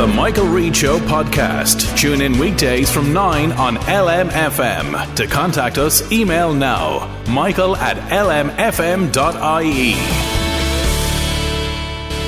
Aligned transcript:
The 0.00 0.06
Michael 0.06 0.46
Reade 0.46 0.74
Show 0.74 0.98
podcast. 1.00 1.94
Tune 1.94 2.22
in 2.22 2.38
weekdays 2.38 2.90
from 2.90 3.12
9 3.12 3.52
on 3.52 3.76
LMFM. 3.76 5.14
To 5.14 5.26
contact 5.26 5.76
us, 5.76 6.10
email 6.10 6.54
now. 6.54 7.06
Michael 7.28 7.76
at 7.76 7.98
lmfm.ie. 8.08 9.12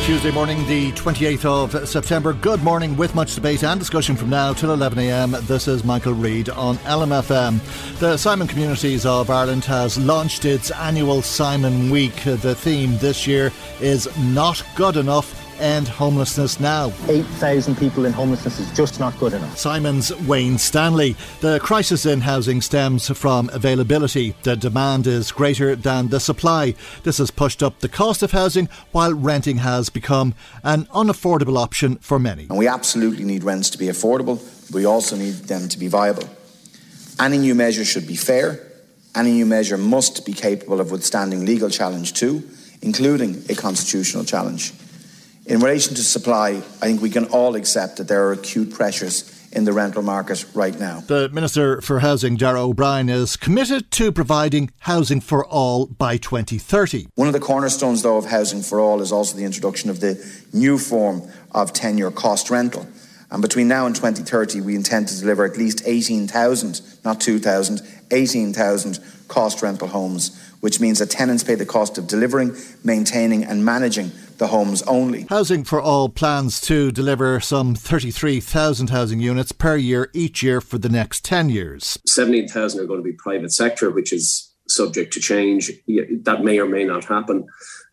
Tuesday 0.05 0.31
morning, 0.33 0.67
the 0.67 0.93
28th 0.93 1.45
of 1.47 1.89
September. 1.89 2.35
Good 2.35 2.63
morning, 2.63 2.95
with 2.95 3.15
much 3.15 3.35
debate 3.37 3.65
and 3.65 3.81
discussion 3.81 4.17
from 4.17 4.29
now 4.29 4.53
till 4.53 4.77
11am. 4.77 5.41
This 5.47 5.67
is 5.67 5.83
Michael 5.83 6.13
Reade 6.13 6.51
on 6.51 6.77
LMFM. 6.79 7.59
The 8.01 8.19
Simon 8.19 8.49
Communities 8.49 9.07
of 9.07 9.31
Ireland 9.31 9.65
has 9.65 9.97
launched 9.97 10.45
its 10.45 10.71
annual 10.73 11.23
Simon 11.23 11.89
Week. 11.89 12.17
The 12.25 12.55
theme 12.55 12.99
this 12.99 13.27
year 13.27 13.51
is 13.81 14.15
Not 14.19 14.63
Good 14.77 14.99
Enough 14.99 15.42
end 15.63 15.89
homelessness 15.89 16.61
now. 16.61 16.93
8,000 17.09 17.77
people 17.77 18.05
in 18.05 18.13
homelessness 18.13 18.59
is 18.59 18.71
just 18.73 19.01
not 19.01 19.19
good 19.19 19.33
enough. 19.33 19.57
Simon's 19.57 20.15
Wayne 20.23 20.59
Stanley. 20.59 21.17
The 21.41 21.61
crisis 21.61 22.05
in 22.05 22.21
housing 22.21 22.61
stems 22.61 23.09
from 23.17 23.49
availability. 23.53 24.35
The 24.43 24.57
demand 24.57 25.07
is 25.07 25.33
greater 25.33 25.77
than 25.77 26.09
the 26.09 26.21
supply. 26.21 26.75
This 27.05 27.19
has 27.19 27.31
pushed 27.31 27.63
up 27.63 27.79
the 27.79 27.89
cost 27.89 28.23
of 28.23 28.33
housing 28.33 28.69
while 28.91 29.15
renting 29.15 29.59
has 29.59 29.89
become 29.89 30.35
an 30.65 30.85
unaffordable 30.87 31.57
option 31.57 31.97
for 31.97 32.19
many. 32.19 32.47
And 32.51 32.59
we 32.59 32.69
absolutely 32.69 33.25
need 33.25 33.45
rents 33.45 33.71
to 33.71 33.79
be 33.79 33.87
affordable. 33.87 34.41
We 34.73 34.85
also 34.85 35.17
need 35.17 35.35
them 35.49 35.69
to 35.69 35.79
be 35.79 35.89
viable. 35.89 36.29
Any 37.21 37.39
new 37.39 37.55
measure 37.55 37.85
should 37.85 38.07
be 38.07 38.17
fair. 38.17 38.67
Any 39.15 39.33
new 39.33 39.47
measure 39.47 39.77
must 39.77 40.25
be 40.25 40.33
capable 40.33 40.81
of 40.81 40.91
withstanding 40.91 41.45
legal 41.45 41.69
challenge 41.69 42.15
too, 42.15 42.43
including 42.81 43.45
a 43.49 43.55
constitutional 43.55 44.25
challenge. 44.25 44.73
In 45.45 45.59
relation 45.59 45.97
to 45.97 46.03
supply, 46.05 46.51
I 46.51 46.87
think 46.87 47.03
we 47.03 47.11
can 47.11 47.25
all 47.27 47.57
accept 47.57 47.97
that 47.97 48.07
there 48.07 48.29
are 48.29 48.33
acute 48.33 48.73
pressures 48.73 49.39
in 49.51 49.65
the 49.65 49.73
rental 49.73 50.03
market 50.03 50.47
right 50.55 50.79
now. 50.79 51.01
The 51.01 51.29
Minister 51.31 51.81
for 51.81 51.99
Housing, 51.99 52.37
Darragh 52.37 52.63
O'Brien, 52.63 53.09
is 53.09 53.37
committed 53.37 53.91
to 53.93 54.13
providing 54.13 54.71
housing 54.79 55.21
for 55.21 55.45
all 55.45 55.87
by 55.87 56.17
2030. 56.17 57.09
One 57.17 57.27
of 57.27 57.35
the 57.35 57.41
cornerstones, 57.41 58.03
though, 58.03 58.19
of 58.19 58.27
Housing 58.27 58.63
for 58.63 58.79
All 58.79 59.01
is 59.03 59.11
also 59.11 59.37
the 59.37 59.45
introduction 59.45 59.91
of 59.91 59.99
the 59.99 60.25
new 60.53 60.79
form 60.79 61.23
of 61.51 61.73
tenure 61.73 62.13
cost 62.13 62.49
rental. 62.49 62.87
And 63.33 63.43
between 63.43 63.67
now 63.67 63.87
and 63.87 63.97
2030, 63.97 64.61
we 64.61 64.77
intend 64.77 65.09
to 65.09 65.19
deliver 65.19 65.45
at 65.45 65.57
least 65.57 65.83
18,000, 65.85 66.81
not 67.05 67.21
2,000, 67.21 67.81
18,000 68.13 68.99
cost 69.27 69.61
rental 69.61 69.89
homes, 69.89 70.39
which 70.61 70.79
means 70.81 71.01
that 71.01 71.11
tenants 71.11 71.43
pay 71.43 71.57
the 71.57 71.67
cost 71.67 71.99
of 71.99 72.07
delivering, 72.07 72.55
maintaining, 72.85 73.43
and 73.43 73.65
managing 73.65 74.13
the 74.39 74.49
homes 74.49 74.83
only. 74.83 75.27
Housing 75.29 75.65
for 75.65 75.81
All 75.81 76.09
plans 76.09 76.61
to 76.63 76.91
deliver 76.93 77.41
some 77.41 77.75
33,000 77.75 78.91
housing 78.91 79.21
units 79.21 79.53
per 79.53 79.77
year 79.77 80.11
each 80.13 80.43
year 80.43 80.61
for 80.61 80.79
the 80.79 80.89
next 80.89 81.25
10 81.25 81.49
years. 81.49 81.99
17,000 82.07 82.81
are 82.81 82.87
going 82.87 83.01
to 83.01 83.05
be 83.05 83.13
private 83.13 83.53
sector, 83.53 83.91
which 83.91 84.13
is 84.13 84.55
subject 84.69 85.13
to 85.15 85.21
change. 85.21 85.71
That 86.23 86.43
may 86.45 86.59
or 86.59 86.67
may 86.67 86.85
not 86.85 87.05
happen. 87.05 87.47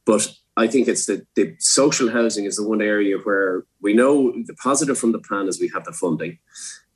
But 0.06 0.32
I 0.58 0.68
think 0.68 0.88
it's 0.88 1.06
the, 1.06 1.26
the 1.36 1.56
social 1.60 2.10
housing 2.10 2.46
is 2.46 2.58
the 2.58 2.68
one 2.68 2.82
area 2.82 3.18
where 3.18 3.64
we 3.82 3.94
know 3.94 4.32
the 4.46 4.56
positive 4.56 4.98
from 4.98 5.12
the 5.12 5.20
plan 5.20 5.48
is 5.48 5.60
we 5.60 5.72
have 5.74 5.86
the 5.86 5.94
funding. 5.94 6.38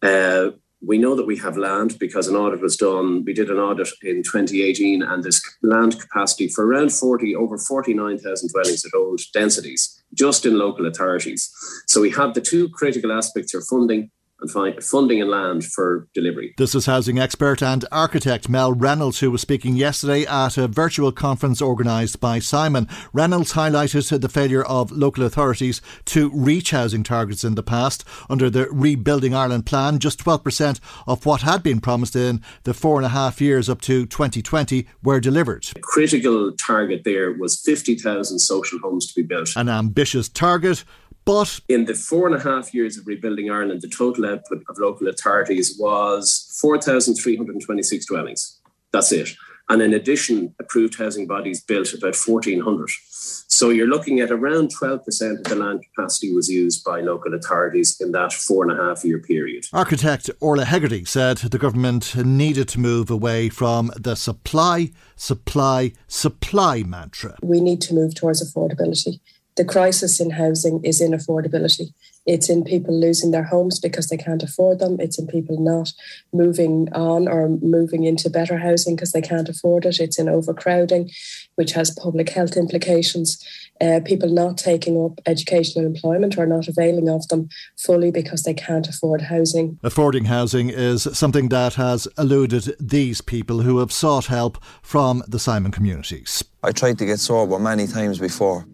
Uh, 0.02 0.52
we 0.86 0.98
know 0.98 1.16
that 1.16 1.26
we 1.26 1.38
have 1.38 1.58
land 1.58 1.98
because 2.00 2.28
an 2.28 2.36
audit 2.36 2.62
was 2.62 2.76
done. 2.76 3.24
We 3.24 3.34
did 3.34 3.50
an 3.50 3.58
audit 3.58 3.90
in 4.02 4.24
2018, 4.24 5.02
and 5.02 5.24
there's 5.24 5.42
land 5.62 6.00
capacity 6.00 6.48
for 6.48 6.66
around 6.66 6.92
40, 6.92 7.36
over 7.36 7.58
49,000 7.58 8.50
dwellings 8.50 8.86
at 8.86 8.94
old 8.94 9.22
densities, 9.34 10.04
just 10.14 10.46
in 10.46 10.58
local 10.58 10.86
authorities. 10.86 11.52
So 11.88 12.02
we 12.02 12.12
have 12.12 12.34
the 12.34 12.42
two 12.42 12.70
critical 12.70 13.12
aspects 13.12 13.54
of 13.54 13.64
funding 13.66 14.12
and 14.44 14.52
find 14.52 14.84
funding 14.84 15.22
and 15.22 15.32
land 15.32 15.66
for 15.66 16.08
delivery. 16.14 16.54
This 16.58 16.76
is 16.76 16.86
housing 16.86 17.18
expert 17.18 17.64
and 17.64 17.86
architect 17.92 18.50
Mel 18.50 18.74
Reynolds, 18.74 19.20
who 19.20 19.32
was 19.32 19.42
speaking 19.42 19.76
yesterday 19.76 20.26
at 20.26 20.58
a 20.58 20.68
virtual 20.68 21.12
conference 21.12 21.62
organised 21.62 22.20
by 22.20 22.40
Simon. 22.40 22.88
Reynolds 23.14 23.54
highlighted 23.54 24.22
the 24.22 24.30
failure 24.30 24.64
of 24.64 24.92
local 24.92 25.24
authorities 25.24 25.82
to 26.06 26.30
reach 26.34 26.72
housing 26.72 27.04
targets 27.04 27.44
in 27.44 27.56
the 27.56 27.64
past. 27.64 28.04
Under 28.30 28.50
the 28.50 28.68
Rebuilding 28.70 29.34
Ireland 29.34 29.66
plan, 29.66 30.00
just 30.00 30.20
12% 30.24 30.80
of 31.08 31.26
what 31.26 31.42
had 31.42 31.64
been 31.64 31.80
promised 31.80 32.16
in 32.16 32.42
the 32.64 32.74
four 32.74 32.98
and 32.98 33.06
a 33.06 33.10
half 33.10 33.40
years 33.40 33.70
up 33.70 33.80
to 33.82 34.06
2020 34.06 34.86
were 35.02 35.22
delivered. 35.22 35.68
A 35.76 35.80
critical 35.80 36.52
target 36.52 37.04
there 37.06 37.32
was 37.32 37.62
50,000 37.62 38.40
social 38.40 38.80
homes 38.80 39.08
to 39.08 39.16
be 39.16 39.26
built. 39.26 39.54
An 39.56 39.70
ambitious 39.70 40.28
target 40.28 40.84
but 41.26 41.60
in 41.70 41.86
the 41.86 41.94
four 41.94 42.28
and 42.28 42.36
a 42.36 42.40
half 42.40 42.74
years 42.74 42.98
of 42.98 43.08
rebuilding 43.08 43.50
Ireland, 43.50 43.82
the 43.82 43.90
total 43.90 44.26
output 44.26 44.64
of 44.70 44.78
local 44.78 45.08
authorities 45.08 45.78
was 45.80 46.58
4,326 46.62 48.06
dwellings. 48.06 48.60
That's 48.92 49.12
it. 49.12 49.30
And 49.70 49.82
in 49.82 49.94
addition, 49.94 50.54
approved 50.60 50.98
housing 50.98 51.26
bodies 51.26 51.64
built 51.64 51.94
about 51.94 52.16
1,400. 52.16 52.90
So 53.10 53.70
you're 53.70 53.88
looking 53.88 54.20
at 54.20 54.30
around 54.30 54.72
12% 54.76 55.00
of 55.38 55.44
the 55.46 55.56
land 55.56 55.86
capacity 55.96 56.34
was 56.34 56.50
used 56.50 56.84
by 56.84 57.00
local 57.00 57.34
authorities 57.34 58.00
in 58.02 58.12
that 58.12 58.34
four 58.34 58.64
and 58.64 58.78
a 58.78 58.84
half 58.84 59.06
year 59.06 59.20
period. 59.20 59.66
Architect 59.72 60.30
Orla 60.42 60.66
Hegarty 60.66 61.06
said 61.06 61.38
the 61.38 61.58
government 61.58 62.14
needed 62.16 62.68
to 62.70 62.80
move 62.80 63.10
away 63.10 63.48
from 63.48 63.92
the 63.96 64.16
supply, 64.16 64.92
supply, 65.16 65.94
supply 66.08 66.84
mantra. 66.84 67.38
We 67.42 67.62
need 67.62 67.80
to 67.82 67.94
move 67.94 68.16
towards 68.16 68.44
affordability 68.44 69.22
the 69.56 69.66
crisis 69.66 70.20
in 70.20 70.32
housing 70.32 70.84
is 70.84 71.02
in 71.02 71.12
affordability. 71.12 71.94
It's 72.26 72.50
in 72.50 72.64
people 72.64 72.98
losing 72.98 73.32
their 73.32 73.44
homes 73.44 73.80
because 73.80 74.08
they 74.08 74.18
can't 74.18 74.44
afford 74.44 74.80
them. 74.80 74.98
It's 75.00 75.20
in 75.20 75.28
people 75.28 75.60
not 75.60 75.92
moving 76.32 76.88
on 76.94 77.28
or 77.28 77.50
moving 77.62 78.06
into 78.06 78.30
better 78.30 78.58
housing 78.58 78.96
because 78.96 79.12
they 79.12 79.22
can't 79.22 79.50
afford 79.50 79.86
it. 79.86 80.00
It's 80.00 80.18
in 80.18 80.30
overcrowding, 80.30 81.10
which 81.56 81.74
has 81.74 81.92
public 81.92 82.30
health 82.30 82.56
implications. 82.56 83.46
Uh, 83.82 84.00
people 84.06 84.30
not 84.30 84.58
taking 84.58 85.04
up 85.04 85.20
educational 85.26 85.86
employment 85.86 86.38
or 86.38 86.46
not 86.46 86.70
availing 86.70 87.10
of 87.10 87.28
them 87.28 87.50
fully 87.78 88.12
because 88.12 88.44
they 88.44 88.54
can't 88.54 88.88
afford 88.88 89.22
housing. 89.22 89.78
Affording 89.84 90.26
housing 90.26 90.70
is 90.70 91.04
something 91.12 91.50
that 91.50 91.74
has 91.74 92.08
eluded 92.18 92.74
these 92.80 93.20
people 93.20 93.62
who 93.62 93.80
have 93.80 93.92
sought 93.92 94.28
help 94.28 94.64
from 94.82 95.24
the 95.28 95.40
Simon 95.40 95.72
communities. 95.72 96.44
I 96.64 96.72
tried 96.72 96.98
to 97.00 97.06
get 97.06 97.20
sober 97.20 97.60
many 97.60 97.88
times 97.88 98.20
before 98.20 98.66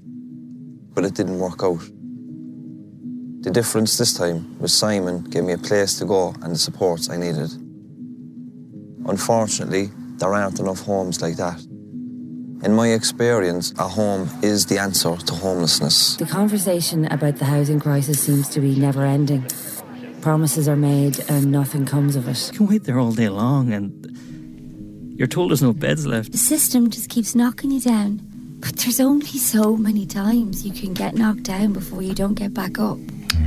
but 1.00 1.07
it 1.07 1.16
didn't 1.16 1.40
work 1.40 1.63
out. 1.63 1.80
The 3.46 3.51
difference 3.51 3.98
this 3.98 4.13
time 4.13 4.60
was 4.60 4.74
Simon 4.78 5.24
gave 5.24 5.46
me 5.46 5.54
a 5.54 5.57
place 5.57 5.98
to 6.00 6.06
go 6.06 6.36
and 6.42 6.54
the 6.54 6.60
supports 6.60 7.10
I 7.10 7.16
needed. 7.16 7.50
Unfortunately, 9.06 9.92
there 10.18 10.34
aren't 10.34 10.60
enough 10.60 10.81
homes 10.81 11.22
like 11.22 11.38
that. 11.38 11.57
In 12.66 12.74
my 12.74 12.90
experience, 12.90 13.74
a 13.80 13.88
home 13.88 14.30
is 14.44 14.66
the 14.66 14.78
answer 14.78 15.16
to 15.16 15.34
homelessness. 15.36 16.18
The 16.18 16.25
conversation 16.25 17.06
about 17.06 17.38
the 17.38 17.45
housing 17.45 17.80
crisis 17.80 18.19
seems 18.19 18.50
to 18.50 18.60
be 18.60 18.75
never 18.75 19.06
ending. 19.06 19.45
Promises 20.19 20.68
are 20.68 20.75
made 20.75 21.24
and 21.30 21.50
nothing 21.50 21.86
comes 21.86 22.18
of 22.18 22.28
it. 22.28 22.52
You 22.52 22.57
can 22.57 22.68
wait 22.68 22.84
there 22.84 23.00
all 23.00 23.13
day 23.13 23.30
long 23.30 23.72
and 23.72 23.90
you're 25.18 25.30
told 25.30 25.52
there's 25.52 25.63
no 25.63 25.72
beds 25.72 26.06
left. 26.06 26.34
The 26.34 26.38
system 26.38 26.90
just 26.90 27.07
keeps 27.10 27.36
knocking 27.36 27.72
you 27.72 27.80
down 27.80 28.29
But 28.60 28.76
there's 28.76 29.00
only 29.00 29.26
so 29.26 29.78
many 29.78 30.06
times 30.06 30.66
you 30.66 30.74
can 30.74 30.94
get 30.94 31.16
knocked 31.16 31.44
down 31.44 31.74
before 31.74 32.02
you 32.02 32.14
don't 32.14 32.34
get 32.34 32.54
back 32.54 32.78
up. 32.78 32.98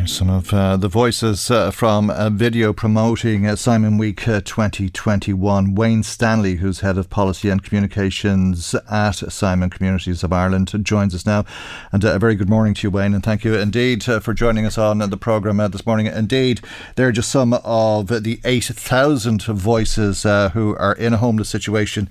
Some 0.07 0.31
of 0.31 0.53
uh, 0.53 0.77
the 0.77 0.89
voices 0.89 1.49
uh, 1.49 1.71
from 1.71 2.11
a 2.11 2.29
video 2.29 2.73
promoting 2.73 3.47
uh, 3.47 3.55
Simon 3.55 3.99
Week 3.99 4.27
uh, 4.27 4.41
2021. 4.41 5.77
Wayne 5.77 6.03
Stanley, 6.03 6.57
who's 6.57 6.81
head 6.81 6.99
of 6.99 7.09
policy 7.09 7.49
and 7.49 7.63
communications 7.63 8.75
at 8.91 9.13
Simon 9.33 9.71
Communities 9.71 10.25
of 10.25 10.33
Ireland, 10.33 10.73
joins 10.83 11.15
us 11.15 11.25
now. 11.25 11.45
And 11.93 12.05
uh, 12.05 12.15
a 12.15 12.19
very 12.19 12.35
good 12.35 12.49
morning 12.49 12.75
to 12.75 12.87
you, 12.89 12.91
Wayne, 12.91 13.15
and 13.15 13.23
thank 13.23 13.45
you 13.45 13.55
indeed 13.55 14.09
uh, 14.09 14.19
for 14.19 14.35
joining 14.35 14.67
us 14.67 14.77
on 14.77 14.99
the 14.99 15.17
programme 15.17 15.59
this 15.71 15.87
morning. 15.87 16.07
Indeed, 16.07 16.63
there 16.97 17.07
are 17.07 17.13
just 17.13 17.31
some 17.31 17.55
of 17.55 18.09
the 18.09 18.41
8,000 18.45 19.43
voices 19.45 20.25
who 20.25 20.77
are 20.79 20.95
in 20.95 21.13
a 21.13 21.19
homeless 21.19 21.49
situation 21.49 22.09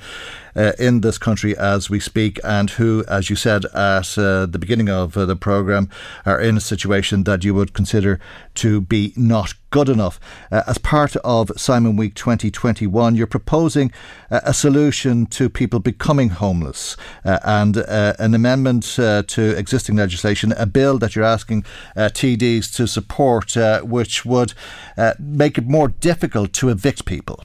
uh, 0.56 0.74
in 0.80 1.02
this 1.02 1.18
country 1.18 1.58
as 1.58 1.90
we 1.90 2.00
speak, 2.00 2.40
and 2.44 2.72
who, 2.72 3.04
as 3.08 3.30
you 3.30 3.36
said 3.36 3.66
at 3.66 4.18
uh, 4.18 4.46
the 4.46 4.60
beginning 4.60 4.90
of 4.90 5.18
uh, 5.18 5.26
the 5.26 5.36
programme, 5.36 5.90
are 6.26 6.40
in 6.40 6.58
a 6.58 6.62
situation 6.62 7.24
that 7.24 7.44
you 7.44 7.54
would 7.54 7.74
consider 7.74 8.20
to 8.56 8.82
be 8.82 9.14
not 9.16 9.54
good 9.72 9.90
enough. 9.90 10.20
Uh, 10.52 10.62
as 10.68 10.78
part 10.78 11.16
of 11.18 11.52
Simon 11.58 11.96
Week 11.96 12.14
2021, 12.14 13.16
you're 13.16 13.26
proposing 13.26 13.92
uh, 14.30 14.42
a 14.44 14.54
solution 14.54 15.26
to 15.26 15.50
people 15.50 15.80
becoming 15.80 16.30
homeless 16.30 16.96
uh, 17.26 17.40
and 17.44 17.78
uh, 17.78 18.14
an 18.20 18.36
amendment 18.36 19.00
uh, 19.00 19.24
to 19.24 19.58
existing 19.58 19.96
legislation, 19.96 20.52
a 20.52 20.66
bill 20.66 20.98
that 21.00 21.16
you're 21.16 21.26
asking 21.26 21.64
TDs 21.96 22.74
to 22.76 22.86
support, 22.86 23.56
which 23.84 24.26
would 24.26 24.54
make 25.18 25.58
it 25.58 25.68
more 25.68 25.88
difficult 25.88 26.54
to 26.54 26.70
evict 26.70 27.06
people. 27.06 27.44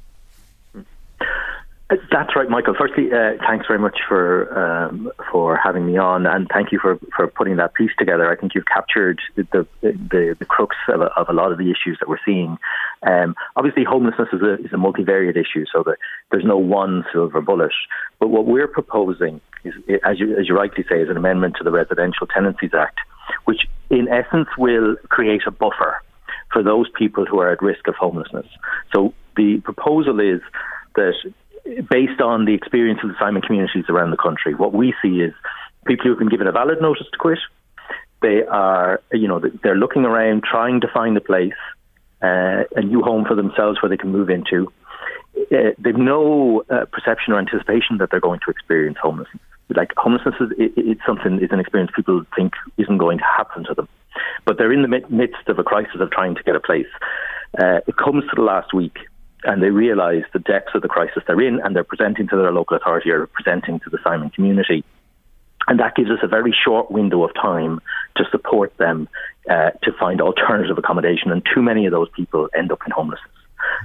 That's 1.89 2.35
right, 2.35 2.51
Michael. 2.51 2.75
Firstly, 2.77 3.13
uh, 3.13 3.35
thanks 3.47 3.67
very 3.69 3.79
much 3.79 3.99
for 4.09 4.53
um, 4.59 5.09
for 5.31 5.57
having 5.57 5.87
me 5.87 5.97
on, 5.97 6.27
and 6.27 6.49
thank 6.53 6.73
you 6.73 6.81
for, 6.81 6.99
for 7.15 7.29
putting 7.29 7.57
that 7.59 7.75
piece 7.75 7.93
together. 7.97 8.29
I 8.29 8.35
think 8.35 8.57
you've 8.57 8.67
captured 8.67 9.21
the 9.37 9.69
the, 9.83 10.35
the 10.37 10.45
crux 10.47 10.75
of 10.89 11.01
a, 11.01 11.05
of 11.17 11.29
a 11.29 11.33
lot 11.33 11.53
of 11.53 11.59
the 11.59 11.71
issues 11.71 11.97
that 12.01 12.09
we're 12.09 12.19
seeing. 12.25 12.59
Um, 13.07 13.37
obviously, 13.55 13.85
homelessness 13.85 14.29
is 14.33 14.43
a 14.43 14.55
is 14.55 14.73
a 14.73 14.77
multivariate 14.77 15.37
issue, 15.37 15.65
so 15.73 15.85
there's 16.33 16.45
no 16.45 16.57
one 16.57 17.05
silver 17.13 17.41
bullet. 17.41 17.71
But 18.19 18.29
what 18.29 18.47
we're 18.47 18.67
proposing 18.67 19.41
is, 19.63 19.75
as 20.05 20.19
you 20.19 20.37
as 20.37 20.49
you 20.49 20.57
rightly 20.57 20.85
say, 20.89 21.01
is 21.01 21.09
an 21.09 21.17
amendment 21.17 21.55
to 21.59 21.65
the 21.65 21.71
Residential 21.71 22.27
Tenancies 22.27 22.75
Act, 22.75 22.99
which 23.45 23.61
in 23.91 24.09
essence 24.09 24.49
will 24.59 24.97
create 25.09 25.43
a 25.47 25.53
buffer 25.53 26.03
for 26.53 26.65
those 26.65 26.89
people 26.99 27.27
who 27.27 27.39
are 27.39 27.53
at 27.53 27.63
risk 27.63 27.87
of 27.87 27.95
homelessness. 27.95 28.47
So 28.93 29.15
the 29.37 29.61
proposal 29.63 30.19
is 30.19 30.41
that 30.97 31.15
based 31.91 32.21
on 32.21 32.45
the 32.45 32.55
experience 32.55 33.01
of 33.03 33.11
the 33.11 33.17
Simon 33.19 33.43
communities 33.43 33.85
around 33.89 34.11
the 34.11 34.17
country, 34.17 34.55
what 34.55 34.73
we 34.73 34.95
see 35.03 35.21
is 35.21 35.33
people 35.87 36.07
who've 36.07 36.19
been 36.19 36.29
given 36.29 36.47
a 36.47 36.53
valid 36.53 36.81
notice 36.81 37.07
to 37.11 37.19
quit. 37.19 37.39
They 38.23 38.43
are, 38.45 39.01
you 39.13 39.29
know, 39.29 39.41
they're 39.63 39.77
looking 39.77 40.05
around, 40.05 40.45
trying 40.45 40.81
to 40.81 40.89
find 40.89 41.17
a 41.17 41.21
place, 41.21 41.53
uh, 42.23 42.65
a 42.75 42.83
new 42.83 43.03
home 43.03 43.25
for 43.27 43.35
themselves 43.35 43.81
where 43.83 43.89
they 43.89 43.97
can 43.97 44.11
move 44.11 44.31
into. 44.31 44.73
Uh, 45.53 45.73
they've 45.79 45.97
no 45.97 46.65
uh, 46.71 46.87
perception 46.87 47.35
or 47.35 47.39
anticipation 47.39 47.99
that 47.99 48.11
they're 48.11 48.21
going 48.21 48.41
to 48.45 48.51
experience 48.51 48.97
homelessness. 49.01 49.43
Like 49.69 49.93
homelessness 49.97 50.35
is 50.41 50.51
it, 50.59 50.73
it's 50.77 51.01
something, 51.07 51.41
it's 51.43 51.53
an 51.53 51.61
experience 51.61 51.91
people 51.95 52.25
think 52.35 52.55
isn't 52.79 52.99
going 52.99 53.19
to 53.19 53.25
happen 53.25 53.65
to 53.65 53.75
them, 53.75 53.89
but 54.45 54.57
they're 54.57 54.73
in 54.73 54.83
the 54.83 55.03
midst 55.11 55.49
of 55.49 55.59
a 55.59 55.65
crisis 55.65 56.01
of 56.01 56.11
trying 56.11 56.37
to 56.37 56.43
get 56.43 56.57
a 56.57 56.61
place. 56.61 56.87
Uh, 57.59 57.81
it 57.87 57.97
comes 57.97 58.25
to 58.25 58.37
the 58.37 58.43
last 58.43 58.73
week 58.73 58.97
and 59.47 59.63
they 59.63 59.71
realise 59.71 60.25
the 60.33 60.41
depths 60.41 60.75
of 60.75 60.83
the 60.83 60.89
crisis 60.89 61.23
they're 61.27 61.41
in, 61.41 61.61
and 61.61 61.75
they're 61.75 61.85
presenting 61.85 62.29
to 62.29 62.37
their 62.37 62.53
local 62.53 62.77
authority 62.77 63.11
or 63.11 63.27
presenting 63.29 63.81
to 63.81 63.91
the 63.91 63.99
Simon 64.03 64.29
community. 64.31 64.85
And 65.69 65.81
that 65.81 65.95
gives 65.95 66.11
us 66.11 66.19
a 66.23 66.29
very 66.29 66.55
short 66.65 66.91
window 66.91 67.25
of 67.25 67.35
time 67.35 67.81
to 68.17 68.25
support 68.31 68.77
them 68.77 69.09
uh, 69.49 69.71
to 69.83 69.93
find 69.99 70.21
alternative 70.21 70.77
accommodation, 70.77 71.31
and 71.31 71.43
too 71.55 71.63
many 71.63 71.87
of 71.87 71.93
those 71.93 72.09
people 72.11 72.49
end 72.57 72.73
up 72.73 72.81
in 72.85 72.93
homelessness. 72.93 73.31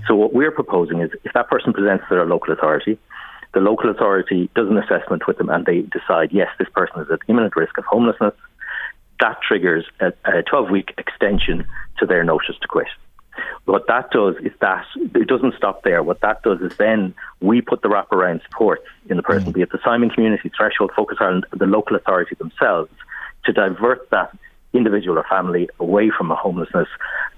So, 0.08 0.16
what 0.16 0.34
we're 0.34 0.52
proposing 0.52 1.02
is 1.02 1.12
if 1.24 1.34
that 1.34 1.50
person 1.50 1.74
presents 1.74 2.04
to 2.10 2.16
their 2.16 2.26
local 2.26 2.54
authority, 2.54 3.00
the 3.54 3.60
local 3.60 3.90
authority 3.90 4.50
does 4.56 4.68
an 4.68 4.78
assessment 4.78 5.28
with 5.28 5.38
them 5.38 5.50
and 5.50 5.66
they 5.66 5.82
decide, 5.82 6.30
yes, 6.32 6.48
this 6.58 6.70
person 6.74 7.02
is 7.02 7.08
at 7.12 7.20
imminent 7.28 7.56
risk 7.56 7.78
of 7.78 7.86
homelessness, 7.86 8.34
that 9.20 9.38
triggers 9.48 9.86
a 10.00 10.42
12 10.50 10.70
week 10.72 10.94
extension 10.98 11.66
to 12.00 12.06
their 12.06 12.24
notice 12.24 12.56
to 12.62 12.68
quit. 12.68 12.88
What 13.66 13.88
that 13.88 14.12
does 14.12 14.36
is 14.38 14.52
that 14.60 14.86
it 15.16 15.28
doesn't 15.28 15.56
stop 15.56 15.84
there. 15.84 16.04
What 16.04 16.22
that 16.22 16.42
does 16.44 16.60
is 16.62 16.76
then 16.78 17.14
we 17.40 17.62
put 17.62 17.82
the 17.82 17.88
wraparound 17.88 18.44
support 18.44 18.84
in 19.10 19.18
the 19.18 19.24
person, 19.24 19.52
mm. 19.52 19.56
be 19.56 19.62
it 19.62 19.72
the 19.72 19.80
Simon 19.84 20.10
Community 20.10 20.52
Threshold 20.56 20.92
Focus 20.96 21.18
on 21.22 21.44
the 21.54 21.66
local 21.66 21.96
authority 21.96 22.36
themselves, 22.36 22.92
to 23.46 23.54
divert 23.54 24.10
that 24.10 24.36
individual 24.74 25.18
or 25.18 25.26
family 25.30 25.70
away 25.80 26.10
from 26.10 26.32
a 26.32 26.36
homelessness 26.36 26.88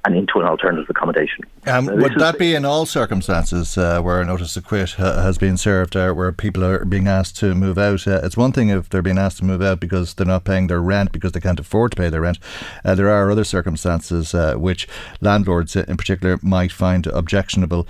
and 0.05 0.15
into 0.17 0.39
an 0.39 0.45
alternative 0.45 0.89
accommodation. 0.89 1.45
Um, 1.65 1.85
would 1.85 2.15
that 2.15 2.37
be 2.37 2.55
in 2.55 2.65
all 2.65 2.85
circumstances 2.85 3.77
uh, 3.77 4.01
where 4.01 4.19
a 4.19 4.25
notice 4.25 4.53
to 4.55 4.61
quit 4.61 4.99
uh, 4.99 5.23
has 5.23 5.37
been 5.37 5.55
served, 5.55 5.95
uh, 5.95 6.11
where 6.11 6.31
people 6.33 6.63
are 6.65 6.83
being 6.83 7.07
asked 7.07 7.37
to 7.37 7.55
move 7.55 7.77
out? 7.77 8.05
Uh, 8.05 8.19
it's 8.21 8.35
one 8.35 8.51
thing 8.51 8.67
if 8.67 8.89
they're 8.89 9.01
being 9.01 9.17
asked 9.17 9.37
to 9.37 9.45
move 9.45 9.61
out 9.61 9.79
because 9.79 10.13
they're 10.13 10.27
not 10.27 10.43
paying 10.43 10.67
their 10.67 10.81
rent 10.81 11.13
because 11.13 11.31
they 11.31 11.39
can't 11.39 11.59
afford 11.59 11.91
to 11.91 11.97
pay 11.97 12.09
their 12.09 12.21
rent. 12.21 12.37
Uh, 12.83 12.95
there 12.95 13.09
are 13.09 13.31
other 13.31 13.45
circumstances 13.45 14.35
uh, 14.35 14.55
which 14.55 14.89
landlords, 15.21 15.75
in 15.75 15.95
particular, 15.95 16.37
might 16.41 16.71
find 16.71 17.07
objectionable 17.07 17.87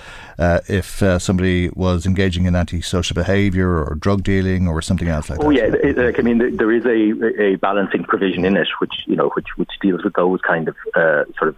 if 0.70 1.02
somebody 1.22 1.70
was 1.70 2.06
engaging 2.06 2.46
in 2.46 2.56
antisocial 2.56 3.16
behaviour 3.16 3.84
or 3.84 3.96
drug 3.96 4.24
dealing 4.24 4.68
or 4.68 4.82
something 4.82 5.08
else 5.08 5.30
like 5.30 5.40
oh, 5.40 5.52
that. 5.52 5.74
Oh 5.74 5.84
yeah, 5.84 6.00
it, 6.06 6.20
I 6.20 6.22
mean 6.22 6.56
there 6.58 6.72
is 6.72 6.86
a, 6.86 7.42
a 7.42 7.56
balancing 7.56 8.04
provision 8.04 8.46
in 8.46 8.56
it, 8.56 8.68
which 8.80 8.94
you 9.06 9.16
know, 9.16 9.33
which 9.36 9.48
which 9.58 9.72
deals 9.82 10.04
with 10.04 10.14
those 10.14 10.40
kind 10.42 10.68
of 10.68 10.76
sort 11.38 11.50
of 11.50 11.58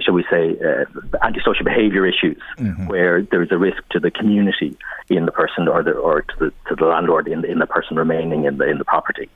shall 0.00 0.14
we 0.14 0.24
say, 0.30 0.56
uh, 0.60 0.84
antisocial 1.22 1.64
behaviour 1.64 2.06
issues, 2.06 2.40
mm-hmm. 2.58 2.86
where 2.88 3.22
there 3.22 3.42
is 3.42 3.52
a 3.52 3.58
risk 3.58 3.82
to 3.90 4.00
the 4.00 4.10
community 4.10 4.76
in 5.08 5.26
the 5.26 5.32
person 5.32 5.68
or 5.68 5.82
the 5.82 5.92
or 5.92 6.22
to 6.22 6.36
the 6.38 6.52
to 6.68 6.74
the 6.74 6.84
landlord 6.84 7.28
in 7.28 7.42
the, 7.42 7.50
in 7.50 7.58
the 7.58 7.66
person 7.66 7.96
remaining 7.96 8.44
in 8.44 8.58
the 8.58 8.68
in 8.68 8.78
the 8.78 8.84
property. 8.84 9.28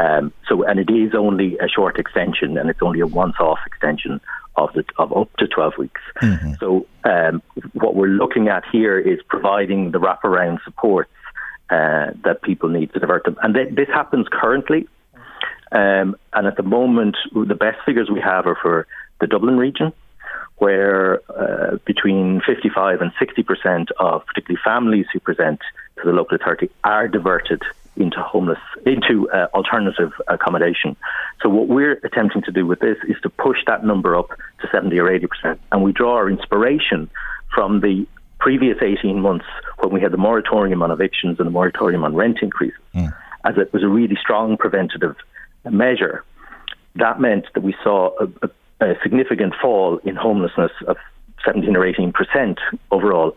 Um, 0.00 0.32
so, 0.48 0.62
and 0.62 0.78
it 0.78 0.90
is 0.90 1.14
only 1.14 1.58
a 1.58 1.68
short 1.68 1.98
extension, 1.98 2.56
and 2.56 2.70
it's 2.70 2.82
only 2.82 3.00
a 3.00 3.06
once-off 3.06 3.58
extension 3.66 4.20
of 4.56 4.72
the 4.74 4.84
of 4.98 5.16
up 5.16 5.34
to 5.38 5.48
twelve 5.48 5.76
weeks. 5.76 6.00
Mm-hmm. 6.22 6.52
So, 6.60 6.86
um, 7.04 7.42
what 7.72 7.96
we're 7.96 8.06
looking 8.06 8.48
at 8.48 8.64
here 8.70 8.98
is 8.98 9.18
providing 9.28 9.90
the 9.90 9.98
wraparound 9.98 10.62
support 10.64 11.10
uh, 11.70 12.12
that 12.24 12.42
people 12.42 12.68
need 12.68 12.92
to 12.92 13.00
divert 13.00 13.24
them, 13.24 13.36
and 13.42 13.54
th- 13.54 13.74
this 13.74 13.88
happens 13.88 14.26
currently. 14.30 14.86
Um, 15.72 16.16
and 16.32 16.46
at 16.46 16.56
the 16.56 16.62
moment, 16.62 17.16
the 17.32 17.54
best 17.54 17.78
figures 17.84 18.08
we 18.10 18.20
have 18.20 18.46
are 18.46 18.56
for 18.60 18.86
the 19.20 19.26
Dublin 19.26 19.56
region, 19.56 19.92
where 20.58 21.20
uh, 21.30 21.76
between 21.84 22.40
55 22.46 23.00
and 23.00 23.12
60 23.18 23.42
percent 23.42 23.90
of 23.98 24.24
particularly 24.26 24.60
families 24.64 25.06
who 25.12 25.20
present 25.20 25.60
to 25.96 26.02
the 26.04 26.12
local 26.12 26.36
authority 26.36 26.70
are 26.84 27.08
diverted 27.08 27.62
into 27.96 28.20
homeless 28.20 28.58
into 28.84 29.28
uh, 29.30 29.48
alternative 29.54 30.12
accommodation. 30.28 30.96
So 31.42 31.48
what 31.48 31.68
we're 31.68 31.98
attempting 32.04 32.42
to 32.42 32.52
do 32.52 32.66
with 32.66 32.80
this 32.80 32.98
is 33.08 33.16
to 33.22 33.30
push 33.30 33.58
that 33.66 33.84
number 33.84 34.16
up 34.16 34.28
to 34.60 34.68
70 34.70 34.98
or 34.98 35.10
80 35.10 35.26
percent, 35.26 35.60
and 35.72 35.82
we 35.82 35.92
draw 35.92 36.14
our 36.14 36.30
inspiration 36.30 37.10
from 37.54 37.80
the 37.80 38.06
previous 38.38 38.76
18 38.82 39.20
months 39.20 39.46
when 39.78 39.92
we 39.92 40.00
had 40.00 40.12
the 40.12 40.18
moratorium 40.18 40.82
on 40.82 40.90
evictions 40.90 41.38
and 41.38 41.46
the 41.46 41.50
moratorium 41.50 42.04
on 42.04 42.14
rent 42.14 42.38
increases, 42.42 42.78
mm. 42.94 43.12
as 43.44 43.56
it 43.56 43.72
was 43.72 43.82
a 43.82 43.88
really 43.88 44.16
strong 44.20 44.56
preventative 44.56 45.16
measure. 45.70 46.24
That 46.94 47.20
meant 47.20 47.46
that 47.54 47.62
we 47.62 47.74
saw 47.82 48.10
a, 48.20 48.46
a 48.46 48.50
a 48.80 48.94
significant 49.02 49.54
fall 49.60 49.98
in 50.04 50.16
homelessness 50.16 50.72
of 50.86 50.96
17 51.44 51.76
or 51.76 51.86
18 51.86 52.12
percent 52.12 52.58
overall. 52.90 53.36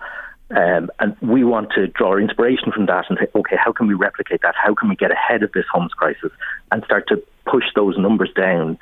Um, 0.51 0.89
and 0.99 1.15
we 1.21 1.43
want 1.43 1.71
to 1.73 1.87
draw 1.87 2.17
inspiration 2.17 2.71
from 2.71 2.87
that 2.87 3.05
and 3.07 3.19
say, 3.19 3.27
okay, 3.35 3.55
how 3.55 3.71
can 3.71 3.87
we 3.87 3.93
replicate 3.93 4.41
that? 4.41 4.55
How 4.55 4.73
can 4.73 4.89
we 4.89 4.95
get 4.95 5.11
ahead 5.11 5.43
of 5.43 5.51
this 5.51 5.65
homeless 5.71 5.93
crisis 5.93 6.31
and 6.71 6.83
start 6.83 7.07
to 7.09 7.21
push 7.45 7.65
those 7.75 7.97
numbers 7.97 8.31
down 8.35 8.79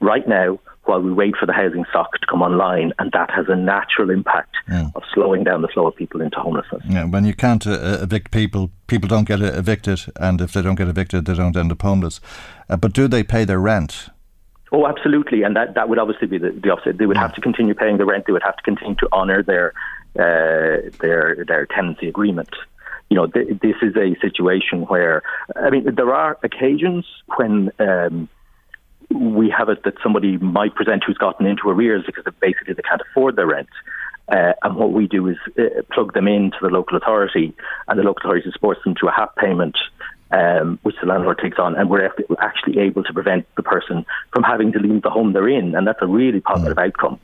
right 0.00 0.28
now 0.28 0.58
while 0.88 1.00
we 1.00 1.12
wait 1.12 1.34
for 1.36 1.46
the 1.46 1.52
housing 1.52 1.84
stock 1.90 2.12
to 2.20 2.26
come 2.26 2.42
online? 2.42 2.92
And 2.98 3.12
that 3.12 3.30
has 3.30 3.46
a 3.48 3.56
natural 3.56 4.10
impact 4.10 4.54
yeah. 4.68 4.88
of 4.94 5.02
slowing 5.14 5.44
down 5.44 5.62
the 5.62 5.68
flow 5.68 5.86
of 5.86 5.96
people 5.96 6.20
into 6.20 6.38
homelessness. 6.38 6.82
Yeah, 6.88 7.04
when 7.04 7.24
you 7.24 7.34
can't 7.34 7.66
uh, 7.66 7.98
evict 8.02 8.30
people, 8.30 8.70
people 8.86 9.08
don't 9.08 9.28
get 9.28 9.40
evicted. 9.40 10.00
And 10.16 10.40
if 10.40 10.52
they 10.52 10.62
don't 10.62 10.76
get 10.76 10.88
evicted, 10.88 11.26
they 11.26 11.34
don't 11.34 11.56
end 11.56 11.70
up 11.72 11.82
homeless. 11.82 12.20
Uh, 12.68 12.76
but 12.76 12.92
do 12.92 13.06
they 13.06 13.22
pay 13.22 13.44
their 13.44 13.60
rent? 13.60 14.08
Oh, 14.70 14.86
absolutely, 14.86 15.44
and 15.44 15.56
that, 15.56 15.74
that 15.74 15.88
would 15.88 15.98
obviously 15.98 16.26
be 16.26 16.38
the, 16.38 16.50
the 16.50 16.70
opposite. 16.70 16.98
They 16.98 17.06
would 17.06 17.16
have 17.16 17.34
to 17.34 17.40
continue 17.40 17.74
paying 17.74 17.96
the 17.96 18.04
rent. 18.04 18.24
They 18.26 18.32
would 18.32 18.42
have 18.42 18.56
to 18.56 18.62
continue 18.62 18.96
to 18.96 19.08
honour 19.12 19.42
their 19.42 19.72
uh, 20.18 20.90
their 21.00 21.44
their 21.46 21.66
tenancy 21.66 22.08
agreement. 22.08 22.50
You 23.08 23.16
know, 23.16 23.26
th- 23.26 23.60
this 23.62 23.76
is 23.80 23.96
a 23.96 24.14
situation 24.20 24.82
where 24.82 25.22
I 25.56 25.70
mean, 25.70 25.94
there 25.94 26.14
are 26.14 26.38
occasions 26.42 27.06
when 27.36 27.70
um, 27.78 28.28
we 29.10 29.50
have 29.50 29.68
it 29.68 29.84
that 29.84 29.94
somebody 30.02 30.36
might 30.38 30.74
present 30.74 31.04
who's 31.06 31.18
gotten 31.18 31.46
into 31.46 31.68
arrears 31.68 32.04
because 32.06 32.24
basically 32.40 32.74
they 32.74 32.82
can't 32.82 33.02
afford 33.10 33.36
their 33.36 33.46
rent. 33.46 33.68
Uh, 34.28 34.52
and 34.62 34.76
what 34.76 34.92
we 34.92 35.06
do 35.06 35.26
is 35.26 35.38
uh, 35.58 35.82
plug 35.90 36.12
them 36.12 36.28
into 36.28 36.58
the 36.60 36.68
local 36.68 36.98
authority, 36.98 37.54
and 37.86 37.98
the 37.98 38.02
local 38.02 38.28
authority 38.28 38.50
supports 38.52 38.80
them 38.84 38.94
to 39.00 39.08
a 39.08 39.12
half 39.12 39.34
payment 39.36 39.76
um, 40.30 40.78
which 40.82 40.96
the 41.00 41.06
landlord 41.06 41.38
takes 41.38 41.58
on, 41.58 41.76
and 41.76 41.88
we're 41.88 42.10
actually 42.40 42.78
able 42.78 43.02
to 43.04 43.12
prevent 43.12 43.46
the 43.56 43.62
person 43.62 44.04
from 44.32 44.42
having 44.42 44.72
to 44.72 44.78
leave 44.78 45.02
the 45.02 45.10
home 45.10 45.32
they're 45.32 45.48
in, 45.48 45.74
and 45.74 45.86
that's 45.86 46.02
a 46.02 46.06
really 46.06 46.40
positive 46.40 46.76
mm. 46.76 46.86
outcome. 46.86 47.18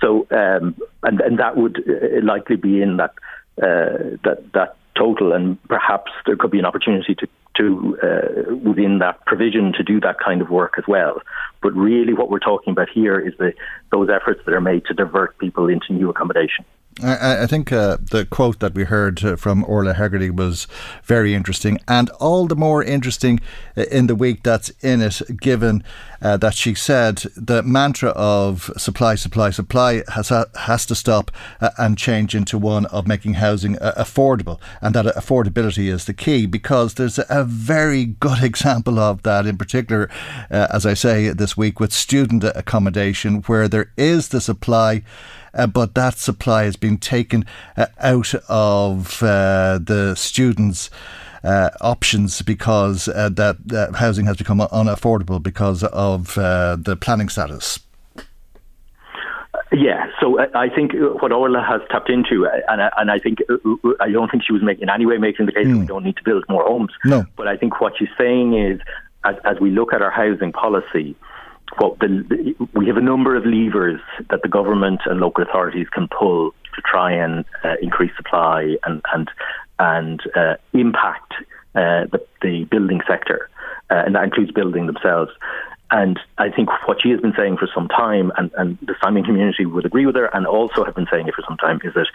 So, 0.00 0.26
um, 0.30 0.76
and 1.02 1.20
and 1.20 1.38
that 1.38 1.56
would 1.56 1.82
uh, 1.88 2.22
likely 2.22 2.56
be 2.56 2.82
in 2.82 2.98
that 2.98 3.14
uh, 3.62 4.18
that 4.24 4.44
that 4.52 4.76
total, 4.94 5.32
and 5.32 5.62
perhaps 5.64 6.12
there 6.26 6.36
could 6.36 6.50
be 6.50 6.58
an 6.58 6.66
opportunity 6.66 7.14
to 7.14 7.26
to 7.56 7.98
uh, 8.02 8.54
within 8.56 8.98
that 8.98 9.24
provision 9.26 9.72
to 9.74 9.82
do 9.82 10.00
that 10.00 10.16
kind 10.18 10.40
of 10.42 10.50
work 10.50 10.74
as 10.78 10.84
well. 10.86 11.20
But 11.62 11.74
really, 11.74 12.12
what 12.12 12.30
we're 12.30 12.38
talking 12.38 12.72
about 12.72 12.88
here 12.88 13.18
is 13.18 13.34
the 13.38 13.52
those 13.90 14.08
efforts 14.08 14.40
that 14.44 14.54
are 14.54 14.60
made 14.60 14.84
to 14.86 14.94
divert 14.94 15.38
people 15.38 15.68
into 15.68 15.92
new 15.92 16.10
accommodation. 16.10 16.64
I, 17.02 17.42
I 17.42 17.46
think 17.46 17.72
uh, 17.72 17.98
the 18.10 18.24
quote 18.24 18.60
that 18.60 18.74
we 18.74 18.84
heard 18.84 19.22
uh, 19.22 19.36
from 19.36 19.64
Orla 19.64 19.92
Hegarty 19.92 20.30
was 20.30 20.66
very 21.04 21.34
interesting, 21.34 21.78
and 21.86 22.08
all 22.20 22.46
the 22.46 22.56
more 22.56 22.82
interesting 22.82 23.40
uh, 23.76 23.82
in 23.90 24.06
the 24.06 24.14
week 24.14 24.42
that's 24.42 24.70
in 24.82 25.02
it, 25.02 25.20
given 25.38 25.84
uh, 26.22 26.38
that 26.38 26.54
she 26.54 26.74
said 26.74 27.16
the 27.36 27.62
mantra 27.62 28.10
of 28.10 28.70
supply, 28.78 29.14
supply, 29.14 29.50
supply 29.50 30.04
has 30.14 30.30
has 30.30 30.86
to 30.86 30.94
stop 30.94 31.30
uh, 31.60 31.68
and 31.76 31.98
change 31.98 32.34
into 32.34 32.56
one 32.56 32.86
of 32.86 33.06
making 33.06 33.34
housing 33.34 33.76
affordable, 33.76 34.58
and 34.80 34.94
that 34.94 35.04
affordability 35.16 35.88
is 35.88 36.06
the 36.06 36.14
key 36.14 36.46
because 36.46 36.94
there's 36.94 37.18
a 37.18 37.44
very 37.46 38.04
good 38.04 38.42
example 38.42 38.98
of 38.98 39.22
that 39.22 39.46
in 39.46 39.56
particular, 39.56 40.10
as 40.50 40.84
I 40.84 40.94
say 40.94 41.30
this 41.30 41.56
week 41.56 41.80
with 41.80 41.92
student 41.92 42.44
accommodation, 42.44 43.42
where 43.42 43.68
there 43.68 43.92
is 43.96 44.28
the 44.28 44.40
supply 44.40 45.02
uh, 45.56 45.66
but 45.66 45.94
that 45.94 46.18
supply 46.18 46.64
has 46.64 46.76
been 46.76 46.98
taken 46.98 47.44
uh, 47.76 47.86
out 47.98 48.34
of 48.48 49.22
uh, 49.22 49.78
the 49.82 50.14
students. 50.14 50.90
Uh, 51.44 51.70
options 51.80 52.42
because 52.42 53.06
uh, 53.06 53.28
that 53.28 53.56
uh, 53.72 53.92
housing 53.96 54.26
has 54.26 54.36
become 54.36 54.58
unaffordable 54.58 55.40
because 55.40 55.84
of 55.84 56.34
the 56.34 56.98
planning 57.00 57.28
status. 57.28 57.78
Yeah, 59.70 60.05
so 60.20 60.38
I 60.54 60.68
think 60.68 60.92
what 61.20 61.32
Orla 61.32 61.62
has 61.62 61.80
tapped 61.90 62.08
into, 62.08 62.48
and 62.68 62.82
I, 62.82 62.90
and 62.96 63.10
I 63.10 63.18
think 63.18 63.38
I 64.00 64.10
don't 64.10 64.30
think 64.30 64.44
she 64.44 64.52
was 64.52 64.62
making 64.62 64.84
in 64.84 64.90
any 64.90 65.04
way 65.04 65.18
making 65.18 65.46
the 65.46 65.52
case 65.52 65.66
mm. 65.66 65.72
that 65.72 65.78
we 65.78 65.80
hmm. 65.80 65.86
don't 65.86 66.04
need 66.04 66.16
to 66.16 66.24
build 66.24 66.44
more 66.48 66.64
homes. 66.64 66.92
No, 67.04 67.24
but 67.36 67.48
I 67.48 67.56
think 67.56 67.80
what 67.80 67.94
she's 67.98 68.08
saying 68.16 68.54
is, 68.54 68.80
as, 69.24 69.36
as 69.44 69.60
we 69.60 69.70
look 69.70 69.92
at 69.92 70.00
our 70.00 70.10
housing 70.10 70.52
policy, 70.52 71.16
what 71.78 71.98
the, 71.98 72.54
we 72.72 72.86
have 72.86 72.96
a 72.96 73.02
number 73.02 73.36
of 73.36 73.44
levers 73.44 74.00
that 74.30 74.40
the 74.42 74.48
government 74.48 75.00
and 75.04 75.20
local 75.20 75.44
authorities 75.44 75.88
can 75.88 76.08
pull 76.08 76.52
to 76.74 76.82
try 76.82 77.12
and 77.12 77.44
uh, 77.64 77.74
increase 77.82 78.12
supply 78.16 78.76
and 78.84 79.02
and 79.12 79.30
and 79.78 80.20
uh, 80.34 80.54
impact 80.72 81.32
uh, 81.74 82.06
the, 82.10 82.24
the 82.40 82.64
building 82.70 83.00
sector, 83.06 83.50
uh, 83.90 84.02
and 84.06 84.14
that 84.14 84.24
includes 84.24 84.50
building 84.52 84.86
themselves. 84.86 85.30
And 85.90 86.18
I 86.38 86.50
think 86.50 86.68
what 86.88 87.00
she 87.00 87.10
has 87.10 87.20
been 87.20 87.34
saying 87.36 87.58
for 87.58 87.68
some 87.72 87.86
time, 87.88 88.32
and, 88.36 88.50
and 88.56 88.76
the 88.82 88.94
Simon 89.00 89.22
community 89.22 89.66
would 89.66 89.86
agree 89.86 90.04
with 90.04 90.16
her, 90.16 90.26
and 90.34 90.46
also 90.46 90.84
have 90.84 90.96
been 90.96 91.06
saying 91.10 91.28
it 91.28 91.34
for 91.34 91.44
some 91.46 91.56
time, 91.58 91.80
is 91.84 91.94
that 91.94 92.08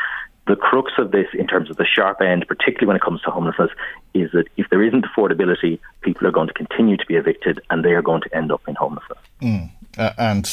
the 0.48 0.56
crux 0.56 0.92
of 0.98 1.12
this, 1.12 1.28
in 1.34 1.48
terms 1.48 1.70
of 1.70 1.78
the 1.78 1.86
sharp 1.86 2.20
end, 2.20 2.46
particularly 2.48 2.88
when 2.88 2.96
it 2.96 3.02
comes 3.02 3.22
to 3.22 3.32
homelessness, 3.32 3.70
is 4.14 4.30
that 4.32 4.46
if 4.58 4.68
there 4.72 4.84
isn't 4.84 5.06
affordability, 5.06 5.80
people 6.02 6.28
are 6.28 6.32
going 6.32 6.48
to 6.48 6.54
continue 6.54 6.98
to 6.98 7.06
be 7.06 7.16
evicted 7.16 7.62
and 7.70 7.86
they 7.86 7.92
are 7.92 8.02
going 8.02 8.22
to 8.22 8.36
end 8.36 8.52
up 8.52 8.62
in 8.68 8.76
homelessness. 8.76 9.20
Mm. 9.42 9.70
Uh, 9.98 10.14
and 10.18 10.46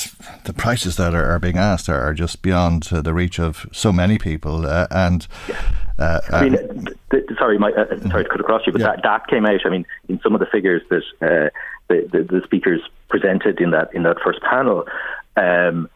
the 0.45 0.53
prices 0.53 0.97
that 0.97 1.15
are, 1.15 1.25
are 1.25 1.39
being 1.39 1.57
asked 1.57 1.89
are, 1.89 2.01
are 2.01 2.15
just 2.15 2.43
beyond 2.43 2.89
uh, 2.93 3.01
the 3.01 3.15
reach 3.15 3.39
of 3.41 3.67
so 3.73 3.93
many 3.93 4.19
people. 4.19 4.67
Uh, 4.67 4.87
and 4.91 5.27
uh, 5.99 6.21
I 6.31 6.49
mean, 6.49 6.89
th- 7.11 7.25
sorry, 7.39 7.59
my, 7.59 7.73
uh, 7.73 7.99
sorry 8.09 8.25
to 8.25 8.31
cut 8.31 8.41
across 8.41 8.67
you, 8.67 8.73
but 8.73 8.81
yeah. 8.81 8.89
that, 8.89 9.03
that 9.03 9.27
came 9.29 9.47
out. 9.47 9.61
I 9.65 9.71
mean, 9.71 9.87
in 10.09 10.21
some 10.21 10.35
of 10.35 10.41
the 10.41 10.47
figures 10.47 10.83
that 10.91 11.03
uh, 11.23 11.51
the, 11.89 12.09
the, 12.13 12.25
the 12.25 12.43
speakers 12.45 12.81
presented 13.09 13.61
in 13.61 13.71
that 13.73 13.93
in 13.95 14.03
that 14.05 14.17
first 14.25 14.41
panel. 14.43 14.85
Um, 15.37 15.89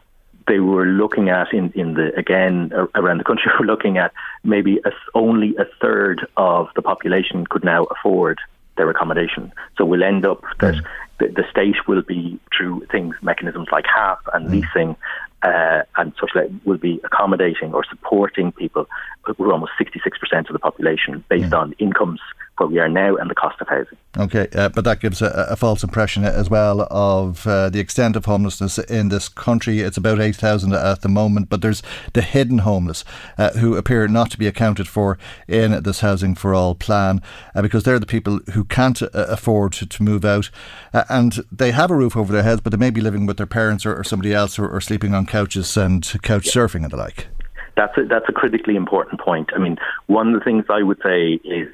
they 0.47 0.59
were 0.59 0.85
looking 0.85 1.29
at 1.29 1.53
in, 1.53 1.71
in 1.71 1.93
the 1.93 2.13
again 2.17 2.71
around 2.95 3.19
the 3.19 3.23
country 3.23 3.51
were 3.59 3.65
looking 3.65 3.97
at 3.97 4.11
maybe 4.43 4.79
a, 4.85 4.91
only 5.15 5.55
a 5.57 5.65
third 5.81 6.27
of 6.37 6.67
the 6.75 6.81
population 6.81 7.45
could 7.47 7.63
now 7.63 7.85
afford 7.85 8.39
their 8.75 8.89
accommodation. 8.89 9.51
So 9.77 9.85
we'll 9.85 10.03
end 10.03 10.25
up 10.25 10.41
that 10.59 10.75
mm. 10.75 10.85
the, 11.19 11.27
the, 11.27 11.43
state 11.51 11.87
will 11.87 12.01
be 12.01 12.39
through 12.55 12.87
things 12.91 13.15
mechanisms 13.21 13.67
like 13.71 13.85
HAP 13.85 14.19
and 14.33 14.47
mm. 14.47 14.51
leasing 14.51 14.95
uh, 15.43 15.83
and 15.97 16.13
such 16.19 16.31
like 16.33 16.49
will 16.65 16.77
be 16.77 16.99
accommodating 17.03 17.73
or 17.73 17.83
supporting 17.83 18.51
people. 18.51 18.87
who 19.23 19.43
are 19.43 19.51
almost 19.51 19.73
66% 19.79 20.49
of 20.49 20.53
the 20.53 20.59
population 20.59 21.23
based 21.29 21.51
mm. 21.51 21.59
on 21.59 21.73
incomes 21.73 22.19
where 22.57 22.67
we 22.67 22.79
are 22.79 22.89
now 22.89 23.15
and 23.15 23.29
the 23.29 23.35
cost 23.35 23.59
of 23.61 23.67
housing. 23.67 23.97
Okay, 24.17 24.47
uh, 24.53 24.69
but 24.69 24.83
that 24.83 24.99
gives 24.99 25.21
a, 25.21 25.47
a, 25.49 25.55
false 25.55 25.83
impression 25.83 26.23
as 26.23 26.49
well 26.49 26.87
of 26.91 27.47
uh, 27.47 27.69
the 27.69 27.79
extent 27.79 28.15
of 28.15 28.25
homelessness 28.25 28.77
in 28.77 29.09
this 29.09 29.27
country. 29.27 29.79
It's 29.79 29.97
about 29.97 30.21
8,000 30.21 30.71
at 30.71 31.01
the 31.01 31.09
moment, 31.09 31.49
but 31.49 31.61
there's 31.61 31.81
the 32.13 32.21
hidden 32.21 32.59
homeless 32.59 33.03
uh, 33.39 33.51
who 33.53 33.75
appear 33.75 34.07
not 34.07 34.29
to 34.31 34.37
be 34.37 34.45
accounted 34.45 34.87
for 34.87 35.17
in 35.47 35.81
this 35.81 36.01
Housing 36.01 36.35
for 36.35 36.53
All 36.53 36.75
plan 36.75 37.21
uh, 37.55 37.63
because 37.63 37.83
they're 37.83 37.97
the 37.97 38.05
people 38.05 38.39
who 38.53 38.63
can't 38.63 39.01
uh, 39.01 39.07
afford 39.13 39.73
to, 39.73 39.87
to, 39.87 40.03
move 40.03 40.25
out 40.25 40.51
uh, 40.93 41.05
and 41.09 41.39
they 41.51 41.71
have 41.71 41.89
a 41.89 41.95
roof 41.95 42.15
over 42.15 42.31
their 42.31 42.43
heads, 42.43 42.61
but 42.61 42.69
they 42.71 42.77
may 42.77 42.91
be 42.91 43.01
living 43.01 43.25
with 43.25 43.37
their 43.37 43.47
parents 43.47 43.85
or, 43.85 43.95
or 43.95 44.03
somebody 44.03 44.33
else 44.33 44.59
or, 44.59 44.67
or, 44.67 44.81
sleeping 44.81 45.15
on 45.15 45.25
couches 45.25 45.75
and 45.77 46.21
couch 46.21 46.45
yeah. 46.45 46.51
surfing 46.51 46.83
and 46.83 46.91
the 46.91 46.97
like. 46.97 47.27
That's 47.75 47.97
a, 47.97 48.03
that's 48.05 48.25
a 48.29 48.33
critically 48.33 48.75
important 48.75 49.19
point. 49.19 49.49
I 49.55 49.59
mean, 49.59 49.77
one 50.07 50.27
of 50.27 50.39
the 50.39 50.43
things 50.43 50.65
I 50.69 50.83
would 50.83 50.99
say 51.03 51.39
is 51.43 51.69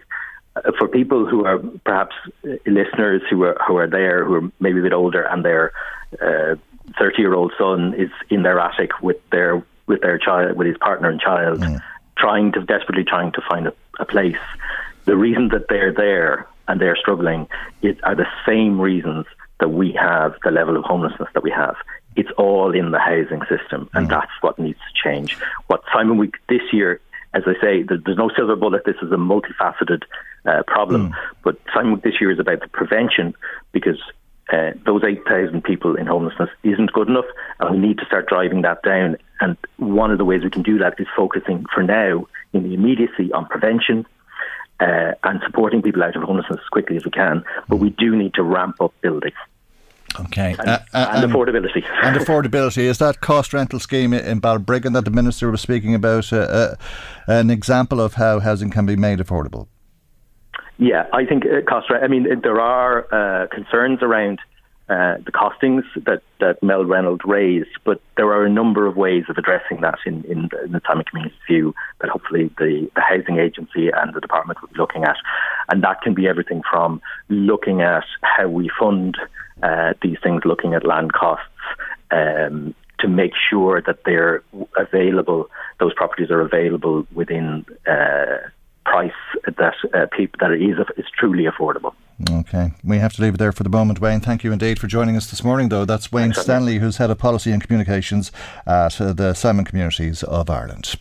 for 0.77 0.87
people 0.87 1.25
who 1.25 1.45
are 1.45 1.59
perhaps 1.85 2.15
listeners 2.65 3.21
who 3.29 3.43
are 3.43 3.57
who 3.67 3.77
are 3.77 3.87
there, 3.87 4.25
who 4.25 4.33
are 4.35 4.51
maybe 4.59 4.79
a 4.79 4.83
bit 4.83 4.93
older, 4.93 5.23
and 5.23 5.43
their 5.43 5.71
thirty-year-old 6.97 7.51
uh, 7.53 7.57
son 7.57 7.93
is 7.93 8.09
in 8.29 8.43
their 8.43 8.59
attic 8.59 9.01
with 9.01 9.17
their 9.31 9.63
with 9.87 10.01
their 10.01 10.17
child, 10.17 10.57
with 10.57 10.67
his 10.67 10.77
partner 10.77 11.09
and 11.09 11.19
child, 11.19 11.59
mm. 11.59 11.79
trying 12.17 12.51
to 12.53 12.61
desperately 12.61 13.03
trying 13.03 13.31
to 13.33 13.41
find 13.49 13.67
a, 13.67 13.73
a 13.99 14.05
place. 14.05 14.43
The 15.05 15.17
reason 15.17 15.49
that 15.49 15.67
they're 15.69 15.93
there 15.93 16.47
and 16.67 16.79
they're 16.79 16.97
struggling 16.97 17.47
are 18.03 18.15
the 18.15 18.27
same 18.47 18.79
reasons 18.79 19.25
that 19.59 19.69
we 19.69 19.91
have 19.93 20.35
the 20.43 20.51
level 20.51 20.77
of 20.77 20.83
homelessness 20.83 21.29
that 21.33 21.43
we 21.43 21.51
have. 21.51 21.75
It's 22.15 22.29
all 22.37 22.73
in 22.73 22.91
the 22.91 22.99
housing 22.99 23.41
system, 23.41 23.89
and 23.93 24.07
mm. 24.07 24.09
that's 24.09 24.31
what 24.41 24.59
needs 24.59 24.79
to 24.79 25.09
change. 25.09 25.37
What 25.67 25.83
Simon 25.93 26.17
Week 26.17 26.35
this 26.47 26.61
year 26.71 27.01
as 27.33 27.43
I 27.45 27.53
say, 27.61 27.83
there's 27.83 28.17
no 28.17 28.29
silver 28.35 28.55
bullet. 28.55 28.85
This 28.85 28.95
is 29.01 29.11
a 29.11 29.15
multifaceted 29.15 30.03
uh, 30.49 30.63
problem. 30.63 31.09
Mm. 31.09 31.15
But 31.43 31.57
Simon 31.73 32.01
this 32.03 32.19
year 32.19 32.31
is 32.31 32.39
about 32.39 32.61
the 32.61 32.67
prevention 32.67 33.35
because 33.71 33.99
uh, 34.51 34.71
those 34.85 35.03
8,000 35.03 35.63
people 35.63 35.95
in 35.95 36.07
homelessness 36.07 36.49
isn't 36.63 36.91
good 36.93 37.07
enough, 37.07 37.25
and 37.59 37.69
we 37.71 37.87
need 37.87 37.99
to 37.99 38.05
start 38.05 38.27
driving 38.27 38.61
that 38.63 38.81
down. 38.83 39.17
And 39.41 39.57
one 39.77 40.11
of 40.11 40.17
the 40.17 40.25
ways 40.25 40.43
we 40.43 40.49
can 40.49 40.63
do 40.63 40.79
that 40.79 40.99
is 40.99 41.07
focusing 41.15 41.65
for 41.73 41.83
now 41.83 42.25
in 42.53 42.63
the 42.63 42.73
immediacy 42.73 43.31
on 43.33 43.45
prevention. 43.45 44.05
Uh, 44.81 45.11
and 45.25 45.41
supporting 45.45 45.81
people 45.81 46.01
out 46.01 46.15
of 46.15 46.23
homelessness 46.23 46.57
as 46.57 46.69
quickly 46.69 46.95
as 46.95 47.03
we 47.03 47.11
can, 47.11 47.43
but 47.67 47.75
we 47.75 47.89
do 47.89 48.15
need 48.15 48.33
to 48.33 48.41
ramp 48.41 48.79
up 48.79 48.93
building. 49.01 49.33
Okay. 50.17 50.55
And, 50.57 50.69
uh, 50.69 50.79
uh, 50.93 51.11
and, 51.15 51.31
affordability. 51.31 51.83
and 52.03 52.15
affordability. 52.15 52.83
Is 52.83 52.97
that 52.99 53.19
cost 53.19 53.53
rental 53.53 53.79
scheme 53.79 54.13
in 54.13 54.39
Balbriggan 54.39 54.93
that 54.93 55.03
the 55.03 55.11
Minister 55.11 55.51
was 55.51 55.59
speaking 55.59 55.93
about 55.93 56.31
uh, 56.31 56.37
uh, 56.37 56.75
an 57.27 57.49
example 57.49 57.99
of 57.99 58.13
how 58.13 58.39
housing 58.39 58.69
can 58.69 58.85
be 58.85 58.95
made 58.95 59.19
affordable? 59.19 59.67
Yeah, 60.79 61.07
I 61.11 61.25
think 61.25 61.43
uh, 61.45 61.61
cost. 61.67 61.91
I 61.91 62.07
mean, 62.07 62.25
there 62.41 62.61
are 62.61 63.05
uh, 63.13 63.47
concerns 63.47 63.99
around 64.01 64.39
uh, 64.87 65.17
the 65.25 65.31
costings 65.31 65.83
that, 66.05 66.23
that 66.39 66.63
Mel 66.63 66.85
Reynolds 66.85 67.21
raised, 67.25 67.69
but 67.83 68.01
there 68.15 68.27
are 68.27 68.45
a 68.45 68.49
number 68.49 68.87
of 68.87 68.95
ways 68.95 69.25
of 69.27 69.37
addressing 69.37 69.81
that 69.81 69.99
in, 70.05 70.23
in, 70.23 70.47
the, 70.49 70.63
in 70.63 70.71
the 70.71 70.81
Simon 70.87 71.03
Community 71.03 71.35
view 71.47 71.75
that 71.99 72.09
hopefully 72.09 72.49
the, 72.57 72.89
the 72.95 73.01
housing 73.01 73.37
agency 73.39 73.89
and 73.89 74.13
the 74.13 74.21
department 74.21 74.61
will 74.61 74.69
be 74.69 74.79
looking 74.79 75.03
at. 75.03 75.17
And 75.67 75.83
that 75.83 76.01
can 76.01 76.13
be 76.13 76.27
everything 76.27 76.61
from 76.71 77.01
looking 77.27 77.81
at 77.81 78.05
how 78.21 78.47
we 78.47 78.71
fund 78.79 79.17
uh, 79.61 79.93
these 80.01 80.17
things, 80.23 80.43
looking 80.45 80.73
at 80.73 80.87
land 80.87 81.11
costs, 81.11 81.45
um, 82.11 82.73
to 82.99 83.09
make 83.09 83.33
sure 83.49 83.81
that 83.85 84.05
they're 84.05 84.43
available, 84.77 85.49
those 85.79 85.93
properties 85.93 86.31
are 86.31 86.41
available 86.41 87.05
within 87.13 87.65
uh, 87.85 88.37
price 88.89 89.11
that 89.45 89.73
uh, 89.93 90.07
people 90.17 90.37
that 90.39 90.51
it 90.51 90.61
is 90.61 90.77
is 90.97 91.05
truly 91.17 91.45
affordable. 91.45 91.93
Okay, 92.29 92.71
we 92.83 92.97
have 92.97 93.13
to 93.13 93.21
leave 93.21 93.35
it 93.35 93.37
there 93.37 93.51
for 93.51 93.63
the 93.63 93.69
moment. 93.69 94.01
Wayne, 94.01 94.19
thank 94.19 94.43
you 94.43 94.51
indeed 94.51 94.79
for 94.79 94.87
joining 94.87 95.15
us 95.15 95.29
this 95.29 95.43
morning. 95.43 95.69
Though 95.69 95.85
that's 95.85 96.11
Wayne 96.11 96.33
Thanks, 96.33 96.41
Stanley, 96.41 96.79
who's 96.79 96.97
head 96.97 97.11
of 97.11 97.17
policy 97.17 97.51
and 97.51 97.61
communications 97.61 98.31
at 98.65 98.99
uh, 98.99 99.13
the 99.13 99.33
Simon 99.33 99.63
Communities 99.63 100.23
of 100.23 100.49
Ireland. 100.49 100.95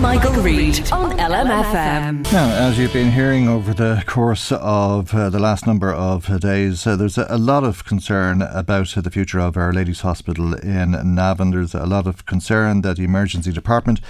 Michael 0.00 0.42
Reade 0.42 0.92
on 0.92 1.18
LMFM. 1.18 2.30
Now, 2.30 2.48
as 2.50 2.78
you've 2.78 2.92
been 2.92 3.12
hearing 3.12 3.48
over 3.48 3.72
the 3.72 4.04
course 4.06 4.52
of 4.52 5.14
uh, 5.14 5.30
the 5.30 5.38
last 5.38 5.66
number 5.66 5.92
of 5.92 6.28
uh, 6.28 6.38
days, 6.38 6.86
uh, 6.86 6.96
there's 6.96 7.16
a, 7.16 7.26
a, 7.30 7.38
lot 7.38 7.64
of 7.64 7.84
concern 7.86 8.42
about 8.42 8.88
the 8.88 9.10
future 9.10 9.38
of 9.40 9.56
Our 9.56 9.72
Lady's 9.72 10.00
Hospital 10.00 10.54
in 10.54 11.14
Navan. 11.14 11.50
There's 11.50 11.74
a 11.74 11.86
lot 11.86 12.06
of 12.06 12.26
concern 12.26 12.82
that 12.82 12.98
the 12.98 13.04
emergency 13.04 13.52
department 13.52 14.00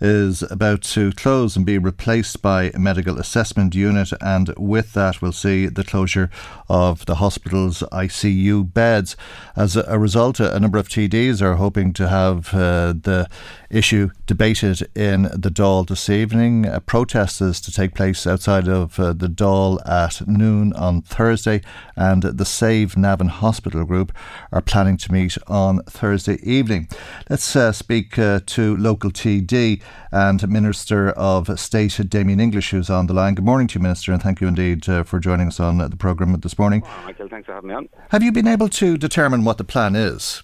is 0.00 0.42
about 0.42 0.82
to 0.82 1.12
close 1.12 1.56
and 1.56 1.66
be 1.66 1.78
replaced 1.78 2.40
by 2.42 2.70
a 2.74 2.78
medical 2.78 3.18
assessment 3.18 3.74
unit, 3.74 4.12
and 4.20 4.54
with 4.56 4.92
that, 4.92 5.20
we'll 5.20 5.32
see 5.32 5.66
the 5.66 5.84
closure 5.84 6.30
of 6.68 7.04
the 7.06 7.16
hospital's 7.16 7.80
ICU 7.92 8.72
beds. 8.72 9.16
As 9.56 9.76
a 9.76 9.98
result, 9.98 10.40
a 10.40 10.60
number 10.60 10.78
of 10.78 10.88
TDs 10.88 11.42
are 11.42 11.56
hoping 11.56 11.92
to 11.94 12.08
have 12.08 12.54
uh, 12.54 12.92
the 12.92 13.28
issue 13.70 14.10
debated 14.26 14.88
in 14.94 15.22
the 15.22 15.50
Dáil 15.50 15.86
this 15.86 16.08
evening. 16.08 16.66
A 16.66 16.80
protest 16.80 17.40
is 17.40 17.60
to 17.60 17.72
take 17.72 17.94
place 17.94 18.26
outside 18.26 18.68
of 18.68 18.98
uh, 18.98 19.12
the 19.12 19.28
Dáil 19.28 19.86
at 19.88 20.26
noon 20.26 20.72
on 20.74 21.02
Thursday, 21.02 21.60
and 21.96 22.22
the 22.22 22.44
Save 22.44 22.96
Navan 22.96 23.28
Hospital 23.28 23.84
Group 23.84 24.12
are 24.52 24.62
planning 24.62 24.96
to 24.98 25.12
meet 25.12 25.36
on 25.46 25.82
Thursday 25.84 26.38
evening. 26.42 26.88
Let's 27.28 27.54
uh, 27.56 27.72
speak 27.72 28.18
uh, 28.18 28.40
to 28.46 28.76
local 28.76 29.10
TD 29.10 29.80
and 30.12 30.48
Minister 30.48 31.10
of 31.10 31.58
State 31.58 32.00
Damien 32.08 32.40
English, 32.40 32.70
who's 32.70 32.90
on 32.90 33.06
the 33.06 33.14
line. 33.14 33.34
Good 33.34 33.44
morning 33.44 33.66
to 33.68 33.78
you, 33.78 33.82
Minister, 33.82 34.12
and 34.12 34.22
thank 34.22 34.40
you 34.40 34.48
indeed 34.48 34.88
uh, 34.88 35.02
for 35.02 35.18
joining 35.18 35.48
us 35.48 35.60
on 35.60 35.78
the 35.78 35.96
programme 35.96 36.38
this 36.40 36.58
morning. 36.58 36.82
Oh, 36.84 37.02
Michael, 37.04 37.28
thanks 37.28 37.46
for 37.46 37.52
having 37.52 37.68
me 37.68 37.74
on. 37.74 37.88
Have 38.10 38.22
you 38.22 38.32
been 38.32 38.48
able 38.48 38.68
to 38.70 38.96
determine 38.96 39.44
what 39.44 39.58
the 39.58 39.64
plan 39.64 39.96
is? 39.96 40.42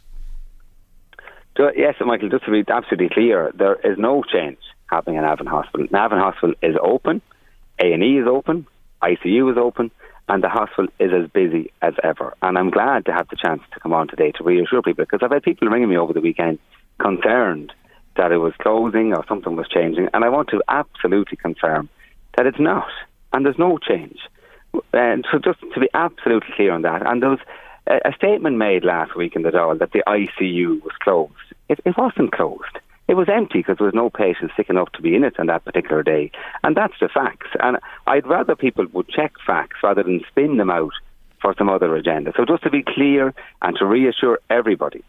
Yes, 1.59 1.95
Michael, 2.01 2.29
just 2.29 2.45
to 2.47 2.51
be 2.51 2.65
absolutely 2.71 3.09
clear, 3.11 3.53
there 3.55 3.77
is 3.85 3.97
no 3.99 4.23
change 4.23 4.59
happening 4.87 5.17
in 5.17 5.23
Navan 5.23 5.47
Hospital. 5.47 5.87
Navan 5.91 6.19
Hospital 6.19 6.55
is 6.63 6.75
open, 6.83 7.23
A&E 7.79 8.19
is 8.19 8.27
open, 8.27 8.67
ICU 9.03 9.53
is 9.53 9.59
open, 9.59 9.91
and 10.29 10.43
the 10.43 10.49
hospital 10.49 10.87
is 10.99 11.11
as 11.13 11.29
busy 11.31 11.71
as 11.83 11.95
ever. 12.03 12.35
And 12.43 12.57
I'm 12.57 12.71
glad 12.71 13.05
to 13.07 13.13
have 13.13 13.29
the 13.29 13.37
chance 13.37 13.63
to 13.73 13.81
come 13.81 13.93
on 13.93 14.09
today 14.09 14.33
to 14.33 14.45
reassure 14.45 14.83
people 14.83 15.05
because 15.05 15.21
I've 15.23 15.31
had 15.31 15.43
people 15.43 15.69
ringing 15.69 15.91
me 15.91 15.99
over 15.99 16.13
the 16.13 16.21
weekend 16.21 16.59
concerned 16.99 17.73
that 18.17 18.33
it 18.33 18.39
was 18.39 18.55
closing 18.59 19.13
or 19.13 19.25
something 19.27 19.57
was 19.57 19.69
changing, 19.69 20.09
and 20.15 20.25
I 20.25 20.29
want 20.29 20.49
to 20.51 20.63
absolutely 20.69 21.37
confirm 21.37 21.89
that 22.37 22.47
it's 22.47 22.61
not, 22.61 22.89
and 23.33 23.45
there's 23.45 23.59
no 23.59 23.79
change. 23.79 24.19
And 24.93 25.25
so, 25.31 25.39
just 25.39 25.61
to 25.61 25.81
be 25.81 25.89
absolutely 25.95 26.53
clear 26.57 26.73
on 26.73 26.83
that, 26.83 27.07
and 27.07 27.23
there 27.23 27.31
was 27.31 27.41
a, 27.87 28.13
statement 28.15 28.57
made 28.57 28.85
last 28.85 29.17
week 29.17 29.37
in 29.37 29.43
the 29.43 29.51
Dáil 29.51 29.79
that 29.79 29.93
the 29.93 30.03
ICU 30.07 30.83
was 30.83 30.93
closed. 31.01 31.33
It, 31.69 31.81
it 31.85 31.97
wasn't 31.97 32.33
closed. 32.33 32.79
It 33.07 33.15
was 33.15 33.29
empty 33.29 33.59
because 33.59 33.77
there 33.79 33.87
was 33.87 33.95
no 33.95 34.09
patient 34.09 34.53
sick 34.57 34.71
enough 34.71 34.91
to 34.93 35.03
be 35.03 35.15
in 35.15 35.25
it 35.25 35.39
on 35.39 35.47
that 35.47 35.65
particular 35.65 36.03
day. 36.03 36.31
And 36.63 36.75
that's 36.75 36.99
the 37.01 37.09
facts. 37.09 37.49
And 37.61 37.79
I'd 38.07 38.27
rather 38.27 38.57
people 38.57 38.87
would 38.93 39.09
check 39.09 39.33
facts 39.47 39.77
rather 39.83 40.03
than 40.03 40.25
spin 40.29 40.57
them 40.57 40.71
out 40.71 40.95
for 41.43 41.55
some 41.59 41.69
other 41.69 41.95
agenda. 41.95 42.33
So 42.37 42.47
just 42.47 42.63
to 42.63 42.71
be 42.71 42.83
clear 42.83 43.35
and 43.61 43.77
to 43.77 43.85
reassure 43.85 44.39
everybody, 44.49 45.05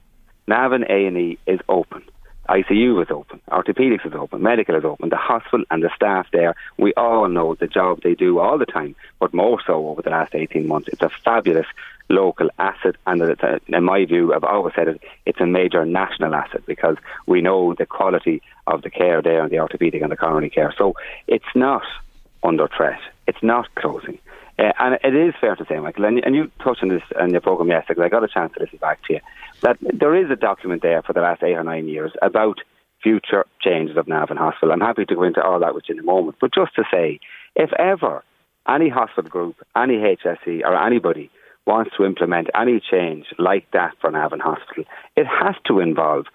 Navan 0.47 0.83
A&E 0.89 1.37
is 1.47 1.59
open. 1.69 2.03
ICU 2.47 3.01
is 3.01 3.09
open, 3.09 3.41
orthopedics 3.49 4.05
is 4.05 4.13
open, 4.13 4.41
medical 4.41 4.75
is 4.75 4.85
open, 4.85 5.09
the 5.09 5.15
hospital 5.15 5.65
and 5.71 5.83
the 5.83 5.89
staff 5.95 6.27
there, 6.31 6.55
we 6.77 6.93
all 6.93 7.27
know 7.27 7.55
the 7.55 7.67
job 7.67 8.01
they 8.03 8.13
do 8.13 8.39
all 8.39 8.57
the 8.57 8.65
time, 8.65 8.95
but 9.19 9.33
more 9.33 9.59
so 9.65 9.87
over 9.87 10.01
the 10.01 10.09
last 10.09 10.35
18 10.35 10.67
months. 10.67 10.87
It's 10.89 11.01
a 11.01 11.09
fabulous 11.23 11.67
local 12.09 12.49
asset, 12.59 12.95
and 13.07 13.21
a, 13.21 13.59
in 13.67 13.83
my 13.83 14.05
view, 14.05 14.33
I've 14.33 14.43
always 14.43 14.75
said 14.75 14.87
it, 14.87 15.01
it's 15.25 15.41
a 15.41 15.45
major 15.45 15.85
national 15.85 16.35
asset 16.35 16.65
because 16.65 16.97
we 17.25 17.41
know 17.41 17.73
the 17.73 17.85
quality 17.85 18.41
of 18.67 18.83
the 18.83 18.89
care 18.89 19.21
there 19.21 19.41
and 19.41 19.51
the 19.51 19.57
orthopaedic 19.57 20.03
and 20.03 20.11
the 20.11 20.17
coronary 20.17 20.49
care. 20.49 20.73
So 20.77 20.95
it's 21.27 21.45
not 21.55 21.83
under 22.43 22.67
threat. 22.67 22.99
It's 23.27 23.41
not 23.41 23.73
closing. 23.75 24.19
Uh, 24.57 24.71
and 24.79 24.97
it 25.03 25.15
is 25.15 25.33
fair 25.41 25.55
to 25.55 25.65
say, 25.65 25.77
Michael, 25.79 26.05
and, 26.05 26.23
and 26.23 26.35
you 26.35 26.49
touched 26.63 26.81
on 26.81 26.89
this 26.89 27.03
in 27.19 27.31
your 27.31 27.41
programme 27.41 27.69
yesterday, 27.69 27.95
because 27.95 28.05
I 28.05 28.09
got 28.09 28.23
a 28.23 28.27
chance 28.27 28.53
to 28.53 28.61
listen 28.61 28.77
back 28.77 29.03
to 29.05 29.13
you, 29.13 29.19
that 29.61 29.77
there 29.81 30.15
is 30.15 30.31
a 30.31 30.35
document 30.35 30.81
there 30.81 31.01
for 31.01 31.13
the 31.13 31.21
last 31.21 31.43
eight 31.43 31.55
or 31.55 31.63
nine 31.63 31.87
years 31.87 32.11
about 32.21 32.59
future 33.03 33.45
changes 33.61 33.97
of 33.97 34.07
Navan 34.07 34.37
Hospital. 34.37 34.71
I'm 34.71 34.79
happy 34.79 35.05
to 35.05 35.15
go 35.15 35.23
into 35.23 35.43
all 35.43 35.59
that 35.59 35.73
you 35.73 35.93
in 35.93 35.99
a 35.99 36.03
moment. 36.03 36.37
But 36.39 36.53
just 36.53 36.73
to 36.75 36.83
say, 36.91 37.19
if 37.55 37.71
ever 37.73 38.23
any 38.67 38.89
hospital 38.89 39.29
group, 39.29 39.57
any 39.75 39.97
HSE, 39.97 40.63
or 40.63 40.75
anybody 40.75 41.29
wants 41.67 41.91
to 41.97 42.05
implement 42.05 42.47
any 42.55 42.79
change 42.79 43.25
like 43.37 43.69
that 43.73 43.93
for 43.99 44.11
Navan 44.11 44.39
Hospital, 44.39 44.85
it 45.15 45.25
has 45.25 45.55
to 45.65 45.79
involve 45.79 46.25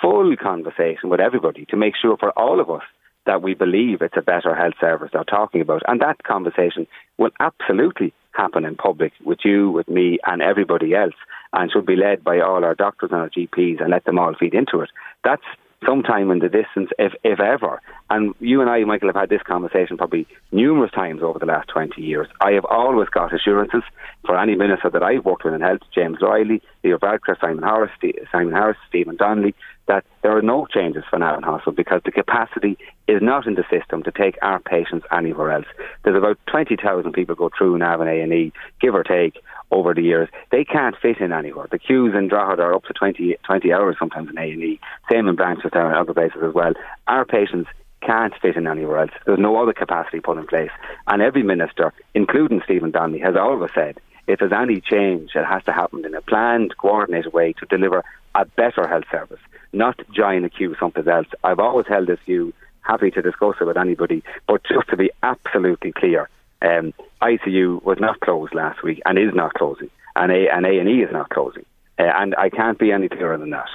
full 0.00 0.36
conversation 0.36 1.08
with 1.08 1.20
everybody 1.20 1.64
to 1.66 1.76
make 1.76 1.94
sure 2.00 2.16
for 2.16 2.30
all 2.38 2.60
of 2.60 2.70
us 2.70 2.82
that 3.26 3.42
we 3.42 3.54
believe 3.54 4.00
it's 4.00 4.16
a 4.16 4.22
better 4.22 4.54
health 4.54 4.74
service 4.80 5.10
they're 5.12 5.24
talking 5.24 5.60
about. 5.60 5.82
And 5.86 6.00
that 6.00 6.22
conversation 6.22 6.86
will 7.18 7.30
absolutely 7.38 8.12
happen 8.32 8.64
in 8.64 8.76
public 8.76 9.12
with 9.24 9.40
you, 9.44 9.70
with 9.70 9.88
me, 9.88 10.18
and 10.26 10.40
everybody 10.40 10.94
else, 10.94 11.14
and 11.52 11.70
should 11.70 11.86
be 11.86 11.96
led 11.96 12.24
by 12.24 12.40
all 12.40 12.64
our 12.64 12.74
doctors 12.74 13.10
and 13.12 13.20
our 13.20 13.30
GPs 13.30 13.80
and 13.80 13.90
let 13.90 14.04
them 14.04 14.18
all 14.18 14.34
feed 14.38 14.54
into 14.54 14.80
it. 14.80 14.90
That's 15.24 15.42
sometime 15.84 16.30
in 16.30 16.40
the 16.40 16.48
distance, 16.48 16.90
if, 16.98 17.12
if 17.24 17.40
ever. 17.40 17.80
And 18.10 18.34
you 18.38 18.60
and 18.60 18.68
I, 18.68 18.84
Michael, 18.84 19.08
have 19.08 19.16
had 19.16 19.30
this 19.30 19.42
conversation 19.42 19.96
probably 19.96 20.26
numerous 20.52 20.92
times 20.92 21.22
over 21.22 21.38
the 21.38 21.46
last 21.46 21.68
20 21.68 22.00
years. 22.02 22.28
I 22.40 22.52
have 22.52 22.64
always 22.66 23.08
got 23.08 23.34
assurances 23.34 23.82
for 24.26 24.38
any 24.38 24.56
minister 24.56 24.90
that 24.90 25.02
I've 25.02 25.24
worked 25.24 25.44
with 25.44 25.54
in 25.54 25.60
health, 25.60 25.80
James 25.94 26.18
Reilly, 26.20 26.62
Leo 26.84 26.98
Varadkar, 26.98 27.40
Simon 27.40 27.64
Harris, 27.64 27.90
Simon 28.30 28.52
Harris, 28.52 28.76
Stephen 28.88 29.16
Donnelly, 29.16 29.54
that 29.90 30.04
there 30.22 30.36
are 30.36 30.42
no 30.42 30.66
changes 30.66 31.02
for 31.10 31.18
Navan 31.18 31.42
Hospital 31.42 31.72
because 31.72 32.00
the 32.04 32.12
capacity 32.12 32.78
is 33.08 33.20
not 33.20 33.48
in 33.48 33.56
the 33.56 33.64
system 33.68 34.04
to 34.04 34.12
take 34.12 34.38
our 34.40 34.60
patients 34.60 35.04
anywhere 35.10 35.50
else. 35.50 35.66
There's 36.04 36.16
about 36.16 36.38
20,000 36.46 37.12
people 37.12 37.34
go 37.34 37.50
through 37.58 37.76
Navan 37.76 38.06
A&E, 38.06 38.52
give 38.80 38.94
or 38.94 39.02
take, 39.02 39.42
over 39.72 39.92
the 39.92 40.02
years. 40.02 40.28
They 40.52 40.64
can't 40.64 40.96
fit 40.96 41.18
in 41.18 41.32
anywhere. 41.32 41.66
The 41.68 41.78
queues 41.80 42.14
in 42.16 42.28
Drogheda 42.28 42.62
are 42.62 42.74
up 42.74 42.84
to 42.84 42.92
20, 42.92 43.36
20 43.44 43.72
hours 43.72 43.96
sometimes 43.98 44.30
in 44.30 44.38
A&E. 44.38 44.78
Same 45.10 45.26
in 45.26 45.36
Blanchardstown 45.36 45.86
and 45.86 45.96
other 45.96 46.14
places 46.14 46.40
as 46.44 46.54
well. 46.54 46.72
Our 47.08 47.24
patients 47.24 47.68
can't 48.00 48.34
fit 48.40 48.56
in 48.56 48.68
anywhere 48.68 48.98
else. 48.98 49.10
There's 49.26 49.40
no 49.40 49.60
other 49.60 49.72
capacity 49.72 50.20
put 50.20 50.38
in 50.38 50.46
place. 50.46 50.70
And 51.08 51.20
every 51.20 51.42
minister, 51.42 51.92
including 52.14 52.62
Stephen 52.64 52.92
Donnelly, 52.92 53.20
has 53.20 53.34
always 53.34 53.72
said 53.74 53.98
if 54.30 54.38
there's 54.38 54.52
any 54.52 54.80
change, 54.80 55.30
it 55.34 55.44
has 55.44 55.64
to 55.64 55.72
happen 55.72 56.04
in 56.04 56.14
a 56.14 56.22
planned, 56.22 56.76
coordinated 56.76 57.32
way 57.32 57.52
to 57.54 57.66
deliver 57.66 58.04
a 58.34 58.44
better 58.44 58.86
health 58.86 59.04
service 59.10 59.40
not 59.72 60.00
join 60.12 60.44
a 60.44 60.50
queue 60.50 60.74
something 60.78 61.06
else. 61.08 61.26
I've 61.44 61.58
always 61.58 61.86
held 61.86 62.08
this 62.08 62.18
view, 62.26 62.52
happy 62.82 63.10
to 63.10 63.22
discuss 63.22 63.56
it 63.60 63.64
with 63.64 63.76
anybody, 63.76 64.22
but 64.46 64.62
just 64.64 64.88
to 64.88 64.96
be 64.96 65.10
absolutely 65.22 65.92
clear, 65.92 66.28
um, 66.62 66.92
ICU 67.22 67.82
was 67.82 67.98
not 68.00 68.20
closed 68.20 68.54
last 68.54 68.82
week 68.82 69.00
and 69.06 69.18
is 69.18 69.34
not 69.34 69.54
closing, 69.54 69.90
and 70.16 70.32
A 70.32 70.48
and 70.52 70.66
A 70.66 70.78
and 70.78 70.88
E 70.88 71.02
is 71.02 71.12
not 71.12 71.30
closing, 71.30 71.64
uh, 71.98 72.02
and 72.02 72.34
I 72.36 72.50
can't 72.50 72.78
be 72.78 72.92
any 72.92 73.08
clearer 73.08 73.38
than 73.38 73.50
that. 73.50 73.68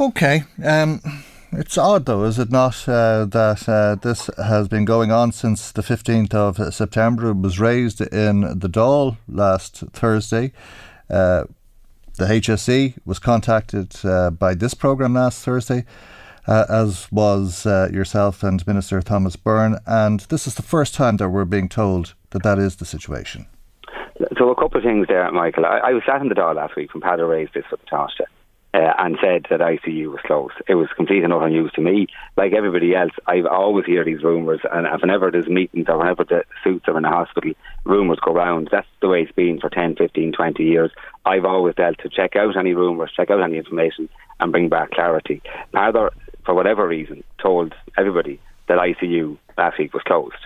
Okay. 0.00 0.44
Um, 0.64 1.00
it's 1.50 1.76
odd, 1.78 2.06
though, 2.06 2.24
is 2.24 2.38
it 2.38 2.50
not, 2.50 2.88
uh, 2.88 3.24
that 3.24 3.68
uh, 3.68 3.96
this 3.96 4.30
has 4.36 4.68
been 4.68 4.84
going 4.84 5.10
on 5.10 5.32
since 5.32 5.72
the 5.72 5.82
15th 5.82 6.34
of 6.34 6.74
September. 6.74 7.30
It 7.30 7.38
was 7.38 7.58
raised 7.58 8.00
in 8.00 8.40
the 8.42 8.68
Dáil 8.68 9.16
last 9.26 9.78
Thursday. 9.92 10.52
Uh, 11.10 11.44
the 12.18 12.26
HSE 12.26 12.94
was 13.04 13.18
contacted 13.20 13.94
uh, 14.04 14.30
by 14.30 14.54
this 14.54 14.74
programme 14.74 15.14
last 15.14 15.44
Thursday, 15.44 15.84
uh, 16.48 16.64
as 16.68 17.10
was 17.12 17.64
uh, 17.64 17.88
yourself 17.92 18.42
and 18.42 18.66
Minister 18.66 19.00
Thomas 19.00 19.36
Byrne, 19.36 19.78
and 19.86 20.20
this 20.28 20.46
is 20.46 20.56
the 20.56 20.62
first 20.62 20.94
time 20.94 21.16
that 21.18 21.28
we're 21.28 21.44
being 21.44 21.68
told 21.68 22.14
that 22.30 22.42
that 22.42 22.58
is 22.58 22.76
the 22.76 22.84
situation. 22.84 23.46
So, 24.36 24.50
a 24.50 24.54
couple 24.56 24.78
of 24.78 24.84
things 24.84 25.06
there, 25.08 25.30
Michael. 25.30 25.64
I, 25.64 25.78
I 25.78 25.92
was 25.92 26.02
sat 26.04 26.20
in 26.20 26.28
the 26.28 26.34
Dáil 26.34 26.56
last 26.56 26.74
week 26.74 26.92
when 26.92 27.00
Peadar 27.02 27.28
raised 27.28 27.54
this 27.54 27.64
the 27.70 27.76
Taoiseach 27.90 28.26
uh, 28.74 28.92
and 28.98 29.16
said 29.22 29.46
that 29.50 29.60
ICU 29.60 30.10
was 30.10 30.20
closed. 30.26 30.54
It 30.68 30.74
was 30.74 30.88
complete 30.94 31.24
and 31.24 31.32
utter 31.32 31.48
news 31.48 31.72
to 31.72 31.80
me. 31.80 32.06
Like 32.36 32.52
everybody 32.52 32.94
else, 32.94 33.12
I've 33.26 33.46
always 33.46 33.86
hear 33.86 34.04
these 34.04 34.22
rumours, 34.22 34.60
and 34.70 34.86
whenever 35.00 35.30
there's 35.30 35.48
meetings 35.48 35.86
or 35.88 35.98
whenever 35.98 36.24
the 36.24 36.44
suits 36.62 36.84
are 36.88 36.96
in 36.96 37.02
the 37.02 37.08
hospital, 37.08 37.52
rumours 37.84 38.18
go 38.24 38.32
round. 38.32 38.68
That's 38.70 38.86
the 39.00 39.08
way 39.08 39.22
it's 39.22 39.32
been 39.32 39.58
for 39.60 39.70
10, 39.70 39.96
15, 39.96 40.32
20 40.32 40.62
years. 40.62 40.90
I've 41.24 41.44
always 41.44 41.74
dealt 41.76 41.98
to 42.00 42.08
check 42.08 42.36
out 42.36 42.56
any 42.56 42.74
rumours, 42.74 43.12
check 43.16 43.30
out 43.30 43.42
any 43.42 43.56
information, 43.56 44.08
and 44.40 44.52
bring 44.52 44.68
back 44.68 44.90
clarity. 44.90 45.42
Now, 45.72 45.90
for 46.44 46.54
whatever 46.54 46.86
reason, 46.86 47.24
told 47.42 47.74
everybody 47.96 48.40
that 48.68 48.78
ICU 48.78 49.38
last 49.56 49.78
week 49.78 49.94
was 49.94 50.02
closed. 50.02 50.36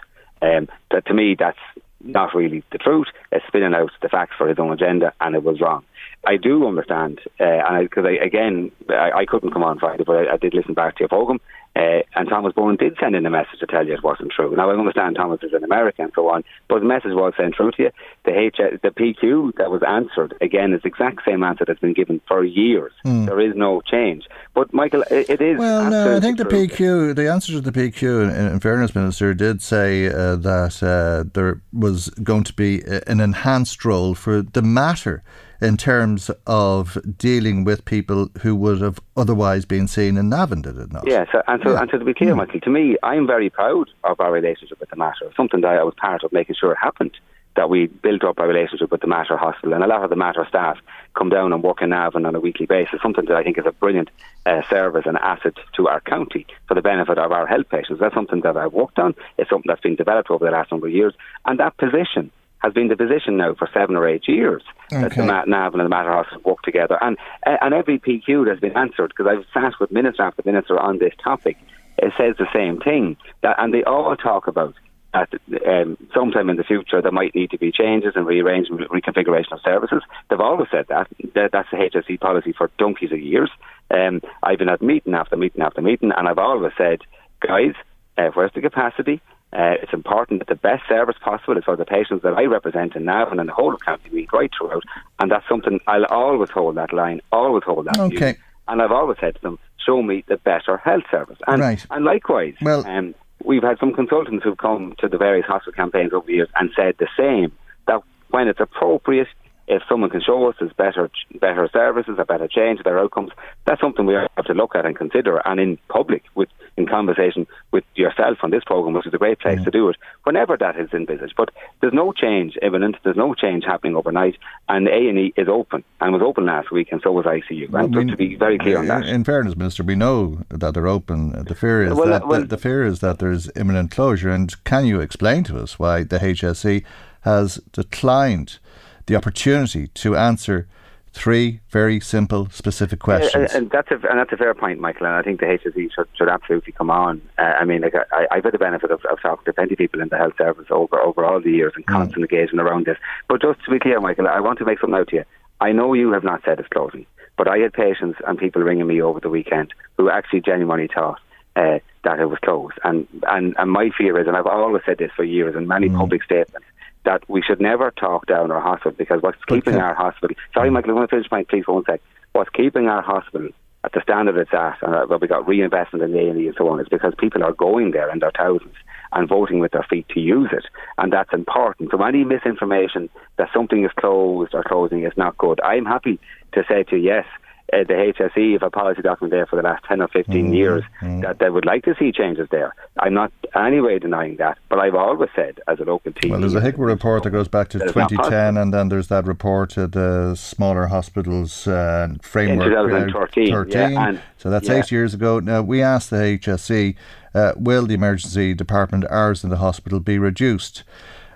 Um, 0.40 0.68
that 0.90 1.06
to 1.06 1.14
me, 1.14 1.36
that's 1.38 1.58
not 2.00 2.34
really 2.34 2.64
the 2.72 2.78
truth. 2.78 3.06
It's 3.30 3.46
spinning 3.46 3.74
out 3.74 3.90
the 4.00 4.08
facts 4.08 4.34
for 4.36 4.48
his 4.48 4.58
own 4.58 4.72
agenda, 4.72 5.12
and 5.20 5.34
it 5.34 5.44
was 5.44 5.60
wrong. 5.60 5.84
I 6.24 6.36
do 6.36 6.66
understand, 6.66 7.20
uh, 7.40 7.80
because 7.80 8.04
I, 8.06 8.24
again, 8.24 8.70
I, 8.88 9.10
I, 9.10 9.24
couldn't 9.26 9.50
come 9.50 9.64
on 9.64 9.78
Friday, 9.80 10.04
but 10.06 10.16
I, 10.16 10.34
I 10.34 10.36
did 10.36 10.54
listen 10.54 10.74
back 10.74 10.96
to 10.96 11.00
your 11.00 11.08
program. 11.08 11.40
Uh, 11.74 12.02
and 12.14 12.28
Thomas 12.28 12.52
Byrne 12.52 12.76
did 12.76 12.96
send 13.00 13.16
in 13.16 13.24
a 13.24 13.30
message 13.30 13.58
to 13.60 13.66
tell 13.66 13.86
you 13.86 13.94
it 13.94 14.02
wasn't 14.02 14.30
true. 14.30 14.54
Now 14.54 14.70
I 14.70 14.74
understand 14.76 15.16
Thomas 15.16 15.40
is 15.42 15.54
an 15.54 15.64
American 15.64 16.04
and 16.04 16.12
so 16.14 16.28
on, 16.28 16.44
but 16.68 16.80
the 16.80 16.84
message 16.84 17.12
was 17.12 17.32
sent 17.34 17.56
through 17.56 17.72
to 17.72 17.84
you. 17.84 17.90
The 18.24 18.38
H, 18.38 18.56
the 18.58 18.90
PQ 18.90 19.56
that 19.56 19.70
was 19.70 19.82
answered 19.82 20.34
again 20.42 20.74
is 20.74 20.82
the 20.82 20.88
exact 20.88 21.22
same 21.24 21.42
answer 21.42 21.64
that's 21.66 21.80
been 21.80 21.94
given 21.94 22.20
for 22.28 22.44
years. 22.44 22.92
Mm. 23.06 23.24
There 23.24 23.40
is 23.40 23.56
no 23.56 23.80
change. 23.80 24.24
But 24.52 24.74
Michael, 24.74 25.02
it, 25.10 25.30
it 25.30 25.40
is. 25.40 25.58
Well, 25.58 25.90
no, 25.90 26.16
I 26.16 26.20
think 26.20 26.36
the 26.36 26.44
true. 26.44 26.66
PQ, 26.68 27.16
the 27.16 27.32
answer 27.32 27.52
to 27.52 27.60
the 27.62 27.72
PQ, 27.72 28.24
in, 28.24 28.52
in 28.52 28.60
fairness, 28.60 28.94
Minister, 28.94 29.32
did 29.32 29.62
say 29.62 30.08
uh, 30.08 30.36
that 30.36 30.82
uh, 30.82 31.28
there 31.32 31.62
was 31.72 32.10
going 32.22 32.44
to 32.44 32.52
be 32.52 32.82
an 33.06 33.20
enhanced 33.20 33.82
role 33.86 34.14
for 34.14 34.42
the 34.42 34.60
Mater 34.60 35.22
in 35.62 35.76
terms 35.76 36.28
of 36.46 36.98
dealing 37.16 37.62
with 37.62 37.84
people 37.84 38.28
who 38.40 38.56
would 38.56 38.80
have 38.80 38.98
otherwise 39.16 39.64
been 39.64 39.86
seen 39.86 40.16
in 40.16 40.28
Navan, 40.28 40.62
did 40.62 40.76
it 40.76 40.92
not? 40.92 41.06
Yes, 41.06 41.28
and, 41.46 41.62
so, 41.62 41.72
yeah. 41.72 41.80
and 41.80 41.90
to 41.90 42.04
be 42.04 42.12
clear, 42.12 42.34
mm. 42.34 42.38
Michael, 42.38 42.60
to 42.60 42.70
me, 42.70 42.96
I'm 43.04 43.28
very 43.28 43.48
proud 43.48 43.88
of 44.02 44.18
our 44.18 44.32
relationship 44.32 44.80
with 44.80 44.90
the 44.90 44.96
Mater. 44.96 45.30
Something 45.36 45.60
that 45.60 45.78
I 45.78 45.84
was 45.84 45.94
part 45.94 46.24
of 46.24 46.32
making 46.32 46.56
sure 46.58 46.72
it 46.72 46.78
happened 46.82 47.16
that 47.54 47.68
we 47.68 47.86
built 47.86 48.24
up 48.24 48.40
our 48.40 48.48
relationship 48.48 48.90
with 48.90 49.02
the 49.02 49.06
Mater 49.06 49.36
Hospital, 49.36 49.74
and 49.74 49.84
a 49.84 49.86
lot 49.86 50.02
of 50.02 50.10
the 50.10 50.16
Mater 50.16 50.44
staff 50.48 50.78
come 51.14 51.28
down 51.28 51.52
and 51.52 51.62
work 51.62 51.80
in 51.80 51.90
Navan 51.90 52.26
on 52.26 52.34
a 52.34 52.40
weekly 52.40 52.66
basis. 52.66 53.00
Something 53.00 53.26
that 53.26 53.36
I 53.36 53.44
think 53.44 53.58
is 53.58 53.66
a 53.66 53.72
brilliant 53.72 54.10
uh, 54.46 54.62
service 54.68 55.04
and 55.06 55.18
asset 55.18 55.54
to 55.76 55.86
our 55.86 56.00
county 56.00 56.46
for 56.66 56.74
the 56.74 56.82
benefit 56.82 57.18
of 57.18 57.30
our 57.30 57.46
health 57.46 57.68
patients. 57.68 58.00
That's 58.00 58.14
something 58.14 58.40
that 58.40 58.56
I've 58.56 58.72
worked 58.72 58.98
on. 58.98 59.14
It's 59.38 59.50
something 59.50 59.68
that's 59.68 59.82
been 59.82 59.96
developed 59.96 60.30
over 60.30 60.44
the 60.44 60.50
last 60.50 60.72
number 60.72 60.88
of 60.88 60.92
years, 60.92 61.14
and 61.44 61.60
that 61.60 61.76
position 61.76 62.32
has 62.62 62.72
been 62.72 62.88
the 62.88 62.96
position 62.96 63.36
now 63.36 63.54
for 63.54 63.68
seven 63.72 63.96
or 63.96 64.08
eight 64.08 64.28
years. 64.28 64.62
Okay. 64.92 65.02
That 65.02 65.14
the 65.14 65.50
Navan 65.50 65.80
and 65.80 65.86
the 65.86 65.88
Mater 65.88 66.12
Hospital 66.12 66.42
work 66.44 66.62
together, 66.62 66.98
and 67.00 67.16
uh, 67.46 67.56
and 67.60 67.74
every 67.74 67.98
PQ 67.98 68.48
has 68.48 68.60
been 68.60 68.76
answered 68.76 69.12
because 69.16 69.26
I've 69.26 69.46
sat 69.52 69.78
with 69.80 69.90
minister 69.90 70.22
after 70.22 70.42
minister 70.44 70.78
on 70.78 70.98
this 70.98 71.14
topic. 71.22 71.56
It 71.98 72.12
says 72.16 72.36
the 72.38 72.48
same 72.54 72.80
thing, 72.80 73.16
that, 73.42 73.56
and 73.58 73.72
they 73.72 73.84
all 73.84 74.16
talk 74.16 74.46
about 74.46 74.74
at 75.14 75.28
um, 75.66 75.98
sometime 76.14 76.48
in 76.48 76.56
the 76.56 76.64
future 76.64 77.02
there 77.02 77.12
might 77.12 77.34
need 77.34 77.50
to 77.50 77.58
be 77.58 77.70
changes 77.70 78.12
and 78.16 78.26
rearrangement, 78.26 78.90
reconfiguration 78.90 79.52
of 79.52 79.60
services. 79.62 80.02
They've 80.28 80.40
always 80.40 80.68
said 80.70 80.86
that. 80.88 81.08
That's 81.34 81.70
the 81.70 81.76
HSE 81.76 82.18
policy 82.20 82.52
for 82.52 82.70
donkeys 82.78 83.12
of 83.12 83.20
years. 83.20 83.50
Um, 83.90 84.22
I've 84.42 84.58
been 84.58 84.70
at 84.70 84.80
meeting 84.80 85.14
after 85.14 85.36
meeting 85.36 85.62
after 85.62 85.82
meeting, 85.82 86.12
and 86.16 86.28
I've 86.28 86.38
always 86.38 86.72
said, 86.78 87.00
guys, 87.40 87.74
uh, 88.16 88.30
where's 88.32 88.52
the 88.54 88.62
capacity? 88.62 89.20
Uh, 89.52 89.74
it's 89.82 89.92
important 89.92 90.40
that 90.40 90.48
the 90.48 90.54
best 90.54 90.82
service 90.88 91.16
possible 91.20 91.58
is 91.58 91.64
for 91.64 91.76
the 91.76 91.84
patients 91.84 92.22
that 92.22 92.32
I 92.32 92.44
represent 92.44 92.96
in 92.96 93.04
Navan 93.04 93.38
and 93.38 93.48
the 93.48 93.52
whole 93.52 93.74
of 93.74 93.80
County 93.80 94.08
Meath 94.10 94.32
right 94.32 94.50
throughout. 94.56 94.82
And 95.18 95.30
that's 95.30 95.46
something 95.46 95.78
I'll 95.86 96.06
always 96.06 96.48
hold 96.50 96.76
that 96.76 96.92
line, 96.92 97.20
always 97.30 97.62
hold 97.64 97.86
that 97.86 97.98
okay. 97.98 98.32
view. 98.32 98.42
And 98.68 98.80
I've 98.80 98.92
always 98.92 99.18
said 99.20 99.34
to 99.34 99.42
them, 99.42 99.58
show 99.84 100.02
me 100.02 100.24
the 100.26 100.38
better 100.38 100.78
health 100.78 101.04
service. 101.10 101.38
And, 101.46 101.60
right. 101.60 101.84
and 101.90 102.04
likewise, 102.04 102.54
well, 102.62 102.86
um, 102.86 103.14
we've 103.44 103.62
had 103.62 103.78
some 103.78 103.92
consultants 103.92 104.44
who've 104.44 104.56
come 104.56 104.94
to 104.98 105.08
the 105.08 105.18
various 105.18 105.46
hospital 105.46 105.72
campaigns 105.74 106.12
over 106.12 106.26
the 106.26 106.34
years 106.34 106.48
and 106.56 106.70
said 106.74 106.94
the 106.98 107.08
same 107.16 107.52
that 107.86 108.00
when 108.30 108.48
it's 108.48 108.60
appropriate, 108.60 109.28
if 109.72 109.82
someone 109.88 110.10
can 110.10 110.20
show 110.20 110.48
us 110.48 110.56
there's 110.58 110.72
better 110.72 111.10
better 111.40 111.68
services, 111.72 112.16
a 112.18 112.24
better 112.24 112.46
change, 112.46 112.82
better 112.82 112.98
outcomes, 112.98 113.30
that's 113.64 113.80
something 113.80 114.04
we 114.04 114.14
have 114.14 114.44
to 114.44 114.54
look 114.54 114.74
at 114.74 114.84
and 114.84 114.96
consider. 114.96 115.38
And 115.46 115.58
in 115.58 115.78
public, 115.88 116.22
with 116.34 116.48
in 116.76 116.86
conversation 116.86 117.46
with 117.70 117.84
yourself 117.94 118.38
on 118.42 118.50
this 118.50 118.64
program, 118.64 118.94
which 118.94 119.06
is 119.06 119.14
a 119.14 119.18
great 119.18 119.38
place 119.40 119.62
to 119.62 119.70
do 119.70 119.88
it, 119.90 119.96
whenever 120.24 120.56
that 120.56 120.78
is 120.78 120.90
envisaged. 120.92 121.34
But 121.36 121.50
there's 121.80 121.92
no 121.92 122.12
change 122.12 122.56
imminent. 122.62 122.96
There's 123.02 123.16
no 123.16 123.34
change 123.34 123.64
happening 123.64 123.96
overnight, 123.96 124.36
and 124.68 124.88
A 124.88 125.08
and 125.08 125.18
E 125.18 125.34
is 125.36 125.48
open 125.48 125.84
and 126.00 126.12
was 126.12 126.22
open 126.22 126.46
last 126.46 126.70
week, 126.70 126.88
and 126.92 127.00
so 127.02 127.12
was 127.12 127.26
ICU. 127.26 127.70
Well, 127.70 127.84
and 127.84 128.10
to 128.10 128.16
be 128.16 128.36
very 128.36 128.58
clear 128.58 128.78
on 128.78 128.86
that. 128.88 129.06
In 129.06 129.24
fairness, 129.24 129.56
Minister, 129.56 129.82
we 129.82 129.94
know 129.94 130.42
that 130.48 130.74
they're 130.74 130.88
open. 130.88 131.44
The 131.44 131.54
fear 131.54 131.82
is 131.84 131.94
well, 131.94 132.08
that 132.08 132.26
well, 132.26 132.40
the, 132.40 132.46
the 132.46 132.58
fear 132.58 132.84
is 132.84 133.00
that 133.00 133.18
there's 133.18 133.50
imminent 133.56 133.90
closure. 133.90 134.30
And 134.30 134.52
can 134.64 134.86
you 134.86 135.00
explain 135.00 135.44
to 135.44 135.58
us 135.58 135.78
why 135.78 136.04
the 136.04 136.18
HSE 136.18 136.84
has 137.22 137.56
declined? 137.72 138.58
The 139.06 139.16
opportunity 139.16 139.88
to 139.88 140.16
answer 140.16 140.66
three 141.12 141.60
very 141.68 142.00
simple, 142.00 142.48
specific 142.50 142.98
questions. 142.98 143.54
and 143.54 143.70
that's 143.70 143.90
a 143.90 143.94
and 143.94 144.18
that's 144.18 144.32
a 144.32 144.36
fair 144.36 144.54
point, 144.54 144.80
Michael. 144.80 145.06
And 145.06 145.14
I 145.14 145.22
think 145.22 145.40
the 145.40 145.46
HSE 145.46 145.92
should, 145.94 146.08
should 146.16 146.28
absolutely 146.28 146.72
come 146.72 146.90
on. 146.90 147.20
Uh, 147.38 147.42
I 147.60 147.64
mean, 147.64 147.82
like 147.82 147.94
I, 147.94 148.26
I've 148.30 148.44
had 148.44 148.54
the 148.54 148.58
benefit 148.58 148.90
of, 148.90 149.04
of, 149.04 149.20
talking 149.20 149.44
to 149.44 149.52
plenty 149.52 149.74
of 149.74 149.78
people 149.78 150.00
in 150.00 150.08
the 150.08 150.16
health 150.16 150.34
service 150.38 150.66
over 150.70 150.98
over 150.98 151.24
all 151.24 151.40
the 151.40 151.50
years 151.50 151.72
and 151.76 151.84
mm. 151.86 151.92
constant 151.92 152.20
mm. 152.20 152.32
engagement 152.32 152.66
around 152.66 152.86
this. 152.86 152.98
But 153.28 153.42
just 153.42 153.62
to 153.64 153.70
be 153.70 153.78
clear, 153.78 154.00
Michael, 154.00 154.28
I 154.28 154.40
want 154.40 154.58
to 154.60 154.64
make 154.64 154.80
something 154.80 154.98
out 154.98 155.08
to 155.08 155.16
you. 155.16 155.24
I 155.60 155.72
know 155.72 155.92
you 155.94 156.12
have 156.12 156.24
not 156.24 156.42
said 156.44 156.58
it's 156.58 156.68
closing, 156.68 157.06
but 157.36 157.46
I 157.46 157.58
had 157.58 157.72
patients 157.72 158.18
and 158.26 158.38
people 158.38 158.62
ringing 158.62 158.86
me 158.86 159.00
over 159.00 159.20
the 159.20 159.28
weekend 159.28 159.72
who 159.96 160.10
actually 160.10 160.40
genuinely 160.40 160.88
thought. 160.92 161.20
Uh, 161.54 161.78
that 162.02 162.18
it 162.18 162.24
was 162.24 162.38
closed, 162.42 162.78
and, 162.82 163.06
and 163.28 163.54
and 163.58 163.70
my 163.70 163.90
fear 163.96 164.18
is, 164.18 164.26
and 164.26 164.34
I've 164.34 164.46
always 164.46 164.82
said 164.86 164.96
this 164.96 165.10
for 165.14 165.22
years 165.22 165.54
in 165.54 165.68
many 165.68 165.90
mm. 165.90 165.98
public 165.98 166.22
statements, 166.22 166.66
that 167.04 167.28
we 167.28 167.42
should 167.42 167.60
never 167.60 167.90
talk 167.90 168.26
down 168.26 168.50
our 168.50 168.60
hospital 168.60 168.92
because 168.96 169.22
what's 169.22 169.42
keeping 169.46 169.76
our 169.76 169.94
hospital. 169.94 170.36
Sorry, 170.54 170.70
Michael, 170.70 170.92
I 170.92 170.94
want 170.94 171.10
to 171.10 171.16
finish 171.16 171.30
my 171.30 171.44
please 171.44 171.66
one 171.66 171.84
sec. 171.84 172.00
What's 172.32 172.50
keeping 172.50 172.88
our 172.88 173.02
hospital 173.02 173.48
at 173.84 173.92
the 173.92 174.00
standard 174.02 174.36
it's 174.36 174.54
at, 174.54 174.78
and 174.82 174.94
uh, 174.94 175.18
we 175.20 175.26
got 175.26 175.46
reinvestment 175.46 176.04
in 176.04 176.12
the 176.12 176.18
A&E 176.18 176.46
and 176.46 176.54
so 176.56 176.68
on, 176.68 176.80
is 176.80 176.88
because 176.88 177.14
people 177.18 177.42
are 177.42 177.52
going 177.52 177.90
there 177.90 178.10
in 178.12 178.20
their 178.20 178.30
thousands 178.36 178.74
and 179.12 179.28
voting 179.28 179.58
with 179.58 179.72
their 179.72 179.84
feet 179.88 180.08
to 180.10 180.20
use 180.20 180.50
it, 180.52 180.64
and 180.98 181.12
that's 181.12 181.32
important. 181.32 181.90
So 181.90 182.02
any 182.02 182.24
misinformation 182.24 183.10
that 183.36 183.48
something 183.52 183.84
is 183.84 183.90
closed 183.98 184.54
or 184.54 184.62
closing 184.62 185.04
is 185.04 185.12
not 185.16 185.36
good. 185.36 185.60
I'm 185.62 185.84
happy 185.84 186.20
to 186.52 186.62
say 186.68 186.84
to 186.84 186.96
you, 186.96 187.02
yes, 187.02 187.26
uh, 187.72 187.78
the 187.84 187.94
HSE 187.94 188.52
have 188.52 188.62
a 188.62 188.70
policy 188.70 189.02
document 189.02 189.32
there 189.32 189.46
for 189.46 189.56
the 189.56 189.62
last 189.62 189.84
10 189.84 190.02
or 190.02 190.08
15 190.08 190.44
mm-hmm. 190.44 190.54
years 190.54 190.84
mm-hmm. 191.00 191.20
that 191.20 191.38
they 191.38 191.48
would 191.48 191.64
like 191.64 191.84
to 191.84 191.94
see 191.98 192.12
changes 192.12 192.48
there. 192.50 192.74
I'm 192.98 193.14
not 193.14 193.32
anyway 193.54 193.98
denying 193.98 194.36
that, 194.36 194.58
but 194.68 194.78
I've 194.78 194.94
always 194.94 195.30
said 195.34 195.60
as 195.68 195.80
a 195.80 195.84
local 195.84 196.12
team. 196.12 196.32
Well, 196.32 196.40
there's 196.40 196.54
a 196.54 196.60
HIQA 196.60 196.78
report 196.78 197.22
that 197.22 197.30
goes 197.30 197.48
back 197.48 197.68
to 197.68 197.78
2010, 197.78 198.56
and 198.56 198.74
then 198.74 198.88
there's 198.88 199.08
that 199.08 199.26
report 199.26 199.70
to 199.70 199.86
the 199.86 200.34
smaller 200.34 200.86
hospitals 200.86 201.66
uh, 201.66 202.14
framework. 202.20 202.66
In 202.66 202.72
2013. 202.72 203.52
Uh, 203.52 203.56
13. 203.56 203.72
Yeah, 203.72 204.08
and, 204.08 204.20
so 204.36 204.50
that's 204.50 204.68
yeah. 204.68 204.74
eight 204.74 204.90
years 204.90 205.14
ago. 205.14 205.40
Now, 205.40 205.62
we 205.62 205.82
asked 205.82 206.10
the 206.10 206.16
HSE, 206.16 206.94
uh, 207.34 207.52
will 207.56 207.86
the 207.86 207.94
emergency 207.94 208.54
department 208.54 209.06
hours 209.10 209.44
in 209.44 209.50
the 209.50 209.58
hospital 209.58 210.00
be 210.00 210.18
reduced? 210.18 210.84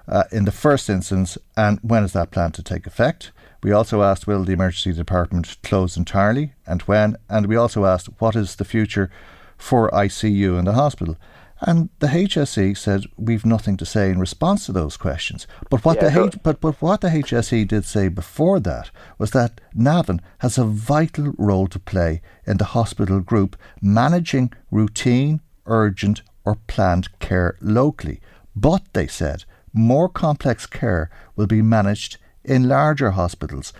Uh, 0.09 0.23
in 0.31 0.45
the 0.45 0.53
first 0.53 0.89
instance, 0.89 1.37
and 1.57 1.81
when 1.83 2.05
is 2.05 2.13
that 2.13 2.31
plan 2.31 2.53
to 2.53 2.63
take 2.63 2.87
effect? 2.87 3.33
We 3.63 3.73
also 3.73 4.03
asked, 4.03 4.27
will 4.27 4.45
the 4.45 4.53
emergency 4.53 4.93
department 4.93 5.57
close 5.63 5.97
entirely 5.97 6.53
and 6.67 6.83
when? 6.83 7.17
And 7.29 7.47
we 7.47 7.57
also 7.57 7.85
asked, 7.85 8.09
what 8.19 8.37
is 8.37 8.57
the 8.57 8.65
future 8.65 9.11
for 9.57 9.91
ICU 9.91 10.59
in 10.59 10.65
the 10.65 10.75
hospital? 10.75 11.17
And 11.61 11.89
the 12.01 12.09
HSE 12.09 12.77
said 12.77 13.05
we've 13.17 13.47
nothing 13.47 13.79
to 13.79 13.87
say 13.87 14.11
in 14.11 14.21
response 14.21 14.67
to 14.67 14.73
those 14.73 14.99
questions. 14.99 15.47
But 15.71 15.85
what 15.85 15.97
yeah, 15.97 16.11
the 16.11 16.25
H- 16.25 16.39
but, 16.43 16.61
but 16.61 16.81
what 16.83 17.01
the 17.01 17.09
HSE 17.09 17.67
did 17.67 17.87
say 17.87 18.09
before 18.09 18.61
that 18.61 18.91
was 19.19 19.31
that 19.31 19.61
Navan 19.75 20.21
has 20.39 20.59
a 20.59 20.65
vital 20.65 21.35
role 21.39 21.67
to 21.69 21.79
play 21.79 22.21
in 22.47 22.59
the 22.59 22.67
hospital 22.67 23.21
group 23.21 23.57
managing 23.81 24.53
routine, 24.71 25.41
urgent 25.65 26.21
or 26.45 26.57
planned 26.67 27.19
care 27.21 27.57
locally. 27.63 28.21
But 28.55 28.83
they 28.93 29.07
said 29.07 29.45
more 29.73 30.09
complex 30.09 30.67
care 30.67 31.11
will 31.37 31.47
be 31.47 31.63
managed 31.63 32.19
in 32.47 32.69
larger 32.69 33.11
hospitals. 33.11 33.73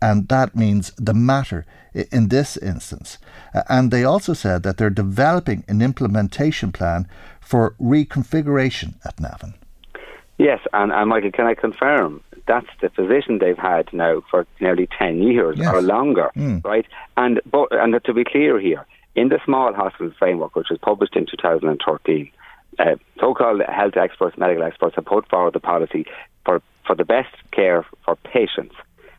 And 0.00 0.28
that 0.28 0.56
means 0.56 0.92
the 0.96 1.14
Mater 1.14 1.64
in 1.94 2.28
this 2.28 2.56
instance. 2.56 3.18
And 3.68 3.90
they 3.90 4.04
also 4.04 4.32
said 4.32 4.62
that 4.62 4.76
they're 4.76 4.90
developing 4.90 5.64
an 5.68 5.80
implementation 5.80 6.72
plan 6.72 7.06
for 7.40 7.74
reconfiguration 7.80 8.94
at 9.04 9.20
Navan. 9.20 9.54
Yes, 10.38 10.60
and, 10.72 10.90
and 10.90 11.08
Michael, 11.08 11.30
can 11.30 11.46
I 11.46 11.54
confirm 11.54 12.22
that's 12.48 12.66
the 12.80 12.90
position 12.90 13.38
they've 13.38 13.56
had 13.56 13.92
now 13.92 14.22
for 14.30 14.46
nearly 14.60 14.88
10 14.98 15.22
years 15.22 15.56
yes. 15.58 15.72
or 15.72 15.82
longer, 15.82 16.30
mm. 16.34 16.64
right? 16.64 16.86
And, 17.16 17.40
but, 17.48 17.68
and 17.70 18.02
to 18.02 18.12
be 18.12 18.24
clear 18.24 18.58
here, 18.58 18.84
in 19.14 19.28
the 19.28 19.38
small 19.44 19.72
hospital 19.74 20.12
framework, 20.18 20.56
which 20.56 20.68
was 20.70 20.78
published 20.80 21.14
in 21.14 21.26
2013, 21.26 22.30
uh, 22.78 22.96
so-called 23.20 23.60
health 23.68 23.96
experts, 23.96 24.36
medical 24.38 24.64
experts 24.64 24.96
have 24.96 25.04
put 25.04 25.28
forward 25.28 25.52
the 25.52 25.60
policy 25.60 26.06
for 26.44 26.62
for 26.86 26.96
the 26.96 27.04
best 27.04 27.34
care 27.52 27.86
for 28.04 28.16
patients, 28.16 28.74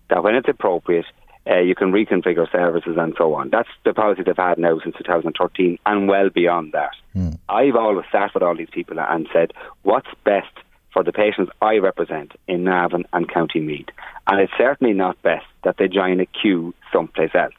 that 0.10 0.23
when 0.23 0.36
it's 0.36 0.49
appropriate, 0.49 1.06
uh, 1.49 1.60
you 1.60 1.76
can 1.76 1.91
reconfigure 1.91 2.49
services 2.52 2.95
and 2.97 3.13
so 3.17 3.34
on. 3.34 3.49
That's 3.49 3.69
the 3.84 3.93
policy 3.93 4.23
they've 4.23 4.36
had 4.36 4.58
now 4.58 4.80
since 4.82 4.95
2013 4.97 5.78
and 5.86 6.08
well 6.08 6.30
beyond 6.30 6.71
that. 6.73 6.91
Mm. 7.15 7.38
I've 7.49 7.76
always 7.76 8.06
sat 8.12 8.34
with 8.34 8.43
all 8.43 8.56
these 8.56 8.69
people 8.71 8.99
and 8.99 9.28
said, 9.34 9.52
what's 9.84 10.08
best 10.23 10.54
for 10.93 11.04
the 11.04 11.12
patients 11.12 11.52
I 11.62 11.78
represent 11.78 12.32
in 12.47 12.63
Navan 12.63 13.06
and 13.12 13.30
County 13.30 13.60
Meath? 13.60 13.89
And 14.28 14.39
it's 14.39 14.54
certainly 14.58 14.93
not 14.93 15.21
best 15.21 15.45
that 15.63 15.78
they 15.78 15.88
join 15.88 16.19
a 16.21 16.26
queue 16.26 16.73
someplace 16.93 17.36
else. 17.36 17.54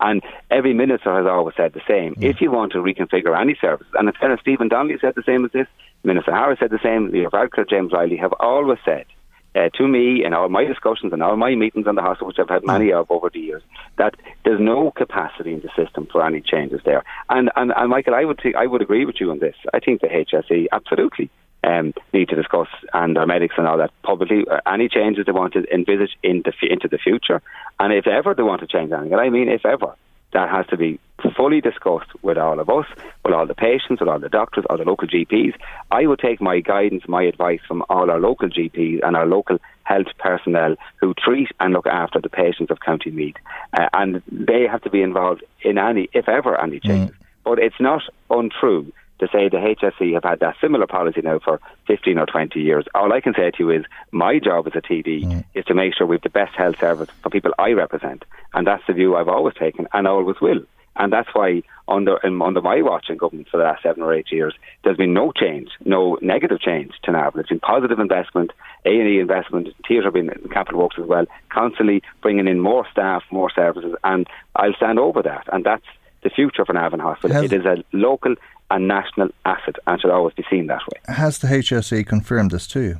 And 0.00 0.22
every 0.50 0.74
minister 0.74 1.16
has 1.16 1.26
always 1.26 1.56
said 1.56 1.72
the 1.72 1.80
same. 1.88 2.14
Mm. 2.14 2.24
If 2.30 2.40
you 2.40 2.50
want 2.50 2.72
to 2.72 2.78
reconfigure 2.78 3.38
any 3.38 3.56
services, 3.60 3.92
and 3.94 4.08
in 4.08 4.38
Stephen 4.40 4.68
Donnelly 4.68 4.98
said 5.00 5.14
the 5.16 5.22
same 5.26 5.44
as 5.44 5.52
this, 5.52 5.66
Minister 6.04 6.32
Harris 6.32 6.58
said 6.60 6.70
the 6.70 6.80
same, 6.82 7.10
the 7.10 7.26
Radcliffe 7.32 7.68
James 7.68 7.92
Reilly 7.92 8.16
have 8.16 8.34
always 8.38 8.78
said 8.84 9.06
uh, 9.54 9.68
to 9.74 9.86
me 9.86 10.24
in 10.24 10.34
all 10.34 10.48
my 10.48 10.64
discussions 10.64 11.12
and 11.12 11.22
all 11.22 11.36
my 11.36 11.54
meetings 11.54 11.86
on 11.86 11.94
the 11.94 12.02
hospital, 12.02 12.28
which 12.28 12.38
I've 12.38 12.48
had 12.48 12.64
many 12.64 12.92
of 12.92 13.10
over 13.10 13.30
the 13.30 13.40
years, 13.40 13.62
that 13.98 14.14
there's 14.44 14.60
no 14.60 14.90
capacity 14.90 15.52
in 15.52 15.60
the 15.60 15.70
system 15.76 16.06
for 16.10 16.24
any 16.24 16.40
changes 16.40 16.80
there. 16.84 17.04
And 17.30 17.50
and, 17.56 17.72
and 17.76 17.90
Michael, 17.90 18.14
I 18.14 18.24
would 18.24 18.38
t- 18.38 18.54
I 18.54 18.66
would 18.66 18.82
agree 18.82 19.04
with 19.04 19.16
you 19.20 19.30
on 19.30 19.38
this. 19.38 19.56
I 19.72 19.80
think 19.80 20.00
the 20.00 20.08
HSE 20.08 20.66
absolutely 20.72 21.30
um, 21.62 21.94
need 22.12 22.28
to 22.28 22.36
discuss 22.36 22.68
and 22.92 23.16
our 23.16 23.26
medics 23.26 23.54
and 23.56 23.66
all 23.66 23.78
that 23.78 23.90
publicly 24.02 24.44
uh, 24.50 24.60
any 24.66 24.88
changes 24.88 25.26
they 25.26 25.32
want 25.32 25.52
to 25.54 25.64
envisage 25.72 26.16
in 26.22 26.42
the 26.44 26.52
f- 26.52 26.68
into 26.70 26.88
the 26.88 26.98
future, 26.98 27.40
and 27.78 27.92
if 27.92 28.06
ever 28.06 28.34
they 28.34 28.42
want 28.42 28.60
to 28.60 28.66
change 28.66 28.92
anything, 28.92 29.12
and 29.12 29.20
I 29.20 29.30
mean 29.30 29.48
if 29.48 29.64
ever, 29.64 29.94
that 30.34 30.50
has 30.50 30.66
to 30.66 30.76
be 30.76 31.00
fully 31.36 31.60
discussed 31.60 32.10
with 32.22 32.36
all 32.36 32.60
of 32.60 32.68
us, 32.68 32.86
with 33.24 33.32
all 33.32 33.46
the 33.46 33.54
patients, 33.54 34.00
with 34.00 34.08
all 34.08 34.18
the 34.18 34.28
doctors, 34.28 34.64
all 34.68 34.76
the 34.76 34.84
local 34.84 35.08
GPs. 35.08 35.54
I 35.90 36.06
would 36.06 36.18
take 36.18 36.40
my 36.40 36.60
guidance, 36.60 37.04
my 37.08 37.22
advice 37.22 37.60
from 37.66 37.82
all 37.88 38.10
our 38.10 38.20
local 38.20 38.48
GPs 38.48 39.00
and 39.02 39.16
our 39.16 39.26
local 39.26 39.58
health 39.84 40.08
personnel 40.18 40.76
who 41.00 41.14
treat 41.14 41.48
and 41.60 41.72
look 41.72 41.86
after 41.86 42.20
the 42.20 42.28
patients 42.28 42.70
of 42.70 42.80
County 42.80 43.10
Meath. 43.10 43.36
Uh, 43.78 43.88
and 43.94 44.22
they 44.30 44.66
have 44.70 44.82
to 44.82 44.90
be 44.90 45.02
involved 45.02 45.42
in 45.62 45.78
any, 45.78 46.08
if 46.12 46.28
ever, 46.28 46.60
any 46.60 46.80
changes. 46.80 47.14
Mm. 47.14 47.20
But 47.44 47.58
it's 47.58 47.80
not 47.80 48.02
untrue 48.30 48.92
to 49.20 49.28
say 49.28 49.48
the 49.48 49.56
HSE 49.56 50.14
have 50.14 50.24
had 50.24 50.40
that 50.40 50.56
similar 50.60 50.86
policy 50.86 51.20
now 51.22 51.38
for 51.38 51.60
15 51.86 52.18
or 52.18 52.26
20 52.26 52.60
years. 52.60 52.86
All 52.94 53.12
I 53.12 53.20
can 53.20 53.34
say 53.34 53.50
to 53.50 53.58
you 53.58 53.70
is 53.70 53.84
my 54.10 54.38
job 54.38 54.66
as 54.66 54.74
a 54.74 54.80
TD 54.80 55.24
mm. 55.24 55.44
is 55.54 55.64
to 55.66 55.74
make 55.74 55.94
sure 55.94 56.06
we 56.06 56.16
have 56.16 56.22
the 56.22 56.30
best 56.30 56.54
health 56.56 56.78
service 56.80 57.08
for 57.22 57.30
people 57.30 57.52
I 57.58 57.70
represent. 57.70 58.24
And 58.52 58.66
that's 58.66 58.82
the 58.86 58.92
view 58.92 59.16
I've 59.16 59.28
always 59.28 59.54
taken 59.54 59.86
and 59.92 60.06
always 60.06 60.40
will. 60.40 60.64
And 60.96 61.12
that's 61.12 61.28
why 61.32 61.62
under 61.88 62.24
under 62.24 62.62
my 62.62 62.80
watch 62.80 63.06
in 63.08 63.16
government 63.16 63.48
for 63.50 63.56
the 63.56 63.64
last 63.64 63.82
seven 63.82 64.02
or 64.02 64.14
eight 64.14 64.30
years, 64.30 64.54
there's 64.84 64.96
been 64.96 65.12
no 65.12 65.32
change, 65.32 65.70
no 65.84 66.18
negative 66.22 66.60
change 66.60 66.92
to 67.02 67.10
NAV. 67.10 67.34
There's 67.34 67.48
been 67.48 67.60
positive 67.60 67.98
investment, 67.98 68.52
A 68.84 68.90
and 68.90 69.08
E 69.08 69.18
investment, 69.18 69.68
theatre 69.88 70.12
been 70.12 70.30
capital 70.52 70.80
works 70.80 70.96
as 70.98 71.06
well, 71.06 71.26
constantly 71.50 72.02
bringing 72.22 72.46
in 72.46 72.60
more 72.60 72.86
staff, 72.92 73.24
more 73.32 73.50
services, 73.50 73.96
and 74.04 74.26
I'll 74.54 74.74
stand 74.74 75.00
over 75.00 75.20
that. 75.22 75.48
And 75.52 75.64
that's 75.64 75.84
the 76.24 76.30
future 76.30 76.64
for 76.64 76.72
Navan 76.72 76.98
Hospital. 76.98 77.36
Has, 77.36 77.44
it 77.44 77.52
is 77.52 77.64
a 77.64 77.84
local 77.92 78.34
and 78.70 78.88
national 78.88 79.28
asset 79.44 79.76
and 79.86 80.00
should 80.00 80.10
always 80.10 80.34
be 80.34 80.44
seen 80.50 80.66
that 80.66 80.80
way. 80.90 81.14
Has 81.14 81.38
the 81.38 81.48
HSE 81.48 82.06
confirmed 82.06 82.50
this 82.50 82.66
to 82.68 82.80
you? 82.80 82.98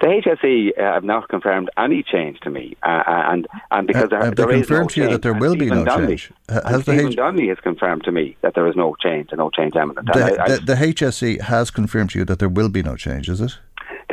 The 0.00 0.06
HSE 0.08 0.78
uh, 0.78 0.94
have 0.94 1.04
not 1.04 1.28
confirmed 1.28 1.70
any 1.78 2.02
change 2.02 2.40
to 2.40 2.50
me, 2.50 2.76
uh, 2.82 3.04
uh 3.06 3.32
and 3.32 3.46
and 3.70 3.86
because 3.86 4.04
uh, 4.04 4.20
there, 4.20 4.30
there 4.32 4.46
confirmed 4.48 4.82
no 4.82 4.88
to 4.88 5.00
you 5.02 5.08
that 5.08 5.22
there 5.22 5.32
will 5.32 5.56
be 5.56 5.70
no 5.70 5.84
Donnelly, 5.84 6.16
change. 6.16 6.32
Has 6.48 6.82
Stephen 6.82 7.08
H- 7.08 7.16
Donnelly 7.16 7.48
has 7.48 7.58
confirmed 7.60 8.02
to 8.04 8.12
me 8.12 8.36
that 8.42 8.54
there 8.54 8.66
is 8.66 8.74
no 8.76 8.96
change 9.00 9.28
and 9.30 9.38
no 9.38 9.50
change 9.50 9.76
imminent. 9.76 10.06
The, 10.12 10.40
I, 10.40 10.44
I, 10.44 10.48
the, 10.48 10.60
the 10.64 10.74
HSE 10.74 11.40
has 11.42 11.70
confirmed 11.70 12.10
to 12.10 12.18
you 12.18 12.24
that 12.24 12.38
there 12.38 12.48
will 12.48 12.68
be 12.68 12.82
no 12.82 12.96
change, 12.96 13.28
is 13.28 13.40
it? 13.40 13.58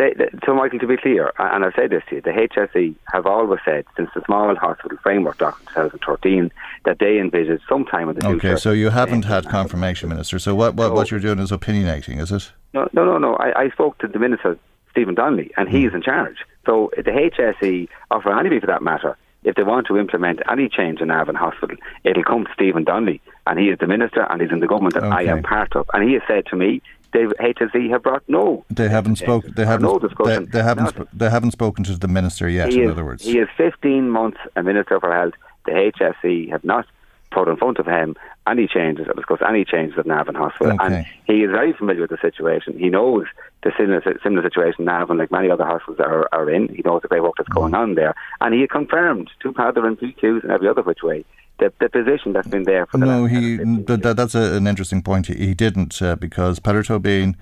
They, 0.01 0.15
they, 0.17 0.29
so, 0.47 0.55
Michael, 0.55 0.79
to 0.79 0.87
be 0.87 0.97
clear, 0.97 1.31
and 1.37 1.63
I've 1.63 1.75
said 1.75 1.91
this 1.91 2.01
to 2.09 2.15
you, 2.15 2.21
the 2.21 2.31
HSE 2.31 2.95
have 3.13 3.27
always 3.27 3.59
said 3.63 3.85
since 3.95 4.09
the 4.15 4.23
Small 4.25 4.55
Hospital 4.55 4.97
Framework 5.03 5.37
Document 5.37 5.69
2013 5.75 6.51
that 6.85 6.97
they 6.97 7.19
envisage 7.19 7.61
sometime 7.69 8.09
in 8.09 8.15
the 8.15 8.25
okay, 8.25 8.31
future. 8.31 8.47
Okay, 8.53 8.59
so 8.59 8.71
you 8.71 8.89
haven't 8.89 9.25
had 9.25 9.47
confirmation, 9.47 10.09
Minister. 10.09 10.39
So 10.39 10.55
what, 10.55 10.73
what, 10.73 10.95
what 10.95 11.11
you're 11.11 11.19
doing 11.19 11.37
is 11.37 11.51
opinionating, 11.51 12.19
is 12.19 12.31
it? 12.31 12.51
No, 12.73 12.89
no, 12.93 13.05
no, 13.05 13.19
no. 13.19 13.35
I, 13.35 13.65
I 13.65 13.69
spoke 13.69 13.99
to 13.99 14.07
the 14.07 14.17
Minister, 14.17 14.57
Stephen 14.89 15.13
Donnelly, 15.13 15.51
and 15.55 15.69
he's 15.69 15.93
in 15.93 16.01
charge. 16.01 16.37
So 16.65 16.89
the 16.97 17.03
HSE, 17.03 17.87
or 18.09 18.23
for 18.23 18.39
anybody 18.39 18.59
for 18.59 18.67
that 18.67 18.81
matter, 18.81 19.15
if 19.43 19.55
they 19.55 19.63
want 19.63 19.85
to 19.87 19.97
implement 19.97 20.39
any 20.51 20.67
change 20.67 20.99
in 21.01 21.09
Navan 21.09 21.35
Hospital, 21.35 21.77
it'll 22.03 22.23
come 22.23 22.45
to 22.45 22.51
Stephen 22.55 22.85
Donnelly, 22.85 23.21
and 23.45 23.59
he 23.59 23.69
is 23.69 23.77
the 23.77 23.85
minister, 23.87 24.25
and 24.31 24.41
he's 24.41 24.51
in 24.51 24.61
the 24.61 24.67
government 24.67 24.95
that 24.95 25.03
okay. 25.03 25.15
I 25.15 25.31
am 25.31 25.43
part 25.43 25.75
of. 25.75 25.87
And 25.93 26.07
he 26.07 26.13
has 26.13 26.23
said 26.27 26.47
to 26.47 26.55
me, 26.55 26.81
they 27.13 27.25
HSE 27.25 27.89
have 27.91 28.03
brought 28.03 28.23
no. 28.27 28.65
They 28.69 28.89
haven't 28.89 29.17
spoken. 29.17 29.53
They 29.55 29.65
haven't. 29.65 29.83
No 29.83 29.99
discussion. 29.99 30.45
They, 30.45 30.51
they 30.51 30.63
haven't. 30.63 30.87
Sp- 30.95 31.11
they 31.13 31.29
haven't 31.29 31.51
spoken 31.51 31.83
to 31.85 31.97
the 31.97 32.07
minister 32.07 32.47
yet. 32.47 32.73
in 32.73 32.83
is, 32.83 32.91
other 32.91 33.05
words, 33.05 33.23
he 33.23 33.37
is 33.37 33.49
15 33.57 34.09
months 34.09 34.37
a 34.55 34.63
minister 34.63 34.99
for 34.99 35.13
health. 35.13 35.33
The 35.65 35.71
HSE 35.71 36.49
have 36.51 36.63
not 36.63 36.85
put 37.31 37.47
in 37.47 37.57
front 37.57 37.79
of 37.79 37.85
him 37.85 38.15
any 38.47 38.67
changes 38.67 39.07
or 39.07 39.13
discuss 39.13 39.39
any 39.47 39.63
changes 39.63 39.97
at 39.97 40.05
Navan 40.05 40.35
Hospital. 40.35 40.73
Okay. 40.73 40.95
And 40.95 41.05
he 41.25 41.43
is 41.43 41.51
very 41.51 41.73
familiar 41.73 42.01
with 42.01 42.09
the 42.09 42.17
situation. 42.21 42.77
He 42.77 42.89
knows 42.89 43.25
the 43.63 43.71
similar, 43.77 44.01
similar 44.23 44.43
situation 44.43 44.85
Navan, 44.85 45.17
like 45.17 45.31
many 45.31 45.49
other 45.49 45.65
hospitals 45.65 45.99
are, 45.99 46.27
are 46.31 46.49
in. 46.49 46.73
He 46.73 46.81
knows 46.83 47.01
the 47.01 47.07
great 47.07 47.23
work 47.23 47.35
that's 47.37 47.49
going 47.49 47.75
on 47.75 47.95
there. 47.95 48.15
And 48.39 48.53
he 48.53 48.67
confirmed 48.67 49.29
to 49.41 49.51
Peadar 49.51 49.85
and 49.85 49.99
PQs 49.99 50.43
and 50.43 50.51
every 50.51 50.67
other 50.67 50.81
which 50.81 51.03
way 51.03 51.25
the, 51.59 51.71
the 51.79 51.89
position 51.89 52.33
that's 52.33 52.47
been 52.47 52.63
there 52.63 52.85
for 52.87 52.97
the 52.97 53.05
no, 53.05 53.25
he 53.25 53.57
that, 53.57 54.15
that's 54.17 54.35
a, 54.35 54.55
an 54.55 54.67
interesting 54.67 55.01
point. 55.01 55.27
He, 55.27 55.35
he 55.35 55.53
didn't 55.53 56.01
uh, 56.01 56.15
because 56.15 56.59
Peadar 56.59 56.83
Tóibín 56.83 57.35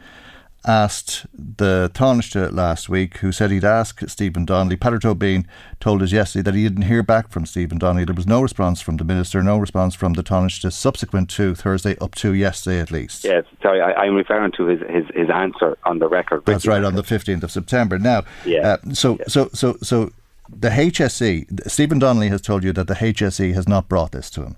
asked 0.65 1.25
the 1.33 1.89
Taoiseach 1.93 2.51
last 2.53 2.89
week, 2.89 3.17
who 3.17 3.31
said 3.31 3.51
he'd 3.51 3.63
ask 3.63 4.07
Stephen 4.07 4.45
Donnelly. 4.45 4.75
Peadar 4.75 4.99
Tóibín 4.99 5.45
told 5.79 6.01
us 6.01 6.11
yesterday 6.11 6.43
that 6.43 6.55
he 6.55 6.63
didn't 6.63 6.83
hear 6.83 7.01
back 7.01 7.29
from 7.29 7.45
Stephen 7.45 7.77
Donnelly. 7.77 8.05
There 8.05 8.15
was 8.15 8.27
no 8.27 8.41
response 8.41 8.81
from 8.81 8.97
the 8.97 9.03
minister, 9.03 9.41
no 9.41 9.57
response 9.57 9.95
from 9.95 10.13
the 10.13 10.23
Taoiseach 10.23 10.71
subsequent 10.71 11.29
to 11.31 11.55
Thursday, 11.55 11.97
up 11.99 12.15
to 12.15 12.33
yesterday 12.33 12.79
at 12.79 12.91
least. 12.91 13.23
Yes, 13.23 13.45
sorry, 13.61 13.81
I, 13.81 14.05
am 14.05 14.15
referring 14.15 14.51
to 14.53 14.65
his, 14.65 14.79
his, 14.89 15.05
his 15.15 15.29
answer 15.29 15.77
on 15.85 15.99
the 15.99 16.07
record. 16.07 16.45
That's 16.45 16.67
right, 16.67 16.83
on 16.83 16.95
the 16.95 17.03
15th 17.03 17.43
of 17.43 17.51
September. 17.51 17.97
Now, 17.97 18.23
yeah. 18.45 18.77
Uh, 18.83 18.93
so, 18.93 19.17
yeah. 19.19 19.25
so, 19.27 19.49
so, 19.53 19.77
so 19.81 20.11
the 20.51 20.69
HSE, 20.69 21.69
Stephen 21.69 21.99
Donnelly 21.99 22.29
has 22.29 22.41
told 22.41 22.63
you 22.63 22.73
that 22.73 22.87
the 22.87 22.95
HSE 22.95 23.53
has 23.53 23.67
not 23.67 23.87
brought 23.87 24.11
this 24.11 24.29
to 24.31 24.43
him. 24.43 24.55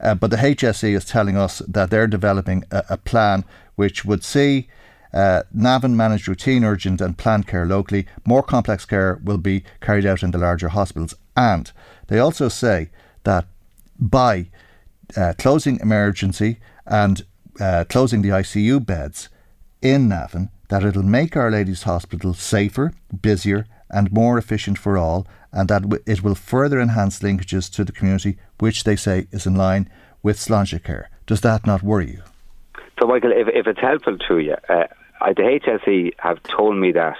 Uh, 0.00 0.14
but 0.14 0.30
the 0.30 0.36
HSE 0.36 0.96
is 0.96 1.04
telling 1.04 1.36
us 1.36 1.58
that 1.60 1.90
they're 1.90 2.06
developing 2.06 2.64
a, 2.70 2.84
a 2.90 2.96
plan 2.96 3.44
which 3.76 4.04
would 4.04 4.24
see 4.24 4.68
uh, 5.12 5.42
Navan 5.52 5.96
managed 5.96 6.28
routine, 6.28 6.64
urgent, 6.64 7.00
and 7.00 7.18
planned 7.18 7.46
care 7.46 7.66
locally. 7.66 8.06
More 8.24 8.42
complex 8.42 8.84
care 8.84 9.20
will 9.22 9.38
be 9.38 9.64
carried 9.80 10.06
out 10.06 10.22
in 10.22 10.30
the 10.30 10.38
larger 10.38 10.68
hospitals. 10.68 11.14
And 11.36 11.70
they 12.08 12.18
also 12.18 12.48
say 12.48 12.90
that 13.24 13.46
by 13.98 14.48
uh, 15.16 15.34
closing 15.38 15.78
emergency 15.80 16.58
and 16.86 17.24
uh, 17.60 17.84
closing 17.88 18.22
the 18.22 18.30
ICU 18.30 18.84
beds 18.84 19.28
in 19.82 20.08
Navan, 20.08 20.50
that 20.68 20.84
it'll 20.84 21.02
make 21.02 21.36
Our 21.36 21.50
Lady's 21.50 21.82
Hospital 21.82 22.32
safer, 22.32 22.94
busier, 23.20 23.66
and 23.90 24.10
more 24.10 24.38
efficient 24.38 24.78
for 24.78 24.96
all, 24.96 25.26
and 25.52 25.68
that 25.68 25.84
it 26.06 26.22
will 26.22 26.34
further 26.34 26.80
enhance 26.80 27.18
linkages 27.18 27.70
to 27.72 27.84
the 27.84 27.92
community, 27.92 28.38
which 28.58 28.84
they 28.84 28.96
say 28.96 29.26
is 29.30 29.46
in 29.46 29.54
line 29.54 29.90
with 30.22 30.38
Sláintecare. 30.38 31.06
Does 31.26 31.42
that 31.42 31.66
not 31.66 31.82
worry 31.82 32.12
you? 32.12 32.22
So, 32.98 33.06
Michael, 33.06 33.32
if, 33.32 33.48
if 33.48 33.66
it's 33.66 33.80
helpful 33.80 34.16
to 34.16 34.38
you, 34.38 34.56
uh, 34.68 34.84
I, 35.22 35.32
the 35.32 35.42
HSE 35.42 36.14
have 36.18 36.42
told 36.42 36.76
me 36.76 36.92
that 36.92 37.16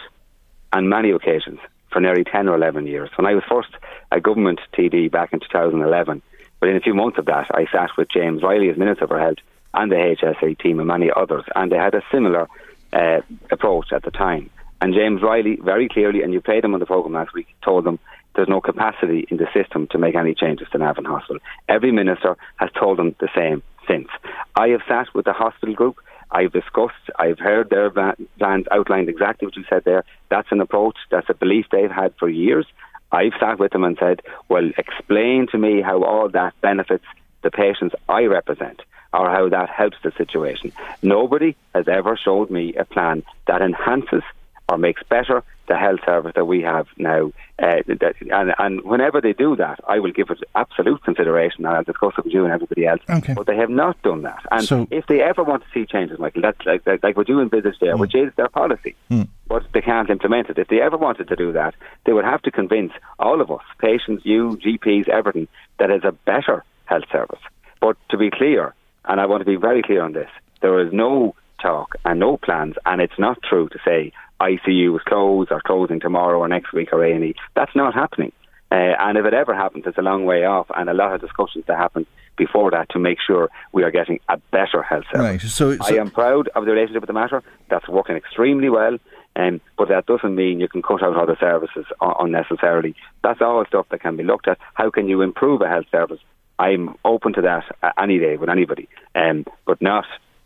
on 0.73 0.89
many 0.89 1.11
occasions 1.11 1.61
for 1.93 2.01
nearly 2.01 2.25
10 2.25 2.49
or 2.49 2.57
11 2.57 2.87
years. 2.87 3.11
When 3.17 3.27
I 3.27 3.35
was 3.35 3.45
first 3.49 3.69
a 4.11 4.21
government 4.21 4.61
TD 4.77 5.11
back 5.11 5.33
in 5.33 5.41
2011, 5.41 6.23
within 6.61 6.77
a 6.77 6.81
few 6.81 6.95
months 6.95 7.19
of 7.19 7.27
that, 7.27 7.47
I 7.55 7.67
sat 7.71 7.91
with 7.97 8.09
James 8.09 8.43
Reilly 8.43 8.71
as 8.71 8.77
Minister 8.77 9.07
for 9.07 9.21
Health 9.21 9.39
and 9.75 9.91
the 9.91 9.97
HSE 9.97 10.59
team 10.59 10.79
and 10.81 10.89
many 10.89 11.11
others, 11.15 11.45
and 11.55 11.71
they 11.71 11.77
had 11.77 11.95
a 11.95 12.03
similar 12.11 12.49
uh, 12.93 13.21
approach 13.51 13.93
at 13.93 14.03
the 14.03 14.11
time. 14.11 14.51
And 14.81 14.95
James 14.95 15.23
Reilly, 15.23 15.59
very 15.63 15.89
clearly, 15.89 16.23
and 16.23 16.33
you 16.33 16.41
played 16.41 16.65
him 16.65 16.75
on 16.75 16.81
the 16.81 16.87
programme 16.87 17.15
last 17.15 17.33
week, 17.35 17.47
told 17.65 17.85
them 17.85 17.99
there's 18.35 18.49
no 18.49 18.61
capacity 18.61 19.27
in 19.31 19.37
the 19.37 19.47
system 19.55 19.87
to 19.89 19.99
make 19.99 20.15
any 20.15 20.35
changes 20.35 20.67
to 20.73 20.79
Navan 20.79 21.05
Hospital. 21.05 21.41
Every 21.69 21.93
minister 21.93 22.37
has 22.57 22.71
told 22.73 22.99
them 22.99 23.15
the 23.21 23.29
same 23.35 23.63
since. 23.87 24.09
I 24.57 24.69
have 24.69 24.81
sat 24.89 25.15
with 25.15 25.25
the 25.25 25.33
hospital 25.33 25.75
group. 25.75 25.97
I've 26.33 26.53
discussed, 26.53 27.11
I've 27.19 27.39
heard 27.39 27.71
their 27.71 27.91
plans 27.91 28.67
outlined 28.71 29.09
exactly 29.09 29.47
what 29.47 29.57
you 29.57 29.65
said 29.69 29.85
there. 29.85 30.05
That's 30.31 30.51
an 30.51 30.61
approach, 30.61 30.97
that's 31.11 31.29
a 31.29 31.35
belief 31.35 31.67
they've 31.71 31.91
had 31.91 32.15
for 32.19 32.29
years. 32.29 32.67
I've 33.13 33.35
sat 33.39 33.59
with 33.59 33.73
them 33.73 33.85
and 33.85 33.97
said, 34.01 34.23
well, 34.49 34.71
explain 34.79 35.47
to 35.53 35.59
me 35.59 35.83
how 35.83 36.03
all 36.03 36.31
that 36.31 36.55
benefits 36.63 37.05
the 37.43 37.51
patients 37.51 37.95
I 38.09 38.25
represent 38.25 38.81
or 39.13 39.29
how 39.29 39.51
that 39.51 39.69
helps 39.69 39.99
the 40.03 40.13
situation. 40.13 40.73
Nobody 41.03 41.55
has 41.75 41.87
ever 41.87 42.17
showed 42.17 42.51
me 42.51 42.75
a 42.75 42.87
plan 42.87 43.23
that 43.47 43.61
enhances 43.61 44.23
or 44.73 44.79
makes 44.79 45.03
better 45.09 45.45
the 45.69 45.77
health 45.77 46.01
service 46.05 46.33
that 46.35 46.47
we 46.47 46.63
have 46.63 46.87
now. 46.97 47.31
Uh, 47.59 47.77
that, 47.87 48.15
and, 48.21 48.55
and, 48.59 48.83
whenever 48.83 49.21
they 49.21 49.33
do 49.33 49.55
that, 49.55 49.79
I 49.87 50.01
will 50.01 50.11
give 50.11 50.31
it 50.31 50.39
absolute 50.55 51.03
consideration 51.05 51.65
and 51.65 51.77
I'll 51.77 51.85
discuss 51.85 52.15
it 52.19 52.25
with 52.25 52.35
you 52.35 52.45
and 52.45 52.53
everybody 52.53 52.87
else. 52.87 53.01
Okay. 53.09 53.35
But 53.35 53.47
they 53.47 53.57
have 53.57 53.71
not 53.71 54.01
done 54.03 54.23
that. 54.23 54.45
And 54.51 54.65
so, 54.65 54.89
if 54.91 55.07
they 55.07 55.21
ever 55.21 55.45
want 55.45 55.63
to 55.63 55.69
see 55.73 55.87
changes, 55.87 56.19
Michael, 56.19 56.43
that's 56.43 56.65
like, 56.67 56.85
like, 56.87 57.03
like 57.05 57.17
what 57.17 57.29
you 57.29 57.41
envisage 57.41 57.79
there, 57.81 57.95
mm. 57.95 58.01
which 58.01 58.15
is 58.15 58.33
their 58.37 58.49
policy, 58.49 58.97
mm. 59.11 59.29
but 59.47 59.63
they 59.73 59.83
can't 59.83 60.11
implement 60.11 60.49
it. 60.49 60.59
If 60.59 60.69
they 60.69 60.81
ever 60.81 60.97
wanted 60.97 61.29
to 61.29 61.37
do 61.37 61.53
that, 61.53 61.75
they 62.07 62.13
would 62.13 62.25
have 62.25 62.43
to 62.43 62.51
convince 62.51 62.93
all 63.19 63.41
of 63.41 63.51
us, 63.51 63.63
patients, 63.79 64.25
you, 64.25 64.59
GPs, 64.65 65.09
everything, 65.09 65.47
that 65.79 65.91
it's 65.91 66.05
a 66.05 66.13
better 66.13 66.65
health 66.87 67.05
service. 67.13 67.41
But 67.81 67.97
to 68.09 68.17
be 68.17 68.31
clear, 68.31 68.75
and 69.05 69.21
I 69.21 69.27
want 69.27 69.43
to 69.43 69.47
be 69.47 69.57
very 69.57 69.83
clear 69.83 70.03
on 70.03 70.15
this, 70.15 70.31
there 70.63 70.81
is 70.81 70.93
no 70.93 71.37
talk 71.61 71.95
and 72.05 72.19
no 72.19 72.37
plans, 72.37 72.75
and 72.85 73.01
it's 73.01 73.19
not 73.19 73.39
true 73.43 73.69
to 73.69 73.79
say 73.85 74.13
ICU 74.43 74.97
is 74.97 75.03
closed 75.05 75.53
or 75.53 75.61
closing 75.61 76.01
tomorrow 76.01 76.39
or 76.39 76.49
next 76.49 76.73
week 76.73 76.93
or 76.93 77.05
A&E. 77.05 77.35
That's 77.55 77.75
not 77.75 77.95
happening. 77.95 78.33
Uh, 78.71 78.97
and 78.99 79.19
if 79.19 79.27
it 79.27 79.35
ever 79.35 79.55
happens, 79.55 79.85
it's 79.87 79.99
a 79.99 80.03
long 80.03 80.25
way 80.25 80.45
off, 80.45 80.67
and 80.75 80.89
a 80.89 80.95
lot 80.95 81.15
of 81.15 81.21
discussions 81.21 81.67
to 81.67 81.77
happen 81.77 82.07
before 82.37 82.71
that 82.71 82.89
to 82.89 82.99
make 82.99 83.19
sure 83.25 83.51
we 83.73 83.83
are 83.83 83.91
getting 83.91 84.19
a 84.31 84.39
better 84.51 84.83
health 84.83 85.05
service. 85.13 85.43
Right. 85.43 85.51
So, 85.51 85.77
so 85.77 85.95
I 85.95 86.01
am 86.01 86.11
proud 86.11 86.49
of 86.55 86.65
the 86.65 86.71
relationship 86.71 87.03
with 87.03 87.09
the 87.09 87.13
Mater. 87.13 87.43
That's 87.69 87.87
working 87.87 88.17
extremely 88.17 88.71
well. 88.71 88.97
Um, 89.37 89.61
but 89.77 89.89
that 89.89 90.07
doesn't 90.07 90.35
mean 90.35 90.61
you 90.61 90.69
can 90.69 90.83
cut 90.83 91.03
out 91.03 91.17
other 91.17 91.37
services 91.39 91.87
unnecessarily. 92.01 92.95
That's 93.23 93.41
all 93.41 93.65
stuff 93.67 93.87
that 93.91 94.01
can 94.01 94.17
be 94.17 94.25
looked 94.25 94.49
at. 94.49 94.59
How 94.75 94.91
can 94.91 95.09
you 95.09 95.23
improve 95.23 95.61
a 95.61 95.69
health 95.69 95.87
service? 95.91 96.21
I'm 96.59 96.97
open 97.05 97.33
to 97.35 97.43
that 97.43 97.65
any 97.99 98.19
day 98.19 98.37
with 98.37 98.49
anybody, 98.49 98.89
um, 99.15 99.45
but 99.67 99.81
not. 99.83 100.05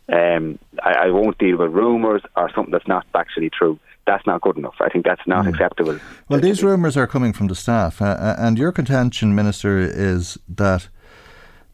Um, 0.09 0.57
I, 0.81 0.93
I, 0.93 1.11
won't 1.11 1.37
deal 1.37 1.57
with 1.57 1.73
rumours 1.73 2.21
or 2.37 2.49
something 2.55 2.71
that's 2.71 2.87
not 2.87 3.05
factually 3.13 3.51
true 3.51 3.77
that's 4.07 4.25
not 4.25 4.41
good 4.41 4.57
enough. 4.57 4.75
I 4.79 4.89
think 4.89 5.05
that's 5.05 5.25
not 5.27 5.45
mm. 5.45 5.49
acceptable. 5.49 5.99
Well, 6.29 6.39
these 6.39 6.63
rumours 6.63 6.97
are 6.97 7.05
coming 7.05 7.33
from 7.33 7.47
the 7.47 7.55
staff, 7.55 8.01
uh, 8.01 8.05
uh, 8.05 8.35
and 8.39 8.57
your 8.57 8.71
contention, 8.71 9.35
Minister, 9.35 9.77
is 9.79 10.37
that 10.47 10.87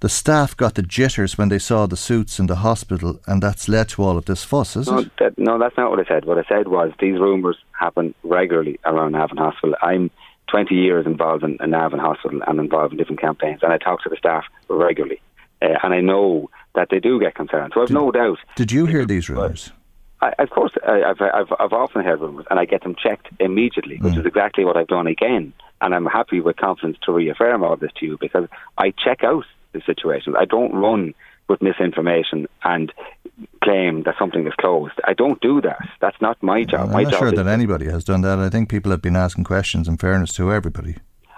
the 0.01 0.09
staff 0.09 0.57
got 0.57 0.75
the 0.75 0.81
jitters 0.81 1.37
when 1.37 1.47
they 1.47 1.59
saw 1.59 1.85
the 1.85 1.95
suits 1.95 2.37
in 2.37 2.47
the 2.47 2.57
hospital, 2.57 3.21
and 3.25 3.41
that's 3.41 3.69
led 3.69 3.87
to 3.89 4.03
all 4.03 4.17
of 4.17 4.25
this 4.25 4.43
fuss, 4.43 4.75
is 4.75 4.87
no, 4.87 4.97
it? 4.97 5.11
That, 5.19 5.37
no, 5.37 5.57
that's 5.57 5.77
not 5.77 5.91
what 5.91 5.99
I 5.99 6.03
said. 6.03 6.25
What 6.25 6.37
I 6.37 6.43
said 6.49 6.67
was 6.67 6.91
these 6.99 7.17
rumours 7.19 7.55
happen 7.71 8.13
regularly 8.23 8.79
around 8.83 9.13
Navan 9.13 9.37
Hospital. 9.37 9.75
I'm 9.81 10.11
20 10.51 10.75
years 10.75 11.05
involved 11.05 11.45
in, 11.45 11.57
in 11.63 11.69
Navan 11.69 11.99
Hospital 11.99 12.41
and 12.45 12.59
involved 12.59 12.91
in 12.91 12.97
different 12.97 13.21
campaigns, 13.21 13.61
and 13.63 13.71
I 13.71 13.77
talk 13.77 14.03
to 14.03 14.09
the 14.09 14.17
staff 14.17 14.43
regularly, 14.67 15.21
uh, 15.61 15.77
and 15.83 15.93
I 15.93 16.01
know 16.01 16.49
that 16.75 16.89
they 16.89 16.99
do 16.99 17.17
get 17.19 17.35
concerned. 17.35 17.71
So 17.73 17.81
I've 17.81 17.87
did, 17.87 17.93
no 17.93 18.11
doubt. 18.11 18.39
Did 18.57 18.73
you 18.73 18.85
hear 18.87 19.05
these 19.05 19.29
rumours? 19.29 19.71
I, 20.23 20.33
of 20.41 20.49
course, 20.51 20.71
I, 20.87 20.99
have 20.99 21.21
I've, 21.21 21.53
I've 21.59 21.73
often 21.73 22.03
heard 22.03 22.21
rumours, 22.21 22.45
and 22.49 22.57
I 22.57 22.65
get 22.65 22.83
them 22.83 22.95
checked 22.95 23.27
immediately, 23.41 23.97
which 23.97 24.13
mm. 24.13 24.19
is 24.19 24.25
exactly 24.25 24.63
what 24.63 24.77
I've 24.77 24.87
done 24.87 25.07
again. 25.07 25.53
And 25.81 25.93
I'm 25.93 26.05
happy 26.05 26.39
with 26.39 26.55
confidence 26.55 26.97
to 27.03 27.11
reaffirm 27.11 27.61
all 27.61 27.75
this 27.75 27.91
to 27.97 28.05
you 28.05 28.17
because 28.19 28.47
I 28.77 28.91
check 28.91 29.23
out 29.23 29.43
the 29.73 29.81
situations. 29.85 30.37
I 30.39 30.45
don't 30.45 30.73
run 30.73 31.13
with 31.49 31.61
misinformation 31.61 32.47
and 32.63 32.93
claim 33.61 34.03
that 34.03 34.15
something 34.17 34.47
is 34.47 34.53
closed. 34.53 34.93
I 35.03 35.13
don't 35.13 35.41
do 35.41 35.59
that. 35.61 35.89
That's 35.99 36.19
not 36.21 36.41
my 36.41 36.63
job. 36.63 36.87
I'm 36.87 36.93
my 36.93 37.03
not 37.03 37.11
job 37.11 37.19
sure 37.19 37.31
that 37.33 37.47
anybody 37.47 37.87
has 37.87 38.05
done 38.05 38.21
that. 38.21 38.39
I 38.39 38.47
think 38.47 38.69
people 38.69 38.91
have 38.91 39.01
been 39.01 39.17
asking 39.17 39.43
questions 39.43 39.89
in 39.89 39.97
fairness 39.97 40.33
to 40.35 40.53
everybody. 40.53 40.95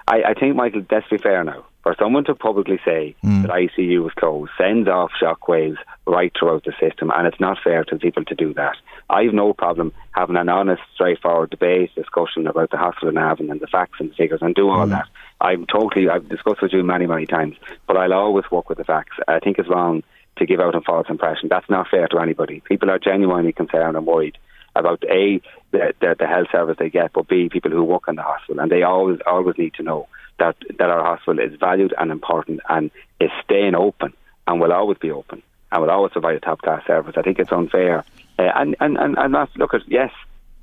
I, 0.07 0.21
I 0.27 0.33
think, 0.35 0.55
Michael, 0.55 0.85
let's 0.91 1.09
be 1.09 1.17
fair 1.17 1.43
now. 1.43 1.65
For 1.85 1.95
someone 1.99 2.23
to 2.23 2.33
publicly 2.33 2.79
say 2.83 3.15
mm. 3.23 3.43
that 3.43 3.51
ICU 3.51 4.07
is 4.07 4.13
closed 4.15 4.51
sends 4.57 4.89
off 4.89 5.11
shockwaves 5.21 5.77
right 6.07 6.33
throughout 6.35 6.63
the 6.63 6.73
system, 6.79 7.11
and 7.15 7.27
it's 7.27 7.39
not 7.39 7.59
fair 7.63 7.83
to 7.83 7.97
people 7.97 8.25
to 8.25 8.33
do 8.33 8.55
that. 8.55 8.75
I 9.07 9.21
have 9.25 9.35
no 9.35 9.53
problem 9.53 9.93
having 10.09 10.35
an 10.35 10.49
honest, 10.49 10.81
straightforward 10.95 11.51
debate, 11.51 11.93
discussion 11.93 12.47
about 12.47 12.71
the 12.71 12.77
hospital 12.77 13.09
in 13.09 13.13
Navan 13.13 13.51
and 13.51 13.59
the 13.59 13.67
facts 13.67 13.99
and 13.99 14.09
the 14.09 14.15
figures, 14.15 14.41
and 14.41 14.55
do 14.55 14.67
all 14.67 14.87
mm. 14.87 14.89
that. 14.89 15.05
I'm 15.39 15.67
totally, 15.67 16.09
I've 16.09 16.27
discussed 16.27 16.63
with 16.63 16.73
you 16.73 16.81
many, 16.81 17.05
many 17.05 17.27
times, 17.27 17.55
but 17.85 17.97
I'll 17.97 18.13
always 18.13 18.49
work 18.49 18.67
with 18.67 18.79
the 18.79 18.83
facts. 18.83 19.17
I 19.27 19.37
think 19.37 19.59
it's 19.59 19.69
wrong 19.69 20.01
to 20.37 20.45
give 20.47 20.59
out 20.59 20.73
a 20.73 20.81
false 20.81 21.05
impression. 21.07 21.49
That's 21.49 21.69
not 21.69 21.89
fair 21.89 22.07
to 22.07 22.17
anybody. 22.17 22.61
People 22.61 22.89
are 22.89 22.97
genuinely 22.97 23.53
concerned 23.53 23.95
and 23.95 24.07
worried 24.07 24.39
about 24.75 25.03
a 25.03 25.39
the, 25.69 25.93
the, 26.01 26.15
the 26.17 26.25
health 26.25 26.47
service 26.51 26.77
they 26.79 26.89
get, 26.89 27.13
but 27.13 27.27
b 27.27 27.47
people 27.47 27.69
who 27.69 27.83
work 27.83 28.07
in 28.07 28.15
the 28.15 28.23
hospital, 28.23 28.59
and 28.59 28.71
they 28.71 28.81
always 28.81 29.19
always 29.27 29.55
need 29.59 29.75
to 29.75 29.83
know 29.83 30.07
that 30.39 30.55
that 30.77 30.89
our 30.89 31.03
hospital 31.03 31.39
is 31.39 31.57
valued 31.59 31.93
and 31.97 32.11
important 32.11 32.59
and 32.69 32.91
is 33.19 33.31
staying 33.43 33.75
open 33.75 34.13
and 34.47 34.59
will 34.59 34.73
always 34.73 34.97
be 34.97 35.11
open 35.11 35.41
and 35.71 35.81
will 35.81 35.91
always 35.91 36.11
provide 36.11 36.35
a 36.35 36.39
top 36.39 36.61
class 36.61 36.85
service. 36.85 37.15
I 37.17 37.21
think 37.21 37.39
it's 37.39 37.51
unfair, 37.51 38.03
uh, 38.39 38.41
and 38.55 38.75
and 38.79 38.97
and 38.97 39.17
and 39.17 39.33
that's 39.33 39.55
look 39.57 39.73
at 39.73 39.81
yes 39.87 40.11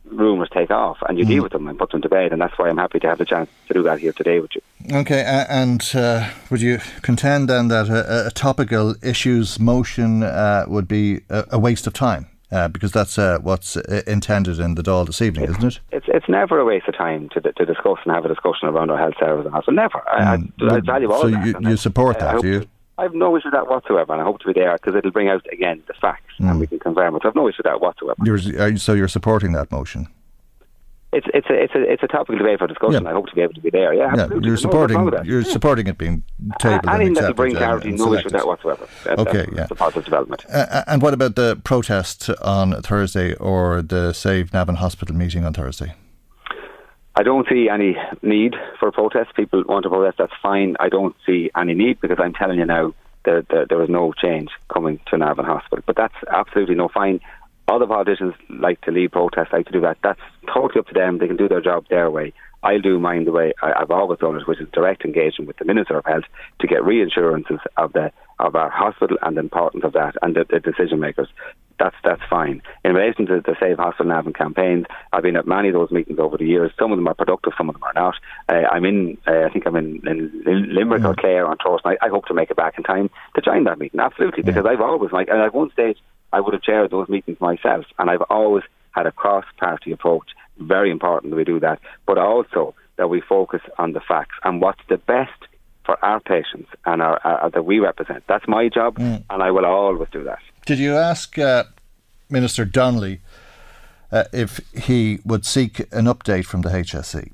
rumours 0.06 0.48
take 0.52 0.70
off 0.70 0.98
and 1.08 1.18
you 1.18 1.24
mm. 1.24 1.28
deal 1.28 1.42
with 1.42 1.52
them 1.52 1.68
and 1.68 1.78
put 1.78 1.90
them 1.90 2.02
to 2.02 2.08
bed. 2.08 2.32
And 2.32 2.40
that's 2.40 2.58
why 2.58 2.68
I'm 2.68 2.78
happy 2.78 2.98
to 3.00 3.08
have 3.08 3.18
the 3.18 3.24
chance 3.24 3.48
to 3.68 3.74
do 3.74 3.82
that 3.84 4.00
here 4.00 4.12
today 4.12 4.40
with 4.40 4.50
you. 4.54 4.60
Okay, 4.92 5.20
uh, 5.20 5.46
and 5.48 5.90
uh, 5.94 6.28
would 6.50 6.60
you 6.60 6.80
contend 7.02 7.48
then 7.48 7.68
that 7.68 7.88
a, 7.88 8.26
a 8.26 8.30
topical 8.30 8.94
issues 9.02 9.58
motion 9.60 10.22
uh, 10.22 10.64
would 10.68 10.88
be 10.88 11.20
a, 11.28 11.44
a, 11.52 11.58
waste 11.58 11.86
of 11.86 11.92
time? 11.92 12.26
Uh, 12.52 12.68
because 12.68 12.92
that's 12.92 13.18
uh, 13.18 13.38
what's 13.40 13.78
uh, 13.78 14.02
intended 14.06 14.60
in 14.60 14.74
the 14.74 14.82
Dáil 14.82 15.06
this 15.06 15.22
evening, 15.22 15.44
it's, 15.44 15.56
isn't 15.56 15.72
it? 15.72 15.80
It's 15.90 16.06
it's 16.08 16.28
never 16.28 16.60
a 16.60 16.66
waste 16.66 16.86
of 16.86 16.94
time 16.94 17.30
to 17.30 17.40
to 17.40 17.64
discuss 17.64 17.96
and 18.04 18.14
have 18.14 18.26
a 18.26 18.28
discussion 18.28 18.68
around 18.68 18.90
our 18.90 18.98
health 18.98 19.14
service 19.18 19.46
and 19.46 19.54
hospital. 19.54 19.74
Never. 19.74 19.98
Mm. 19.98 20.52
I, 20.60 20.74
I, 20.74 20.76
I, 20.76 20.80
value 20.80 21.10
all 21.10 21.22
so 21.22 21.30
that. 21.30 21.46
you, 21.46 21.70
you 21.70 21.76
support 21.78 22.18
that, 22.18 22.42
do 22.42 22.48
you? 22.48 22.66
I 22.98 23.04
have 23.04 23.14
no 23.14 23.34
issue 23.38 23.46
with 23.46 23.54
that 23.54 23.68
whatsoever, 23.68 24.12
and 24.12 24.20
I 24.20 24.24
hope 24.24 24.40
to 24.40 24.46
be 24.48 24.52
there 24.52 24.74
because 24.74 24.94
it'll 24.94 25.10
bring 25.10 25.28
out 25.28 25.46
again 25.50 25.82
the 25.88 25.94
facts 25.94 26.34
mm. 26.38 26.50
and 26.50 26.60
we 26.60 26.66
can 26.66 26.78
confirm 26.78 27.16
it. 27.16 27.22
I 27.24 27.28
have 27.28 27.34
no 27.34 27.48
issue 27.48 27.62
with 27.64 27.72
that 27.72 27.80
whatsoever. 27.80 28.16
You're, 28.22 28.76
so 28.76 28.92
you're 28.92 29.08
supporting 29.08 29.52
that 29.52 29.72
motion? 29.72 30.08
It's 31.12 31.26
it's 31.34 31.48
a 31.50 31.54
it's 31.54 31.74
a 31.74 31.92
it's 31.92 32.02
a 32.02 32.06
topic 32.06 32.34
of 32.34 32.38
debate 32.38 32.58
for 32.58 32.66
discussion. 32.66 33.04
Yeah. 33.04 33.10
I 33.10 33.12
hope 33.12 33.28
to 33.28 33.34
be 33.34 33.42
able 33.42 33.54
to 33.54 33.60
be 33.60 33.70
there. 33.70 33.92
Yeah, 33.92 34.14
yeah 34.16 34.28
you're 34.40 34.56
supporting 34.56 35.04
no 35.04 35.22
you're 35.22 35.44
supporting 35.44 35.86
it 35.86 35.98
being 35.98 36.22
tabled. 36.58 36.86
Uh, 36.86 36.92
anything 36.92 37.14
that 37.14 37.36
bring 37.36 37.54
clarity, 37.54 37.92
no 37.92 38.14
issue 38.14 38.24
with 38.24 38.32
that 38.32 38.46
whatsoever. 38.46 38.88
That, 39.04 39.18
okay, 39.18 39.46
yeah, 39.54 39.62
it's 39.62 39.70
a 39.70 39.74
positive 39.74 40.04
development. 40.04 40.44
Uh, 40.48 40.84
and 40.86 41.02
what 41.02 41.12
about 41.12 41.36
the 41.36 41.60
protest 41.64 42.30
on 42.40 42.80
Thursday 42.82 43.34
or 43.34 43.82
the 43.82 44.12
Save 44.12 44.52
Navan 44.52 44.76
Hospital 44.76 45.14
meeting 45.14 45.44
on 45.44 45.52
Thursday? 45.52 45.94
I 47.14 47.22
don't 47.22 47.46
see 47.46 47.68
any 47.68 47.96
need 48.22 48.54
for 48.80 48.88
a 48.88 48.92
protest. 48.92 49.34
People 49.34 49.64
want 49.68 49.82
to 49.82 49.90
protest, 49.90 50.16
that's 50.16 50.32
fine. 50.42 50.76
I 50.80 50.88
don't 50.88 51.14
see 51.26 51.50
any 51.54 51.74
need 51.74 52.00
because 52.00 52.18
I'm 52.18 52.32
telling 52.32 52.58
you 52.58 52.64
now 52.64 52.94
that 53.24 53.48
there, 53.50 53.66
there 53.66 53.82
is 53.82 53.90
no 53.90 54.14
change 54.14 54.48
coming 54.72 54.98
to 55.06 55.18
Navan 55.18 55.44
Hospital. 55.44 55.84
But 55.86 55.96
that's 55.96 56.14
absolutely 56.30 56.74
no 56.74 56.88
fine 56.88 57.20
other 57.74 57.86
politicians 57.86 58.34
like 58.48 58.80
to 58.82 58.90
lead 58.90 59.12
protests, 59.12 59.52
like 59.52 59.66
to 59.66 59.72
do 59.72 59.80
that. 59.80 59.98
That's 60.02 60.20
totally 60.52 60.80
up 60.80 60.88
to 60.88 60.94
them. 60.94 61.18
They 61.18 61.26
can 61.26 61.36
do 61.36 61.48
their 61.48 61.60
job 61.60 61.86
their 61.88 62.10
way. 62.10 62.32
I'll 62.62 62.80
do 62.80 63.00
mine 63.00 63.24
the 63.24 63.32
way 63.32 63.52
I, 63.60 63.80
have 63.80 63.90
always 63.90 64.20
done 64.20 64.36
it, 64.36 64.46
which 64.46 64.60
is 64.60 64.68
direct 64.72 65.04
engagement 65.04 65.48
with 65.48 65.56
the 65.56 65.64
Minister 65.64 65.98
of 65.98 66.04
Health 66.04 66.24
to 66.60 66.66
get 66.66 66.84
reassurances 66.84 67.58
of 67.76 67.92
the 67.92 68.12
of 68.38 68.56
our 68.56 68.70
hospital 68.70 69.18
and 69.22 69.36
the 69.36 69.40
importance 69.40 69.84
of 69.84 69.92
that 69.92 70.14
and 70.20 70.34
the, 70.34 70.44
the 70.48 70.58
decision 70.58 70.98
makers. 71.00 71.28
That's 71.78 71.96
that's 72.04 72.22
fine. 72.30 72.62
In 72.84 72.94
relation 72.94 73.26
to 73.26 73.40
the 73.40 73.56
Save 73.58 73.78
Hospital 73.78 74.12
Navan 74.12 74.32
campaigns, 74.32 74.86
I've 75.12 75.22
been 75.22 75.36
at 75.36 75.46
many 75.46 75.68
of 75.68 75.74
those 75.74 75.90
meetings 75.90 76.18
over 76.20 76.36
the 76.36 76.44
years. 76.44 76.70
Some 76.78 76.92
of 76.92 76.98
them 76.98 77.08
are 77.08 77.14
productive, 77.14 77.52
some 77.56 77.68
of 77.68 77.74
them 77.74 77.82
are 77.82 77.92
not. 77.94 78.14
Uh, 78.48 78.68
I'm 78.70 78.84
in, 78.84 79.18
uh, 79.26 79.46
I 79.46 79.50
think 79.50 79.66
I'm 79.66 79.76
in, 79.76 80.00
in 80.06 80.74
Limerick 80.74 81.04
or 81.04 81.14
Clare 81.14 81.46
on 81.46 81.56
Thursday 81.58 81.90
night. 81.90 81.98
I 82.00 82.08
hope 82.08 82.26
to 82.26 82.34
make 82.34 82.50
it 82.50 82.56
back 82.56 82.74
in 82.76 82.84
time 82.84 83.10
to 83.34 83.40
join 83.40 83.64
that 83.64 83.78
meeting. 83.78 83.98
Absolutely, 83.98 84.44
because 84.44 84.66
I've 84.66 84.80
always 84.80 85.10
like, 85.10 85.28
and 85.28 85.40
at 85.40 85.54
one 85.54 85.72
stage 85.72 85.98
I 86.32 86.40
would 86.40 86.54
have 86.54 86.62
chaired 86.62 86.90
those 86.90 87.08
meetings 87.08 87.40
myself, 87.40 87.84
and 87.98 88.10
I've 88.10 88.22
always 88.30 88.64
had 88.92 89.06
a 89.06 89.12
cross-party 89.12 89.92
approach. 89.92 90.30
Very 90.58 90.90
important 90.90 91.30
that 91.30 91.36
we 91.36 91.44
do 91.44 91.60
that, 91.60 91.80
but 92.06 92.18
also 92.18 92.74
that 92.96 93.08
we 93.08 93.20
focus 93.20 93.60
on 93.78 93.92
the 93.92 94.00
facts 94.00 94.36
and 94.44 94.60
what's 94.60 94.80
the 94.88 94.98
best 94.98 95.30
for 95.84 96.02
our 96.04 96.20
patients 96.20 96.68
and 96.86 97.02
our, 97.02 97.18
our 97.26 97.50
that 97.50 97.64
we 97.64 97.80
represent. 97.80 98.22
That's 98.28 98.46
my 98.46 98.68
job, 98.68 98.96
mm. 98.96 99.22
and 99.28 99.42
I 99.42 99.50
will 99.50 99.64
always 99.64 100.08
do 100.12 100.22
that. 100.24 100.38
Did 100.66 100.78
you 100.78 100.96
ask 100.96 101.38
uh, 101.38 101.64
Minister 102.30 102.64
Donnelly 102.64 103.20
uh, 104.12 104.24
if 104.32 104.60
he 104.72 105.18
would 105.24 105.44
seek 105.44 105.80
an 105.92 106.04
update 106.04 106.44
from 106.44 106.62
the 106.62 106.68
HSE? 106.68 107.32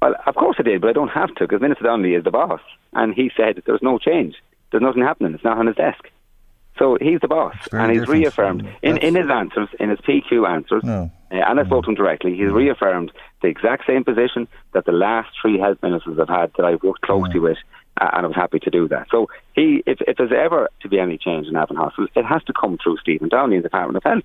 Well, 0.00 0.14
of 0.26 0.34
course 0.34 0.56
I 0.58 0.62
did, 0.62 0.80
but 0.80 0.90
I 0.90 0.92
don't 0.92 1.08
have 1.08 1.32
to 1.36 1.44
because 1.44 1.60
Minister 1.60 1.84
Donnelly 1.84 2.14
is 2.14 2.24
the 2.24 2.32
boss, 2.32 2.60
and 2.92 3.14
he 3.14 3.30
said 3.36 3.62
there's 3.66 3.82
no 3.82 3.98
change. 3.98 4.34
There's 4.70 4.82
nothing 4.82 5.02
happening. 5.02 5.34
It's 5.34 5.44
not 5.44 5.58
on 5.58 5.68
his 5.68 5.76
desk. 5.76 6.08
So 6.78 6.96
he's 7.00 7.20
the 7.20 7.28
boss, 7.28 7.54
and 7.70 7.92
he's 7.92 8.08
reaffirmed 8.08 8.66
in, 8.82 8.96
in 8.98 9.14
his 9.14 9.28
answers, 9.30 9.68
in 9.78 9.90
his 9.90 9.98
PQ 10.00 10.48
answers, 10.48 10.82
no. 10.82 11.10
uh, 11.30 11.34
and 11.34 11.60
I 11.60 11.64
spoke 11.64 11.84
to 11.84 11.90
him 11.90 11.96
directly. 11.96 12.34
He's 12.34 12.50
reaffirmed 12.50 13.12
the 13.42 13.48
exact 13.48 13.86
same 13.86 14.04
position 14.04 14.48
that 14.72 14.86
the 14.86 14.92
last 14.92 15.28
three 15.40 15.58
health 15.58 15.78
ministers 15.82 16.18
have 16.18 16.28
had 16.28 16.50
that 16.56 16.64
I've 16.64 16.82
worked 16.82 17.02
closely 17.02 17.40
with, 17.40 17.58
uh, 18.00 18.08
and 18.14 18.24
I 18.24 18.26
was 18.26 18.36
happy 18.36 18.58
to 18.60 18.70
do 18.70 18.88
that. 18.88 19.08
So 19.10 19.28
he, 19.54 19.82
if, 19.86 20.00
if 20.08 20.16
there's 20.16 20.32
ever 20.32 20.70
to 20.80 20.88
be 20.88 20.98
any 20.98 21.18
change 21.18 21.46
in 21.46 21.52
Navan 21.52 21.76
Hospital, 21.76 22.08
it 22.16 22.24
has 22.24 22.42
to 22.44 22.54
come 22.58 22.78
through 22.82 22.96
Stephen 22.98 23.28
Downing 23.28 23.58
in 23.58 23.62
the 23.62 23.68
Department 23.68 23.98
of 23.98 24.04
Health. 24.04 24.24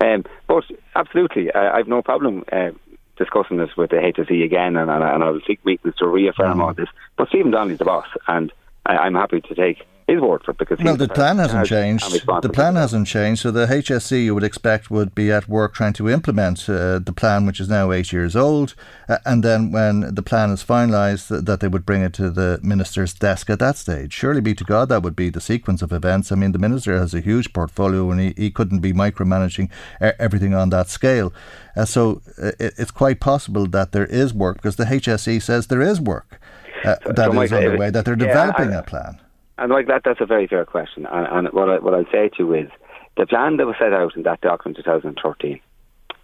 Um, 0.00 0.24
but 0.48 0.64
absolutely, 0.96 1.52
uh, 1.52 1.72
I've 1.72 1.88
no 1.88 2.02
problem 2.02 2.44
uh, 2.50 2.70
discussing 3.16 3.58
this 3.58 3.76
with 3.76 3.90
the 3.90 3.96
HSE 3.96 4.44
again, 4.44 4.76
and, 4.76 4.90
and, 4.90 5.04
and 5.04 5.22
I'll 5.22 5.40
seek 5.46 5.64
meetings 5.64 5.94
to 5.96 6.08
reaffirm 6.08 6.58
mm. 6.58 6.62
all 6.62 6.74
this. 6.74 6.88
But 7.16 7.28
Stephen 7.28 7.52
Donnelly's 7.52 7.78
the 7.78 7.84
boss, 7.84 8.08
and 8.26 8.52
I, 8.84 8.96
I'm 8.96 9.14
happy 9.14 9.40
to 9.40 9.54
take 9.54 9.86
his 10.06 10.20
word 10.20 10.42
for 10.44 10.50
it 10.50 10.58
because 10.58 10.78
well, 10.80 10.96
the 10.96 11.08
plan 11.08 11.38
hasn't 11.38 11.66
changed. 11.66 12.26
The 12.42 12.50
plan 12.50 12.76
hasn't 12.76 13.06
changed, 13.06 13.42
so 13.42 13.50
the 13.50 13.66
HSE 13.66 14.24
you 14.24 14.34
would 14.34 14.44
expect 14.44 14.90
would 14.90 15.14
be 15.14 15.32
at 15.32 15.48
work 15.48 15.74
trying 15.74 15.94
to 15.94 16.10
implement 16.10 16.68
uh, 16.68 16.98
the 16.98 17.12
plan, 17.12 17.46
which 17.46 17.58
is 17.58 17.68
now 17.68 17.90
eight 17.90 18.12
years 18.12 18.36
old, 18.36 18.74
uh, 19.08 19.18
and 19.24 19.42
then 19.42 19.72
when 19.72 20.14
the 20.14 20.22
plan 20.22 20.50
is 20.50 20.62
finalised, 20.62 21.28
th- 21.28 21.44
that 21.44 21.60
they 21.60 21.68
would 21.68 21.86
bring 21.86 22.02
it 22.02 22.12
to 22.14 22.30
the 22.30 22.60
minister's 22.62 23.14
desk 23.14 23.48
at 23.48 23.58
that 23.60 23.76
stage. 23.76 24.12
Surely, 24.12 24.40
be 24.40 24.54
to 24.54 24.64
God, 24.64 24.90
that 24.90 25.02
would 25.02 25.16
be 25.16 25.30
the 25.30 25.40
sequence 25.40 25.80
of 25.80 25.92
events. 25.92 26.30
I 26.30 26.34
mean, 26.34 26.52
the 26.52 26.58
minister 26.58 26.98
has 26.98 27.14
a 27.14 27.20
huge 27.20 27.52
portfolio, 27.52 28.10
and 28.10 28.20
he, 28.20 28.34
he 28.36 28.50
couldn't 28.50 28.80
be 28.80 28.92
micromanaging 28.92 29.70
uh, 30.00 30.12
everything 30.18 30.54
on 30.54 30.70
that 30.70 30.88
scale. 30.88 31.32
Uh, 31.76 31.84
so 31.84 32.20
uh, 32.42 32.52
it, 32.60 32.74
it's 32.76 32.90
quite 32.90 33.20
possible 33.20 33.66
that 33.66 33.92
there 33.92 34.06
is 34.06 34.34
work 34.34 34.56
because 34.56 34.76
the 34.76 34.84
HSE 34.84 35.40
says 35.40 35.68
there 35.68 35.82
is 35.82 36.00
work. 36.00 36.40
Uh, 36.84 36.96
so, 37.02 37.12
that 37.12 37.32
so 37.32 37.40
is 37.40 37.52
underway, 37.52 37.90
that 37.90 38.04
they're 38.04 38.16
developing 38.16 38.70
yeah, 38.70 38.76
I, 38.76 38.80
a 38.80 38.82
plan. 38.82 39.20
And 39.58 39.70
like 39.70 39.86
that, 39.86 40.02
that's 40.04 40.20
a 40.20 40.26
very 40.26 40.46
fair 40.46 40.64
question. 40.64 41.06
And, 41.06 41.26
and 41.46 41.54
what 41.54 41.68
I, 41.70 41.78
what 41.78 41.94
I'll 41.94 42.10
say 42.10 42.28
to 42.28 42.38
you 42.38 42.54
is 42.54 42.70
the 43.16 43.26
plan 43.26 43.56
that 43.58 43.66
was 43.66 43.76
set 43.78 43.92
out 43.92 44.16
in 44.16 44.22
that 44.24 44.40
document, 44.40 44.78
2013. 44.78 45.60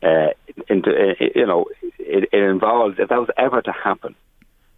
Uh, 0.02 0.28
into, 0.68 1.14
you 1.34 1.46
know, 1.46 1.66
it, 1.98 2.30
it 2.32 2.42
involves 2.42 2.98
if 2.98 3.10
that 3.10 3.18
was 3.18 3.28
ever 3.36 3.60
to 3.60 3.72
happen, 3.72 4.14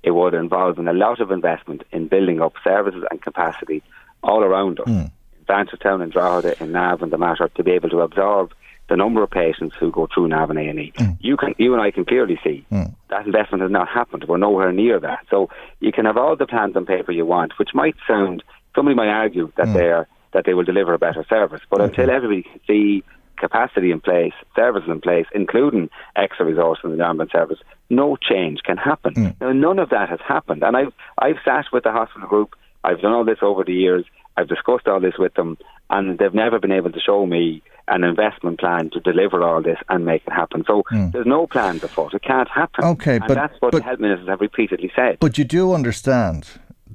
it 0.02 0.10
would 0.10 0.34
involve 0.34 0.78
in 0.78 0.88
a 0.88 0.92
lot 0.92 1.20
of 1.20 1.30
investment 1.30 1.84
in 1.92 2.08
building 2.08 2.40
up 2.40 2.54
services 2.64 3.04
and 3.10 3.22
capacity 3.22 3.82
all 4.22 4.42
around 4.42 4.80
us, 4.80 4.88
mm. 4.88 5.10
in 5.38 5.44
Blanchardstown 5.46 6.02
and 6.02 6.12
Drogheda, 6.12 6.60
in 6.62 6.72
Nav 6.72 7.02
and 7.02 7.12
the 7.12 7.18
Mater, 7.18 7.48
to 7.54 7.62
be 7.62 7.70
able 7.70 7.88
to 7.90 8.00
absorb 8.00 8.52
the 8.92 8.96
number 8.96 9.22
of 9.22 9.30
patients 9.30 9.74
who 9.80 9.90
go 9.90 10.06
through 10.12 10.28
Navan 10.28 10.58
A 10.58 10.68
and 10.68 10.78
E. 10.78 10.92
Mm. 10.96 11.16
You 11.18 11.38
can, 11.38 11.54
you 11.56 11.72
and 11.72 11.80
I 11.80 11.90
can 11.90 12.04
clearly 12.04 12.38
see 12.44 12.66
mm. 12.70 12.94
that 13.08 13.24
investment 13.24 13.62
has 13.62 13.70
not 13.70 13.88
happened. 13.88 14.26
We're 14.28 14.36
nowhere 14.36 14.70
near 14.70 15.00
that. 15.00 15.20
So 15.30 15.48
you 15.80 15.92
can 15.92 16.04
have 16.04 16.18
all 16.18 16.36
the 16.36 16.46
plans 16.46 16.76
on 16.76 16.84
paper 16.84 17.10
you 17.10 17.24
want, 17.24 17.58
which 17.58 17.70
might 17.72 17.96
sound. 18.06 18.42
Somebody 18.76 18.94
might 18.94 19.08
argue 19.08 19.50
that 19.56 19.68
mm. 19.68 19.72
they 19.72 19.86
are 19.86 20.06
that 20.34 20.44
they 20.44 20.52
will 20.52 20.64
deliver 20.64 20.92
a 20.92 20.98
better 20.98 21.24
service, 21.26 21.62
but 21.70 21.80
until 21.80 22.10
everybody 22.10 22.42
can 22.42 22.60
see 22.66 23.02
capacity 23.36 23.90
in 23.90 24.00
place, 24.00 24.32
services 24.54 24.90
in 24.90 25.00
place, 25.00 25.26
including 25.34 25.88
extra 26.16 26.44
resources 26.44 26.84
in 26.84 26.96
the 26.96 27.04
ambulance 27.04 27.32
service, 27.32 27.58
no 27.90 28.16
change 28.16 28.60
can 28.62 28.76
happen. 28.76 29.14
Mm. 29.14 29.40
Now, 29.40 29.52
none 29.52 29.78
of 29.78 29.88
that 29.88 30.10
has 30.10 30.20
happened, 30.26 30.62
and 30.62 30.76
I've 30.76 30.92
I've 31.16 31.40
sat 31.46 31.64
with 31.72 31.84
the 31.84 31.92
hospital 31.92 32.28
group 32.28 32.56
I've 32.84 33.00
done 33.00 33.12
all 33.12 33.24
this 33.24 33.38
over 33.42 33.64
the 33.64 33.72
years. 33.72 34.04
I've 34.36 34.48
discussed 34.48 34.88
all 34.88 35.00
this 35.00 35.14
with 35.18 35.34
them, 35.34 35.58
and 35.90 36.18
they've 36.18 36.34
never 36.34 36.58
been 36.58 36.72
able 36.72 36.92
to 36.92 37.00
show 37.00 37.26
me 37.26 37.62
an 37.88 38.04
investment 38.04 38.60
plan 38.60 38.90
to 38.90 39.00
deliver 39.00 39.42
all 39.42 39.62
this 39.62 39.78
and 39.88 40.04
make 40.04 40.22
it 40.26 40.32
happen. 40.32 40.64
So 40.66 40.82
mm. 40.92 41.12
there's 41.12 41.26
no 41.26 41.46
plan 41.46 41.76
afoot. 41.76 42.14
It 42.14 42.22
can't 42.22 42.48
happen. 42.48 42.84
Okay, 42.84 43.16
and 43.16 43.24
but 43.26 43.34
that's 43.34 43.60
what 43.60 43.72
but, 43.72 43.78
the 43.78 43.84
health 43.84 44.00
ministers 44.00 44.28
have 44.28 44.40
repeatedly 44.40 44.90
said. 44.94 45.18
But 45.20 45.36
you 45.36 45.44
do 45.44 45.72
understand 45.72 46.46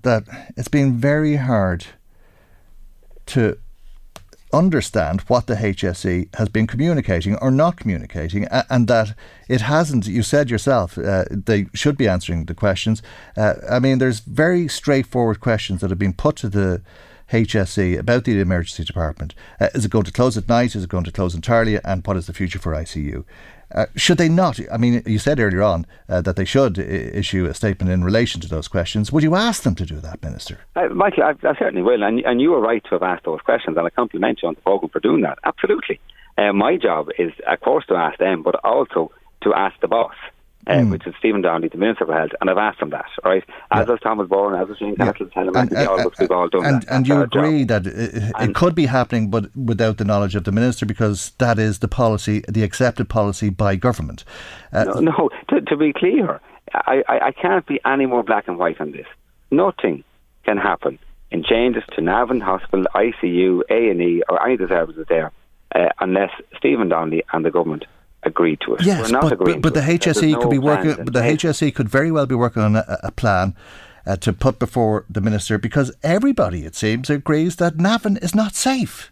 that 0.03 0.23
it's 0.55 0.67
been 0.67 0.97
very 0.97 1.35
hard 1.35 1.85
to 3.27 3.57
understand 4.53 5.21
what 5.21 5.47
the 5.47 5.55
HSE 5.55 6.33
has 6.35 6.49
been 6.49 6.67
communicating 6.67 7.35
or 7.35 7.51
not 7.51 7.75
communicating, 7.75 8.45
and 8.69 8.87
that 8.87 9.13
it 9.49 9.61
hasn't. 9.61 10.07
You 10.07 10.23
said 10.23 10.49
yourself 10.49 10.97
uh, 10.97 11.25
they 11.29 11.67
should 11.73 11.97
be 11.97 12.07
answering 12.07 12.45
the 12.45 12.55
questions. 12.55 13.01
Uh, 13.35 13.55
I 13.69 13.79
mean, 13.79 13.97
there's 13.97 14.19
very 14.19 14.67
straightforward 14.67 15.39
questions 15.41 15.81
that 15.81 15.89
have 15.89 15.99
been 15.99 16.13
put 16.13 16.37
to 16.37 16.49
the 16.49 16.81
HSE 17.31 17.97
about 17.97 18.23
the 18.23 18.39
emergency 18.39 18.83
department. 18.83 19.35
Uh, 19.59 19.69
is 19.73 19.85
it 19.85 19.91
going 19.91 20.05
to 20.05 20.11
close 20.11 20.37
at 20.37 20.47
night? 20.47 20.75
Is 20.75 20.83
it 20.83 20.89
going 20.89 21.03
to 21.03 21.11
close 21.11 21.35
entirely? 21.35 21.79
And 21.83 22.05
what 22.05 22.17
is 22.17 22.27
the 22.27 22.33
future 22.33 22.59
for 22.59 22.73
ICU? 22.73 23.25
Uh, 23.73 23.85
should 23.95 24.17
they 24.17 24.29
not? 24.29 24.59
I 24.71 24.77
mean, 24.77 25.03
you 25.05 25.19
said 25.19 25.39
earlier 25.39 25.61
on 25.61 25.85
uh, 26.07 26.21
that 26.21 26.37
they 26.37 26.45
should 26.45 26.79
I- 26.79 26.83
issue 26.83 27.45
a 27.45 27.53
statement 27.53 27.91
in 27.91 28.03
relation 28.03 28.39
to 28.41 28.47
those 28.47 28.67
questions. 28.67 29.11
Would 29.11 29.23
you 29.23 29.35
ask 29.35 29.63
them 29.63 29.75
to 29.75 29.85
do 29.85 29.99
that, 29.99 30.23
Minister? 30.23 30.59
Uh, 30.75 30.87
Michael, 30.89 31.23
I, 31.23 31.31
I, 31.47 31.53
certainly 31.57 31.81
will. 31.81 32.01
And, 32.03 32.19
and, 32.21 32.39
you 32.39 32.51
were 32.51 32.61
right 32.61 32.83
to 32.85 32.91
have 32.91 33.03
asked 33.03 33.25
those 33.25 33.41
questions, 33.41 33.75
and 33.75 33.85
I 33.85 33.89
compliment 33.89 34.39
you 34.41 34.47
on 34.47 34.55
the 34.55 34.61
programme 34.61 34.89
for 34.89 35.01
doing 35.01 35.21
that. 35.21 35.37
Absolutely. 35.43 35.99
Uh, 36.37 36.53
my 36.53 36.77
job 36.77 37.09
is, 37.19 37.33
of 37.45 37.59
course, 37.59 37.85
to 37.87 37.95
ask 37.95 38.19
them, 38.19 38.41
but 38.41 38.55
also 38.63 39.11
to 39.41 39.53
ask 39.53 39.77
the 39.81 39.87
boss 39.87 40.15
uh, 40.67 40.73
mm. 40.73 40.91
which 40.91 41.07
is 41.07 41.15
Stephen 41.17 41.41
Donnelly, 41.41 41.69
the 41.69 41.77
Minister 41.77 42.05
for 42.05 42.13
Health, 42.13 42.31
and 42.41 42.49
I've 42.49 42.57
asked 42.57 42.81
him 42.81 42.89
that, 42.89 43.05
right? 43.23 43.43
As 43.71 43.85
yeah. 43.87 43.91
was 43.93 43.99
Thomas 44.01 44.27
Bourne, 44.27 44.59
as 44.59 44.67
was 44.67 44.77
Shane 44.77 44.95
Castle, 44.97 45.29
yeah. 45.33 45.43
and, 45.43 45.71
and, 45.71 45.87
all 45.87 46.11
we've 46.19 46.31
all 46.31 46.49
done 46.49 46.65
and, 46.65 46.81
that. 46.81 46.91
And 46.91 47.07
you 47.07 47.21
agree 47.21 47.63
job. 47.63 47.83
that 47.83 47.87
it, 47.87 48.33
it 48.39 48.55
could 48.55 48.75
be 48.75 48.85
happening, 48.85 49.29
but 49.29 49.55
without 49.55 49.97
the 49.97 50.03
knowledge 50.03 50.35
of 50.35 50.43
the 50.43 50.51
Minister, 50.51 50.85
because 50.85 51.31
that 51.37 51.57
is 51.57 51.79
the 51.79 51.87
policy, 51.87 52.43
the 52.49 52.63
accepted 52.63 53.07
policy 53.07 53.49
by 53.49 53.75
government. 53.75 54.25
Uh, 54.73 54.83
no, 54.83 54.99
no 54.99 55.29
to, 55.49 55.61
to, 55.61 55.77
be 55.77 55.93
clear, 55.93 56.41
I, 56.73 57.03
I, 57.07 57.19
I 57.27 57.31
can't 57.31 57.65
be 57.65 57.79
any 57.85 58.05
more 58.05 58.23
black 58.23 58.47
and 58.47 58.57
white 58.57 58.81
on 58.81 58.91
this. 58.91 59.07
Nothing 59.49 60.03
can 60.43 60.57
happen 60.57 60.99
in 61.31 61.43
changes 61.43 61.83
to 61.93 62.01
Navan 62.01 62.41
Hospital, 62.41 62.85
ICU, 62.93 63.61
A&E, 63.69 64.23
or 64.27 64.43
any 64.43 64.53
of 64.55 64.59
the 64.59 64.67
services 64.67 65.05
there, 65.07 65.31
uh, 65.75 65.89
unless 65.99 66.31
Stephen 66.57 66.89
Donnelly 66.89 67.23
and 67.31 67.45
the 67.45 67.51
government 67.51 67.85
agreed 68.27 68.59
to 68.61 68.75
it. 68.75 68.83
Yes, 68.83 69.11
but, 69.11 69.39
but, 69.39 69.61
but 69.61 69.73
the 69.73 69.81
HSE 69.81 70.31
no 70.31 70.39
could 70.39 70.51
be 70.51 70.59
working. 70.59 70.95
But 71.03 71.13
the 71.13 71.21
HSE 71.21 71.73
could 71.73 71.89
very 71.89 72.11
well 72.11 72.25
be 72.25 72.35
working 72.35 72.61
on 72.61 72.75
a, 72.75 72.99
a 73.03 73.11
plan. 73.11 73.55
Uh, 74.05 74.15
to 74.15 74.31
put 74.31 74.57
before 74.57 75.03
the 75.09 75.19
minister 75.19 75.57
because 75.57 75.91
everybody, 76.01 76.63
it 76.63 76.75
seems, 76.75 77.09
agrees 77.09 77.57
that 77.57 77.75
Navan 77.75 78.15
is 78.15 78.33
not 78.33 78.55
safe. 78.55 79.11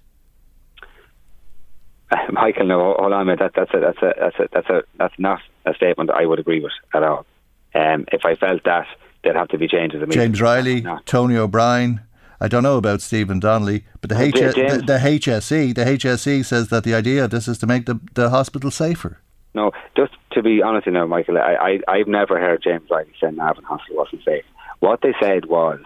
Uh, 2.09 2.15
Michael, 2.31 2.65
no, 2.65 2.95
hold 2.97 3.11
on 3.11 3.21
a 3.21 3.25
minute. 3.25 3.39
That, 3.39 3.51
that's 3.55 3.73
a, 3.73 3.79
that's 3.81 4.01
a, 4.01 4.13
that's 4.17 4.39
a, 4.39 4.47
that's 4.53 4.69
a, 4.69 4.83
that's 4.97 5.13
not 5.17 5.41
a 5.65 5.73
statement 5.73 6.11
I 6.11 6.25
would 6.25 6.39
agree 6.39 6.61
with 6.61 6.71
at 6.93 7.03
all. 7.03 7.25
Um, 7.73 8.05
if 8.13 8.23
I 8.23 8.35
felt 8.35 8.63
that, 8.63 8.87
there'd 9.23 9.35
have 9.35 9.49
to 9.49 9.57
be 9.57 9.67
changes. 9.67 10.01
James 10.11 10.39
Reilly, 10.41 10.85
Tony 11.05 11.35
O'Brien, 11.35 11.99
I 12.45 12.47
don't 12.47 12.61
know 12.61 12.77
about 12.77 13.01
Stephen 13.01 13.39
Donnelly, 13.39 13.85
but 14.01 14.11
the, 14.11 14.21
H- 14.21 14.35
the, 14.35 14.83
the, 14.85 14.99
HSE, 14.99 15.73
the 15.73 15.83
HSE 15.83 16.45
says 16.45 16.67
that 16.67 16.83
the 16.83 16.93
idea 16.93 17.23
of 17.23 17.31
this 17.31 17.47
is 17.47 17.57
to 17.57 17.65
make 17.65 17.87
the, 17.87 17.99
the 18.13 18.29
hospital 18.29 18.69
safer. 18.69 19.17
No, 19.55 19.71
just 19.97 20.13
to 20.33 20.43
be 20.43 20.61
honest, 20.61 20.85
you 20.85 20.91
know, 20.91 21.07
Michael, 21.07 21.39
I, 21.39 21.79
I 21.87 21.97
have 21.97 22.07
never 22.07 22.39
heard 22.39 22.61
James 22.61 22.87
Reilly 22.87 23.11
say 23.19 23.31
Navan 23.31 23.63
Hospital 23.63 23.97
wasn't 23.97 24.23
safe. 24.23 24.43
What 24.79 25.01
they 25.01 25.15
said 25.19 25.45
was 25.45 25.79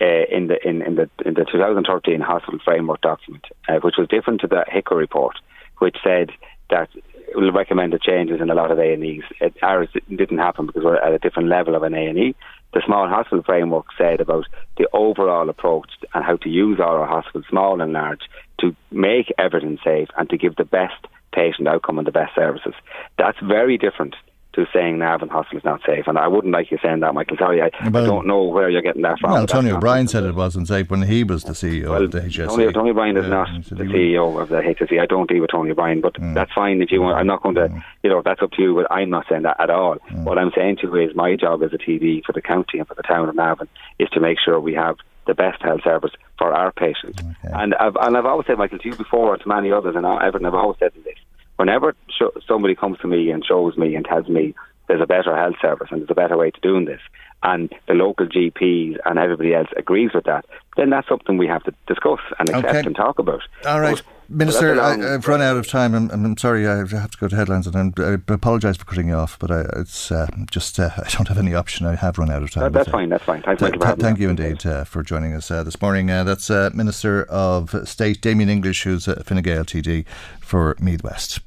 uh, 0.00 0.04
in 0.30 0.46
the 0.46 0.64
in, 0.64 0.82
in 0.82 0.94
the 0.94 1.10
in 1.26 1.34
the 1.34 1.46
2013 1.50 2.20
hospital 2.20 2.60
framework 2.64 3.00
document, 3.00 3.46
uh, 3.68 3.80
which 3.82 3.96
was 3.98 4.06
different 4.06 4.40
to 4.42 4.46
the 4.46 4.64
HIQA 4.72 4.96
report, 4.96 5.34
which 5.78 5.96
said 6.04 6.30
that 6.70 6.90
will 7.34 7.50
recommended 7.50 8.02
changes 8.02 8.40
in 8.40 8.50
a 8.50 8.54
lot 8.54 8.70
of 8.70 8.78
A 8.78 8.92
and 8.92 9.04
E's. 9.04 9.24
Ours 9.62 9.88
didn't 10.08 10.38
happen 10.38 10.66
because 10.66 10.84
we're 10.84 10.94
at 10.96 11.12
a 11.12 11.18
different 11.18 11.48
level 11.48 11.74
of 11.74 11.82
an 11.82 11.94
A 11.94 12.06
and 12.06 12.18
E 12.18 12.36
the 12.74 12.82
small 12.84 13.08
hospital 13.08 13.42
framework 13.44 13.86
said 13.96 14.20
about 14.20 14.46
the 14.76 14.88
overall 14.92 15.48
approach 15.48 15.90
and 16.12 16.24
how 16.24 16.36
to 16.36 16.48
use 16.48 16.80
all 16.80 16.96
our 16.96 17.06
hospitals, 17.06 17.46
small 17.48 17.80
and 17.80 17.92
large, 17.92 18.22
to 18.60 18.74
make 18.90 19.32
everything 19.38 19.78
safe 19.84 20.08
and 20.18 20.28
to 20.28 20.36
give 20.36 20.56
the 20.56 20.64
best 20.64 21.06
patient 21.32 21.68
outcome 21.68 21.98
and 21.98 22.06
the 22.06 22.12
best 22.12 22.34
services. 22.34 22.74
That's 23.16 23.38
very 23.40 23.78
different 23.78 24.16
to 24.54 24.66
saying 24.72 24.98
Navan 24.98 25.28
Hospital 25.28 25.58
is 25.58 25.64
not 25.64 25.80
safe. 25.86 26.06
And 26.06 26.18
I 26.18 26.28
wouldn't 26.28 26.52
like 26.52 26.70
you 26.70 26.78
saying 26.82 27.00
that, 27.00 27.14
Michael. 27.14 27.36
Sorry, 27.36 27.62
I, 27.62 27.70
I 27.80 27.90
don't 27.90 28.26
know 28.26 28.42
where 28.42 28.68
you're 28.70 28.82
getting 28.82 29.02
that 29.02 29.18
from. 29.18 29.32
Well, 29.32 29.46
Tony 29.46 29.70
O'Brien 29.70 30.08
said 30.08 30.24
it 30.24 30.34
wasn't 30.34 30.68
safe 30.68 30.90
when 30.90 31.02
he 31.02 31.24
was 31.24 31.44
the 31.44 31.52
CEO 31.52 31.90
well, 31.90 32.02
of 32.02 32.10
the 32.10 32.20
HSE. 32.20 32.48
Tony, 32.48 32.72
Tony 32.72 32.90
O'Brien 32.90 33.16
is 33.16 33.24
yeah, 33.24 33.30
not 33.30 33.64
the 33.64 33.84
CEO 33.84 34.40
of 34.40 34.48
the 34.48 34.56
HSE. 34.56 35.00
I 35.00 35.06
don't 35.06 35.28
deal 35.28 35.40
with 35.40 35.50
Tony 35.50 35.70
O'Brien, 35.70 36.00
but 36.00 36.14
mm. 36.14 36.34
that's 36.34 36.52
fine 36.52 36.82
if 36.82 36.90
you 36.90 37.02
want. 37.02 37.18
I'm 37.18 37.26
not 37.26 37.42
going 37.42 37.54
to, 37.56 37.68
mm. 37.68 37.84
you 38.02 38.10
know, 38.10 38.22
that's 38.22 38.42
up 38.42 38.52
to 38.52 38.62
you, 38.62 38.74
but 38.74 38.90
I'm 38.90 39.10
not 39.10 39.26
saying 39.28 39.42
that 39.42 39.60
at 39.60 39.70
all. 39.70 39.96
Mm. 40.10 40.24
What 40.24 40.38
I'm 40.38 40.52
saying 40.54 40.78
to 40.78 40.88
you 40.88 40.96
is 40.96 41.14
my 41.14 41.36
job 41.36 41.62
as 41.62 41.72
a 41.72 41.78
TD 41.78 42.24
for 42.24 42.32
the 42.32 42.42
county 42.42 42.78
and 42.78 42.88
for 42.88 42.94
the 42.94 43.02
town 43.02 43.28
of 43.28 43.34
Navan 43.34 43.68
is 43.98 44.08
to 44.10 44.20
make 44.20 44.38
sure 44.38 44.60
we 44.60 44.74
have 44.74 44.96
the 45.26 45.34
best 45.34 45.62
health 45.62 45.82
service 45.82 46.12
for 46.38 46.52
our 46.52 46.72
patients. 46.72 47.20
Okay. 47.20 47.54
And 47.54 47.74
I've 47.74 47.96
and 47.96 48.16
I've 48.16 48.26
always 48.26 48.46
said, 48.46 48.58
Michael, 48.58 48.78
to 48.78 48.88
you 48.88 48.94
before 48.94 49.32
and 49.34 49.42
to 49.42 49.48
many 49.48 49.72
others, 49.72 49.96
and 49.96 50.06
I've 50.06 50.54
always 50.54 50.78
said 50.78 50.92
this: 51.04 51.14
whenever 51.56 51.94
sh- 52.08 52.40
somebody 52.46 52.74
comes 52.74 52.98
to 52.98 53.06
me 53.06 53.30
and 53.30 53.44
shows 53.44 53.76
me 53.76 53.94
and 53.94 54.04
tells 54.04 54.28
me 54.28 54.54
there's 54.88 55.00
a 55.00 55.06
better 55.06 55.36
health 55.36 55.56
service 55.62 55.88
and 55.90 56.00
there's 56.00 56.10
a 56.10 56.14
better 56.14 56.36
way 56.36 56.50
to 56.50 56.60
doing 56.60 56.84
this, 56.84 57.00
and 57.42 57.72
the 57.86 57.94
local 57.94 58.26
GPs 58.26 58.98
and 59.04 59.18
everybody 59.18 59.54
else 59.54 59.68
agrees 59.76 60.10
with 60.14 60.24
that, 60.24 60.44
then 60.76 60.90
that's 60.90 61.08
something 61.08 61.36
we 61.36 61.46
have 61.46 61.62
to 61.64 61.74
discuss 61.86 62.20
and 62.38 62.48
accept 62.48 62.66
okay. 62.66 62.86
and 62.86 62.96
talk 62.96 63.18
about. 63.18 63.42
All 63.66 63.80
right. 63.80 63.96
But, 63.96 64.13
Minister, 64.28 64.80
I, 64.80 64.96
have 64.96 65.28
run 65.28 65.42
out 65.42 65.56
of 65.56 65.68
time. 65.68 65.94
I'm, 65.94 66.10
I'm, 66.10 66.36
sorry, 66.36 66.66
I 66.66 66.78
have 66.78 67.10
to 67.10 67.18
go 67.18 67.28
to 67.28 67.36
headlines, 67.36 67.66
and 67.66 67.94
I 67.98 68.32
apologise 68.32 68.76
for 68.76 68.84
cutting 68.84 69.08
you 69.08 69.14
off, 69.14 69.38
but 69.38 69.50
I, 69.50 69.64
it's 69.76 70.10
uh, 70.10 70.26
just 70.50 70.78
uh, 70.78 70.90
I 70.96 71.08
don't 71.10 71.28
have 71.28 71.38
any 71.38 71.54
option. 71.54 71.86
I 71.86 71.94
have 71.94 72.18
run 72.18 72.30
out 72.30 72.42
of 72.42 72.50
time. 72.50 72.64
That, 72.64 72.72
that's 72.72 72.90
fine. 72.90 73.08
That's 73.08 73.24
fine. 73.24 73.42
Thanks, 73.42 73.60
th- 73.60 73.74
th- 73.74 73.98
thank 73.98 74.18
you 74.18 74.30
indeed 74.30 74.64
uh, 74.64 74.84
for 74.84 75.02
joining 75.02 75.34
us 75.34 75.50
uh, 75.50 75.62
this 75.62 75.80
morning. 75.80 76.10
Uh, 76.10 76.24
that's 76.24 76.50
uh, 76.50 76.70
Minister 76.74 77.24
of 77.24 77.74
State 77.88 78.20
Damien 78.20 78.48
English, 78.48 78.84
who's 78.84 79.06
uh, 79.06 79.22
Fine 79.24 79.42
Gael 79.42 79.64
TD 79.64 80.06
for 80.40 80.76
Meath 80.80 81.04
West. 81.04 81.40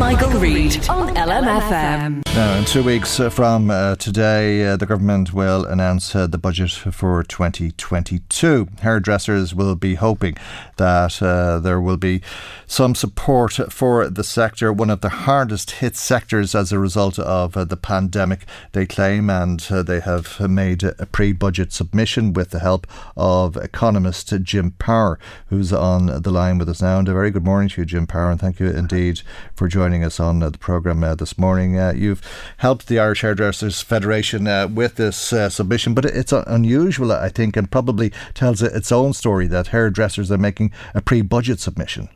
Michael 0.00 0.30
Reade 0.40 0.88
on 0.88 1.14
LMFM. 1.14 2.24
Now, 2.34 2.56
in 2.56 2.64
two 2.64 2.82
weeks 2.82 3.20
uh, 3.20 3.28
from 3.28 3.70
uh, 3.70 3.96
today, 3.96 4.66
uh, 4.66 4.76
the 4.78 4.86
government 4.86 5.34
will 5.34 5.66
announce 5.66 6.14
the 6.14 6.38
budget 6.40 6.70
for 6.70 7.22
2022. 7.22 8.66
Hairdressers 8.80 9.54
will 9.54 9.74
be 9.74 9.96
hoping 9.96 10.38
that 10.78 11.18
there 11.20 11.82
will 11.82 11.98
be 11.98 12.22
some 12.70 12.94
support 12.94 13.54
for 13.68 14.08
the 14.08 14.22
sector, 14.22 14.72
one 14.72 14.90
of 14.90 15.00
the 15.00 15.08
hardest 15.08 15.72
hit 15.72 15.96
sectors 15.96 16.54
as 16.54 16.70
a 16.70 16.78
result 16.78 17.18
of 17.18 17.56
uh, 17.56 17.64
the 17.64 17.76
pandemic, 17.76 18.46
they 18.72 18.86
claim, 18.86 19.28
and 19.28 19.66
uh, 19.70 19.82
they 19.82 19.98
have 19.98 20.38
made 20.48 20.84
a 20.84 21.06
pre 21.06 21.32
budget 21.32 21.72
submission 21.72 22.32
with 22.32 22.50
the 22.50 22.60
help 22.60 22.86
of 23.16 23.56
economist 23.56 24.32
Jim 24.44 24.70
Power, 24.78 25.18
who's 25.48 25.72
on 25.72 26.22
the 26.22 26.30
line 26.30 26.58
with 26.58 26.68
us 26.68 26.80
now. 26.80 27.00
And 27.00 27.08
a 27.08 27.12
very 27.12 27.32
good 27.32 27.44
morning 27.44 27.68
to 27.70 27.80
you, 27.80 27.84
Jim 27.84 28.06
Power, 28.06 28.30
and 28.30 28.40
thank 28.40 28.60
you 28.60 28.68
indeed 28.70 29.22
for 29.56 29.66
joining 29.66 29.89
us 29.98 30.20
on 30.20 30.42
uh, 30.42 30.50
the 30.50 30.58
programme 30.58 31.02
uh, 31.02 31.14
this 31.14 31.36
morning. 31.36 31.78
Uh, 31.78 31.92
you've 31.94 32.22
helped 32.58 32.86
the 32.86 32.98
Irish 32.98 33.22
Hairdressers 33.22 33.82
Federation 33.82 34.44
with 34.74 34.94
this 34.94 35.16
submission, 35.16 35.94
but 35.94 36.04
it's 36.04 36.32
unusual, 36.32 37.12
I 37.12 37.28
think, 37.28 37.56
and 37.56 37.70
probably 37.70 38.12
tells 38.34 38.62
its 38.62 38.92
own 38.92 39.12
story 39.12 39.46
that 39.48 39.68
hairdressers 39.68 40.30
are 40.30 40.38
making 40.38 40.72
a 40.94 41.02
pre 41.02 41.22
budget 41.22 41.60
submission. 41.60 42.08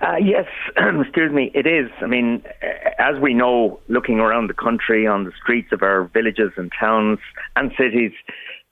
Uh, 0.00 0.16
yes, 0.16 0.46
excuse 0.76 1.32
me, 1.32 1.50
it 1.54 1.66
is. 1.66 1.90
I 2.00 2.06
mean, 2.06 2.42
as 2.98 3.20
we 3.20 3.34
know, 3.34 3.78
looking 3.88 4.20
around 4.20 4.48
the 4.48 4.54
country 4.54 5.06
on 5.06 5.24
the 5.24 5.32
streets 5.42 5.72
of 5.72 5.82
our 5.82 6.04
villages 6.04 6.52
and 6.56 6.72
towns 6.78 7.18
and 7.56 7.72
cities, 7.78 8.12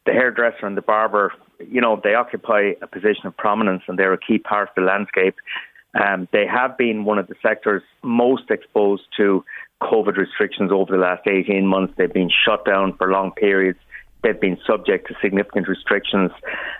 the 0.06 0.12
hairdresser 0.12 0.66
and 0.66 0.76
the 0.76 0.82
barber, 0.82 1.32
you 1.58 1.80
know, 1.80 2.00
they 2.02 2.14
occupy 2.14 2.72
a 2.82 2.86
position 2.86 3.26
of 3.26 3.36
prominence 3.36 3.82
and 3.88 3.98
they're 3.98 4.12
a 4.12 4.18
key 4.18 4.38
part 4.38 4.68
of 4.68 4.74
the 4.74 4.82
landscape. 4.82 5.36
Um, 5.94 6.28
they 6.32 6.46
have 6.46 6.76
been 6.76 7.04
one 7.04 7.18
of 7.18 7.26
the 7.26 7.36
sectors 7.42 7.82
most 8.02 8.50
exposed 8.50 9.04
to 9.16 9.44
COVID 9.82 10.16
restrictions 10.16 10.72
over 10.72 10.92
the 10.92 10.98
last 10.98 11.26
18 11.26 11.66
months. 11.66 11.94
They've 11.96 12.12
been 12.12 12.30
shut 12.44 12.64
down 12.64 12.96
for 12.96 13.10
long 13.10 13.32
periods 13.32 13.78
they've 14.24 14.40
been 14.40 14.58
subject 14.66 15.06
to 15.08 15.14
significant 15.22 15.68
restrictions, 15.68 16.32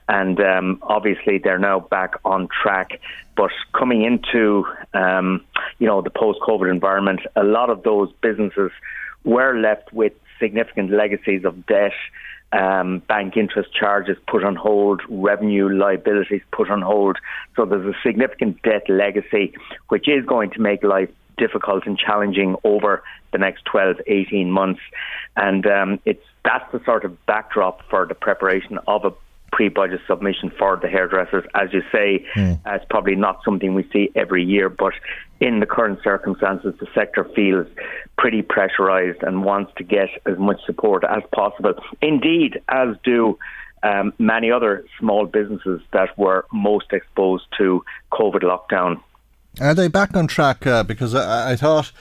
and 0.09 0.41
um, 0.41 0.83
obviously 0.83 1.39
they're 1.39 1.59
now 1.59 1.79
back 1.79 2.15
on 2.25 2.49
track. 2.49 3.01
But 3.37 3.51
coming 3.79 4.03
into 4.03 4.65
um, 4.95 5.45
you 5.79 5.87
know 5.87 6.03
the 6.03 6.11
post-COVID 6.11 6.69
environment, 6.69 7.21
a 7.37 7.45
lot 7.45 7.71
of 7.71 7.85
those 7.85 8.11
businesses 8.23 8.73
were 9.23 9.57
left 9.61 9.93
with 9.93 10.15
significant 10.41 10.91
legacies 10.91 11.45
of 11.45 11.67
debt. 11.67 11.93
Um, 12.55 13.01
bank 13.09 13.37
interest 13.37 13.75
charges 13.75 14.17
put 14.29 14.45
on 14.45 14.55
hold, 14.55 15.03
revenue 15.09 15.69
liabilities 15.69 16.43
put 16.53 16.71
on 16.71 16.83
hold. 16.83 17.17
So 17.57 17.65
there's 17.65 17.87
a 17.87 17.99
significant 18.07 18.63
debt 18.63 18.89
legacy, 18.89 19.55
which 19.89 20.09
is 20.09 20.25
going 20.25 20.51
to 20.51 20.61
make 20.61 20.85
life 20.85 21.11
difficult 21.37 21.85
and 21.85 21.99
challenging 21.99 22.55
over 22.63 23.03
the 23.33 23.39
next 23.39 23.65
12, 23.65 23.97
18 24.07 24.53
months. 24.53 24.81
And 25.37 25.67
um, 25.67 26.01
it's 26.05 26.23
that's 26.45 26.71
the 26.73 26.81
sort 26.85 27.05
of 27.05 27.27
backdrop 27.27 27.83
for 27.89 28.07
the 28.07 28.15
preparation 28.15 28.79
of 28.87 29.05
a 29.05 29.13
pre-budget 29.55 30.01
submission 30.09 30.51
for 30.59 30.77
the 30.83 30.89
hairdressers. 30.89 31.45
As 31.55 31.73
you 31.73 31.83
say, 31.93 32.27
mm. 32.35 32.59
uh, 32.67 32.75
it's 32.75 32.85
probably 32.91 33.15
not 33.15 33.39
something 33.45 33.73
we 33.73 33.89
see 33.93 34.11
every 34.17 34.45
year, 34.45 34.69
but 34.69 34.95
in 35.39 35.61
the 35.61 35.67
current 35.67 36.01
circumstances, 36.03 36.75
the 36.81 36.89
sector 36.93 37.23
feels 37.37 37.69
pretty 38.19 38.43
pressurised 38.43 39.23
and 39.23 39.45
wants 39.45 39.73
to 39.77 39.85
get 39.85 40.09
as 40.27 40.37
much 40.39 40.61
support 40.67 41.05
as 41.05 41.23
possible. 41.33 41.75
Indeed, 42.03 42.61
as 42.69 42.97
do 43.05 43.39
um, 43.85 44.13
many 44.19 44.51
other 44.51 44.85
small 44.99 45.25
businesses 45.25 45.81
that 45.93 46.19
were 46.19 46.47
most 46.53 46.93
exposed 46.93 47.45
to 47.59 47.85
COVID 48.13 48.43
lockdown. 48.43 49.01
Are 49.61 49.75
they 49.75 49.87
back 49.87 50.17
on 50.17 50.27
track? 50.27 50.67
Uh, 50.67 50.83
because 50.83 51.15
I, 51.15 51.53
I 51.53 51.57
thought 51.57 51.93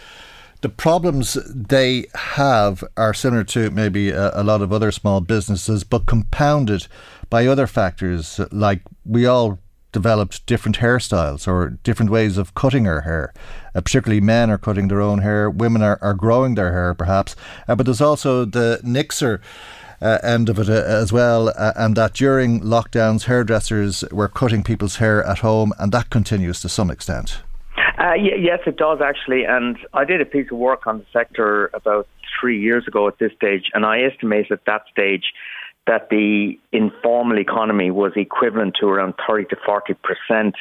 the 0.62 0.70
problems 0.70 1.38
they 1.54 2.06
have 2.16 2.84
are 2.98 3.14
similar 3.14 3.44
to 3.44 3.70
maybe 3.70 4.10
a, 4.10 4.32
a, 4.34 4.44
lot 4.44 4.62
of 4.62 4.72
other 4.72 4.92
small 4.92 5.20
businesses, 5.20 5.84
but 5.84 6.06
compounded 6.06 6.88
by 7.34 7.48
other 7.48 7.66
factors 7.66 8.40
like 8.52 8.82
we 9.06 9.26
all 9.26 9.58
developed 9.92 10.46
different 10.46 10.78
hairstyles 10.78 11.48
or 11.48 11.72
different 11.82 12.12
ways 12.12 12.38
of 12.38 12.54
cutting 12.54 12.86
our 12.86 13.02
hair. 13.02 13.34
Uh, 13.74 13.82
particularly 13.82 14.22
men 14.22 14.52
are 14.52 14.60
cutting 14.60 14.88
their 14.88 15.02
own 15.02 15.18
hair, 15.18 15.50
women 15.50 15.82
are, 15.82 15.98
are 16.04 16.14
growing 16.14 16.54
their 16.54 16.72
hair 16.72 16.94
perhaps, 16.94 17.36
uh, 17.68 17.74
but 17.74 17.88
there's 17.88 18.02
also 18.02 18.46
the 18.46 18.80
nixer. 18.84 19.42
Uh, 20.02 20.20
end 20.22 20.50
of 20.50 20.60
it 20.60 20.70
uh, 20.70 20.74
as 20.74 21.14
well, 21.14 21.48
uh, 21.48 21.72
and 21.78 21.96
that 21.96 22.14
during 22.14 22.60
lockdowns, 22.60 23.24
hairdressers 23.24 24.04
were 24.12 24.28
cutting 24.28 24.62
people's 24.62 24.98
hair 24.98 25.24
at 25.24 25.40
home, 25.40 25.72
and 25.80 25.94
that 25.94 26.10
continues 26.10 26.60
to 26.60 26.68
some 26.68 26.92
extent. 26.92 27.42
Uh, 27.98 28.12
y- 28.18 28.38
yes, 28.38 28.60
it 28.66 28.76
does 28.76 29.00
actually. 29.00 29.46
And 29.46 29.78
I 29.94 30.04
did 30.04 30.20
a 30.20 30.26
piece 30.26 30.52
of 30.52 30.58
work 30.58 30.88
on 30.88 30.98
the 30.98 31.06
sector 31.14 31.70
about 31.74 32.06
three 32.38 32.60
years 32.60 32.86
ago 32.86 33.08
at 33.08 33.18
this 33.18 33.32
stage, 33.32 33.72
and 33.74 33.86
I 33.86 34.02
estimate 34.02 34.52
at 34.52 34.66
that 34.66 34.84
stage 34.92 35.32
that 35.88 36.10
the 36.10 36.58
informal 36.72 37.40
economy 37.40 37.92
was 37.92 38.14
equivalent 38.16 38.76
to 38.80 38.88
around 38.88 39.16
30 39.28 39.46
to 39.46 39.56
40 39.66 39.94
percent 39.96 40.56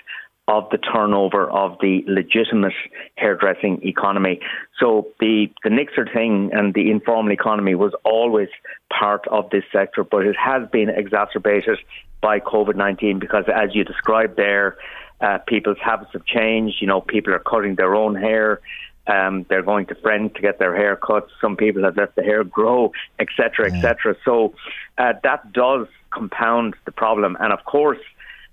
of 0.49 0.69
the 0.71 0.79
turnover 0.79 1.49
of 1.49 1.79
the 1.81 2.03
legitimate 2.07 2.73
hairdressing 3.17 3.81
economy. 3.87 4.41
So 4.79 5.07
the, 5.21 5.47
the 5.63 5.71
Nixer 5.71 6.07
thing 6.13 6.51
and 6.53 6.75
the 6.75 6.91
informal 6.91 7.33
economy 7.33 7.77
was 7.77 7.93
always 8.05 8.49
part 8.93 9.27
of 9.29 9.51
this 9.51 9.63
sector, 9.73 10.03
but 10.03 10.27
it 10.27 10.37
has 10.37 10.69
been 10.71 10.89
exacerbated 10.89 11.79
by 12.21 12.41
COVID 12.41 12.75
19 12.77 13.19
because, 13.19 13.45
as 13.55 13.75
you 13.75 13.85
described 13.85 14.37
there, 14.37 14.77
uh, 15.21 15.39
people's 15.47 15.79
habits 15.83 16.11
have 16.13 16.25
changed. 16.25 16.77
You 16.81 16.89
know, 16.89 17.01
people 17.01 17.33
are 17.33 17.39
cutting 17.39 17.77
their 17.77 17.95
own 17.95 18.17
hair. 18.17 18.61
Um, 19.07 19.45
they're 19.49 19.63
going 19.63 19.87
to 19.87 19.95
friends 19.97 20.33
to 20.35 20.41
get 20.41 20.59
their 20.59 20.77
hair 20.77 20.97
cut. 20.97 21.27
Some 21.41 21.57
people 21.57 21.83
have 21.83 21.97
let 21.97 22.15
the 22.15 22.23
hair 22.23 22.45
grow, 22.45 22.93
etc., 23.19 23.73
etc. 23.73 24.17
So 24.25 24.55
uh, 24.97 25.15
that 25.25 25.53
does 25.53 25.89
compound 26.11 26.75
the 26.85 26.93
problem. 26.93 27.37
And 27.41 27.53
of 27.53 27.65
course, 27.65 27.99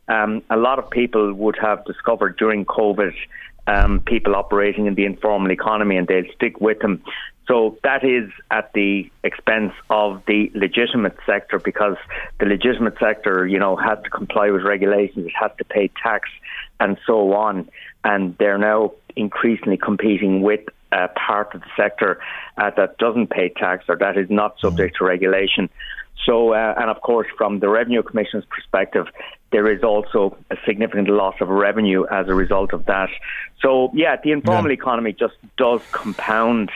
um, 0.08 0.41
a 0.50 0.58
lot 0.58 0.80
of 0.80 0.89
people 0.89 1.34
would 1.34 1.58
have 1.62 1.86
discovered 1.86 2.38
during 2.38 2.66
COVID 2.66 3.14
um, 3.68 4.00
people 4.00 4.36
operating 4.36 4.88
in 4.88 4.95
the 4.95 5.06
informal 5.06 5.52
economy, 5.52 5.97
and 5.97 6.08
they'll 6.08 6.32
stick 6.36 6.60
with 6.60 6.80
them. 6.80 7.04
So 7.47 7.78
that 7.84 8.04
is 8.04 8.30
at 8.52 8.72
the 8.74 9.10
expense 9.24 9.74
of 9.89 10.22
the 10.28 10.52
legitimate 10.54 11.18
sector 11.26 11.58
because 11.60 11.97
the 12.39 12.45
legitimate 12.45 12.95
sector, 13.00 13.47
you 13.47 13.58
know, 13.58 13.76
has 13.76 13.97
to 14.04 14.10
comply 14.10 14.52
with 14.52 14.64
regulations, 14.64 15.26
it 15.26 15.34
has 15.39 15.52
to 15.58 15.66
pay 15.66 15.89
tax 16.02 16.30
and 16.80 16.97
so 17.08 17.34
on. 17.34 17.68
And 18.04 18.38
they're 18.38 18.60
now 18.60 18.93
increasingly 19.20 19.78
competing 19.78 20.41
with 20.41 20.61
a 20.91 21.07
part 21.09 21.53
of 21.53 21.61
the 21.61 21.67
sector 21.78 22.20
uh, 22.57 22.72
that 22.76 22.97
doesn't 22.97 23.30
pay 23.30 23.49
tax 23.49 23.86
or 23.88 23.95
that 23.97 24.17
is 24.17 24.30
not 24.30 24.59
subject 24.59 24.97
to 24.97 25.05
regulation. 25.05 25.70
So, 26.26 26.53
uh, 26.53 26.74
and 26.78 26.89
of 26.89 27.01
course, 27.01 27.28
from 27.38 27.59
the 27.59 27.70
Revenue 27.70 28.03
Commission's 28.03 28.45
perspective, 28.45 29.07
there 29.51 29.72
is 29.72 29.84
also 29.84 30.38
a 30.51 30.57
significant 30.65 31.09
loss 31.09 31.36
of 31.41 31.49
revenue 31.49 32.05
as 32.11 32.28
a 32.28 32.34
result 32.34 32.74
of 32.74 32.86
that. 32.86 33.09
So, 33.61 33.91
yeah, 33.93 34.17
the 34.22 34.32
informal 34.32 34.72
yeah. 34.72 34.78
economy 34.78 35.13
just 35.13 35.36
does 35.57 35.82
compound 35.91 36.72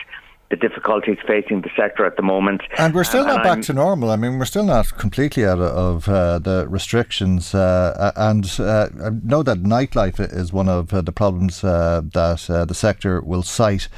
the 0.50 0.56
difficulties 0.56 1.16
facing 1.26 1.62
the 1.62 1.70
sector 1.76 2.04
at 2.04 2.16
the 2.16 2.22
moment. 2.22 2.62
And 2.78 2.94
we're 2.94 3.04
still 3.04 3.22
um, 3.22 3.28
not 3.28 3.42
back 3.42 3.56
I'm, 3.56 3.62
to 3.62 3.72
normal. 3.72 4.10
I 4.10 4.16
mean, 4.16 4.38
we're 4.38 4.44
still 4.44 4.64
not 4.64 4.96
completely 4.98 5.44
out 5.46 5.58
of 5.58 6.08
uh, 6.08 6.38
the 6.38 6.66
restrictions. 6.68 7.54
Uh, 7.54 8.12
and 8.14 8.44
uh, 8.58 8.88
I 9.02 9.10
know 9.22 9.42
that 9.42 9.62
nightlife 9.62 10.20
is 10.20 10.52
one 10.52 10.68
of 10.68 10.92
uh, 10.92 11.00
the 11.00 11.12
problems 11.12 11.64
uh, 11.64 12.02
that 12.12 12.48
uh, 12.50 12.64
the 12.64 12.74
sector 12.74 13.20
will 13.20 13.42
cite 13.42 13.88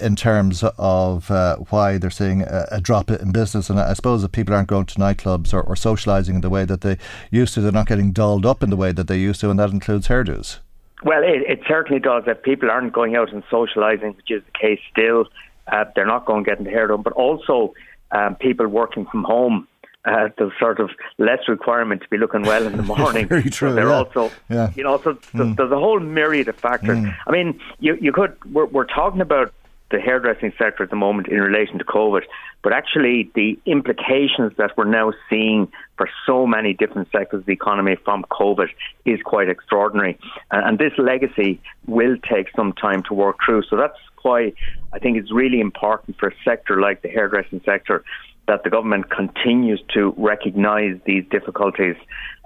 in 0.00 0.16
terms 0.16 0.64
of 0.64 1.28
why 1.70 1.98
they're 1.98 2.10
seeing 2.10 2.40
a, 2.42 2.66
a, 2.70 2.80
drop 2.80 3.10
in 3.10 3.32
business. 3.32 3.68
And 3.68 3.78
I 3.78 3.92
suppose 3.92 4.22
that 4.22 4.32
people 4.32 4.54
aren't 4.54 4.68
going 4.68 4.86
to 4.86 4.98
nightclubs 4.98 5.52
or, 5.52 5.62
or 5.62 5.74
socialising 5.74 6.36
in 6.36 6.40
the 6.40 6.50
way 6.50 6.64
that 6.64 6.80
they 6.80 6.96
used 7.30 7.54
to. 7.54 7.60
They're 7.60 7.70
not 7.70 7.86
getting 7.86 8.10
dolled 8.10 8.46
up 8.46 8.62
in 8.62 8.70
the 8.70 8.76
way 8.76 8.92
that 8.92 9.08
they 9.08 9.18
used 9.18 9.40
to, 9.42 9.50
and 9.50 9.58
that 9.58 9.70
includes 9.70 10.08
hairdos. 10.08 10.58
Well, 11.04 11.22
it, 11.22 11.42
it 11.46 11.60
certainly 11.68 12.00
does. 12.00 12.24
If 12.26 12.42
people 12.42 12.70
aren't 12.70 12.94
going 12.94 13.14
out 13.14 13.30
and 13.30 13.44
socialising, 13.44 14.16
which 14.16 14.30
is 14.30 14.42
the 14.42 14.58
case 14.58 14.80
still, 14.90 15.26
uh, 15.66 15.84
they're 15.94 16.06
not 16.06 16.26
going 16.26 16.44
to 16.44 16.50
get 16.50 16.58
into 16.58 16.70
hair 16.70 16.88
done, 16.88 17.02
but 17.02 17.12
also 17.14 17.74
um, 18.10 18.36
people 18.36 18.66
working 18.68 19.06
from 19.06 19.24
home. 19.24 19.68
Uh, 20.04 20.28
there's 20.36 20.52
sort 20.60 20.80
of 20.80 20.90
less 21.16 21.48
requirement 21.48 22.02
to 22.02 22.08
be 22.08 22.18
looking 22.18 22.42
well 22.42 22.66
in 22.66 22.76
the 22.76 22.82
morning. 22.96 23.26
Very 23.26 23.48
true. 23.48 23.70
So 23.70 23.74
they're 23.74 23.88
yeah. 23.88 23.94
also, 23.94 24.30
yeah. 24.50 24.70
you 24.76 24.82
know, 24.82 25.00
so 25.00 25.14
mm. 25.14 25.56
there's 25.56 25.72
a 25.72 25.78
whole 25.78 25.98
myriad 25.98 26.48
of 26.48 26.56
factors. 26.56 26.98
Mm. 26.98 27.16
I 27.26 27.30
mean, 27.30 27.60
you 27.80 27.96
you 28.00 28.12
could 28.12 28.36
we're, 28.52 28.66
we're 28.66 28.84
talking 28.84 29.22
about 29.22 29.54
the 29.90 30.00
hairdressing 30.00 30.52
sector 30.58 30.82
at 30.82 30.90
the 30.90 30.96
moment 30.96 31.28
in 31.28 31.40
relation 31.40 31.78
to 31.78 31.84
COVID, 31.84 32.22
but 32.62 32.72
actually 32.72 33.30
the 33.34 33.58
implications 33.64 34.52
that 34.56 34.76
we're 34.76 34.84
now 34.84 35.12
seeing 35.30 35.70
for 35.96 36.08
so 36.26 36.46
many 36.46 36.74
different 36.74 37.08
sectors 37.12 37.40
of 37.40 37.46
the 37.46 37.52
economy 37.52 37.96
from 38.04 38.24
COVID 38.24 38.68
is 39.04 39.20
quite 39.24 39.48
extraordinary. 39.48 40.18
And, 40.50 40.68
and 40.68 40.78
this 40.78 40.92
legacy 40.98 41.60
will 41.86 42.16
take 42.28 42.48
some 42.56 42.72
time 42.72 43.04
to 43.04 43.14
work 43.14 43.36
through. 43.44 43.62
So 43.70 43.76
that's 43.76 43.98
why 44.24 44.52
I 44.92 44.98
think 44.98 45.16
it's 45.16 45.32
really 45.32 45.60
important 45.60 46.18
for 46.18 46.28
a 46.28 46.34
sector 46.44 46.80
like 46.80 47.02
the 47.02 47.08
hairdressing 47.08 47.60
sector 47.64 48.04
that 48.46 48.62
the 48.62 48.70
government 48.70 49.10
continues 49.10 49.82
to 49.94 50.14
recognise 50.16 50.98
these 51.06 51.24
difficulties 51.30 51.96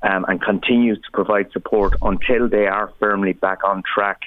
um, 0.02 0.24
and 0.28 0.40
continues 0.40 0.98
to 0.98 1.10
provide 1.12 1.50
support 1.52 1.94
until 2.02 2.48
they 2.48 2.66
are 2.66 2.92
firmly 3.00 3.32
back 3.32 3.64
on 3.64 3.82
track. 3.82 4.22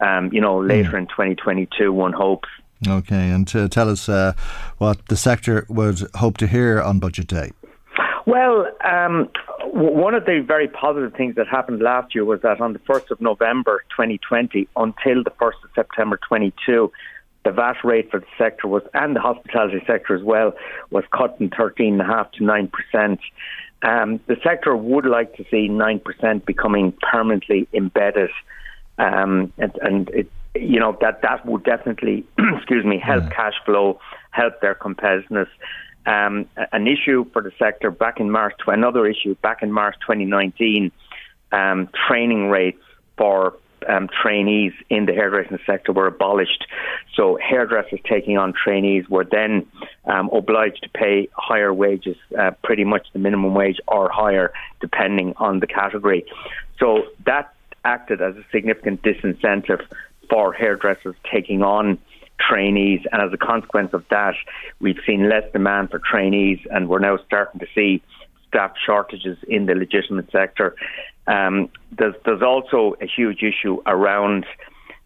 Um, 0.00 0.32
you 0.32 0.40
know, 0.40 0.58
later 0.58 0.92
mm. 0.92 0.98
in 0.98 1.06
2022, 1.06 1.92
one 1.92 2.12
hopes. 2.12 2.48
Okay, 2.86 3.30
and 3.30 3.48
to 3.48 3.68
tell 3.68 3.88
us 3.88 4.08
uh, 4.08 4.34
what 4.78 5.06
the 5.08 5.16
sector 5.16 5.64
would 5.68 6.02
hope 6.16 6.36
to 6.38 6.46
hear 6.46 6.80
on 6.80 6.98
Budget 6.98 7.26
Day. 7.26 7.52
Well, 8.26 8.66
um, 8.84 9.30
one 9.72 10.14
of 10.14 10.26
the 10.26 10.42
very 10.44 10.66
positive 10.66 11.14
things 11.14 11.36
that 11.36 11.46
happened 11.46 11.80
last 11.80 12.12
year 12.12 12.24
was 12.24 12.40
that 12.42 12.60
on 12.60 12.72
the 12.72 12.80
1st 12.80 13.12
of 13.12 13.20
November 13.20 13.84
2020 13.90 14.68
until 14.76 15.22
the 15.22 15.30
1st 15.30 15.62
of 15.62 15.70
September 15.76 16.18
22, 16.28 16.90
the 17.44 17.52
VAT 17.52 17.76
rate 17.84 18.10
for 18.10 18.18
the 18.18 18.26
sector 18.36 18.66
was, 18.66 18.82
and 18.94 19.14
the 19.14 19.20
hospitality 19.20 19.80
sector 19.86 20.16
as 20.16 20.24
well, 20.24 20.52
was 20.90 21.04
cut 21.16 21.38
from 21.38 21.50
13.5 21.50 22.32
to 22.32 22.42
9%. 22.42 23.18
Um, 23.82 24.18
the 24.26 24.36
sector 24.42 24.76
would 24.76 25.06
like 25.06 25.36
to 25.36 25.44
see 25.44 25.68
9% 25.68 26.44
becoming 26.44 26.92
permanently 27.08 27.68
embedded. 27.72 28.30
Um, 28.98 29.52
and, 29.58 29.72
and 29.80 30.08
it, 30.08 30.30
you 30.56 30.80
know, 30.80 30.98
that, 31.00 31.22
that 31.22 31.46
would 31.46 31.62
definitely, 31.62 32.24
excuse 32.56 32.84
me, 32.84 32.98
help 32.98 33.24
yeah. 33.24 33.30
cash 33.30 33.54
flow, 33.64 34.00
help 34.32 34.60
their 34.60 34.74
competitiveness. 34.74 35.48
Um, 36.06 36.48
an 36.72 36.86
issue 36.86 37.26
for 37.32 37.42
the 37.42 37.52
sector 37.58 37.90
back 37.90 38.20
in 38.20 38.30
March, 38.30 38.54
to 38.64 38.70
another 38.70 39.06
issue 39.06 39.34
back 39.36 39.62
in 39.62 39.72
March 39.72 39.96
2019, 40.06 40.92
um, 41.52 41.88
training 42.08 42.48
rates 42.48 42.82
for 43.16 43.56
um, 43.88 44.08
trainees 44.22 44.72
in 44.90 45.06
the 45.06 45.12
hairdressing 45.12 45.58
sector 45.66 45.92
were 45.92 46.06
abolished. 46.06 46.66
So 47.14 47.38
hairdressers 47.40 48.00
taking 48.08 48.38
on 48.38 48.52
trainees 48.52 49.08
were 49.08 49.24
then 49.24 49.66
um, 50.04 50.30
obliged 50.32 50.82
to 50.82 50.88
pay 50.90 51.28
higher 51.34 51.72
wages, 51.72 52.16
uh, 52.38 52.52
pretty 52.62 52.84
much 52.84 53.06
the 53.12 53.18
minimum 53.18 53.54
wage 53.54 53.78
or 53.86 54.10
higher, 54.10 54.52
depending 54.80 55.34
on 55.36 55.60
the 55.60 55.66
category. 55.66 56.24
So 56.78 57.04
that 57.24 57.54
acted 57.84 58.20
as 58.20 58.36
a 58.36 58.44
significant 58.50 59.02
disincentive 59.02 59.80
for 60.28 60.52
hairdressers 60.52 61.14
taking 61.32 61.62
on 61.62 61.98
trainees, 62.38 63.00
and 63.12 63.22
as 63.22 63.32
a 63.32 63.36
consequence 63.36 63.92
of 63.92 64.04
that, 64.10 64.34
we've 64.80 64.98
seen 65.06 65.28
less 65.28 65.44
demand 65.52 65.90
for 65.90 65.98
trainees, 65.98 66.58
and 66.70 66.88
we're 66.88 66.98
now 66.98 67.18
starting 67.26 67.60
to 67.60 67.66
see 67.74 68.02
staff 68.48 68.72
shortages 68.84 69.38
in 69.48 69.66
the 69.66 69.74
legitimate 69.74 70.30
sector. 70.30 70.74
Um, 71.26 71.68
there's, 71.98 72.14
there's 72.24 72.42
also 72.42 72.94
a 73.00 73.06
huge 73.06 73.42
issue 73.42 73.82
around 73.86 74.46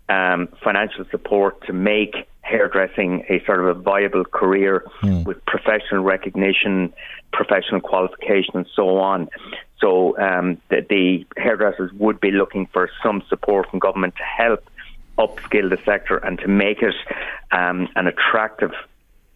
um, 0.08 0.48
financial 0.62 1.04
support 1.10 1.64
to 1.66 1.72
make 1.72 2.14
hairdressing 2.42 3.24
a 3.28 3.42
sort 3.44 3.60
of 3.60 3.76
a 3.76 3.80
viable 3.80 4.24
career 4.24 4.84
mm. 5.02 5.24
with 5.24 5.44
professional 5.46 6.02
recognition, 6.02 6.92
professional 7.32 7.80
qualification, 7.80 8.56
and 8.56 8.66
so 8.74 8.98
on. 8.98 9.28
So 9.80 10.18
um, 10.18 10.60
the, 10.68 10.84
the, 10.88 11.26
hairdressers 11.40 11.92
would 11.92 12.20
be 12.20 12.32
looking 12.32 12.66
for 12.72 12.90
some 13.02 13.22
support 13.28 13.70
from 13.70 13.78
government 13.78 14.14
to 14.16 14.22
help 14.22 14.64
upskill 15.18 15.70
the 15.70 15.78
sector 15.84 16.18
and 16.18 16.38
to 16.38 16.48
make 16.48 16.82
it 16.82 16.94
um, 17.52 17.88
an 17.96 18.06
attractive 18.06 18.72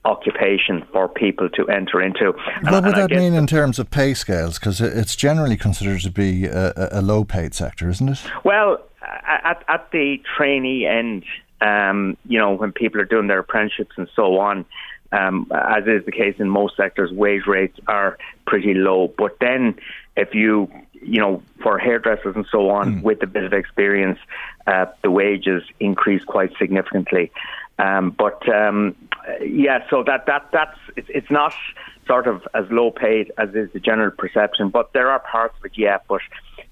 occupation 0.05 0.85
for 0.93 1.09
people 1.09 1.49
to 1.49 1.67
enter 1.69 2.01
into. 2.01 2.35
And, 2.57 2.71
what 2.71 2.85
would 2.85 2.95
that 2.95 3.11
mean 3.11 3.35
in 3.35 3.47
terms 3.47 3.79
of 3.79 3.91
pay 3.91 4.15
scales? 4.15 4.59
Because 4.59 4.81
it's 4.81 5.17
generally 5.17 5.57
considered 5.57 6.03
to 6.03 6.11
be 6.11 6.47
a, 6.47 6.73
a 6.93 7.03
low 7.03 7.25
paid 7.25 7.55
sector, 7.55 7.89
isn't 7.89 8.09
it? 8.09 8.23
Well, 8.45 8.79
at, 9.27 9.65
at 9.69 9.91
the 9.93 10.21
trainee 10.37 10.87
end, 10.87 11.25
um, 11.61 12.17
you 12.27 12.39
know, 12.39 12.53
when 12.53 12.73
people 12.73 13.01
are 13.01 13.07
doing 13.07 13.29
their 13.29 13.39
apprenticeships 13.39 13.93
and 13.97 14.09
so 14.15 14.39
on, 14.39 14.67
um, 15.15 15.51
as 15.55 15.87
is 15.87 16.05
the 16.05 16.13
case 16.13 16.37
in 16.39 16.49
most 16.49 16.77
sectors, 16.77 17.11
wage 17.13 17.47
rates 17.47 17.79
are 17.87 18.19
pretty 18.47 18.75
low. 18.75 19.13
But 19.17 19.37
then, 19.41 19.77
if 20.17 20.35
you, 20.35 20.71
you 20.93 21.21
know, 21.21 21.43
for 21.63 21.79
hairdressers 21.79 22.35
and 22.37 22.47
so 22.51 22.71
on, 22.71 22.97
mm. 22.97 23.03
with 23.03 23.23
a 23.23 23.27
bit 23.27 23.45
of 23.45 23.53
experience, 23.53 24.19
uh, 24.67 24.87
the 25.03 25.11
wages 25.11 25.63
increase 25.79 26.25
quite 26.25 26.53
significantly. 26.59 27.31
Um, 27.79 28.11
but 28.11 28.49
um, 28.49 28.95
yeah, 29.43 29.85
so 29.91 30.03
that 30.05 30.27
that 30.27 30.49
that's 30.53 30.79
it's, 30.97 31.09
it's 31.11 31.31
not 31.31 31.55
sort 32.07 32.27
of 32.27 32.47
as 32.55 32.65
low 32.71 32.91
paid 32.91 33.33
as 33.39 33.55
is 33.55 33.73
the 33.73 33.81
general 33.81 34.11
perception, 34.11 34.69
but 34.69 34.93
there 34.93 35.11
are 35.11 35.21
parts 35.21 35.57
of 35.59 35.65
it, 35.65 35.73
yeah. 35.77 35.99
But 36.09 36.21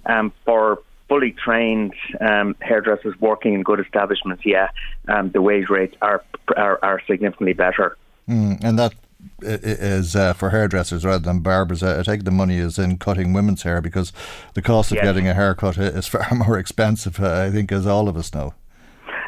um, 0.06 0.32
for 0.44 0.82
fully 1.08 1.32
trained 1.32 1.94
um, 2.20 2.56
hairdressers 2.60 3.14
working 3.20 3.54
in 3.54 3.62
good 3.62 3.80
establishments, 3.80 4.44
yeah, 4.46 4.68
um, 5.08 5.30
the 5.30 5.42
wage 5.42 5.68
rates 5.68 5.94
are, 6.00 6.24
are, 6.56 6.78
are 6.82 7.02
significantly 7.06 7.52
better. 7.52 7.96
Mm, 8.28 8.62
and 8.62 8.78
that 8.78 8.94
is 9.40 10.16
uh, 10.16 10.32
for 10.32 10.50
hairdressers 10.50 11.04
rather 11.04 11.24
than 11.24 11.40
barbers. 11.40 11.82
I 11.82 12.02
take 12.02 12.24
the 12.24 12.30
money 12.30 12.56
is 12.56 12.78
in 12.78 12.98
cutting 12.98 13.32
women's 13.32 13.62
hair 13.62 13.80
because 13.80 14.12
the 14.54 14.62
cost 14.62 14.92
of 14.92 14.96
yes. 14.96 15.04
getting 15.04 15.28
a 15.28 15.34
haircut 15.34 15.78
is 15.78 16.06
far 16.08 16.28
more 16.34 16.58
expensive. 16.58 17.20
Uh, 17.20 17.42
I 17.46 17.50
think, 17.50 17.72
as 17.72 17.86
all 17.86 18.08
of 18.08 18.16
us 18.16 18.32
know. 18.34 18.54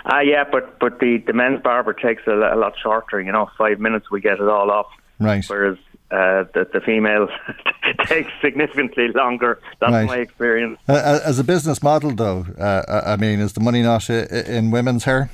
Ah, 0.06 0.16
uh, 0.16 0.20
yeah, 0.20 0.44
but 0.50 0.78
but 0.78 1.00
the, 1.00 1.22
the 1.26 1.32
men's 1.32 1.62
barber 1.62 1.94
takes 1.94 2.22
a, 2.26 2.32
a, 2.32 2.56
lot 2.56 2.74
shorter. 2.82 3.20
You 3.20 3.32
know, 3.32 3.48
five 3.56 3.80
minutes 3.80 4.10
we 4.10 4.20
get 4.20 4.34
it 4.34 4.48
all 4.48 4.70
off. 4.70 4.86
Right. 5.18 5.44
Whereas 5.46 5.78
uh, 6.10 6.44
the, 6.52 6.68
the 6.72 6.80
female 6.80 7.28
takes 8.06 8.30
significantly 8.42 9.08
longer. 9.08 9.60
That's 9.80 9.92
right. 9.92 10.06
my 10.06 10.16
experience. 10.18 10.78
As 10.88 11.38
a 11.38 11.44
business 11.44 11.82
model, 11.82 12.10
though, 12.10 12.46
uh, 12.58 13.02
I 13.06 13.16
mean, 13.16 13.40
is 13.40 13.54
the 13.54 13.60
money 13.60 13.82
not 13.82 14.10
in 14.10 14.70
women's 14.70 15.04
hair? 15.04 15.30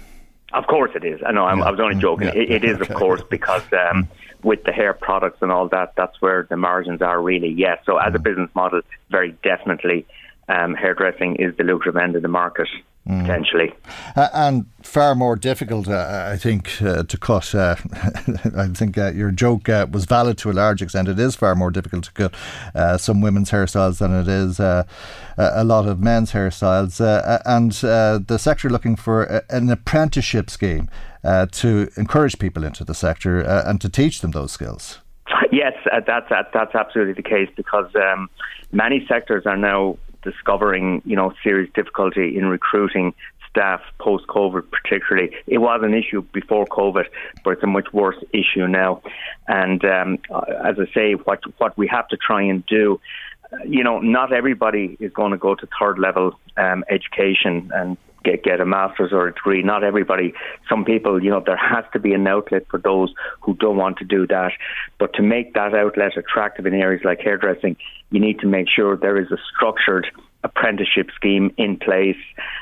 Of 0.52 0.66
course 0.66 0.90
it 0.94 1.04
is. 1.04 1.20
I 1.24 1.32
know. 1.32 1.46
Yeah. 1.46 1.62
I 1.64 1.70
was 1.70 1.80
only 1.80 2.00
joking. 2.00 2.28
Yeah. 2.28 2.34
It, 2.34 2.50
it 2.50 2.64
is, 2.64 2.76
okay. 2.80 2.92
of 2.92 2.98
course, 2.98 3.22
because 3.30 3.62
um, 3.72 4.08
with 4.42 4.64
the 4.64 4.72
hair 4.72 4.92
products 4.92 5.38
and 5.42 5.52
all 5.52 5.68
that, 5.68 5.94
that's 5.96 6.20
where 6.20 6.46
the 6.48 6.56
margins 6.56 7.02
are 7.02 7.20
really. 7.20 7.50
Yes. 7.50 7.78
So 7.86 7.98
as 7.98 8.14
a 8.14 8.18
mm. 8.18 8.22
business 8.22 8.50
model, 8.54 8.80
very 9.10 9.32
definitely, 9.42 10.06
um, 10.48 10.74
hairdressing 10.74 11.36
is 11.36 11.56
the 11.56 11.64
lucrative 11.64 12.00
end 12.00 12.16
of 12.16 12.22
the 12.22 12.28
market. 12.28 12.68
Mm. 13.10 13.22
potentially. 13.22 13.72
Uh, 14.14 14.28
and 14.32 14.66
far 14.82 15.16
more 15.16 15.34
difficult, 15.34 15.88
uh, 15.88 16.28
I 16.32 16.36
think, 16.36 16.80
uh, 16.80 17.02
to 17.02 17.18
cut. 17.18 17.52
Uh, 17.52 17.74
I 18.56 18.68
think 18.68 18.96
uh, 18.96 19.10
your 19.10 19.32
joke 19.32 19.68
uh, 19.68 19.88
was 19.90 20.04
valid 20.04 20.38
to 20.38 20.50
a 20.50 20.52
large 20.52 20.80
extent. 20.80 21.08
It 21.08 21.18
is 21.18 21.34
far 21.34 21.56
more 21.56 21.72
difficult 21.72 22.04
to 22.04 22.12
cut 22.12 23.00
some 23.00 23.20
women's 23.20 23.50
hairstyles 23.50 23.98
than 23.98 24.12
it 24.14 24.28
is 24.28 24.60
a 24.60 24.86
lot 25.64 25.88
of 25.88 25.98
men's 25.98 26.30
hairstyles. 26.30 27.00
and 27.44 27.72
the 27.72 28.38
sector 28.38 28.70
looking 28.70 28.94
for 28.94 29.42
an 29.50 29.70
apprenticeship 29.70 30.48
scheme 30.48 30.88
to 31.24 31.90
encourage 31.96 32.38
people 32.38 32.62
into 32.62 32.84
the 32.84 32.94
sector 32.94 33.40
and 33.40 33.80
to 33.80 33.88
teach 33.88 34.20
them 34.20 34.30
those 34.30 34.52
skills. 34.52 35.00
Yes, 35.52 35.72
that's 36.06 36.28
that's 36.30 36.74
absolutely 36.76 37.14
the 37.14 37.28
case 37.28 37.48
because 37.56 37.90
um, 37.96 38.30
many 38.70 39.04
sectors 39.08 39.46
are 39.46 39.56
now 39.56 39.98
discovering, 40.22 41.02
you 41.04 41.16
know, 41.16 41.32
serious 41.42 41.70
difficulty 41.74 42.36
in 42.36 42.46
recruiting 42.46 43.14
staff 43.50 43.80
post 43.98 44.26
COVID, 44.28 44.70
particularly. 44.70 45.30
It 45.46 45.58
was 45.58 45.80
an 45.82 45.94
issue 45.94 46.22
before 46.32 46.66
COVID, 46.66 47.04
but 47.44 47.50
it's 47.50 47.62
a 47.62 47.66
much 47.66 47.92
worse 47.92 48.16
issue 48.32 48.66
now. 48.68 49.02
And 49.48 49.84
um, 49.84 50.18
as 50.64 50.76
I 50.78 50.86
say, 50.94 51.12
what 51.14 51.40
what 51.58 51.76
we 51.76 51.88
have 51.88 52.08
to 52.08 52.16
try 52.16 52.42
and 52.42 52.64
do. 52.66 53.00
You 53.66 53.82
know, 53.82 53.98
not 53.98 54.32
everybody 54.32 54.96
is 55.00 55.12
going 55.12 55.32
to 55.32 55.36
go 55.36 55.56
to 55.56 55.68
third 55.80 55.98
level 55.98 56.38
um, 56.56 56.84
education 56.88 57.72
and 57.74 57.96
get 58.24 58.42
get 58.42 58.60
a 58.60 58.66
master's 58.66 59.12
or 59.12 59.28
a 59.28 59.34
degree. 59.34 59.62
Not 59.62 59.84
everybody. 59.84 60.32
Some 60.68 60.84
people, 60.84 61.22
you 61.22 61.30
know, 61.30 61.42
there 61.44 61.56
has 61.56 61.84
to 61.92 61.98
be 61.98 62.12
an 62.12 62.26
outlet 62.26 62.66
for 62.70 62.78
those 62.78 63.12
who 63.40 63.54
don't 63.54 63.76
want 63.76 63.98
to 63.98 64.04
do 64.04 64.26
that. 64.28 64.52
But 64.98 65.14
to 65.14 65.22
make 65.22 65.54
that 65.54 65.74
outlet 65.74 66.16
attractive 66.16 66.66
in 66.66 66.74
areas 66.74 67.02
like 67.04 67.20
hairdressing, 67.20 67.76
you 68.10 68.20
need 68.20 68.40
to 68.40 68.46
make 68.46 68.68
sure 68.68 68.96
there 68.96 69.20
is 69.20 69.30
a 69.30 69.38
structured 69.54 70.06
apprenticeship 70.42 71.10
scheme 71.14 71.52
in 71.58 71.76
place 71.76 72.16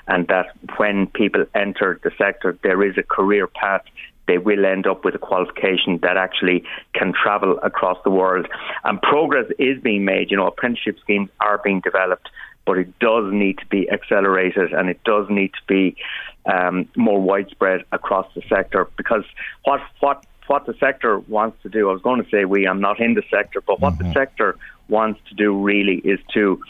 and 0.09 0.27
that 0.27 0.47
when 0.79 1.07
people 1.07 1.45
enter 1.55 2.01
the 2.03 2.11
sector 2.19 2.59
there 2.65 2.83
is 2.83 2.99
a 2.99 3.05
career 3.05 3.47
path 3.47 3.83
they 4.29 4.39
will 4.39 4.65
end 4.65 4.87
up 4.87 5.05
with 5.05 5.15
a 5.15 5.19
qualification 5.19 5.99
that 6.03 6.17
actually 6.17 6.63
can 6.95 7.13
travel 7.13 7.59
across 7.63 7.97
the 8.05 8.11
world. 8.11 8.47
And 8.85 9.01
progress 9.01 9.47
is 9.59 9.83
being 9.83 10.05
made. 10.05 10.31
You 10.31 10.37
know, 10.37 10.47
apprenticeship 10.47 10.99
schemes 11.01 11.31
are 11.41 11.59
being 11.65 11.81
developed 11.81 12.29
but 12.69 12.77
it 12.77 12.99
does 12.99 13.33
need 13.33 13.57
to 13.57 13.67
be 13.69 13.91
accelerated 13.91 14.75
and 14.75 14.91
it 14.91 15.03
does 15.03 15.27
need 15.31 15.51
to 15.55 15.61
be 15.67 15.97
um, 16.45 16.87
more 16.97 17.19
widespread 17.19 17.83
across 17.93 18.27
the 18.35 18.43
sector 18.47 18.87
because 18.99 19.25
what 19.65 19.81
what 20.01 20.23
what 20.49 20.67
the 20.67 20.75
sector 20.79 21.19
wants 21.21 21.63
to 21.63 21.71
do, 21.71 21.89
I 21.89 21.93
was 21.95 22.03
going 22.03 22.23
to 22.23 22.29
say 22.31 22.45
we, 22.45 22.67
I'm 22.67 22.81
not 22.81 23.01
in 23.01 23.15
the 23.15 23.23
sector, 23.31 23.63
but 23.63 23.81
what 23.81 23.95
mm-hmm. 23.95 24.09
the 24.09 24.13
sector 24.13 24.57
wants 24.89 25.21
to 25.29 25.35
do 25.35 25.55
really 25.55 25.97
is 25.97 26.19
to 26.33 26.63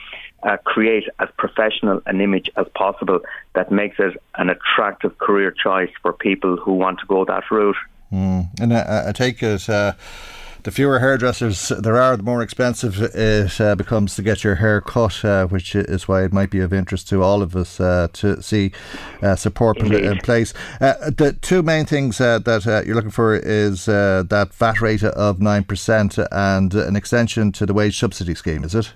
uh, 0.44 0.56
create 0.64 1.04
as 1.18 1.28
professional 1.36 2.00
an 2.06 2.20
image 2.20 2.48
as 2.56 2.66
possible 2.76 3.20
that 3.54 3.72
makes 3.72 3.96
it 3.98 4.16
an 4.36 4.50
attractive 4.50 5.18
career 5.18 5.52
choice 5.52 5.90
for 6.02 6.12
people 6.12 6.56
who 6.56 6.74
want 6.74 7.00
to 7.00 7.06
go 7.06 7.24
that 7.24 7.44
route. 7.50 7.76
Mm. 8.12 8.48
And 8.60 8.72
I, 8.72 9.08
I 9.08 9.12
take 9.12 9.42
it. 9.42 9.68
Uh 9.68 9.94
the 10.64 10.70
fewer 10.70 10.98
hairdressers 10.98 11.68
there 11.68 11.96
are, 11.96 12.16
the 12.16 12.22
more 12.22 12.42
expensive 12.42 13.00
it 13.00 13.60
uh, 13.60 13.74
becomes 13.74 14.14
to 14.16 14.22
get 14.22 14.44
your 14.44 14.56
hair 14.56 14.80
cut, 14.80 15.24
uh, 15.24 15.46
which 15.46 15.74
is 15.74 16.08
why 16.08 16.24
it 16.24 16.32
might 16.32 16.50
be 16.50 16.60
of 16.60 16.72
interest 16.72 17.08
to 17.08 17.22
all 17.22 17.42
of 17.42 17.54
us 17.54 17.80
uh, 17.80 18.08
to 18.12 18.42
see 18.42 18.72
uh, 19.22 19.36
support 19.36 19.78
Indeed. 19.78 20.04
in 20.04 20.18
place. 20.18 20.52
Uh, 20.80 21.10
the 21.10 21.36
two 21.40 21.62
main 21.62 21.86
things 21.86 22.20
uh, 22.20 22.38
that 22.40 22.84
you're 22.86 22.96
looking 22.96 23.10
for 23.10 23.36
is 23.36 23.86
that 23.86 24.48
VAT 24.52 24.80
rate 24.80 25.04
of 25.04 25.38
9% 25.38 26.28
and 26.30 26.74
an 26.74 26.96
extension 26.96 27.52
to 27.52 27.66
the 27.66 27.74
wage 27.74 27.98
subsidy 27.98 28.34
scheme, 28.34 28.64
is 28.64 28.74
it? 28.74 28.92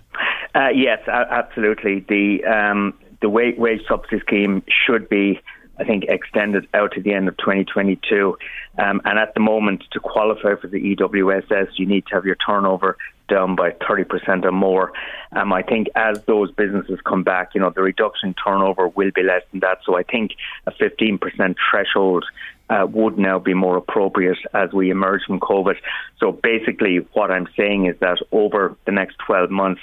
yes, 0.75 1.01
absolutely. 1.09 2.05
The, 2.09 2.45
um, 2.45 2.95
the 3.21 3.29
wage 3.29 3.83
subsidy 3.89 4.21
scheme 4.21 4.63
should 4.69 5.09
be 5.09 5.41
I 5.79 5.85
think, 5.85 6.05
extended 6.05 6.69
out 6.75 6.93
to 6.93 7.01
the 7.01 7.13
end 7.13 7.29
of 7.29 7.37
2022. 7.39 8.37
Um, 8.79 9.01
and 9.05 9.19
at 9.19 9.35
the 9.35 9.41
moment, 9.41 9.85
to 9.93 10.01
qualify 10.01 10.55
for 10.61 10.67
the 10.67 10.95
EWSS, 10.97 11.71
you 11.77 11.87
need 11.87 12.07
to 12.07 12.15
have 12.15 12.25
your 12.25 12.37
turnover 12.37 12.97
down 13.29 13.57
by 13.57 13.71
30% 13.71 14.45
or 14.45 14.53
more. 14.53 14.93
Um, 15.33 15.53
I 15.53 15.63
think 15.63 15.89
as 15.95 16.23
those 16.27 16.51
businesses 16.53 16.99
come 17.07 17.23
back, 17.23 17.55
you 17.55 17.61
know, 17.61 17.71
the 17.71 17.83
reduction 17.83 18.35
turnover 18.35 18.89
will 18.89 19.11
be 19.15 19.23
less 19.23 19.43
than 19.51 19.61
that. 19.61 19.79
So 19.85 19.97
I 19.97 20.03
think 20.03 20.33
a 20.67 20.73
15% 20.73 21.57
threshold 21.71 22.25
uh, 22.69 22.87
would 22.87 23.19
now 23.19 23.39
be 23.39 23.55
more 23.55 23.77
appropriate 23.77 24.39
as 24.55 24.73
we 24.73 24.91
emerge 24.91 25.23
from 25.27 25.41
COVID. 25.41 25.77
So 26.19 26.33
basically, 26.33 26.99
what 27.13 27.31
I'm 27.31 27.49
saying 27.57 27.87
is 27.87 27.97
that 28.01 28.19
over 28.33 28.77
the 28.87 28.93
next 28.93 29.17
12 29.27 29.51
months, 29.51 29.81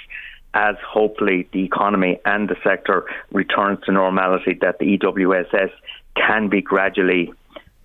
as 0.54 0.76
hopefully 0.86 1.48
the 1.52 1.64
economy 1.64 2.18
and 2.24 2.48
the 2.48 2.56
sector 2.64 3.04
returns 3.30 3.78
to 3.84 3.92
normality, 3.92 4.58
that 4.60 4.78
the 4.78 4.98
EWSS 4.98 5.70
can 6.16 6.48
be 6.48 6.60
gradually 6.60 7.32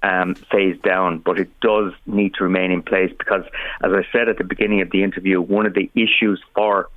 um, 0.03 0.36
phased 0.51 0.82
down, 0.82 1.20
but 1.20 1.39
it 1.39 1.49
does 1.61 1.93
need 2.05 2.34
to 2.36 2.43
remain 2.43 2.72
in 2.72 2.82
place 2.82 3.11
because, 3.18 3.43
as 3.84 3.91
I 3.91 4.05
said 4.11 4.30
at 4.30 4.38
the 4.38 4.43
beginning 4.43 4.82
of 4.82 4.91
the 4.91 5.03
interview, 5.03 5.41
one 5.41 5.66
of 5.66 5.74
the 5.74 5.89
issues 5.95 6.41
for 6.53 6.89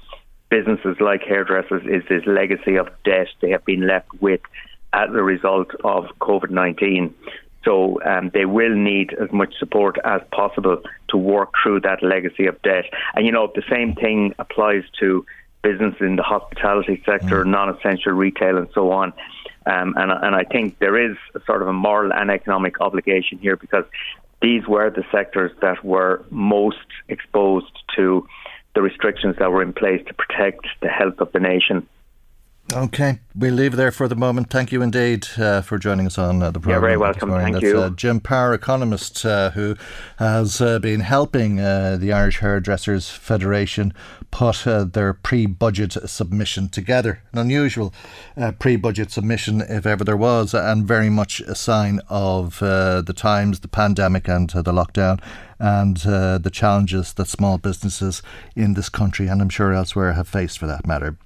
businesses 0.51 0.97
like 1.01 1.23
hairdressers 1.23 1.83
is 1.85 2.03
this 2.09 2.27
legacy 2.27 2.77
of 2.77 2.89
debt 3.05 3.29
they 3.41 3.51
have 3.51 3.65
been 3.65 3.87
left 3.87 4.09
with 4.21 4.41
as 4.93 5.11
a 5.11 5.23
result 5.23 5.71
of 5.85 6.07
COVID 6.21 6.51
19. 6.51 7.15
So 7.65 8.01
um, 8.05 8.31
they 8.33 8.47
will 8.47 8.75
need 8.75 9.15
as 9.15 9.31
much 9.33 9.55
support 9.59 9.99
as 10.05 10.23
possible 10.33 10.81
to 11.09 11.17
work 11.17 11.53
through 11.63 11.81
that 11.81 12.03
legacy 12.03 12.47
of 12.47 12.61
debt. 12.63 12.85
And 13.15 13.27
you 13.27 13.33
know, 13.33 13.53
the 13.55 13.65
same 13.71 13.95
thing 13.95 14.35
applies 14.39 14.85
to 15.01 15.25
business 15.63 15.95
in 16.01 16.17
the 16.17 16.23
hospitality 16.23 17.03
sector, 17.05 17.45
mm. 17.45 17.49
non-essential 17.49 18.13
retail, 18.13 18.59
and 18.59 18.69
so 18.75 18.91
on. 18.93 19.13
Um, 19.67 19.95
and, 19.97 20.11
and 20.11 20.35
I 20.35 20.45
think 20.45 20.79
there 20.79 20.99
is 21.11 21.17
a 21.35 21.41
sort 21.45 21.63
of 21.63 21.69
a 21.69 21.73
moral 21.73 22.13
and 22.13 22.31
economic 22.31 22.81
obligation 22.81 23.39
here 23.39 23.57
because 23.57 23.85
these 24.41 24.67
were 24.67 24.91
the 24.91 25.05
sectors 25.11 25.53
that 25.61 25.85
were 25.85 26.25
most 26.31 26.87
exposed 27.09 27.73
to 27.97 28.27
the 28.75 28.83
restrictions 28.83 29.37
that 29.39 29.51
were 29.51 29.63
in 29.63 29.73
place 29.73 30.03
to 30.07 30.15
protect 30.15 30.67
the 30.81 30.89
health 30.89 31.21
of 31.21 31.33
the 31.33 31.41
nation. 31.41 31.87
Okay, 32.71 33.21
we'll 33.35 33.55
leave 33.55 33.77
there 33.77 33.91
for 33.91 34.09
the 34.09 34.15
moment. 34.15 34.51
Thank 34.51 34.73
you 34.73 34.83
indeed 34.83 35.27
uh, 35.39 35.63
for 35.63 35.79
joining 35.79 36.05
us 36.07 36.19
on 36.19 36.43
uh, 36.43 36.51
the 36.51 36.61
program. 36.61 36.75
You're 36.75 36.81
very 36.81 36.97
welcome. 36.99 37.31
Thank 37.31 37.55
That's, 37.55 37.65
you. 37.65 37.81
Uh, 37.81 37.89
Jim 37.89 38.21
Power, 38.21 38.53
economist, 38.53 39.25
uh, 39.25 39.53
who 39.53 39.75
has 40.19 40.61
uh, 40.61 40.79
been 40.79 41.01
helping 41.01 41.61
uh, 41.61 41.97
the 41.99 42.13
Irish 42.13 42.41
Hairdressers 42.41 43.09
Federation 43.09 43.95
put 44.31 44.65
their 44.67 45.15
pre-budget 45.15 45.93
submission 46.11 46.69
together. 46.69 47.23
An 47.33 47.39
unusual 47.39 47.95
pre-budget 48.59 49.11
submission, 49.11 49.63
if 49.63 49.87
ever 49.87 50.05
there 50.05 50.17
was, 50.19 50.53
and 50.53 50.87
very 50.87 51.09
much 51.09 51.41
a 51.41 51.55
sign 51.55 52.01
of 52.11 52.59
the 52.59 53.15
times, 53.17 53.61
the 53.61 53.69
pandemic, 53.69 54.29
and 54.29 54.51
the 54.51 54.73
lockdown 54.73 55.23
and 55.59 55.97
the 55.97 56.51
challenges 56.53 57.15
that 57.15 57.29
small 57.29 57.57
businesses 57.57 58.23
in 58.55 58.75
this 58.75 58.91
country 58.91 59.27
and 59.27 59.41
I'm 59.41 59.49
sure 59.49 59.73
elsewhere 59.73 60.13
have 60.13 60.29
faced 60.29 60.59
for 60.59 60.67
that 60.67 60.87
matter 60.87 61.17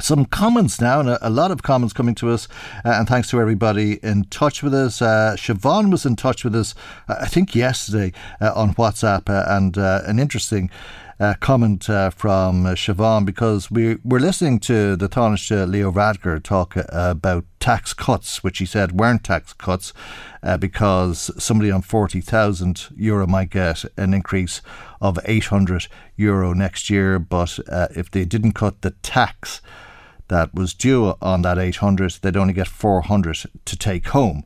some 0.00 0.26
comments 0.26 0.80
now, 0.80 1.00
and 1.00 1.08
a, 1.20 1.30
lot 1.30 1.50
of 1.50 1.62
comments 1.62 1.92
coming 1.92 2.14
to 2.16 2.30
us, 2.30 2.48
uh, 2.84 2.90
and 2.98 3.08
thanks 3.08 3.30
to 3.30 3.40
everybody 3.40 3.94
in 4.02 4.24
touch 4.24 4.62
with 4.62 4.74
us. 4.74 5.00
Uh, 5.00 5.34
Siobhan 5.38 5.90
was 5.90 6.04
in 6.04 6.16
touch 6.16 6.44
with 6.44 6.54
us, 6.54 6.74
uh, 7.08 7.16
I 7.20 7.26
think 7.26 7.54
yesterday 7.54 8.12
uh, 8.40 8.52
on 8.54 8.74
WhatsApp, 8.74 9.28
uh, 9.28 9.44
and 9.48 9.76
uh, 9.78 10.02
an 10.06 10.18
interesting. 10.18 10.70
comment 11.40 11.84
from 11.84 12.64
Siobhan 12.76 13.24
because 13.24 13.70
we 13.70 13.96
were 14.04 14.20
listening 14.20 14.60
to 14.60 14.96
the 14.96 15.08
Taoiseach 15.08 15.66
Leo 15.66 15.90
Varadkar 15.90 16.42
talk 16.42 16.76
about 16.90 17.46
tax 17.58 17.94
cuts, 17.94 18.44
which 18.44 18.58
he 18.58 18.66
said 18.66 19.00
weren't 19.00 19.24
tax 19.24 19.54
cuts 19.54 19.94
because 20.60 21.30
somebody 21.42 21.70
on 21.70 21.80
40,000 21.80 22.88
euro 22.94 23.26
might 23.26 23.48
get 23.48 23.86
an 23.96 24.12
increase 24.12 24.60
of 25.00 25.18
800 25.24 25.88
euro 26.16 26.52
next 26.52 26.90
year. 26.90 27.18
But 27.18 27.60
if 27.96 28.10
they 28.10 28.26
didn't 28.26 28.52
cut 28.52 28.82
the 28.82 28.90
tax, 29.00 29.62
that 30.28 30.54
was 30.54 30.74
due 30.74 31.14
on 31.20 31.42
that 31.42 31.58
800, 31.58 32.18
they'd 32.22 32.36
only 32.36 32.52
get 32.52 32.68
400 32.68 33.44
to 33.64 33.76
take 33.76 34.08
home. 34.08 34.44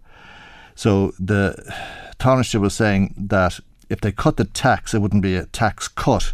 So 0.75 1.13
the 1.19 1.75
Taoiseach 2.19 2.61
was 2.61 2.75
saying 2.75 3.15
that 3.17 3.61
if 3.89 4.01
they 4.01 4.13
cut 4.13 4.37
the 4.37 4.45
tax, 4.45 4.95
it 4.95 5.01
wouldn't 5.01 5.23
be 5.23 5.37
a 5.37 5.47
tax 5.47 5.89
cut, 5.89 6.33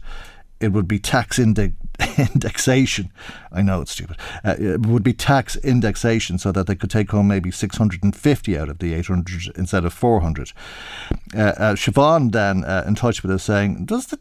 it 0.61 0.68
would 0.68 0.88
be 0.88 0.99
tax 0.99 1.38
index 1.38 1.74
indexation. 2.18 3.11
I 3.53 3.62
know 3.62 3.80
it's 3.80 3.92
stupid. 3.92 4.16
Uh, 4.44 4.57
it 4.59 4.86
would 4.86 5.03
be 5.03 5.12
tax 5.12 5.57
indexation 5.57 6.38
so 6.38 6.53
that 6.53 6.66
they 6.66 6.74
could 6.74 6.90
take 6.90 7.11
home 7.11 7.28
maybe 7.28 7.51
650 7.51 8.59
out 8.59 8.68
of 8.68 8.78
the 8.78 8.94
800 8.94 9.57
instead 9.57 9.84
of 9.84 9.92
400. 9.92 10.53
Uh, 11.34 11.38
uh, 11.38 11.74
Siobhan 11.74 12.32
then 12.32 12.64
uh, 12.64 12.84
in 12.86 12.94
touch 12.94 13.22
with 13.22 13.32
us 13.32 13.44
saying, 13.44 13.86
does 13.86 14.07
the 14.07 14.18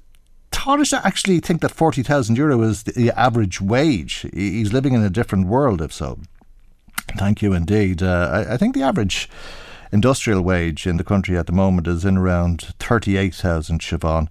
Taoiseach 0.65 1.05
actually 1.05 1.39
think 1.41 1.61
that 1.61 1.69
40,000 1.69 2.37
euro 2.37 2.63
is 2.63 2.81
the 2.81 3.11
average 3.11 3.61
wage? 3.61 4.25
He's 4.33 4.73
living 4.73 4.95
in 4.95 5.03
a 5.03 5.11
different 5.11 5.45
world, 5.45 5.79
if 5.79 5.93
so. 5.93 6.17
Thank 7.19 7.43
you 7.43 7.53
indeed. 7.53 8.01
Uh, 8.01 8.45
I, 8.49 8.53
I, 8.55 8.57
think 8.57 8.73
the 8.73 8.81
average 8.81 9.29
industrial 9.91 10.41
wage 10.41 10.87
in 10.87 10.97
the 10.97 11.03
country 11.03 11.37
at 11.37 11.45
the 11.45 11.51
moment 11.51 11.85
is 11.85 12.03
in 12.03 12.17
around 12.17 12.73
38,000, 12.79 13.79
Siobhan. 13.79 14.27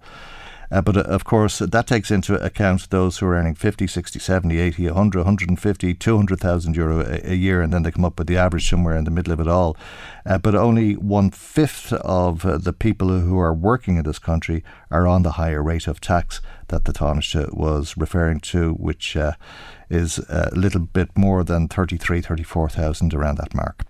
Uh, 0.75 0.83
but 0.83 0.97
uh, 0.97 1.01
of 1.03 1.25
course, 1.25 1.61
that 1.61 1.87
takes 1.87 2.11
into 2.11 2.35
account 2.45 2.91
those 2.91 3.19
who 3.19 3.27
are 3.27 3.37
earning 3.37 3.55
50, 3.55 3.87
60, 3.87 4.19
70, 4.19 4.59
80, 4.59 4.87
100, 4.87 5.19
150, 5.21 5.95
200,000 5.95 6.77
euro 6.77 7.01
a, 7.01 7.31
a, 7.31 7.35
year, 7.35 7.63
and 7.63 7.73
then 7.73 7.85
they 7.85 7.93
come 7.93 8.05
up 8.05 8.19
with 8.19 8.27
the 8.27 8.37
average 8.37 8.69
somewhere 8.69 8.97
in 8.97 9.05
the 9.05 9.11
middle 9.13 9.33
of 9.33 9.39
it 9.39 9.47
all. 9.47 9.77
Uh, 10.27 10.37
but 10.37 10.57
only 10.57 10.95
one 10.95 11.31
fifth 11.31 11.93
of 11.93 12.45
uh, 12.45 12.59
the 12.59 12.73
people 12.73 13.21
who 13.21 13.39
are 13.39 13.55
working 13.55 13.99
in 13.99 14.03
this 14.03 14.19
country 14.19 14.65
are 14.91 15.07
on 15.07 15.23
the 15.23 15.33
higher 15.33 15.63
rate 15.63 15.87
of 15.87 16.01
tax 16.01 16.41
that 16.69 16.87
the 16.87 16.93
Taoiseach 16.93 17.55
was 17.55 17.97
referring 17.97 18.41
to, 18.41 18.73
which 18.73 19.17
uh, 19.17 19.35
is 19.89 20.19
a 20.29 20.51
little 20.57 20.81
bit 20.81 21.17
more 21.17 21.45
than 21.45 21.69
33, 21.69 22.21
34,000 22.21 23.15
around 23.15 23.39
that 23.39 23.55
mark. 23.55 23.85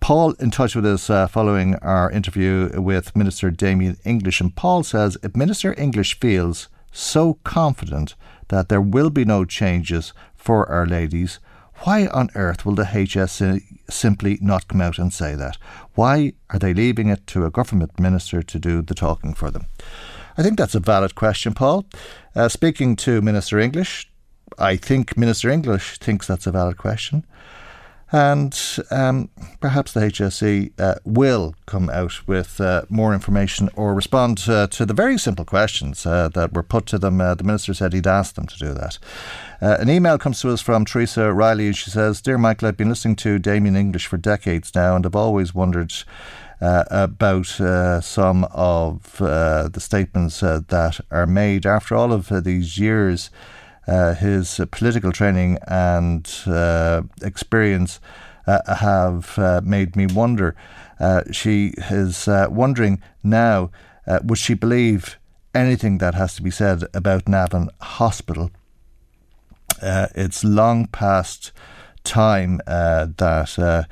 Paul 0.00 0.32
in 0.32 0.50
touch 0.50 0.74
with 0.74 0.86
us 0.86 1.10
uh, 1.10 1.26
following 1.26 1.76
our 1.76 2.10
interview 2.10 2.80
with 2.80 3.14
Minister 3.14 3.50
Damien 3.50 3.96
English, 4.04 4.40
and 4.40 4.54
Paul 4.54 4.82
says 4.82 5.16
if 5.22 5.36
Minister 5.36 5.74
English 5.78 6.18
feels 6.18 6.68
so 6.92 7.34
confident 7.44 8.14
that 8.48 8.68
there 8.68 8.80
will 8.80 9.10
be 9.10 9.24
no 9.24 9.44
changes 9.44 10.12
for 10.34 10.68
Our 10.68 10.86
Ladies, 10.86 11.38
why 11.84 12.08
on 12.08 12.28
earth 12.34 12.66
will 12.66 12.74
the 12.74 12.84
HS 12.84 13.42
simply 13.88 14.38
not 14.42 14.68
come 14.68 14.80
out 14.80 14.98
and 14.98 15.12
say 15.12 15.34
that? 15.34 15.56
Why 15.94 16.34
are 16.50 16.58
they 16.58 16.74
leaving 16.74 17.08
it 17.08 17.26
to 17.28 17.46
a 17.46 17.50
government 17.50 17.98
minister 17.98 18.42
to 18.42 18.58
do 18.58 18.82
the 18.82 18.94
talking 18.94 19.32
for 19.34 19.50
them? 19.50 19.66
I 20.36 20.42
think 20.42 20.58
that's 20.58 20.74
a 20.74 20.80
valid 20.80 21.14
question, 21.14 21.54
Paul. 21.54 21.86
Uh, 22.34 22.48
speaking 22.48 22.96
to 22.96 23.22
Minister 23.22 23.58
English, 23.58 24.10
I 24.58 24.76
think 24.76 25.16
Minister 25.16 25.48
English 25.48 25.98
thinks 25.98 26.26
that's 26.26 26.46
a 26.46 26.52
valid 26.52 26.76
question. 26.76 27.24
And 28.12 28.58
um, 28.90 29.28
perhaps 29.60 29.92
the 29.92 30.00
HSE 30.00 30.72
uh, 30.80 30.96
will 31.04 31.54
come 31.66 31.88
out 31.90 32.26
with 32.26 32.60
uh, 32.60 32.82
more 32.88 33.14
information 33.14 33.70
or 33.76 33.94
respond 33.94 34.44
uh, 34.48 34.66
to 34.68 34.84
the 34.84 34.94
very 34.94 35.16
simple 35.16 35.44
questions 35.44 36.04
uh, 36.04 36.28
that 36.30 36.52
were 36.52 36.64
put 36.64 36.86
to 36.86 36.98
them. 36.98 37.20
Uh, 37.20 37.34
the 37.34 37.44
Minister 37.44 37.72
said 37.72 37.92
he'd 37.92 38.08
asked 38.08 38.34
them 38.34 38.48
to 38.48 38.58
do 38.58 38.74
that. 38.74 38.98
Uh, 39.62 39.76
an 39.78 39.88
email 39.88 40.18
comes 40.18 40.40
to 40.40 40.50
us 40.50 40.60
from 40.60 40.84
Teresa 40.84 41.32
Riley, 41.32 41.66
and 41.68 41.76
she 41.76 41.90
says 41.90 42.20
Dear 42.20 42.38
Michael, 42.38 42.66
I've 42.68 42.76
been 42.76 42.88
listening 42.88 43.16
to 43.16 43.38
Damien 43.38 43.76
English 43.76 44.08
for 44.08 44.16
decades 44.16 44.74
now, 44.74 44.96
and 44.96 45.06
I've 45.06 45.16
always 45.16 45.54
wondered. 45.54 45.92
about 46.60 47.46
some 48.04 48.44
of 48.52 49.16
the 49.18 49.80
statements 49.80 50.40
that 50.40 51.00
are 51.10 51.26
made 51.26 51.64
after 51.64 51.94
all 51.94 52.12
of 52.12 52.28
these 52.44 52.76
years 52.76 53.30
uh, 53.90 54.14
his 54.14 54.60
uh, 54.60 54.66
political 54.70 55.10
training 55.10 55.58
and 55.66 56.30
uh, 56.46 57.02
experience 57.22 57.98
uh, 58.46 58.76
have 58.76 59.36
made 59.64 59.96
me 59.96 60.06
wonder. 60.06 60.54
she 61.32 61.72
is 61.90 62.28
wondering 62.50 63.02
now 63.22 63.70
would 64.24 64.38
she 64.38 64.54
believe 64.54 65.18
anything 65.54 65.98
that 65.98 66.14
has 66.14 66.34
to 66.36 66.42
be 66.42 66.50
said 66.50 66.84
about 66.94 67.28
Navan 67.28 67.68
Hospital? 67.80 68.50
it's 69.82 70.44
long 70.44 70.86
past 70.86 71.52
time 72.04 72.60
uh, 72.66 73.06
that 73.16 73.58
uh, 73.58 73.84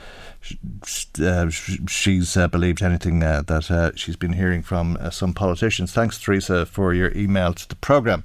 uh, 1.22 1.51
she's 1.51 2.36
believed 2.51 2.82
anything 2.82 3.20
that 3.20 3.92
she's 3.96 4.16
been 4.16 4.32
hearing 4.32 4.62
from 4.62 4.99
some 5.11 5.34
politicians. 5.34 5.92
Thanks, 5.92 6.20
Teresa, 6.20 6.66
for 6.66 6.94
your 6.94 7.12
email 7.16 7.53
to 7.55 7.68
the 7.68 7.76
programme. 7.76 8.24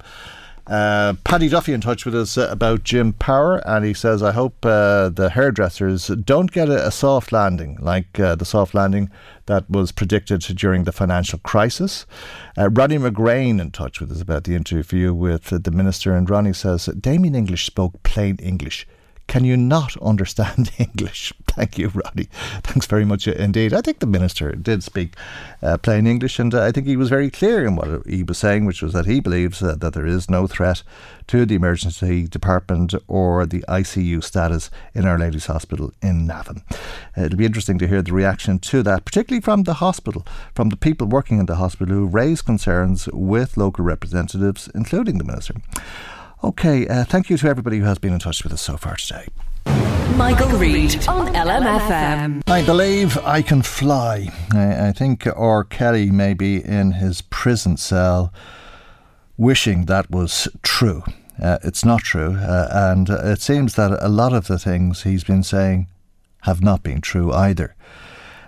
Uh, 0.66 1.12
Paddy 1.24 1.48
Duffy 1.50 1.74
in 1.74 1.82
touch 1.82 2.06
with 2.06 2.14
us 2.14 2.38
uh, 2.38 2.48
about 2.50 2.84
Jim 2.84 3.12
Power, 3.12 3.56
and 3.68 3.84
he 3.84 3.92
says, 3.92 4.22
I 4.22 4.32
hope 4.32 4.64
uh, 4.64 5.10
the 5.10 5.30
hairdressers 5.30 6.06
don't 6.06 6.50
get 6.50 6.70
a, 6.70 6.86
a 6.86 6.90
soft 6.90 7.32
landing 7.32 7.76
like 7.80 8.18
uh, 8.18 8.34
the 8.34 8.46
soft 8.46 8.72
landing 8.74 9.10
that 9.44 9.68
was 9.68 9.92
predicted 9.92 10.40
during 10.40 10.84
the 10.84 10.92
financial 10.92 11.38
crisis. 11.40 12.06
Uh, 12.56 12.70
Ronnie 12.70 12.96
McGrain 12.96 13.60
in 13.60 13.72
touch 13.72 14.00
with 14.00 14.10
us 14.10 14.22
about 14.22 14.44
the 14.44 14.54
interview 14.54 15.12
with 15.12 15.62
the 15.64 15.70
minister, 15.70 16.16
and 16.16 16.28
Ronnie 16.28 16.54
says, 16.54 16.86
Damien 16.86 17.34
English 17.34 17.66
spoke 17.66 18.02
plain 18.02 18.36
English. 18.36 18.86
Can 19.26 19.44
you 19.44 19.56
not 19.56 19.96
understand 20.02 20.70
English? 20.78 21.32
Thank 21.46 21.78
you, 21.78 21.88
Roddy. 21.88 22.28
Thanks 22.62 22.86
very 22.86 23.04
much 23.04 23.26
indeed. 23.26 23.72
I 23.72 23.80
think 23.80 24.00
the 24.00 24.06
minister 24.06 24.52
did 24.52 24.82
speak 24.82 25.14
uh, 25.62 25.78
plain 25.78 26.06
English, 26.06 26.38
and 26.38 26.54
uh, 26.54 26.62
I 26.62 26.72
think 26.72 26.86
he 26.86 26.96
was 26.96 27.08
very 27.08 27.30
clear 27.30 27.64
in 27.64 27.76
what 27.76 28.06
he 28.06 28.22
was 28.22 28.38
saying, 28.38 28.64
which 28.64 28.82
was 28.82 28.92
that 28.92 29.06
he 29.06 29.20
believes 29.20 29.62
uh, 29.62 29.76
that 29.76 29.94
there 29.94 30.06
is 30.06 30.28
no 30.28 30.46
threat 30.46 30.82
to 31.28 31.46
the 31.46 31.54
emergency 31.54 32.26
department 32.26 32.94
or 33.08 33.46
the 33.46 33.64
ICU 33.68 34.22
status 34.22 34.70
in 34.94 35.06
Our 35.06 35.18
Lady's 35.18 35.46
Hospital 35.46 35.92
in 36.02 36.26
Navan. 36.26 36.62
Uh, 37.16 37.22
it'll 37.22 37.38
be 37.38 37.46
interesting 37.46 37.78
to 37.78 37.88
hear 37.88 38.02
the 38.02 38.12
reaction 38.12 38.58
to 38.58 38.82
that, 38.82 39.04
particularly 39.04 39.40
from 39.40 39.62
the 39.62 39.74
hospital, 39.74 40.26
from 40.54 40.68
the 40.68 40.76
people 40.76 41.06
working 41.06 41.38
in 41.38 41.46
the 41.46 41.56
hospital 41.56 41.94
who 41.94 42.06
raised 42.06 42.44
concerns 42.44 43.08
with 43.12 43.56
local 43.56 43.84
representatives, 43.84 44.68
including 44.74 45.18
the 45.18 45.24
minister. 45.24 45.54
Okay, 46.44 46.86
uh, 46.86 47.04
thank 47.04 47.30
you 47.30 47.38
to 47.38 47.48
everybody 47.48 47.78
who 47.78 47.86
has 47.86 47.98
been 47.98 48.12
in 48.12 48.18
touch 48.18 48.44
with 48.44 48.52
us 48.52 48.60
so 48.60 48.76
far 48.76 48.96
today. 48.96 49.26
Michael, 50.14 50.50
Reade 50.58 51.08
on 51.08 51.28
LMFM. 51.28 52.42
I 52.46 52.62
believe 52.62 53.16
I 53.24 53.40
can 53.40 53.62
fly. 53.62 54.28
I, 54.52 54.88
I 54.88 54.92
think 54.92 55.26
R. 55.26 55.64
Kelly 55.64 56.10
may 56.10 56.34
be 56.34 56.62
in 56.62 56.92
his 56.92 57.22
prison 57.22 57.78
cell 57.78 58.30
wishing 59.38 59.86
that 59.86 60.10
was 60.10 60.46
true. 60.62 61.02
Uh, 61.42 61.56
it's 61.64 61.82
not 61.82 62.02
true, 62.02 62.34
uh, 62.34 62.68
and 62.70 63.08
it 63.08 63.40
seems 63.40 63.74
that 63.76 63.96
a 64.00 64.10
lot 64.10 64.34
of 64.34 64.46
the 64.46 64.58
things 64.58 65.02
he's 65.02 65.24
been 65.24 65.42
saying 65.42 65.88
have 66.42 66.62
not 66.62 66.82
been 66.82 67.00
true 67.00 67.32
either. 67.32 67.74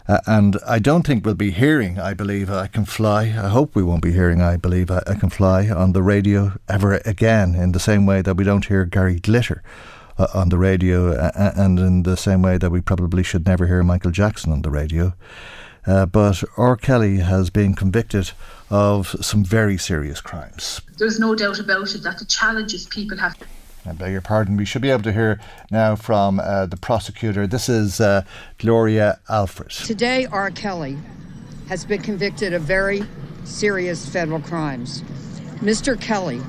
Uh, 0.09 0.21
and 0.27 0.57
I 0.67 0.79
don't 0.79 1.07
think 1.07 1.25
we'll 1.25 1.35
be 1.35 1.51
hearing 1.51 1.99
I 1.99 2.15
Believe 2.15 2.51
I 2.51 2.69
Can 2.69 2.85
Fly. 2.85 3.25
I 3.25 3.49
hope 3.49 3.75
we 3.75 3.83
won't 3.83 4.03
be 4.03 4.13
hearing 4.13 4.41
I 4.41 4.57
Believe 4.57 4.91
I, 4.91 5.03
I 5.07 5.15
Can 5.15 5.31
Fly 5.31 5.69
on 5.69 5.93
the 5.93 6.03
radio 6.03 6.53
ever 6.69 7.01
again, 7.05 7.55
in 7.55 7.73
the 7.73 7.81
same 7.81 8.07
way 8.07 8.23
that 8.23 8.37
we 8.37 8.45
don't 8.45 8.67
hear 8.67 8.85
Gary 8.85 9.19
Glitter. 9.19 9.63
Uh, 10.19 10.29
on 10.33 10.49
the 10.49 10.57
radio, 10.57 11.13
uh, 11.13 11.53
and 11.57 11.79
in 11.79 12.03
the 12.05 12.17
same 12.17 12.41
way 12.41 12.57
that 12.57 12.71
we 12.71 12.81
probably 12.81 13.23
should 13.23 13.45
never 13.45 13.67
hear 13.67 13.83
Michael 13.83 14.11
Jackson 14.11 14.51
on 14.51 14.63
the 14.63 14.71
radio. 14.71 15.13
Uh, 15.87 16.07
but 16.07 16.43
R. 16.57 16.75
Kelly 16.75 17.19
has 17.19 17.51
been 17.51 17.75
convicted 17.75 18.31
of 18.71 19.15
some 19.21 19.45
very 19.45 19.77
serious 19.77 20.23
crimes. 20.23 20.81
There's 20.97 21.21
no 21.21 21.35
doubt 21.35 21.61
about 21.61 21.95
it 21.95 22.03
that 22.05 22.19
the 22.19 22.25
challenges 22.25 22.87
people 22.87 23.19
have 23.19 23.37
I 23.89 23.93
beg 23.93 24.13
your 24.13 24.21
pardon. 24.21 24.57
We 24.57 24.65
should 24.65 24.83
be 24.83 24.91
able 24.91 25.05
to 25.05 25.13
hear 25.13 25.41
now 25.71 25.95
from 25.95 26.41
uh, 26.41 26.67
the 26.67 26.77
prosecutor. 26.77 27.47
This 27.47 27.69
is 27.69 28.01
uh, 28.01 28.25
Gloria 28.59 29.21
Allred. 29.29 29.87
Today, 29.87 30.27
R. 30.27 30.51
Kelly 30.51 30.99
has 31.69 31.85
been 31.85 32.03
convicted 32.03 32.53
of 32.53 32.63
very 32.63 33.03
serious 33.45 34.09
federal 34.09 34.41
crimes. 34.41 35.03
Mr. 35.61 36.01
Kelly, 36.01 36.41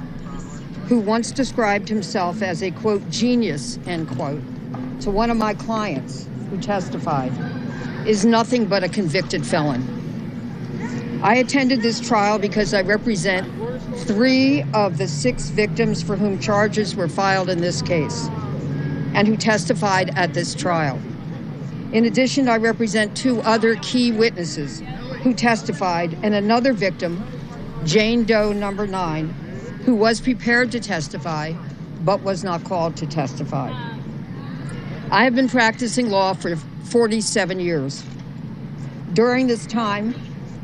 who 0.87 0.99
once 0.99 1.31
described 1.31 1.87
himself 1.87 2.41
as 2.41 2.63
a 2.63 2.71
quote 2.71 3.07
genius, 3.11 3.77
end 3.85 4.09
quote, 4.09 4.41
to 5.01 5.11
one 5.11 5.29
of 5.29 5.37
my 5.37 5.53
clients 5.53 6.27
who 6.49 6.59
testified, 6.59 7.31
is 8.07 8.25
nothing 8.25 8.65
but 8.65 8.83
a 8.83 8.89
convicted 8.89 9.45
felon. 9.45 11.19
I 11.21 11.35
attended 11.35 11.81
this 11.81 11.99
trial 11.99 12.39
because 12.39 12.73
I 12.73 12.81
represent 12.81 13.47
three 14.05 14.63
of 14.73 14.97
the 14.97 15.07
six 15.07 15.49
victims 15.49 16.03
for 16.03 16.15
whom 16.15 16.39
charges 16.39 16.95
were 16.95 17.07
filed 17.07 17.49
in 17.49 17.61
this 17.61 17.81
case 17.81 18.27
and 19.13 19.27
who 19.27 19.35
testified 19.35 20.15
at 20.17 20.33
this 20.33 20.53
trial. 20.53 20.99
In 21.91 22.05
addition, 22.05 22.47
I 22.47 22.57
represent 22.57 23.15
two 23.15 23.41
other 23.41 23.75
key 23.75 24.11
witnesses 24.11 24.81
who 25.23 25.33
testified 25.33 26.17
and 26.21 26.35
another 26.35 26.73
victim, 26.73 27.25
Jane 27.85 28.23
Doe 28.23 28.53
number 28.53 28.85
nine, 28.85 29.29
who 29.85 29.95
was 29.95 30.21
prepared 30.21 30.71
to 30.73 30.79
testify 30.79 31.53
but 32.01 32.21
was 32.21 32.43
not 32.43 32.63
called 32.63 32.95
to 32.97 33.07
testify. 33.07 33.69
I 35.09 35.23
have 35.23 35.35
been 35.35 35.49
practicing 35.49 36.09
law 36.09 36.33
for 36.33 36.55
47 36.55 37.59
years. 37.59 38.03
During 39.13 39.47
this 39.47 39.65
time, 39.65 40.13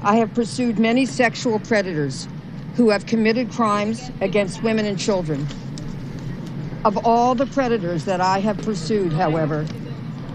I 0.03 0.17
have 0.17 0.34
pursued 0.34 0.79
many 0.79 1.05
sexual 1.05 1.59
predators 1.59 2.27
who 2.76 2.89
have 2.89 3.05
committed 3.05 3.51
crimes 3.51 4.11
against 4.21 4.63
women 4.63 4.86
and 4.86 4.97
children. 4.97 5.47
Of 6.86 7.05
all 7.05 7.36
the 7.36 7.45
predators 7.45 8.05
that 8.05 8.19
I 8.19 8.39
have 8.39 8.57
pursued, 8.57 9.13
however, 9.13 9.65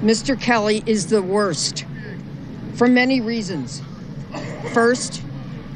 Mr. 0.02 0.40
Kelly 0.40 0.82
is 0.86 1.08
the 1.08 1.22
worst 1.22 1.84
for 2.74 2.86
many 2.86 3.20
reasons. 3.20 3.82
First, 4.72 5.20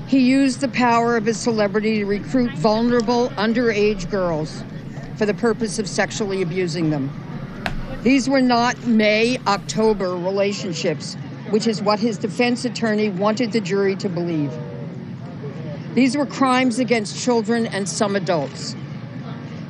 he 0.06 0.20
used 0.20 0.60
the 0.60 0.68
power 0.68 1.16
of 1.16 1.24
his 1.24 1.38
celebrity 1.38 1.98
to 1.98 2.04
recruit 2.04 2.52
vulnerable 2.52 3.30
underage 3.30 4.08
girls 4.08 4.62
for 5.16 5.26
the 5.26 5.34
purpose 5.34 5.78
of 5.78 5.88
sexually 5.88 6.42
abusing 6.42 6.90
them. 6.90 7.10
These 8.02 8.28
were 8.28 8.40
not 8.40 8.86
May 8.86 9.38
October 9.46 10.16
relationships, 10.16 11.14
which 11.50 11.66
is 11.66 11.82
what 11.82 11.98
his 11.98 12.18
defense 12.18 12.64
attorney 12.64 13.08
wanted 13.08 13.52
the 13.52 13.60
jury 13.60 13.96
to 13.96 14.08
believe. 14.08 14.52
These 15.94 16.16
were 16.16 16.24
crimes 16.24 16.78
against 16.78 17.22
children 17.22 17.66
and 17.66 17.86
some 17.86 18.16
adults. 18.16 18.74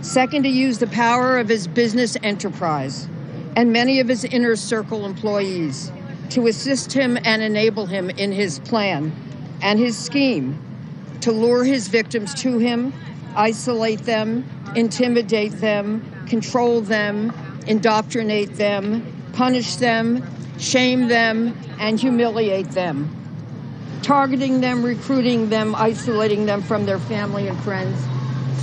Second, 0.03 0.45
he 0.45 0.53
used 0.53 0.79
the 0.79 0.87
power 0.87 1.39
of 1.39 1.49
his 1.49 1.67
business 1.67 2.17
enterprise 2.23 3.09
and 3.57 3.73
many 3.73 3.99
of 3.99 4.09
his 4.09 4.25
inner 4.25 4.55
circle 4.55 5.05
employees 5.05 5.91
to 6.31 6.47
assist 6.47 6.93
him 6.93 7.19
and 7.25 7.43
enable 7.43 7.87
him 7.87 8.09
in 8.11 8.31
his 8.31 8.61
plan 8.61 9.13
and 9.63 9.81
his 9.81 9.99
scheme 9.99 10.61
to 11.23 11.33
lure 11.33 11.65
his 11.65 11.89
victims 11.89 12.35
to 12.35 12.59
him, 12.59 12.93
isolate 13.35 14.01
them, 14.05 14.45
intimidate 14.77 15.53
them, 15.61 16.05
control 16.27 16.81
them, 16.81 17.33
indoctrinate 17.67 18.55
them, 18.57 19.05
punish 19.33 19.77
them, 19.77 20.25
shame 20.59 21.09
them, 21.09 21.57
and 21.79 21.99
humiliate 21.99 22.71
them 22.71 23.22
targeting 24.03 24.61
them, 24.61 24.83
recruiting 24.85 25.49
them, 25.49 25.75
isolating 25.77 26.47
them 26.47 26.61
from 26.63 26.87
their 26.87 26.99
family 26.99 27.47
and 27.49 27.59
friends, 27.61 27.99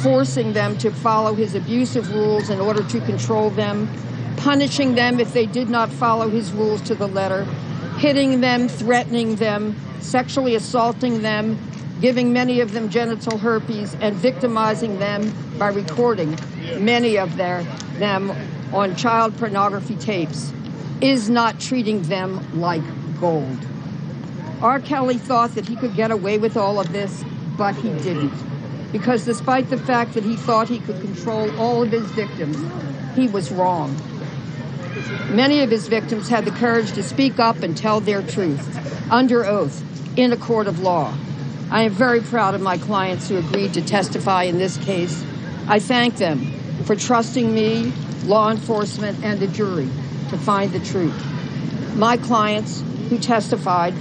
forcing 0.03 0.53
them 0.53 0.77
to 0.77 0.91
follow 0.91 1.33
his 1.33 1.55
abusive 1.55 2.09
rules 2.13 2.49
in 2.49 2.59
order 2.59 2.83
to 2.83 2.99
control 3.01 3.49
them, 3.49 3.89
punishing 4.37 4.95
them 4.95 5.19
if 5.19 5.33
they 5.33 5.45
did 5.45 5.69
not 5.69 5.89
follow 5.89 6.29
his 6.29 6.51
rules 6.51 6.81
to 6.81 6.93
the 6.93 7.07
letter, 7.07 7.45
hitting 7.97 8.41
them, 8.41 8.67
threatening 8.67 9.35
them, 9.37 9.75
sexually 10.01 10.55
assaulting 10.55 11.21
them, 11.21 11.57
giving 12.01 12.31
many 12.31 12.59
of 12.59 12.71
them 12.71 12.89
genital 12.89 13.37
herpes, 13.37 13.95
and 14.01 14.15
victimizing 14.15 14.99
them 14.99 15.33
by 15.57 15.67
recording 15.67 16.37
many 16.77 17.17
of 17.17 17.35
their, 17.37 17.63
them 17.97 18.31
on 18.73 18.95
child 18.95 19.35
pornography 19.37 19.95
tapes, 19.95 20.53
is 21.01 21.29
not 21.29 21.59
treating 21.59 22.01
them 22.03 22.59
like 22.59 22.81
gold. 23.19 23.57
R. 24.62 24.82
Kelly 24.82 25.18
thought 25.18 25.55
that 25.55 25.68
he 25.68 25.78
could 25.78 25.95
get 25.95 26.12
away 26.12 26.38
with 26.38 26.57
all 26.57 26.80
of 26.80 26.91
this, 26.91 27.24
but 27.57 27.76
he 27.76 27.89
didn't. 27.99 28.34
Because 28.91 29.24
despite 29.24 29.70
the 29.70 29.78
fact 29.78 30.16
that 30.16 30.24
he 30.24 30.36
thought 30.36 30.68
he 30.68 30.80
could 30.80 30.99
control 30.99 31.57
all 31.57 31.84
of 31.84 31.91
his 31.91 32.05
victims, 32.12 32.57
he 33.16 33.28
was 33.28 33.51
wrong. 33.51 33.95
Many 35.30 35.62
of 35.62 35.72
his 35.72 35.88
victims 35.88 36.28
had 36.28 36.43
the 36.43 36.51
courage 36.51 36.91
to 36.93 37.03
speak 37.03 37.39
up 37.39 37.57
and 37.64 37.78
tell 37.78 38.01
their 38.01 38.22
truth 38.22 39.12
under 39.12 39.45
oath 39.45 39.82
in 40.18 40.34
a 40.34 40.38
court 40.38 40.68
of 40.68 40.82
law. 40.82 41.14
I 41.72 41.84
am 41.84 41.91
very 41.91 42.20
proud 42.20 42.53
of 42.53 42.62
my 42.62 42.78
clients 42.78 43.30
who 43.30 43.38
agreed 43.38 43.76
to 43.76 43.82
testify 43.82 44.43
in 44.43 44.57
this 44.57 44.78
case. 44.78 45.24
I 45.68 45.80
thank 45.80 46.18
them 46.18 46.51
for 46.84 46.95
trusting 46.95 47.53
me, 47.53 47.93
law 48.26 48.49
enforcement, 48.49 49.24
and 49.24 49.39
the 49.39 49.47
jury 49.47 49.88
to 50.32 50.38
find 50.38 50.72
the 50.74 50.80
truth. 50.80 51.16
My 51.95 52.18
clients 52.18 52.84
who 53.10 53.20
testified 53.20 53.93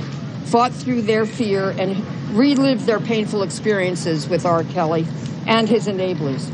fought 0.50 0.72
through 0.72 1.02
their 1.02 1.26
fear 1.26 1.70
and 1.70 2.04
relived 2.36 2.86
their 2.86 3.00
painful 3.00 3.42
experiences 3.42 4.28
with 4.28 4.46
R. 4.46 4.64
Kelly 4.64 5.06
and 5.46 5.68
his 5.68 5.86
enablers. 5.86 6.50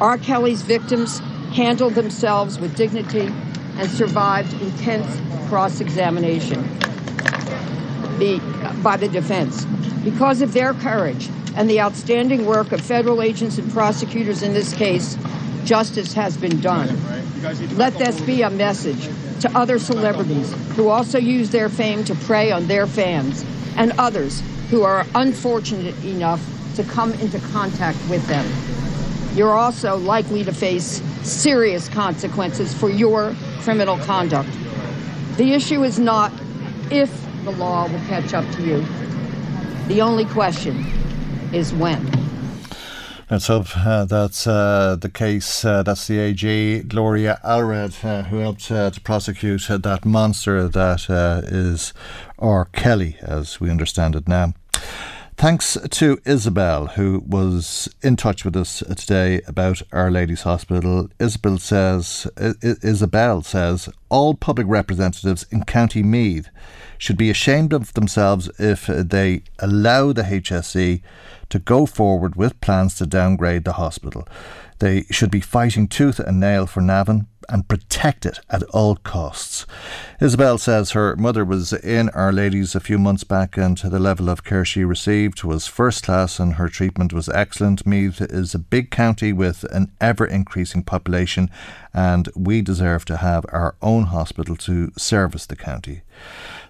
R. 0.00 0.18
Kelly's 0.18 0.62
victims 0.62 1.20
handled 1.52 1.94
themselves 1.94 2.58
with 2.58 2.76
dignity 2.76 3.32
and 3.76 3.88
survived 3.90 4.52
intense 4.60 5.20
cross 5.48 5.80
examination 5.80 6.62
by 8.82 8.96
the 8.96 9.08
defense. 9.08 9.64
Because 10.04 10.42
of 10.42 10.52
their 10.52 10.74
courage 10.74 11.28
and 11.56 11.70
the 11.70 11.80
outstanding 11.80 12.44
work 12.44 12.72
of 12.72 12.80
federal 12.80 13.22
agents 13.22 13.58
and 13.58 13.72
prosecutors 13.72 14.42
in 14.42 14.52
this 14.52 14.74
case, 14.74 15.16
justice 15.64 16.12
has 16.14 16.36
been 16.36 16.60
done. 16.60 16.88
Let 17.76 17.94
this 17.94 18.20
be 18.20 18.42
a 18.42 18.50
message 18.50 19.08
to 19.40 19.58
other 19.58 19.78
celebrities 19.78 20.52
who 20.74 20.88
also 20.88 21.18
use 21.18 21.50
their 21.50 21.68
fame 21.68 22.04
to 22.04 22.14
prey 22.14 22.50
on 22.50 22.66
their 22.66 22.86
fans 22.86 23.44
and 23.76 23.92
others 23.98 24.42
who 24.70 24.82
are 24.82 25.06
unfortunate 25.14 25.94
enough 26.04 26.44
to 26.76 26.84
come 26.84 27.12
into 27.14 27.38
contact 27.38 27.98
with 28.08 28.26
them. 28.26 28.46
You're 29.36 29.52
also 29.52 29.96
likely 29.96 30.44
to 30.44 30.52
face 30.52 31.02
serious 31.22 31.88
consequences 31.88 32.74
for 32.74 32.88
your 32.88 33.34
criminal 33.60 33.98
conduct. 33.98 34.50
The 35.36 35.52
issue 35.52 35.84
is 35.84 35.98
not 35.98 36.32
if 36.90 37.10
the 37.44 37.52
law 37.52 37.88
will 37.88 38.00
catch 38.06 38.34
up 38.34 38.48
to 38.56 38.62
you. 38.62 38.84
The 39.86 40.00
only 40.00 40.24
question 40.24 40.84
is 41.52 41.72
when. 41.72 42.27
Let's 43.30 43.48
hope 43.48 43.76
uh, 43.76 44.06
that's 44.06 44.46
uh, 44.46 44.96
the 44.98 45.10
case. 45.10 45.62
Uh, 45.62 45.82
that's 45.82 46.06
the 46.06 46.18
AG, 46.18 46.84
Gloria 46.84 47.38
Allred, 47.44 48.02
uh, 48.02 48.22
who 48.22 48.38
helped 48.38 48.70
uh, 48.70 48.90
to 48.90 49.00
prosecute 49.02 49.70
uh, 49.70 49.76
that 49.76 50.06
monster 50.06 50.66
that 50.66 51.10
is 51.46 51.92
R. 52.38 52.64
Kelly, 52.72 53.18
as 53.20 53.60
we 53.60 53.68
understand 53.68 54.16
it 54.16 54.26
now. 54.28 54.54
Thanks 55.36 55.76
to 55.90 56.18
Isabel, 56.24 56.86
who 56.86 57.22
was 57.26 57.94
in 58.02 58.16
touch 58.16 58.46
with 58.46 58.56
us 58.56 58.82
today 58.96 59.42
about 59.46 59.82
Our 59.92 60.10
Lady's 60.10 60.42
Hospital. 60.42 61.10
Isabel 61.20 61.58
says, 61.58 62.26
Isabel 62.62 63.42
says, 63.42 63.90
all 64.08 64.34
public 64.34 64.66
representatives 64.66 65.44
in 65.50 65.64
County 65.64 66.02
Meath 66.02 66.48
should 66.96 67.18
be 67.18 67.28
ashamed 67.28 67.74
of 67.74 67.92
themselves 67.92 68.50
if 68.58 68.86
they 68.86 69.42
allow 69.58 70.12
the 70.12 70.22
HSE 70.22 71.02
to 71.50 71.58
go 71.58 71.86
forward 71.86 72.36
with 72.36 72.60
plans 72.60 72.94
to 72.96 73.06
downgrade 73.06 73.64
the 73.64 73.74
hospital. 73.74 74.26
They 74.78 75.04
should 75.10 75.30
be 75.30 75.40
fighting 75.40 75.88
tooth 75.88 76.20
and 76.20 76.38
nail 76.38 76.66
for 76.66 76.80
Navan 76.80 77.26
and 77.48 77.66
protect 77.66 78.26
it 78.26 78.40
at 78.50 78.62
all 78.64 78.96
costs. 78.96 79.66
Isabel 80.20 80.58
says 80.58 80.90
her 80.90 81.16
mother 81.16 81.44
was 81.44 81.72
in 81.72 82.10
Our 82.10 82.32
Lady's 82.32 82.74
a 82.74 82.80
few 82.80 82.98
months 82.98 83.24
back 83.24 83.56
and 83.56 83.78
the 83.78 83.98
level 83.98 84.28
of 84.28 84.44
care 84.44 84.64
she 84.64 84.84
received 84.84 85.42
was 85.42 85.66
first 85.66 86.04
class 86.04 86.38
and 86.38 86.54
her 86.54 86.68
treatment 86.68 87.12
was 87.12 87.28
excellent. 87.30 87.86
Meath 87.86 88.20
is 88.20 88.54
a 88.54 88.58
big 88.58 88.90
county 88.90 89.32
with 89.32 89.64
an 89.72 89.90
ever 90.00 90.26
increasing 90.26 90.82
population 90.82 91.50
and 91.94 92.28
we 92.36 92.60
deserve 92.60 93.04
to 93.06 93.16
have 93.16 93.46
our 93.48 93.76
own 93.80 94.04
hospital 94.04 94.54
to 94.56 94.92
service 94.96 95.46
the 95.46 95.56
county. 95.56 96.02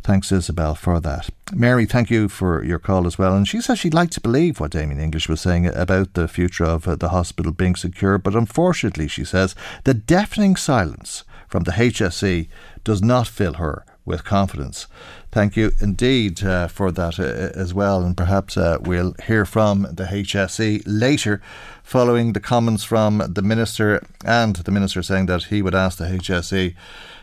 Thanks, 0.08 0.32
Isabel, 0.32 0.74
for 0.74 1.00
that. 1.00 1.28
Mary, 1.52 1.84
thank 1.84 2.08
you 2.08 2.30
for 2.30 2.64
your 2.64 2.78
call 2.78 3.06
as 3.06 3.18
well. 3.18 3.36
And 3.36 3.46
she 3.46 3.60
says 3.60 3.78
she'd 3.78 3.92
like 3.92 4.08
to 4.12 4.22
believe 4.22 4.58
what 4.58 4.70
Damien 4.70 4.98
English 4.98 5.28
was 5.28 5.42
saying 5.42 5.66
about 5.66 6.14
the 6.14 6.26
future 6.26 6.64
of 6.64 6.88
uh, 6.88 6.96
the 6.96 7.10
hospital 7.10 7.52
being 7.52 7.76
secure, 7.76 8.16
but 8.16 8.34
unfortunately, 8.34 9.06
she 9.06 9.22
says, 9.22 9.54
the 9.84 9.92
deafening 9.92 10.56
silence 10.56 11.24
from 11.46 11.64
the 11.64 11.72
HSE 11.72 12.48
does 12.84 13.02
not 13.02 13.26
fill 13.26 13.54
her 13.54 13.84
with 14.06 14.24
confidence. 14.24 14.86
Thank 15.30 15.58
you 15.58 15.72
indeed 15.78 16.42
uh, 16.42 16.68
for 16.68 16.90
that 16.90 17.20
uh, 17.20 17.24
as 17.54 17.74
well, 17.74 18.02
and 18.02 18.16
perhaps 18.16 18.56
uh, 18.56 18.78
we'll 18.80 19.14
hear 19.26 19.44
from 19.44 19.82
the 19.82 20.04
HSE 20.04 20.84
later 20.86 21.42
following 21.82 22.32
the 22.32 22.40
comments 22.40 22.82
from 22.82 23.22
the 23.28 23.42
Minister 23.42 24.02
and 24.24 24.56
the 24.56 24.72
Minister 24.72 25.02
saying 25.02 25.26
that 25.26 25.44
he 25.44 25.60
would 25.60 25.74
ask 25.74 25.98
the 25.98 26.04
HSE 26.06 26.74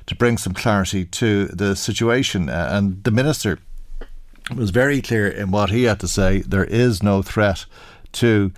to 0.07 0.15
bring 0.15 0.37
some 0.37 0.53
clarity 0.53 1.05
to 1.05 1.47
the 1.47 1.75
situation. 1.75 2.49
Uh, 2.49 2.69
and 2.71 3.03
the 3.03 3.11
Minister 3.11 3.59
was 4.55 4.69
very 4.69 5.01
clear 5.01 5.27
in 5.27 5.51
what 5.51 5.71
he 5.71 5.83
had 5.83 5.99
to 6.01 6.07
say. 6.07 6.41
There 6.41 6.65
is 6.65 7.01
no 7.01 7.21
threat 7.21 7.65
to 8.13 8.51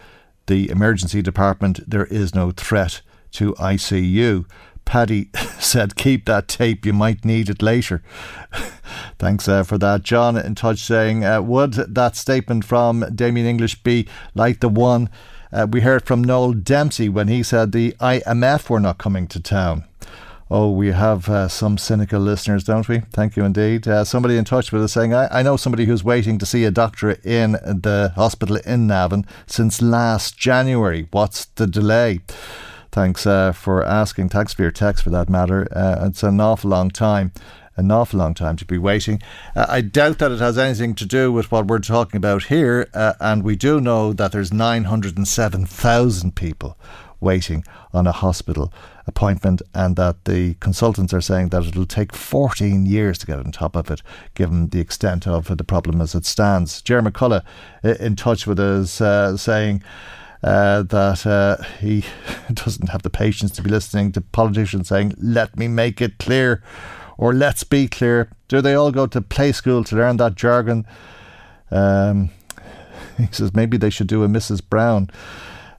the 0.48 0.70
emergency 0.70 1.22
department, 1.22 1.80
there 1.90 2.06
is 2.06 2.34
no 2.34 2.52
threat 2.52 3.02
to 3.32 3.54
ICU. 3.56 4.46
Paddy 4.86 5.30
said, 5.60 5.96
keep 5.96 6.26
that 6.26 6.48
tape, 6.48 6.86
you 6.86 6.94
might 6.94 7.26
need 7.26 7.50
it 7.50 7.62
later. 7.62 8.02
Thanks 9.20 9.48
uh, 9.48 9.64
for 9.64 9.78
that. 9.78 10.04
John 10.04 10.38
in 10.38 10.56
touch 10.56 10.80
saying, 10.80 11.26
uh, 11.26 11.42
would 11.42 11.74
that 11.74 12.16
statement 12.16 12.64
from 12.64 13.06
Damien 13.14 13.46
English 13.46 13.84
be 13.84 14.08
like 14.34 14.62
the 14.62 14.70
one 14.70 15.10
uh, 15.52 15.68
we 15.70 15.82
heard 15.82 16.06
from 16.06 16.24
Noel 16.24 16.54
Dempsey 16.54 17.10
when 17.10 17.28
he 17.28 17.44
said 17.44 17.72
the 17.72 17.94
IMF 18.00 18.70
were 18.70 18.80
not 18.80 18.98
coming 18.98 19.28
to 19.28 19.42
town? 19.42 19.84
Oh, 20.50 20.72
we 20.72 20.94
have 20.94 21.28
uh, 21.28 21.50
some 21.50 21.78
cynical 21.78 22.22
listeners, 22.22 22.64
don't 22.64 22.88
we? 22.88 23.00
Thank 23.12 23.36
you 23.36 23.44
indeed. 23.44 23.86
Uh, 23.86 24.06
somebody 24.06 24.38
in 24.38 24.46
touch 24.46 24.72
with 24.72 24.82
us 24.82 24.94
saying, 24.94 25.14
I, 25.14 25.40
I, 25.40 25.44
know 25.44 25.58
somebody 25.58 25.84
who's 25.84 26.06
waiting 26.06 26.38
to 26.38 26.46
see 26.46 26.64
a 26.64 26.72
doctor 26.72 27.12
in 27.26 27.52
the 27.52 28.14
hospital 28.16 28.56
in 28.66 28.88
Navan 28.88 29.26
since 29.46 29.82
last 29.82 30.38
January. 30.38 31.10
What's 31.12 31.46
the 31.46 31.68
delay? 31.68 32.22
Thanks 32.94 33.28
uh, 33.28 33.52
for 33.52 33.84
asking. 33.84 34.30
Thanks 34.30 34.54
for 34.54 34.62
your 34.62 34.72
text 34.72 35.04
for 35.04 35.10
that 35.10 35.28
matter. 35.30 35.68
Uh, 35.76 36.08
it's 36.08 36.24
an 36.24 36.40
awful 36.40 36.70
long 36.70 36.92
time 36.92 37.34
an 37.76 37.92
awful 37.92 38.18
long 38.18 38.34
time 38.34 38.56
to 38.56 38.66
be 38.66 38.80
waiting. 38.80 39.22
Uh, 39.56 39.68
I 39.70 39.82
doubt 39.82 40.18
that 40.18 40.32
it 40.32 40.40
has 40.40 40.58
anything 40.58 40.96
to 40.96 41.06
do 41.06 41.32
with 41.32 41.52
what 41.52 41.68
we're 41.68 41.78
talking 41.78 42.18
about 42.18 42.46
here, 42.46 42.90
uh, 42.96 43.14
and 43.20 43.44
we 43.44 43.56
do 43.56 43.80
know 43.80 44.14
that 44.14 44.32
there's 44.32 44.52
907,000 44.52 46.36
people 46.36 46.76
waiting 47.20 47.64
on 47.94 48.08
a 48.08 48.12
hospital 48.12 48.74
appointment, 49.08 49.62
and 49.74 49.96
that 49.96 50.26
the 50.26 50.56
consultants 50.56 51.14
are 51.14 51.22
saying 51.22 51.50
that 51.50 51.66
it'll 51.66 51.86
take 51.86 52.14
14 52.14 52.86
years 52.86 53.18
to 53.20 53.26
get 53.26 53.40
on 53.40 53.52
top 53.52 53.76
of 53.76 53.90
it, 53.90 54.02
given 54.36 54.70
the 54.70 54.80
extent 54.80 55.26
of 55.26 55.56
the 55.56 55.64
problem 55.64 56.02
as 56.02 56.14
it 56.14 56.26
stands. 56.26 56.82
Jeremy 56.82 57.12
McCullough 57.12 57.44
in 57.84 58.16
touch 58.16 58.46
with 58.46 58.60
us 58.60 59.02
uh, 59.02 59.38
saying 59.38 59.84
uh, 60.44 60.84
that 60.84 61.26
uh, 61.26 61.64
he 61.80 62.04
doesn't 62.54 62.90
have 62.90 63.02
the 63.02 63.10
patience 63.10 63.52
to 63.52 63.62
be 63.62 63.70
listening 63.70 64.12
to 64.12 64.22
politicians 64.22 64.90
saying, 64.90 65.14
let 65.18 65.58
me 65.58 65.68
make 65.68 66.02
it 66.02 66.20
clear, 66.20 66.62
or 67.18 67.34
let's 67.34 67.64
be 67.64 67.88
clear. 67.88 68.30
Do 68.48 68.62
they 68.62 68.74
all 68.74 68.92
go 68.92 69.08
to 69.08 69.22
play 69.22 69.52
school 69.52 69.84
to 69.86 69.96
learn 69.96 70.18
that 70.18 70.36
jargon? 70.36 70.86
Um, 71.72 72.30
he 73.18 73.28
says 73.32 73.54
maybe 73.54 73.78
they 73.78 73.90
should 73.90 74.08
do 74.08 74.24
a 74.24 74.28
Mrs. 74.28 74.62
Brown. 74.68 75.10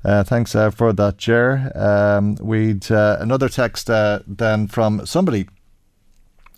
Uh, 0.05 0.23
thanks 0.23 0.55
uh, 0.55 0.71
for 0.71 0.93
that, 0.93 1.19
Jer. 1.19 1.73
Um, 1.75 2.37
we'd 2.37 2.91
uh, 2.91 3.17
another 3.21 3.49
text 3.49 3.91
uh, 3.91 4.21
then 4.27 4.69
from 4.69 5.05
somebody. 5.07 5.49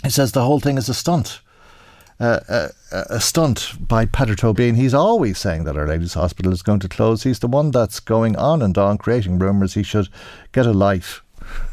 It 0.05 0.11
says 0.11 0.33
the 0.33 0.45
whole 0.45 0.61
thing 0.61 0.79
is 0.79 0.89
a 0.89 0.95
stunt 0.95 1.41
a, 2.21 2.71
a, 2.93 3.19
stunt 3.19 3.73
by 3.81 4.05
Peadar 4.05 4.37
Tóibín. 4.37 4.77
He's 4.77 4.93
always 4.93 5.39
saying 5.39 5.65
that 5.65 5.77
Our 5.77 5.87
Lady's 5.87 6.13
Hospital 6.13 6.53
is 6.53 6.61
going 6.61 6.81
to 6.81 6.89
close. 6.89 7.23
He's 7.23 7.39
the 7.39 7.49
one 7.49 7.71
that's 7.71 7.99
going 7.99 8.37
on 8.37 8.61
and 8.61 8.77
on 8.77 8.99
creating 8.99 9.39
rumours. 9.39 9.73
He 9.73 9.83
should 9.83 10.09
get 10.53 10.67
a 10.67 10.73
life. 10.73 11.23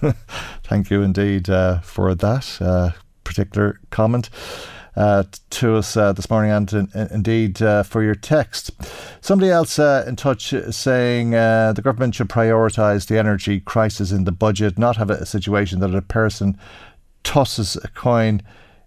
Thank 0.64 0.90
you 0.90 1.02
indeed 1.02 1.48
for 1.84 2.16
that 2.16 2.96
particular 3.26 3.82
comment. 3.90 4.30
Uh, 4.98 5.24
to 5.52 5.76
us 5.76 5.96
uh, 5.96 6.12
this 6.12 6.28
morning 6.28 6.50
and 6.50 6.74
in, 6.74 6.90
in, 6.96 7.08
indeed 7.12 7.62
uh, 7.62 7.84
for 7.84 8.02
your 8.02 8.16
text. 8.16 8.72
Somebody 9.22 9.52
else 9.52 9.78
uh, 9.78 10.04
in 10.08 10.16
touch 10.16 10.56
saying 10.72 11.36
uh, 11.36 11.74
the 11.74 11.84
government 11.84 12.16
should 12.16 12.30
prioritise 12.30 13.06
the 13.06 13.20
energy 13.20 13.60
crisis 13.60 14.12
in 14.12 14.24
the 14.24 14.32
budget, 14.32 14.80
not 14.80 14.98
have 14.98 15.12
a, 15.12 15.18
a 15.18 15.26
situation 15.28 15.82
that 15.82 15.94
a 15.94 16.02
person 16.02 16.58
tosses 17.24 17.76
a 17.84 17.90
coin 17.90 18.42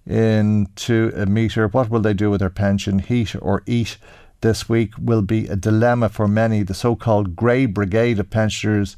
into 0.04 1.12
a 1.14 1.26
meter. 1.26 1.68
What 1.68 1.90
will 1.90 2.00
they 2.00 2.14
do 2.14 2.28
with 2.28 2.40
their 2.40 2.50
pension? 2.50 2.98
Heat 2.98 3.36
or 3.40 3.62
eat 3.66 3.96
this 4.40 4.68
week 4.68 4.94
will 4.98 5.22
be 5.22 5.46
a 5.46 5.54
dilemma 5.54 6.08
for 6.08 6.26
many. 6.26 6.64
The 6.64 6.74
so 6.74 6.96
called 6.96 7.36
grey 7.36 7.66
brigade 7.66 8.18
of 8.18 8.30
pensioners 8.30 8.96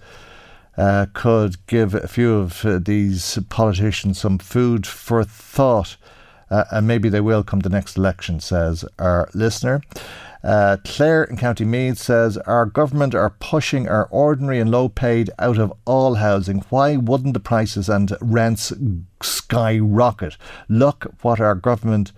uh, 0.79 1.07
could 1.13 1.67
give 1.67 1.95
a 1.95 2.09
few 2.09 2.37
of 2.37 2.65
uh, 2.65 2.79
these 2.79 3.39
politicians 3.51 4.19
some 4.19 4.39
food 4.39 4.87
for 4.87 5.23
thought. 5.25 5.99
Uh, 6.53 6.65
and 6.71 6.87
maybe 6.87 7.09
they 7.09 7.21
will 7.21 7.43
come 7.43 7.61
the 7.61 7.71
next 7.71 7.97
election, 7.97 8.39
says 8.39 8.85
our 8.99 9.27
listener. 9.33 9.81
Uh, 10.45 10.77
Claire 10.85 11.25
in 11.25 11.39
County 11.39 11.65
Meath 11.65 11.97
says 11.97 12.37
our 12.37 12.67
government 12.67 13.15
are 13.15 13.31
pushing 13.31 13.89
our 13.89 14.07
ordinary 14.11 14.59
and 14.59 14.71
low 14.71 14.91
paid 14.91 15.31
out 15.39 15.57
of 15.57 15.73
all 15.87 16.17
housing. 16.17 16.59
Why 16.69 16.97
wouldn't 16.97 17.33
the 17.33 17.41
prices 17.41 17.89
and 17.89 18.13
rents 18.21 18.71
skyrocket? 19.23 20.37
Look 20.69 21.07
what 21.23 21.41
our 21.41 21.55
government. 21.55 22.13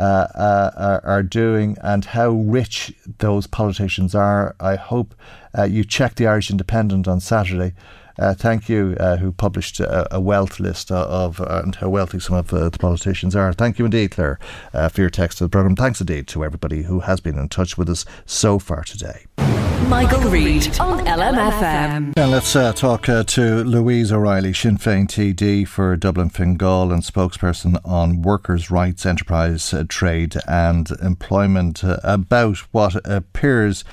Uh, 0.00 0.28
uh, 0.36 0.70
are, 0.76 1.04
are, 1.04 1.22
doing 1.24 1.76
and 1.82 2.04
how 2.04 2.30
rich 2.30 2.94
those 3.18 3.48
politicians 3.48 4.14
are. 4.14 4.54
I 4.60 4.76
hope 4.76 5.12
uh, 5.58 5.64
you 5.64 5.82
check 5.82 6.14
the 6.14 6.28
Irish 6.28 6.52
Independent 6.52 7.08
on 7.08 7.18
Saturday 7.18 7.74
uh, 8.18 8.34
thank 8.34 8.68
you, 8.68 8.96
uh, 8.98 9.16
who 9.16 9.32
published 9.32 9.80
a, 9.80 10.14
a, 10.14 10.20
wealth 10.20 10.60
list 10.60 10.90
of 10.90 11.40
uh, 11.40 11.62
and 11.64 11.76
how 11.76 11.88
wealthy 11.88 12.18
some 12.18 12.36
of 12.36 12.52
uh, 12.52 12.68
the 12.68 12.78
politicians 12.78 13.36
are. 13.36 13.52
Thank 13.52 13.78
you 13.78 13.84
indeed, 13.84 14.10
Claire, 14.10 14.38
uh, 14.74 14.88
for 14.88 15.00
your 15.00 15.10
text 15.10 15.38
to 15.38 15.44
the 15.44 15.50
programme. 15.50 15.76
Thanks 15.76 16.00
indeed 16.00 16.26
to 16.28 16.44
everybody 16.44 16.82
who 16.82 17.00
has 17.00 17.20
been 17.20 17.38
in 17.38 17.48
touch 17.48 17.78
with 17.78 17.88
us 17.88 18.04
so 18.26 18.58
far 18.58 18.82
today. 18.82 19.26
Michael, 19.86 20.20
Reade 20.28 20.78
on 20.80 21.06
LMFM. 21.06 22.12
And 22.16 22.30
let's 22.30 22.54
uh, 22.54 22.72
talk 22.72 23.08
uh, 23.08 23.22
to 23.24 23.64
Louise 23.64 24.12
O'Reilly, 24.12 24.52
Sinn 24.52 24.76
Féin 24.76 25.06
TD 25.06 25.66
for 25.66 25.96
Dublin 25.96 26.28
Fingal 26.28 26.92
and 26.92 27.02
spokesperson 27.02 27.80
on 27.84 28.20
workers' 28.20 28.70
rights, 28.70 29.06
enterprise, 29.06 29.72
uh, 29.72 29.84
trade 29.88 30.36
and 30.46 30.90
employment 31.02 31.80
about 31.84 32.58
what 32.72 32.96
appears 33.04 33.84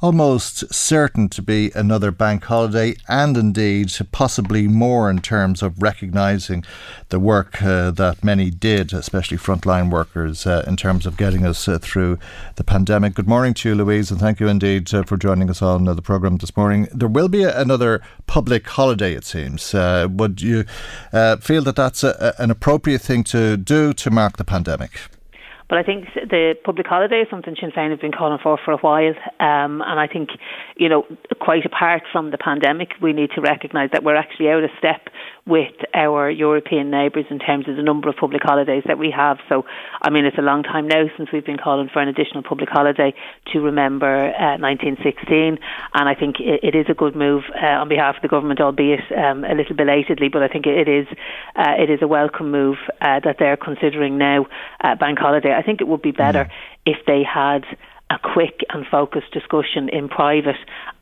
almost 0.00 0.72
certain 0.74 1.28
to 1.28 1.40
be 1.40 1.70
another 1.74 2.10
bank 2.10 2.44
holiday, 2.44 2.94
and 3.08 3.36
indeed 3.36 3.90
possibly 4.12 4.68
more 4.68 5.08
in 5.08 5.20
terms 5.20 5.62
of 5.62 5.80
recognising 5.82 6.64
the 7.08 7.18
work 7.18 7.62
uh, 7.62 7.90
that 7.90 8.22
many 8.22 8.50
did, 8.50 8.92
especially 8.92 9.38
frontline 9.38 9.90
workers, 9.90 10.46
uh, 10.46 10.64
in 10.66 10.76
terms 10.76 11.06
of 11.06 11.16
getting 11.16 11.46
us 11.46 11.66
uh, 11.66 11.78
through 11.78 12.18
the 12.56 12.64
pandemic. 12.64 13.14
Good 13.14 13.28
morning 13.28 13.54
to 13.54 13.70
you, 13.70 13.74
Louise, 13.74 14.10
and 14.10 14.20
thank 14.20 14.40
you 14.40 14.48
indeed 14.48 14.92
uh, 14.92 15.02
for 15.04 15.16
joining 15.16 15.48
us 15.48 15.62
on 15.62 15.84
the 15.84 16.02
programme 16.02 16.36
this 16.36 16.56
morning. 16.56 16.88
There 16.92 17.08
will 17.08 17.28
be 17.28 17.44
another 17.44 18.02
public 18.26 18.66
holiday, 18.66 19.14
it 19.14 19.24
seems. 19.24 19.74
Uh, 19.74 20.08
would 20.10 20.42
you 20.42 20.64
uh, 21.12 21.36
feel 21.36 21.62
that 21.62 21.76
that's 21.76 22.04
a, 22.04 22.34
an 22.38 22.50
appropriate 22.50 23.00
thing 23.00 23.24
to 23.24 23.56
do 23.56 23.92
to 23.94 24.10
mark 24.10 24.36
the 24.36 24.44
pandemic? 24.44 25.00
But 25.68 25.78
I 25.78 25.82
think 25.82 26.06
the 26.14 26.54
public 26.64 26.86
holiday 26.86 27.22
is 27.22 27.28
something 27.28 27.56
Sinn 27.60 27.72
Féin 27.72 27.90
have 27.90 28.00
been 28.00 28.12
calling 28.12 28.38
for 28.40 28.58
for 28.64 28.72
a 28.72 28.78
while. 28.78 29.14
Um, 29.40 29.82
and 29.82 29.98
I 29.98 30.06
think, 30.06 30.30
you 30.76 30.88
know, 30.88 31.04
quite 31.40 31.66
apart 31.66 32.02
from 32.12 32.30
the 32.30 32.38
pandemic, 32.38 32.90
we 33.02 33.12
need 33.12 33.30
to 33.34 33.40
recognise 33.40 33.90
that 33.92 34.04
we're 34.04 34.16
actually 34.16 34.50
out 34.50 34.62
of 34.62 34.70
step 34.78 35.08
with 35.46 35.74
our 35.94 36.28
European 36.28 36.90
neighbours 36.90 37.24
in 37.30 37.38
terms 37.38 37.68
of 37.68 37.76
the 37.76 37.82
number 37.82 38.08
of 38.08 38.16
public 38.16 38.42
holidays 38.42 38.82
that 38.86 38.98
we 38.98 39.12
have. 39.16 39.38
So, 39.48 39.64
I 40.02 40.10
mean, 40.10 40.24
it's 40.24 40.38
a 40.38 40.42
long 40.42 40.64
time 40.64 40.88
now 40.88 41.04
since 41.16 41.30
we've 41.32 41.44
been 41.44 41.56
calling 41.56 41.88
for 41.92 42.02
an 42.02 42.08
additional 42.08 42.42
public 42.42 42.68
holiday 42.68 43.14
to 43.52 43.60
remember 43.60 44.34
uh, 44.34 44.58
1916. 44.58 45.58
And 45.94 46.08
I 46.08 46.14
think 46.14 46.40
it, 46.40 46.64
it 46.64 46.74
is 46.74 46.86
a 46.88 46.94
good 46.94 47.14
move 47.14 47.44
uh, 47.62 47.66
on 47.66 47.88
behalf 47.88 48.16
of 48.16 48.22
the 48.22 48.28
government, 48.28 48.60
albeit 48.60 49.00
um, 49.16 49.44
a 49.44 49.54
little 49.54 49.76
belatedly. 49.76 50.28
But 50.28 50.42
I 50.42 50.48
think 50.48 50.66
it 50.66 50.88
is 50.88 51.06
uh, 51.54 51.74
it 51.78 51.90
is 51.90 52.00
a 52.02 52.08
welcome 52.08 52.50
move 52.50 52.78
uh, 53.00 53.20
that 53.24 53.36
they're 53.38 53.56
considering 53.56 54.18
now 54.18 54.46
uh, 54.82 54.96
bank 54.96 55.18
holiday. 55.20 55.54
I 55.54 55.62
think 55.62 55.80
it 55.80 55.86
would 55.86 56.02
be 56.02 56.10
better 56.10 56.44
mm. 56.44 56.50
if 56.84 57.06
they 57.06 57.22
had 57.22 57.64
a 58.10 58.18
quick 58.18 58.60
and 58.70 58.86
focused 58.86 59.32
discussion 59.32 59.88
in 59.88 60.08
private 60.08 60.56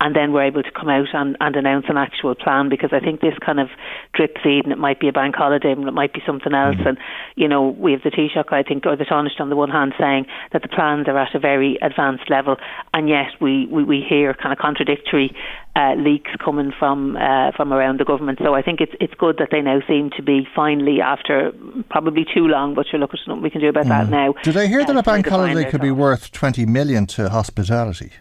and 0.05 0.15
then 0.15 0.33
we're 0.33 0.45
able 0.45 0.63
to 0.63 0.71
come 0.71 0.91
out 0.91 1.09
and, 1.15 1.35
and 1.41 1.57
announce 1.57 1.87
an 1.89 1.97
actual 1.97 2.35
plan 2.35 2.69
because 2.69 2.91
I 2.93 3.01
think 3.01 3.23
this 3.23 3.33
kind 3.45 3.59
of 3.59 3.69
drip 4.13 4.37
feed 4.43 4.65
and 4.65 4.73
it 4.73 4.79
might 4.79 5.01
be 5.01 5.09
a 5.09 5.13
bank 5.13 5.35
holiday 5.35 5.73
and 5.73 5.89
it 5.89 5.95
might 5.95 6.13
be 6.13 6.21
something 6.27 6.53
else 6.53 6.77
mm-hmm. 6.77 6.89
and 6.89 6.99
you 7.37 7.49
know 7.49 7.69
we 7.69 7.93
have 7.93 8.03
the 8.03 8.11
Taoiseach 8.11 8.53
I 8.53 8.63
think 8.63 8.85
or 8.85 8.97
the 8.97 9.05
Taoiseach 9.05 9.41
on 9.41 9.49
the 9.49 9.57
one 9.57 9.71
hand 9.71 9.95
saying 9.99 10.27
that 10.53 10.61
the 10.61 10.69
plans 10.69 11.09
are 11.09 11.17
at 11.17 11.35
a 11.35 11.39
very 11.39 11.79
advanced 11.81 12.29
level 12.29 12.57
and 12.93 13.09
yet 13.09 13.33
we, 13.41 13.67
we, 13.67 13.83
we 13.83 14.05
hear 14.07 14.35
kind 14.35 14.53
of 14.53 14.59
contradictory 14.59 15.35
uh, 15.77 15.95
leaks 15.97 16.31
coming 16.45 16.73
from 16.79 17.17
uh, 17.17 17.51
from 17.57 17.73
around 17.73 17.99
the 17.99 18.05
government. 18.05 18.39
So 18.43 18.55
I 18.55 18.63
think 18.63 18.81
it's 18.81 18.93
it's 19.01 19.15
good 19.15 19.39
that 19.39 19.49
they 19.51 19.61
now 19.61 19.81
seem 19.89 20.11
to 20.17 20.23
be 20.23 20.47
finally, 20.55 21.01
after 21.01 21.53
probably 21.91 22.25
too 22.25 22.47
long, 22.47 22.75
but 22.75 22.87
you're 22.93 23.01
looking 23.01 23.19
at 23.21 23.27
something 23.27 23.43
we 23.43 23.51
can 23.51 23.61
do 23.61 23.69
about 23.69 23.87
mm. 23.87 23.89
that 23.89 24.09
now. 24.09 24.35
Did 24.45 24.57
I 24.57 24.67
hear 24.67 24.83
uh, 24.83 24.85
that 24.85 24.97
a 24.97 25.03
bank 25.03 25.27
holiday 25.27 25.69
could 25.69 25.81
be 25.81 25.91
worth 25.91 26.31
twenty 26.31 26.65
million 26.65 27.07
to 27.07 27.29
hospitality? 27.29 28.13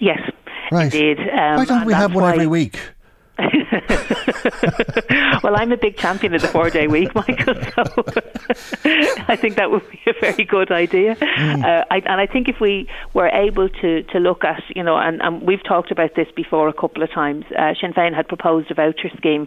Yes, 0.00 0.18
right. 0.72 0.92
indeed. 0.92 1.18
Um, 1.28 1.56
why 1.56 1.64
don't 1.64 1.86
we 1.86 1.92
have 1.92 2.14
one 2.14 2.32
every 2.32 2.46
week? 2.46 2.78
well, 5.42 5.56
I'm 5.56 5.72
a 5.72 5.76
big 5.76 5.96
champion 5.96 6.34
of 6.34 6.42
the 6.42 6.48
four 6.48 6.70
day 6.70 6.86
week, 6.86 7.14
Michael. 7.14 7.54
So 7.54 8.04
I 9.28 9.36
think 9.36 9.56
that 9.56 9.70
would 9.70 9.88
be 9.90 10.00
a 10.06 10.14
very 10.20 10.44
good 10.44 10.70
idea. 10.70 11.16
Mm. 11.16 11.64
Uh, 11.64 11.84
I, 11.90 11.96
and 11.98 12.20
I 12.20 12.26
think 12.26 12.48
if 12.48 12.60
we 12.60 12.88
were 13.14 13.28
able 13.28 13.68
to 13.68 14.02
to 14.02 14.18
look 14.18 14.44
at, 14.44 14.62
you 14.74 14.82
know, 14.82 14.96
and, 14.96 15.20
and 15.22 15.42
we've 15.42 15.62
talked 15.64 15.90
about 15.90 16.14
this 16.14 16.28
before 16.34 16.68
a 16.68 16.72
couple 16.72 17.02
of 17.02 17.10
times. 17.10 17.44
Uh, 17.56 17.74
Sinn 17.80 17.92
Féin 17.92 18.14
had 18.14 18.28
proposed 18.28 18.70
a 18.70 18.74
voucher 18.74 19.10
scheme 19.16 19.46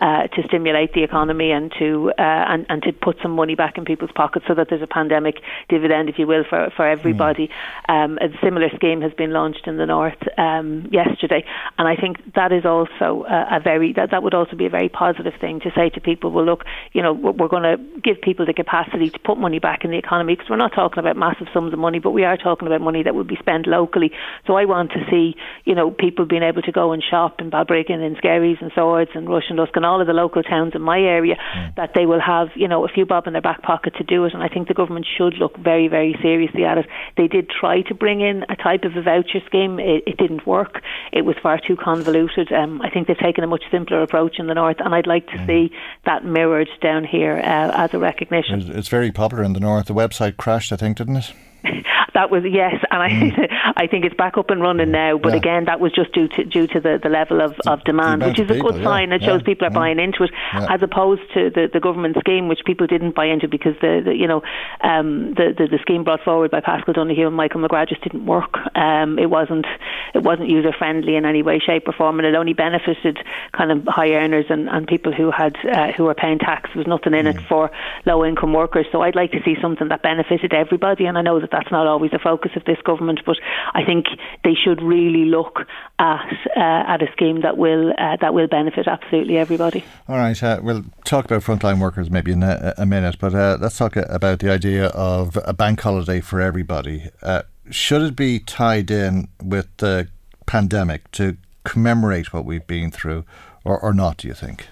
uh, 0.00 0.26
to 0.28 0.42
stimulate 0.46 0.92
the 0.92 1.02
economy 1.02 1.50
and 1.50 1.72
to 1.78 2.12
uh, 2.18 2.22
and, 2.22 2.66
and 2.68 2.82
to 2.82 2.92
put 2.92 3.16
some 3.22 3.32
money 3.32 3.54
back 3.54 3.78
in 3.78 3.84
people's 3.84 4.12
pockets 4.14 4.46
so 4.46 4.54
that 4.54 4.68
there's 4.68 4.82
a 4.82 4.86
pandemic 4.86 5.40
dividend, 5.68 6.08
if 6.08 6.18
you 6.18 6.26
will, 6.26 6.44
for 6.48 6.70
for 6.76 6.86
everybody. 6.86 7.48
Mm. 7.88 8.04
Um, 8.04 8.18
a 8.18 8.28
similar 8.42 8.68
scheme 8.76 9.00
has 9.00 9.12
been 9.12 9.32
launched 9.32 9.66
in 9.66 9.76
the 9.76 9.86
north 9.86 10.18
um, 10.38 10.88
yesterday, 10.90 11.44
and 11.78 11.88
I 11.88 11.96
think 11.96 12.34
that 12.34 12.52
is 12.52 12.64
also 12.64 13.24
a, 13.28 13.56
a 13.56 13.60
very 13.60 13.92
that 13.94 14.15
that 14.16 14.22
would 14.22 14.32
also 14.32 14.56
be 14.56 14.64
a 14.64 14.70
very 14.70 14.88
positive 14.88 15.34
thing 15.38 15.60
to 15.60 15.70
say 15.76 15.90
to 15.90 16.00
people. 16.00 16.30
Well, 16.30 16.46
look, 16.46 16.64
you 16.92 17.02
know, 17.02 17.12
we're, 17.12 17.48
going 17.48 17.64
to 17.64 17.76
give 18.00 18.18
people 18.22 18.46
the 18.46 18.54
capacity 18.54 19.10
to 19.10 19.18
put 19.18 19.36
money 19.36 19.58
back 19.58 19.84
in 19.84 19.90
the 19.90 19.98
economy 19.98 20.34
because 20.34 20.48
we're 20.48 20.56
not 20.56 20.72
talking 20.72 21.00
about 21.00 21.18
massive 21.18 21.48
sums 21.52 21.74
of 21.74 21.78
money, 21.78 21.98
but 21.98 22.12
we 22.12 22.24
are 22.24 22.38
talking 22.38 22.66
about 22.66 22.80
money 22.80 23.02
that 23.02 23.14
would 23.14 23.26
be 23.26 23.36
spent 23.36 23.66
locally. 23.66 24.10
So 24.46 24.56
I 24.56 24.64
want 24.64 24.92
to 24.92 25.04
see, 25.10 25.36
you 25.66 25.74
know, 25.74 25.90
people 25.90 26.24
being 26.24 26.42
able 26.42 26.62
to 26.62 26.72
go 26.72 26.92
and 26.92 27.04
shop 27.04 27.42
in 27.42 27.50
Balbriggan 27.50 28.00
and 28.00 28.16
Skerries 28.16 28.56
and 28.62 28.72
Swords 28.74 29.10
and 29.14 29.28
Rush 29.28 29.50
and 29.50 29.58
Lusk 29.58 29.76
and 29.76 29.84
all 29.84 30.00
of 30.00 30.06
the 30.06 30.14
local 30.14 30.42
towns 30.42 30.72
in 30.74 30.80
my 30.80 30.98
area 30.98 31.36
mm. 31.36 31.74
that 31.76 31.90
they 31.94 32.06
will 32.06 32.20
have, 32.20 32.48
you 32.54 32.68
know, 32.68 32.86
a 32.86 32.88
few 32.88 33.04
bob 33.04 33.26
in 33.26 33.34
their 33.34 33.42
back 33.42 33.60
pocket 33.60 33.96
to 33.98 34.04
do 34.04 34.24
it. 34.24 34.32
And 34.32 34.42
I 34.42 34.48
think 34.48 34.68
the 34.68 34.74
government 34.74 35.06
should 35.18 35.34
look 35.34 35.58
very, 35.58 35.88
very 35.88 36.16
seriously 36.22 36.64
at 36.64 36.78
it. 36.78 36.86
They 37.18 37.28
did 37.28 37.50
try 37.50 37.82
to 37.82 37.94
bring 37.94 38.22
in 38.22 38.46
a 38.48 38.56
type 38.56 38.84
of 38.84 38.96
a 38.96 39.02
voucher 39.02 39.40
scheme. 39.44 39.78
It, 39.78 40.04
it 40.06 40.16
didn't 40.16 40.46
work. 40.46 40.80
It 41.12 41.26
was 41.26 41.36
far 41.42 41.60
too 41.60 41.76
convoluted. 41.76 42.50
Um, 42.50 42.80
I 42.80 42.88
think 42.88 43.08
they've 43.08 43.18
taken 43.18 43.44
a 43.44 43.46
much 43.46 43.64
simpler 43.70 44.05
approach 44.06 44.38
in 44.38 44.46
the 44.46 44.54
north, 44.54 44.76
and 44.80 44.94
I'd 44.94 45.06
like 45.06 45.26
to 45.28 45.36
mm. 45.36 45.46
see 45.46 45.76
that 46.04 46.24
mirrored 46.24 46.68
down 46.80 47.04
here 47.04 47.36
uh, 47.36 47.84
as 47.84 47.92
a 47.92 47.98
recognition. 47.98 48.60
It's 48.74 48.88
very 48.88 49.12
popular 49.12 49.42
in 49.42 49.52
the 49.52 49.60
north. 49.60 49.86
The 49.86 49.94
website 49.94 50.36
crashed, 50.36 50.72
I 50.72 50.76
think, 50.76 50.96
didn't 50.96 51.16
it? 51.16 51.32
that 52.14 52.30
was 52.30 52.44
yes, 52.44 52.74
and 52.90 53.02
I 53.02 53.08
mm. 53.08 53.72
I 53.76 53.86
think 53.86 54.04
it's 54.04 54.14
back 54.14 54.38
up 54.38 54.50
and 54.50 54.60
running 54.60 54.90
now. 54.90 55.18
But 55.18 55.32
yeah. 55.32 55.38
again, 55.38 55.64
that 55.66 55.80
was 55.80 55.92
just 55.92 56.12
due 56.12 56.28
to 56.28 56.44
due 56.44 56.66
to 56.68 56.80
the, 56.80 56.98
the 57.02 57.08
level 57.08 57.40
of, 57.40 57.54
of 57.66 57.84
demand, 57.84 58.22
which 58.24 58.40
is 58.40 58.50
a 58.50 58.58
good 58.58 58.82
sign. 58.82 59.12
It 59.12 59.22
shows 59.22 59.42
people 59.42 59.66
are 59.66 59.70
buying 59.70 59.98
into 59.98 60.24
it, 60.24 60.30
as 60.52 60.82
opposed 60.82 61.22
to 61.34 61.50
the, 61.50 61.68
the 61.72 61.80
government 61.80 62.16
scheme, 62.20 62.48
which 62.48 62.60
people 62.64 62.86
didn't 62.86 63.14
buy 63.14 63.26
into 63.26 63.48
because 63.48 63.74
the, 63.80 64.02
the 64.04 64.14
you 64.14 64.26
know 64.26 64.42
um, 64.82 65.34
the, 65.34 65.54
the, 65.56 65.66
the 65.66 65.78
scheme 65.82 66.04
brought 66.04 66.22
forward 66.22 66.50
by 66.50 66.60
Paschal 66.60 66.92
Donohoe 66.92 67.26
and 67.26 67.36
Michael 67.36 67.60
McGrath 67.60 67.88
just 67.88 68.02
didn't 68.02 68.26
work. 68.26 68.56
Um, 68.74 69.18
it 69.18 69.30
wasn't 69.30 69.66
it 70.14 70.22
wasn't 70.22 70.48
user 70.48 70.72
friendly 70.72 71.16
in 71.16 71.24
any 71.24 71.42
way, 71.42 71.58
shape, 71.58 71.88
or 71.88 71.92
form, 71.92 72.18
and 72.18 72.26
it 72.26 72.34
only 72.34 72.52
benefited 72.52 73.18
kind 73.52 73.70
of 73.70 73.84
high 73.86 74.12
earners 74.12 74.46
and, 74.48 74.68
and 74.68 74.86
people 74.86 75.12
who 75.12 75.30
had 75.30 75.56
uh, 75.66 75.92
who 75.92 76.04
were 76.04 76.14
paying 76.14 76.38
tax. 76.38 76.70
There 76.72 76.80
was 76.80 76.86
nothing 76.86 77.14
in 77.14 77.26
mm. 77.26 77.34
it 77.34 77.40
for 77.48 77.70
low 78.04 78.24
income 78.24 78.52
workers. 78.52 78.86
So 78.92 79.02
I'd 79.02 79.16
like 79.16 79.32
to 79.32 79.42
see 79.44 79.56
something 79.60 79.88
that 79.88 80.02
benefited 80.02 80.52
everybody, 80.52 81.06
and 81.06 81.18
I 81.18 81.22
know 81.22 81.40
that 81.40 81.50
that's 81.56 81.70
not 81.70 81.86
always 81.86 82.10
the 82.10 82.18
focus 82.18 82.52
of 82.54 82.64
this 82.64 82.78
government, 82.84 83.20
but 83.24 83.36
I 83.74 83.82
think 83.84 84.06
they 84.44 84.54
should 84.54 84.82
really 84.82 85.24
look 85.24 85.60
at 85.98 86.32
uh, 86.56 86.92
at 86.92 87.02
a 87.02 87.10
scheme 87.12 87.40
that 87.40 87.56
will 87.56 87.92
uh, 87.98 88.16
that 88.20 88.34
will 88.34 88.46
benefit 88.46 88.86
absolutely 88.86 89.38
everybody. 89.38 89.84
All 90.08 90.16
right, 90.16 90.40
uh, 90.42 90.60
we'll 90.62 90.84
talk 91.04 91.24
about 91.24 91.42
frontline 91.42 91.80
workers 91.80 92.10
maybe 92.10 92.32
in 92.32 92.42
a, 92.42 92.74
a 92.76 92.86
minute, 92.86 93.16
but 93.18 93.34
uh, 93.34 93.56
let's 93.60 93.78
talk 93.78 93.96
about 93.96 94.40
the 94.40 94.50
idea 94.50 94.86
of 94.88 95.38
a 95.44 95.54
bank 95.54 95.80
holiday 95.80 96.20
for 96.20 96.40
everybody. 96.40 97.08
Uh, 97.22 97.42
should 97.70 98.02
it 98.02 98.16
be 98.16 98.38
tied 98.38 98.90
in 98.90 99.28
with 99.42 99.74
the 99.78 100.08
pandemic 100.44 101.10
to 101.12 101.36
commemorate 101.64 102.32
what 102.32 102.44
we've 102.44 102.66
been 102.66 102.90
through, 102.90 103.24
or, 103.64 103.78
or 103.80 103.94
not? 103.94 104.18
Do 104.18 104.28
you 104.28 104.34
think? 104.34 104.68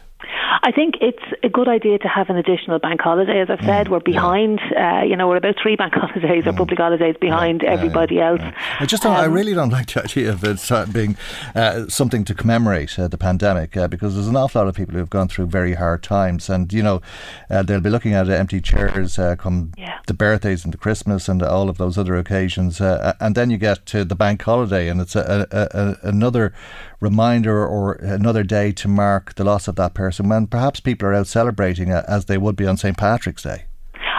I 0.65 0.73
think 0.73 0.95
it's 1.03 1.23
a 1.43 1.51
good 1.51 1.69
idea 1.69 1.99
to 1.99 2.09
have 2.09 2.31
an 2.31 2.37
additional 2.37 2.79
bank 2.79 2.99
holiday. 3.03 3.43
As 3.43 3.51
I've 3.51 3.59
mm, 3.59 3.67
said, 3.67 3.91
we're 3.91 4.01
behind. 4.01 4.61
Yeah. 4.73 5.01
Uh, 5.01 5.05
you 5.05 5.15
know, 5.15 5.29
we're 5.29 5.37
about 5.37 5.57
three 5.63 5.77
bank 5.77 5.93
holidays 5.97 6.45
mm. 6.45 6.47
or 6.47 6.53
public 6.55 6.79
holidays 6.79 7.17
behind 7.21 7.61
yeah, 7.63 7.73
everybody 7.73 8.15
yeah, 8.15 8.31
else. 8.31 8.41
I 8.81 8.87
just 8.87 9.03
don't. 9.03 9.13
Um, 9.13 9.21
I 9.21 9.27
really 9.27 9.53
don't 9.53 9.69
like 9.69 9.93
the 9.93 10.03
idea 10.05 10.33
of 10.33 10.43
it 10.43 10.93
being 10.95 11.19
uh, 11.55 11.87
something 11.89 12.25
to 12.25 12.35
commemorate 12.35 12.99
uh, 12.99 13.09
the 13.09 13.19
pandemic 13.19 13.77
uh, 13.77 13.89
because 13.89 14.15
there's 14.15 14.27
an 14.27 14.37
awful 14.37 14.63
lot 14.63 14.69
of 14.69 14.75
people 14.75 14.93
who 14.93 15.01
have 15.01 15.11
gone 15.11 15.29
through 15.29 15.47
very 15.47 15.75
hard 15.75 16.03
times, 16.03 16.49
and 16.49 16.73
you 16.73 16.83
know, 16.83 17.03
uh, 17.51 17.63
they'll 17.63 17.81
be 17.81 17.91
looking 17.91 18.15
at 18.15 18.31
empty 18.31 18.63
chairs 18.63 19.19
uh, 19.19 19.37
come 19.37 19.73
the 20.07 20.15
birthdays 20.15 20.65
and 20.65 20.73
the 20.73 20.79
Christmas 20.79 21.29
and 21.29 21.43
all 21.43 21.69
of 21.69 21.77
those 21.77 21.99
other 21.99 22.17
occasions, 22.17 22.81
and 22.81 23.35
then 23.35 23.51
you 23.51 23.59
get 23.59 23.85
to 23.85 24.03
the 24.03 24.17
bank 24.17 24.41
holiday, 24.41 24.89
and 24.89 25.03
it's 25.03 25.15
a, 25.15 25.47
a, 25.51 25.79
a, 25.79 26.09
another 26.09 26.55
reminder 27.05 27.65
or 27.67 27.93
another 27.93 28.43
day 28.43 28.73
to 28.73 28.89
mark 28.89 29.35
the 29.35 29.45
loss 29.45 29.69
of 29.69 29.77
that 29.77 29.95
person 29.95 30.29
when 30.29 30.47
perhaps 30.47 30.81
people 30.81 31.07
are 31.07 31.15
out 31.15 31.27
celebrating 31.27 31.93
uh, 31.93 32.03
as 32.09 32.25
they 32.25 32.39
would 32.39 32.57
be 32.57 32.67
on 32.67 32.77
St. 32.77 32.97
Patrick's 32.97 33.43
Day. 33.43 33.67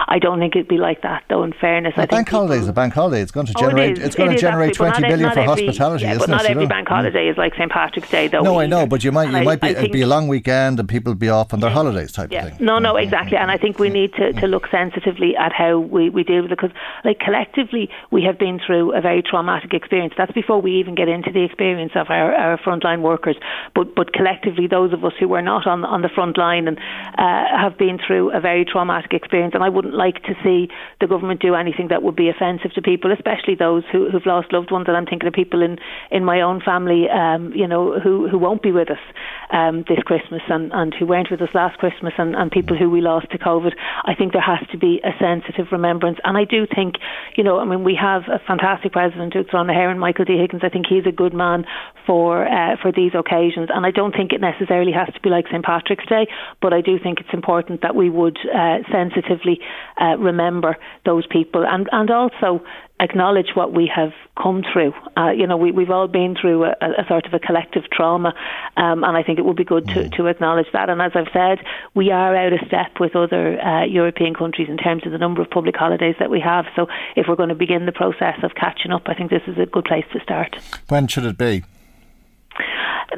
I 0.08 0.18
don't 0.18 0.38
think 0.38 0.54
it'd 0.54 0.68
be 0.68 0.78
like 0.78 1.02
that, 1.02 1.24
though. 1.28 1.42
In 1.42 1.52
fairness, 1.52 1.94
a 1.96 2.02
I 2.02 2.06
bank 2.06 2.28
holiday 2.28 2.58
is 2.58 2.68
a 2.68 2.72
bank 2.72 2.94
holiday. 2.94 3.20
It's 3.20 3.32
going 3.32 3.46
to 3.46 3.54
generate. 3.54 3.98
Oh, 3.98 4.02
it 4.02 4.06
it's 4.06 4.14
going 4.14 4.30
it 4.30 4.34
to 4.34 4.40
generate 4.40 4.74
twenty 4.74 5.02
billion 5.02 5.30
for 5.30 5.40
every, 5.40 5.66
hospitality. 5.66 6.04
Yeah, 6.04 6.18
but 6.18 6.28
not 6.28 6.44
it, 6.44 6.50
every 6.50 6.66
bank 6.66 6.88
holiday 6.88 7.28
is 7.28 7.36
like 7.36 7.54
St 7.54 7.70
Patrick's 7.70 8.10
Day, 8.10 8.28
though. 8.28 8.42
No, 8.42 8.60
I 8.60 8.66
know, 8.66 8.86
but 8.86 9.02
you 9.04 9.12
might 9.12 9.30
you 9.30 9.44
might 9.44 9.60
be 9.60 9.68
it'd 9.68 9.92
be 9.92 10.02
a 10.02 10.06
long 10.06 10.28
weekend 10.28 10.78
and 10.78 10.88
people 10.88 11.14
be 11.14 11.28
off 11.28 11.52
on 11.52 11.60
their 11.60 11.70
holidays 11.70 12.12
type 12.12 12.30
yeah. 12.30 12.46
of 12.46 12.56
thing. 12.56 12.66
No, 12.66 12.78
no, 12.78 12.96
exactly. 12.96 13.36
And 13.36 13.50
I 13.50 13.58
think 13.58 13.78
we 13.78 13.88
need 13.88 14.12
to, 14.14 14.32
to 14.34 14.46
look 14.46 14.68
sensitively 14.70 15.36
at 15.36 15.52
how 15.52 15.78
we, 15.78 16.08
we 16.10 16.22
deal 16.22 16.42
with 16.42 16.52
it 16.52 16.60
because, 16.60 16.70
like 17.04 17.18
collectively, 17.18 17.90
we 18.10 18.22
have 18.22 18.38
been 18.38 18.60
through 18.64 18.96
a 18.96 19.00
very 19.00 19.22
traumatic 19.22 19.74
experience. 19.74 20.14
That's 20.16 20.32
before 20.32 20.60
we 20.60 20.78
even 20.78 20.94
get 20.94 21.08
into 21.08 21.32
the 21.32 21.42
experience 21.42 21.92
of 21.94 22.10
our, 22.10 22.34
our 22.34 22.58
frontline 22.58 23.02
workers. 23.02 23.36
But 23.74 23.94
but 23.94 24.12
collectively, 24.12 24.66
those 24.66 24.92
of 24.92 25.04
us 25.04 25.12
who 25.18 25.28
were 25.28 25.42
not 25.42 25.66
on 25.66 25.84
on 25.84 26.02
the 26.02 26.08
front 26.08 26.38
line 26.38 26.68
and 26.68 26.78
uh, 26.78 27.58
have 27.58 27.76
been 27.76 27.98
through 28.06 28.32
a 28.32 28.40
very 28.40 28.64
traumatic 28.64 29.12
experience, 29.12 29.54
and 29.54 29.64
I 29.64 29.68
wouldn't 29.68 29.94
like 29.96 30.22
to 30.24 30.34
see 30.44 30.68
the 31.00 31.06
government 31.06 31.40
do 31.40 31.54
anything 31.54 31.88
that 31.88 32.02
would 32.02 32.16
be 32.16 32.28
offensive 32.28 32.72
to 32.74 32.82
people, 32.82 33.12
especially 33.12 33.54
those 33.54 33.82
who, 33.90 34.10
who've 34.10 34.26
lost 34.26 34.52
loved 34.52 34.70
ones. 34.70 34.86
And 34.88 34.96
I'm 34.96 35.06
thinking 35.06 35.26
of 35.26 35.34
people 35.34 35.62
in, 35.62 35.78
in 36.10 36.24
my 36.24 36.40
own 36.40 36.60
family, 36.60 37.08
um, 37.08 37.52
you 37.54 37.66
know, 37.66 37.98
who, 37.98 38.28
who 38.28 38.38
won't 38.38 38.62
be 38.62 38.72
with 38.72 38.90
us 38.90 39.02
um, 39.50 39.84
this 39.88 39.98
Christmas 40.04 40.42
and, 40.48 40.72
and 40.72 40.94
who 40.94 41.06
weren't 41.06 41.30
with 41.30 41.40
us 41.40 41.50
last 41.54 41.78
Christmas 41.78 42.12
and, 42.18 42.34
and 42.34 42.50
people 42.50 42.76
who 42.76 42.90
we 42.90 43.00
lost 43.00 43.30
to 43.30 43.38
COVID. 43.38 43.72
I 44.04 44.14
think 44.14 44.32
there 44.32 44.42
has 44.42 44.66
to 44.72 44.78
be 44.78 45.00
a 45.04 45.12
sensitive 45.18 45.72
remembrance. 45.72 46.18
And 46.24 46.36
I 46.36 46.44
do 46.44 46.66
think, 46.66 46.96
you 47.36 47.44
know, 47.44 47.58
I 47.58 47.64
mean, 47.64 47.84
we 47.84 47.98
have 48.00 48.22
a 48.28 48.38
fantastic 48.46 48.92
president, 48.92 49.34
Uachtarán 49.34 49.66
na 49.66 49.72
hÉireann 49.72 49.98
Michael 49.98 50.24
D. 50.24 50.36
Higgins. 50.38 50.62
I 50.64 50.68
think 50.68 50.86
he's 50.88 51.06
a 51.06 51.12
good 51.12 51.34
man 51.34 51.64
for 52.06 52.46
uh, 52.46 52.76
for 52.80 52.92
these 52.92 53.12
occasions. 53.14 53.68
And 53.72 53.84
I 53.86 53.90
don't 53.90 54.12
think 54.12 54.32
it 54.32 54.40
necessarily 54.40 54.92
has 54.92 55.12
to 55.14 55.20
be 55.20 55.30
like 55.30 55.46
St. 55.48 55.64
Patrick's 55.64 56.06
Day, 56.06 56.26
but 56.60 56.72
I 56.72 56.80
do 56.80 56.98
think 56.98 57.20
it's 57.20 57.32
important 57.32 57.82
that 57.82 57.94
we 57.94 58.10
would 58.10 58.38
uh, 58.46 58.78
sensitively 58.90 59.60
uh, 60.00 60.16
remember 60.18 60.76
those 61.04 61.26
people 61.26 61.64
and, 61.66 61.88
and 61.92 62.10
also 62.10 62.62
acknowledge 62.98 63.48
what 63.54 63.72
we 63.72 63.90
have 63.94 64.12
come 64.40 64.64
through. 64.72 64.92
Uh, 65.16 65.30
you 65.30 65.46
know, 65.46 65.56
we, 65.56 65.70
we've 65.70 65.90
all 65.90 66.08
been 66.08 66.34
through 66.40 66.64
a, 66.64 66.70
a 66.80 67.04
sort 67.08 67.26
of 67.26 67.34
a 67.34 67.38
collective 67.38 67.84
trauma, 67.90 68.32
um, 68.76 69.04
and 69.04 69.16
I 69.16 69.22
think 69.22 69.38
it 69.38 69.44
would 69.44 69.56
be 69.56 69.64
good 69.64 69.86
to, 69.88 70.08
to 70.10 70.26
acknowledge 70.26 70.66
that. 70.72 70.88
And 70.88 71.02
as 71.02 71.12
I've 71.14 71.28
said, 71.32 71.58
we 71.94 72.10
are 72.10 72.34
out 72.34 72.52
of 72.52 72.60
step 72.66 72.98
with 72.98 73.14
other 73.14 73.60
uh, 73.60 73.84
European 73.84 74.34
countries 74.34 74.68
in 74.68 74.78
terms 74.78 75.04
of 75.04 75.12
the 75.12 75.18
number 75.18 75.42
of 75.42 75.50
public 75.50 75.76
holidays 75.76 76.16
that 76.18 76.30
we 76.30 76.40
have. 76.40 76.66
So 76.74 76.86
if 77.16 77.26
we're 77.28 77.36
going 77.36 77.50
to 77.50 77.54
begin 77.54 77.86
the 77.86 77.92
process 77.92 78.38
of 78.42 78.54
catching 78.54 78.92
up, 78.92 79.02
I 79.06 79.14
think 79.14 79.30
this 79.30 79.42
is 79.46 79.58
a 79.58 79.66
good 79.66 79.84
place 79.84 80.06
to 80.12 80.20
start. 80.20 80.56
When 80.88 81.06
should 81.06 81.24
it 81.24 81.36
be? 81.36 81.64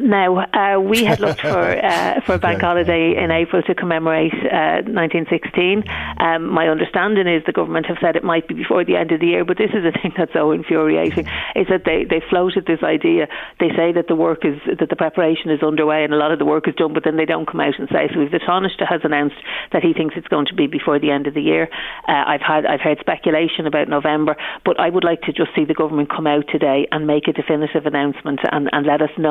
Now, 0.01 0.45
uh, 0.53 0.80
we 0.80 1.05
had 1.05 1.20
looked 1.24 1.41
for 1.41 1.49
uh, 1.49 2.20
for 2.20 2.34
a 2.34 2.39
bank 2.39 2.61
holiday 2.61 3.16
in 3.16 3.30
April 3.30 3.62
to 3.62 3.74
commemorate 3.74 4.34
uh, 4.34 4.84
1916. 4.84 5.84
Um, 6.20 6.49
my 6.49 6.68
understanding 6.68 7.26
is 7.26 7.43
the 7.47 7.53
government 7.53 7.86
have 7.86 7.97
said 8.01 8.16
it 8.16 8.24
might 8.24 8.47
be 8.47 8.55
before 8.55 8.84
the 8.84 8.97
end 8.97 9.12
of 9.12 9.20
the 9.20 9.26
year, 9.26 9.45
but 9.45 9.59
this 9.59 9.70
is 9.70 9.82
the 9.82 9.93
thing 10.03 10.12
that's 10.16 10.32
so 10.32 10.53
infuriating 10.53 11.26
is 11.57 11.66
that 11.68 11.82
they, 11.84 12.05
they 12.05 12.22
floated 12.28 12.66
this 12.66 12.82
idea. 12.82 13.28
They 13.61 13.70
say 13.76 13.93
that 13.93 14.09
the 14.09 14.14
work 14.14 14.45
is 14.45 14.61
that 14.66 14.89
the 14.89 14.97
preparation 14.97 15.51
is 15.51 15.62
underway 15.62 16.05
and 16.05 16.12
a 16.12 16.16
lot 16.16 16.32
of 16.32 16.39
the 16.39 16.45
work 16.45 16.68
is 16.68 16.74
done, 16.74 16.93
but 16.93 17.05
then 17.05 17.16
they 17.16 17.24
don't 17.24 17.47
come 17.47 17.61
out 17.61 17.78
and 17.78 17.89
say. 17.89 18.09
So, 18.12 18.24
the 18.28 18.41
Taoiseach 18.41 18.84
has 18.86 19.01
announced 19.05 19.36
that 19.72 19.82
he 19.82 19.93
thinks 19.93 20.14
it's 20.16 20.28
going 20.28 20.47
to 20.47 20.55
be 20.55 20.66
before 20.66 20.99
the 20.99 21.11
end 21.11 21.26
of 21.26 21.34
the 21.34 21.43
year. 21.43 21.68
Uh, 22.07 22.24
I've 22.26 22.43
had 22.43 22.66
I've 22.66 22.80
heard 22.80 22.99
speculation 23.01 23.66
about 23.66 23.89
November, 23.89 24.36
but 24.64 24.78
I 24.78 24.89
would 24.89 25.05
like 25.05 25.22
to 25.22 25.32
just 25.32 25.51
see 25.57 25.64
the 25.64 25.74
government 25.74 26.11
come 26.11 26.26
out 26.26 26.45
today 26.49 26.86
and 26.93 27.07
make 27.07 27.28
a 27.28 27.32
definitive 27.32 27.86
announcement 27.86 28.41
and, 28.51 28.68
and 28.72 28.86
let 28.86 29.03
us 29.03 29.11
know 29.16 29.28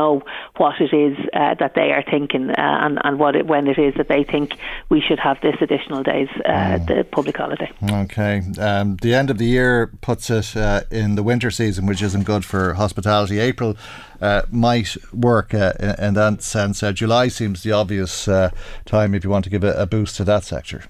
what 0.58 0.80
it 0.80 0.94
is 0.94 1.18
uh, 1.34 1.56
that 1.60 1.74
they 1.76 1.92
are 1.92 2.04
thinking 2.04 2.50
uh, 2.50 2.54
and, 2.58 3.00
and 3.04 3.20
what 3.20 3.36
it, 3.36 3.46
when 3.46 3.68
it 3.68 3.78
is 3.78 3.94
that 3.96 4.08
they 4.08 4.24
think 4.24 4.54
we 4.90 5.02
should 5.02 5.20
have 5.20 5.38
this 5.42 5.56
additional 5.62 6.04
days, 6.04 6.30
uh, 6.46 6.52
mm. 6.52 6.88
the 6.88 7.04
public 7.04 7.38
holiday. 7.38 7.72
Okay. 7.84 8.42
Um, 8.60 8.98
the 9.02 9.14
end 9.14 9.30
of 9.30 9.38
the 9.38 9.46
year 9.46 9.88
puts 10.02 10.30
it 10.30 10.56
uh, 10.56 10.82
in 10.92 11.16
the 11.16 11.24
winter 11.24 11.52
season, 11.52 11.86
which 11.86 12.02
isn't 12.02 12.24
good 12.24 12.46
for 12.46 12.74
hospitality. 12.74 13.40
April 13.40 13.76
uh, 14.22 14.44
might 14.52 14.96
work 15.14 15.54
uh, 15.54 15.74
in, 15.80 16.06
in, 16.06 16.14
that 16.16 16.42
sense. 16.42 16.84
July 16.94 17.28
seems 17.28 17.64
the 17.64 17.72
obvious 17.72 18.26
time 18.86 19.14
if 19.14 19.24
you 19.24 19.30
want 19.30 19.44
to 19.44 19.50
give 19.50 19.64
a, 19.64 19.74
a 19.74 19.86
boost 19.86 20.16
to 20.18 20.24
that 20.24 20.44
sector. 20.44 20.84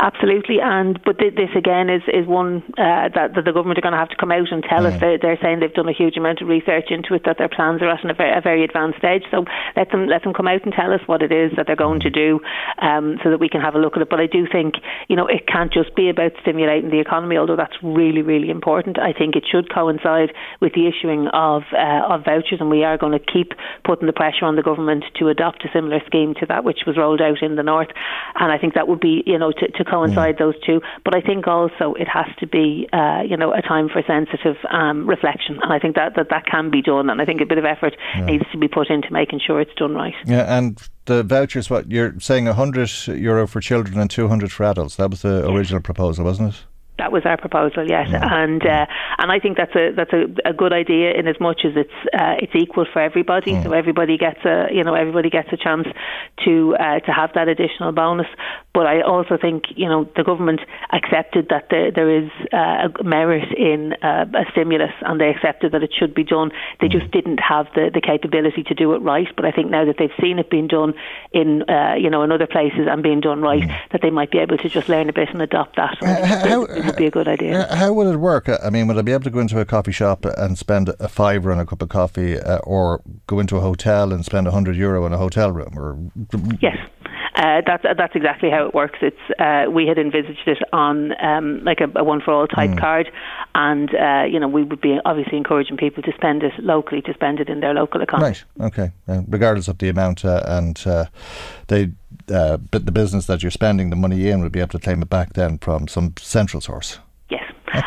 Absolutely, 0.00 0.60
and 0.62 0.98
but 1.04 1.18
th- 1.18 1.34
this 1.34 1.50
again 1.54 1.90
is 1.90 2.00
is 2.08 2.26
one 2.26 2.64
uh, 2.80 3.12
that, 3.12 3.36
that 3.36 3.44
the 3.44 3.52
government 3.52 3.76
are 3.76 3.84
going 3.84 3.92
to 3.92 4.00
have 4.00 4.08
to 4.08 4.16
come 4.16 4.32
out 4.32 4.48
and 4.50 4.64
tell 4.64 4.80
mm. 4.80 4.88
us. 4.88 4.98
They're, 4.98 5.18
they're, 5.18 5.38
saying 5.42 5.60
they've 5.60 5.74
done 5.74 5.90
a 5.90 5.92
huge 5.92 6.16
amount 6.16 6.40
of 6.40 6.48
research 6.48 6.88
into 6.88 7.12
it, 7.12 7.24
that 7.26 7.36
their 7.36 7.50
plans 7.50 7.82
are 7.82 7.90
at 7.90 8.00
a 8.08 8.14
very, 8.14 8.32
a 8.32 8.40
very, 8.40 8.64
advanced 8.64 8.96
stage. 8.96 9.24
So 9.30 9.44
let 9.76 9.90
them 9.90 10.08
let 10.08 10.22
them 10.22 10.32
come 10.32 10.48
out 10.48 10.64
and 10.64 10.72
tell 10.72 10.94
us 10.94 11.04
what 11.04 11.20
it 11.20 11.32
is 11.32 11.52
that 11.56 11.66
they're 11.66 11.76
going 11.76 12.00
to 12.00 12.08
do, 12.08 12.40
um, 12.80 13.20
so 13.22 13.28
that 13.28 13.40
we 13.40 13.50
can 13.50 13.60
have 13.60 13.74
a 13.74 13.78
look 13.78 13.96
at 13.96 14.00
it. 14.00 14.08
But 14.08 14.20
I 14.20 14.26
do 14.26 14.48
think 14.50 14.76
you 15.08 15.16
know 15.16 15.26
it 15.26 15.46
can't 15.46 15.70
just 15.70 15.94
be 15.94 16.08
about 16.08 16.32
stimulating 16.40 16.88
the 16.88 17.00
economy, 17.00 17.36
although 17.36 17.60
that's 17.60 17.76
really 17.82 18.22
really 18.22 18.48
important. 18.48 18.98
I 18.98 19.12
think 19.12 19.36
it 19.36 19.44
should 19.44 19.68
coincide 19.68 20.32
with 20.64 20.72
the 20.72 20.88
issuing 20.88 21.28
of 21.28 21.68
uh, 21.76 22.08
of 22.08 22.24
vouchers, 22.24 22.56
and 22.64 22.70
we 22.70 22.84
are 22.84 22.96
going 22.96 23.12
to 23.12 23.20
keep 23.20 23.52
putting 23.84 24.06
the 24.06 24.16
pressure 24.16 24.46
on 24.46 24.56
the 24.56 24.64
government 24.64 25.04
to 25.20 25.28
adopt 25.28 25.62
a 25.64 25.68
similar 25.74 26.00
scheme 26.06 26.32
to 26.40 26.46
that 26.46 26.64
which 26.64 26.88
was 26.88 26.96
rolled 26.96 27.20
out 27.20 27.42
in 27.42 27.56
the 27.56 27.62
north. 27.62 27.92
And 28.40 28.50
I 28.50 28.56
think 28.56 28.72
that 28.80 28.88
would 28.88 29.00
be 29.00 29.22
you 29.26 29.36
know 29.36 29.52
to, 29.52 29.68
to 29.68 29.89
coincide 29.90 30.36
those 30.38 30.54
two. 30.64 30.80
But 31.04 31.14
I 31.14 31.20
think 31.20 31.46
also 31.46 31.94
it 31.94 32.08
has 32.08 32.26
to 32.38 32.46
be 32.46 32.88
uh, 32.92 33.22
you 33.26 33.36
know 33.36 33.52
a 33.52 33.62
time 33.62 33.88
for 33.88 34.02
sensitive 34.06 34.56
um, 34.70 35.08
reflection, 35.08 35.58
and 35.62 35.72
I 35.72 35.78
think 35.78 35.96
that, 35.96 36.14
that 36.16 36.28
that 36.30 36.46
can 36.46 36.70
be 36.70 36.82
done. 36.82 37.10
And 37.10 37.20
I 37.20 37.24
think 37.24 37.40
a 37.40 37.46
bit 37.46 37.58
of 37.58 37.64
effort 37.64 37.96
yeah. 38.14 38.24
needs 38.24 38.44
to 38.52 38.58
be 38.58 38.68
put 38.68 38.90
into 38.90 39.12
making 39.12 39.40
sure 39.46 39.60
it's 39.60 39.74
done 39.74 39.94
right. 39.94 40.14
Yeah, 40.26 40.56
and 40.56 40.80
the 41.06 41.22
vouchers, 41.22 41.68
what 41.68 41.90
you're 41.90 42.18
saying, 42.20 42.44
100 42.46 43.08
euro 43.08 43.46
for 43.46 43.60
children 43.60 43.98
and 43.98 44.10
200 44.10 44.52
for 44.52 44.64
adults. 44.64 44.96
That 44.96 45.10
was 45.10 45.22
the 45.22 45.48
original 45.48 45.82
proposal, 45.82 46.24
wasn't 46.24 46.54
it? 46.54 46.60
That 47.00 47.12
was 47.12 47.24
our 47.24 47.38
proposal, 47.38 47.88
yes, 47.88 48.08
yeah. 48.10 48.20
and 48.20 48.60
uh, 48.60 48.84
and 49.18 49.32
I 49.32 49.38
think 49.38 49.56
that's 49.56 49.74
a 49.74 49.92
that's 49.96 50.12
a, 50.12 50.50
a 50.50 50.52
good 50.52 50.74
idea 50.74 51.12
in 51.12 51.26
as 51.26 51.40
much 51.40 51.62
as 51.64 51.72
it's 51.74 51.98
uh, 52.12 52.36
it's 52.38 52.54
equal 52.54 52.84
for 52.92 53.00
everybody, 53.00 53.52
mm. 53.52 53.62
so 53.64 53.72
everybody 53.72 54.18
gets 54.18 54.44
a 54.44 54.68
you 54.70 54.84
know 54.84 54.92
everybody 54.92 55.30
gets 55.30 55.48
a 55.50 55.56
chance 55.56 55.88
to 56.44 56.76
uh, 56.78 57.00
to 57.00 57.10
have 57.10 57.30
that 57.36 57.48
additional 57.48 57.92
bonus. 57.92 58.26
But 58.74 58.86
I 58.86 59.00
also 59.00 59.38
think 59.40 59.64
you 59.76 59.88
know 59.88 60.04
the 60.14 60.24
government 60.24 60.60
accepted 60.92 61.48
that 61.48 61.68
there, 61.70 61.90
there 61.90 62.10
is 62.22 62.28
uh, 62.52 62.88
a 63.00 63.02
merit 63.02 63.48
in 63.56 63.94
uh, 64.02 64.26
a 64.34 64.44
stimulus, 64.52 64.92
and 65.00 65.18
they 65.18 65.30
accepted 65.30 65.72
that 65.72 65.82
it 65.82 65.94
should 65.98 66.14
be 66.14 66.24
done. 66.24 66.50
They 66.80 66.88
mm. 66.88 67.00
just 67.00 67.10
didn't 67.12 67.40
have 67.40 67.66
the, 67.74 67.90
the 67.94 68.02
capability 68.02 68.62
to 68.64 68.74
do 68.74 68.92
it 68.92 68.98
right. 68.98 69.28
But 69.36 69.46
I 69.46 69.52
think 69.52 69.70
now 69.70 69.86
that 69.86 69.96
they've 69.98 70.20
seen 70.20 70.38
it 70.38 70.50
being 70.50 70.68
done 70.68 70.92
in 71.32 71.62
uh, 71.62 71.94
you 71.94 72.10
know 72.10 72.22
in 72.24 72.30
other 72.30 72.46
places 72.46 72.88
and 72.90 73.02
being 73.02 73.20
done 73.20 73.40
right, 73.40 73.62
mm. 73.62 73.90
that 73.92 74.02
they 74.02 74.10
might 74.10 74.30
be 74.30 74.38
able 74.38 74.58
to 74.58 74.68
just 74.68 74.90
learn 74.90 75.08
a 75.08 75.14
bit 75.14 75.30
and 75.30 75.40
adopt 75.40 75.76
that. 75.76 75.96
How, 76.46 76.66
would 76.90 76.98
be 76.98 77.06
a 77.06 77.10
good 77.10 77.28
idea. 77.28 77.60
Uh, 77.60 77.76
how 77.76 77.92
would 77.92 78.06
it 78.06 78.18
work? 78.18 78.48
I 78.48 78.70
mean, 78.70 78.86
would 78.86 78.98
I 78.98 79.02
be 79.02 79.12
able 79.12 79.24
to 79.24 79.30
go 79.30 79.40
into 79.40 79.60
a 79.60 79.64
coffee 79.64 79.92
shop 79.92 80.24
and 80.24 80.58
spend 80.58 80.88
a 81.00 81.08
fiver 81.08 81.52
on 81.52 81.58
a 81.58 81.66
cup 81.66 81.82
of 81.82 81.88
coffee, 81.88 82.38
uh, 82.38 82.58
or 82.58 83.02
go 83.26 83.40
into 83.40 83.56
a 83.56 83.60
hotel 83.60 84.12
and 84.12 84.24
spend 84.24 84.46
a 84.46 84.50
hundred 84.50 84.76
euro 84.76 85.06
in 85.06 85.12
a 85.12 85.18
hotel 85.18 85.52
room? 85.52 85.78
Or 85.78 85.98
yes. 86.60 86.76
Uh, 87.40 87.62
that's 87.66 87.84
that's 87.96 88.14
exactly 88.14 88.50
how 88.50 88.66
it 88.66 88.74
works. 88.74 88.98
It's 89.00 89.16
uh, 89.38 89.70
we 89.70 89.86
had 89.86 89.96
envisaged 89.96 90.46
it 90.46 90.58
on 90.74 91.12
um, 91.24 91.64
like 91.64 91.80
a, 91.80 91.98
a, 91.98 92.04
one 92.04 92.20
for 92.20 92.34
all 92.34 92.46
type 92.46 92.70
mm. 92.70 92.78
card, 92.78 93.10
and 93.54 93.88
uh, 93.94 94.24
you 94.28 94.38
know 94.38 94.46
we 94.46 94.62
would 94.62 94.80
be 94.80 94.98
obviously 95.06 95.38
encouraging 95.38 95.78
people 95.78 96.02
to 96.02 96.12
spend 96.12 96.42
it 96.42 96.52
locally, 96.58 97.00
to 97.02 97.14
spend 97.14 97.40
it 97.40 97.48
in 97.48 97.60
their 97.60 97.72
local 97.72 98.02
economy. 98.02 98.36
Right. 98.58 98.66
Okay. 98.66 98.92
Uh, 99.08 99.22
regardless 99.26 99.68
of 99.68 99.78
the 99.78 99.88
amount, 99.88 100.22
uh, 100.22 100.42
and 100.44 100.82
uh, 100.86 101.06
they 101.68 101.92
uh, 102.28 102.56
but 102.56 102.86
the 102.86 102.92
business 102.92 103.26
that 103.26 103.42
you're 103.42 103.50
spending 103.50 103.90
the 103.90 103.96
money 103.96 104.28
in 104.28 104.40
would 104.40 104.52
be 104.52 104.60
able 104.60 104.70
to 104.70 104.78
claim 104.78 105.02
it 105.02 105.08
back 105.08 105.34
then 105.34 105.58
from 105.58 105.88
some 105.88 106.14
central 106.18 106.60
source. 106.60 106.98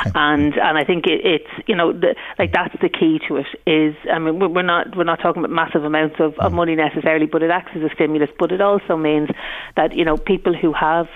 And 0.16 0.54
and 0.56 0.78
I 0.78 0.84
think 0.84 1.08
it, 1.08 1.22
it's 1.26 1.68
you 1.68 1.76
know 1.76 1.92
the, 1.92 2.16
like 2.38 2.54
that's 2.54 2.76
the 2.82 2.90
key 2.90 3.20
to 3.28 3.38
it 3.38 3.48
is 3.66 3.96
I 4.12 4.20
mean 4.20 4.54
we're 4.54 4.62
not 4.62 4.96
we're 4.96 5.04
not 5.04 5.20
talking 5.22 5.44
about 5.44 5.54
massive 5.54 5.84
amounts 5.84 6.16
of, 6.20 6.38
of 6.40 6.52
mm. 6.52 6.56
money 6.56 6.76
necessarily 6.76 7.26
but 7.26 7.42
it 7.42 7.50
acts 7.50 7.72
as 7.76 7.82
a 7.82 7.90
stimulus 7.94 8.30
but 8.38 8.52
it 8.52 8.62
also 8.62 8.96
means 8.96 9.30
that 9.76 9.96
you 9.96 10.06
know 10.06 10.18
people 10.18 10.54
who 10.54 10.72
have 10.74 11.08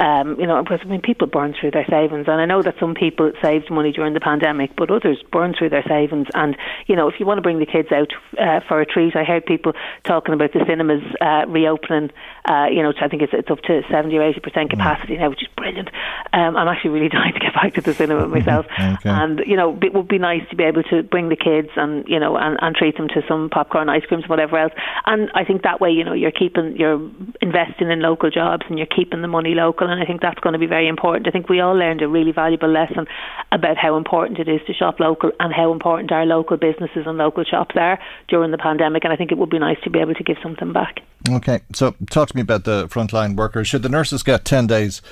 um, 0.00 0.40
you 0.40 0.46
know, 0.46 0.62
because 0.62 0.80
I 0.82 0.88
mean, 0.88 1.00
people 1.00 1.26
burn 1.26 1.54
through 1.58 1.72
their 1.72 1.86
savings, 1.88 2.26
and 2.26 2.40
I 2.40 2.46
know 2.46 2.62
that 2.62 2.74
some 2.80 2.94
people 2.94 3.30
saved 3.42 3.70
money 3.70 3.92
during 3.92 4.14
the 4.14 4.20
pandemic, 4.20 4.74
but 4.74 4.90
others 4.90 5.22
burn 5.30 5.54
through 5.56 5.68
their 5.68 5.84
savings. 5.86 6.28
And 6.34 6.56
you 6.86 6.96
know, 6.96 7.08
if 7.08 7.20
you 7.20 7.26
want 7.26 7.38
to 7.38 7.42
bring 7.42 7.58
the 7.58 7.66
kids 7.66 7.88
out 7.92 8.12
uh, 8.38 8.60
for 8.66 8.80
a 8.80 8.86
treat, 8.86 9.14
I 9.14 9.24
heard 9.24 9.44
people 9.44 9.74
talking 10.04 10.34
about 10.34 10.52
the 10.54 10.64
cinemas 10.66 11.02
uh, 11.20 11.44
reopening. 11.46 12.10
Uh, 12.44 12.66
you 12.70 12.82
know, 12.82 12.92
I 13.00 13.08
think 13.08 13.22
it's, 13.22 13.32
it's 13.34 13.50
up 13.50 13.60
to 13.62 13.82
seventy 13.90 14.16
or 14.16 14.22
eighty 14.22 14.40
percent 14.40 14.68
mm. 14.68 14.70
capacity 14.70 15.18
now, 15.18 15.28
which 15.28 15.42
is 15.42 15.48
brilliant. 15.56 15.90
Um, 16.32 16.56
I'm 16.56 16.68
actually 16.68 16.90
really 16.90 17.08
dying 17.10 17.34
to 17.34 17.40
get 17.40 17.54
back 17.54 17.74
to 17.74 17.82
the 17.82 17.94
cinema 17.94 18.21
Mm-hmm. 18.24 18.38
myself, 18.38 18.66
okay. 18.66 19.08
and 19.08 19.40
you 19.46 19.56
know, 19.56 19.78
it 19.82 19.94
would 19.94 20.08
be 20.08 20.18
nice 20.18 20.42
to 20.50 20.56
be 20.56 20.64
able 20.64 20.82
to 20.84 21.02
bring 21.02 21.28
the 21.28 21.36
kids 21.36 21.68
and 21.76 22.04
you 22.08 22.18
know, 22.18 22.36
and, 22.36 22.58
and 22.60 22.74
treat 22.74 22.96
them 22.96 23.08
to 23.08 23.22
some 23.28 23.50
popcorn, 23.50 23.88
ice 23.88 24.04
creams, 24.04 24.28
whatever 24.28 24.58
else. 24.58 24.72
And 25.06 25.30
I 25.34 25.44
think 25.44 25.62
that 25.62 25.80
way, 25.80 25.90
you 25.90 26.04
know, 26.04 26.12
you're 26.12 26.32
keeping, 26.32 26.76
you're 26.76 27.00
investing 27.40 27.90
in 27.90 28.00
local 28.00 28.30
jobs, 28.30 28.64
and 28.68 28.78
you're 28.78 28.86
keeping 28.86 29.22
the 29.22 29.28
money 29.28 29.54
local 29.54 29.88
and 29.88 30.02
I 30.02 30.06
think 30.06 30.20
that's 30.20 30.40
going 30.40 30.54
to 30.54 30.58
be 30.58 30.66
very 30.66 30.88
important. 30.88 31.28
I 31.28 31.30
think 31.30 31.48
we 31.48 31.60
all 31.60 31.74
learned 31.74 32.02
a 32.02 32.08
really 32.08 32.32
valuable 32.32 32.68
lesson 32.68 33.06
about 33.52 33.76
how 33.76 33.96
important 33.96 34.38
it 34.38 34.48
is 34.48 34.60
to 34.66 34.72
shop 34.72 35.00
local 35.00 35.30
and 35.38 35.52
how 35.52 35.72
important 35.72 36.10
our 36.12 36.24
local 36.24 36.56
businesses 36.56 37.04
and 37.06 37.18
local 37.18 37.44
shops 37.44 37.74
are 37.76 37.98
during 38.28 38.50
the 38.50 38.58
pandemic, 38.58 39.04
and 39.04 39.12
I 39.12 39.16
think 39.16 39.32
it 39.32 39.38
would 39.38 39.50
be 39.50 39.58
nice 39.58 39.78
to 39.84 39.90
be 39.90 40.00
able 40.00 40.14
to 40.14 40.24
give 40.24 40.36
something 40.42 40.72
back. 40.72 41.00
Okay, 41.28 41.60
so 41.72 41.94
talk 42.10 42.30
to 42.30 42.36
me 42.36 42.42
about 42.42 42.64
the 42.64 42.88
frontline 42.88 43.36
workers. 43.36 43.68
Should 43.68 43.82
the 43.82 43.88
nurses 43.88 44.22
get 44.22 44.44
10 44.44 44.66
days 44.66 45.02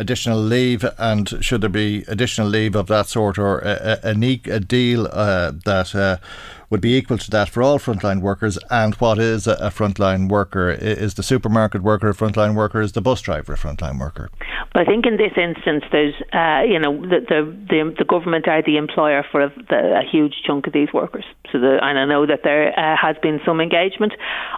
additional 0.00 0.38
leave, 0.38 0.84
and 0.98 1.44
should 1.44 1.60
there 1.60 1.70
be 1.70 2.04
additional 2.08 2.48
leave 2.48 2.74
of 2.74 2.86
that 2.88 3.06
sort, 3.06 3.38
or 3.38 3.58
a, 3.60 3.98
a, 4.02 4.14
a, 4.48 4.60
deal 4.60 5.06
uh, 5.12 5.52
that 5.64 5.94
uh, 5.94 6.16
would 6.70 6.80
be 6.80 6.96
equal 6.96 7.18
to 7.18 7.30
that 7.30 7.48
for 7.48 7.62
all 7.62 7.78
frontline 7.78 8.20
workers. 8.20 8.56
And 8.70 8.94
what 8.94 9.18
is 9.18 9.46
a, 9.46 9.70
frontline 9.70 10.28
worker? 10.28 10.70
Is 10.70 11.14
the 11.14 11.22
supermarket 11.22 11.82
worker 11.82 12.10
a 12.10 12.14
frontline 12.14 12.54
worker? 12.54 12.80
Is 12.80 12.92
the 12.92 13.00
bus 13.00 13.20
driver 13.20 13.54
a 13.54 13.56
frontline 13.56 13.98
worker? 13.98 14.30
Well, 14.74 14.84
I 14.84 14.86
think 14.86 15.04
in 15.04 15.16
this 15.16 15.32
instance, 15.36 15.84
there's 15.90 16.14
uh, 16.32 16.62
you 16.62 16.78
know 16.78 17.00
the, 17.00 17.20
the, 17.28 17.56
the 17.68 17.94
the 17.98 18.04
government 18.04 18.46
are 18.46 18.62
the 18.62 18.76
employer 18.76 19.24
for 19.30 19.42
a, 19.42 19.48
the, 19.68 20.00
a 20.00 20.08
huge 20.08 20.42
chunk 20.46 20.68
of 20.68 20.72
these 20.72 20.92
workers. 20.92 21.24
So 21.50 21.58
the, 21.58 21.78
and 21.82 21.98
I 21.98 22.04
know 22.04 22.24
that 22.26 22.40
there 22.44 22.78
uh, 22.78 22.96
has 22.96 23.16
been 23.20 23.40
some 23.44 23.60
engagement. 23.60 24.12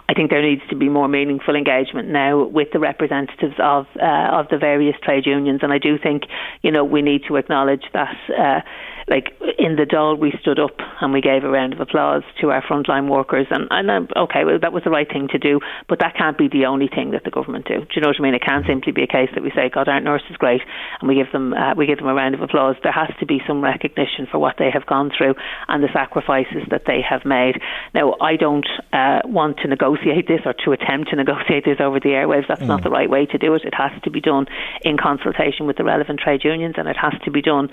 I 0.07 0.13
think 0.13 0.29
there 0.29 0.41
needs 0.41 0.61
to 0.69 0.75
be 0.75 0.89
more 0.89 1.07
meaningful 1.07 1.55
engagement 1.55 2.09
now 2.09 2.45
with 2.45 2.69
the 2.71 2.79
representatives 2.79 3.55
of 3.57 3.87
uh, 3.99 4.29
of 4.31 4.49
the 4.49 4.57
various 4.57 4.95
trade 5.01 5.25
unions. 5.25 5.61
And 5.63 5.73
I 5.73 5.79
do 5.79 5.97
think 5.97 6.23
you 6.61 6.71
know 6.71 6.83
we 6.83 7.01
need 7.01 7.23
to 7.27 7.37
acknowledge 7.37 7.85
that 7.93 8.15
uh, 8.37 8.61
like 9.07 9.33
in 9.57 9.75
the 9.75 9.83
Dáil, 9.83 10.19
we 10.19 10.33
stood 10.41 10.59
up 10.59 10.75
and 11.01 11.11
we 11.13 11.21
gave 11.21 11.43
a 11.43 11.49
round 11.49 11.73
of 11.73 11.79
applause 11.79 12.23
to 12.41 12.51
our 12.51 12.61
frontline 12.61 13.09
workers. 13.09 13.47
And, 13.49 13.67
and 13.71 13.91
um, 13.91 14.07
okay, 14.15 14.45
well, 14.45 14.59
that 14.59 14.71
was 14.71 14.83
the 14.83 14.89
right 14.89 15.07
thing 15.07 15.27
to 15.31 15.39
do, 15.39 15.59
but 15.89 15.99
that 15.99 16.15
can't 16.15 16.37
be 16.37 16.47
the 16.47 16.65
only 16.65 16.87
thing 16.87 17.11
that 17.11 17.23
the 17.23 17.31
government 17.31 17.67
do. 17.67 17.79
Do 17.79 17.93
you 17.95 18.01
know 18.01 18.09
what 18.09 18.19
I 18.19 18.23
mean? 18.23 18.35
It 18.35 18.43
can't 18.43 18.65
simply 18.65 18.91
be 18.91 19.03
a 19.03 19.07
case 19.07 19.29
that 19.35 19.43
we 19.43 19.51
say, 19.51 19.69
God, 19.69 19.87
our 19.87 19.99
nurse 19.99 20.23
is 20.29 20.37
great, 20.37 20.61
and 20.99 21.07
we 21.07 21.15
give 21.15 21.31
them 21.31 21.53
uh, 21.53 21.75
we 21.75 21.85
give 21.85 21.97
them 21.97 22.07
a 22.07 22.13
round 22.13 22.35
of 22.35 22.41
applause. 22.41 22.75
There 22.83 22.91
has 22.91 23.09
to 23.19 23.25
be 23.25 23.41
some 23.47 23.63
recognition 23.63 24.27
for 24.31 24.39
what 24.39 24.55
they 24.57 24.71
have 24.71 24.85
gone 24.85 25.11
through 25.15 25.35
and 25.67 25.83
the 25.83 25.91
sacrifices 25.91 26.63
that 26.71 26.83
they 26.87 27.01
have 27.01 27.25
made. 27.25 27.59
Now, 27.93 28.15
I 28.21 28.35
don't 28.37 28.67
uh, 28.93 29.19
want 29.25 29.57
to 29.59 29.67
negotiate 29.67 30.27
this 30.27 30.41
or 30.45 30.53
to 30.63 30.71
attempt 30.71 31.09
to 31.09 31.15
negotiate 31.15 31.65
this 31.65 31.79
over 31.79 31.99
the 31.99 32.15
airwaves. 32.15 32.47
That's 32.47 32.61
mm. 32.61 32.67
not 32.67 32.83
the 32.83 32.89
right 32.89 33.09
way 33.09 33.25
to 33.27 33.37
do 33.37 33.53
it. 33.55 33.63
It 33.65 33.75
has 33.75 33.91
to 34.03 34.11
be 34.11 34.21
done 34.21 34.47
in 34.83 34.97
consultation 34.97 35.67
with 35.67 35.77
the 35.77 35.83
relevant 35.83 36.19
trade 36.19 36.43
unions, 36.43 36.75
and 36.77 36.87
it 36.87 36.97
has 36.97 37.13
to 37.25 37.31
be 37.31 37.41
done 37.41 37.69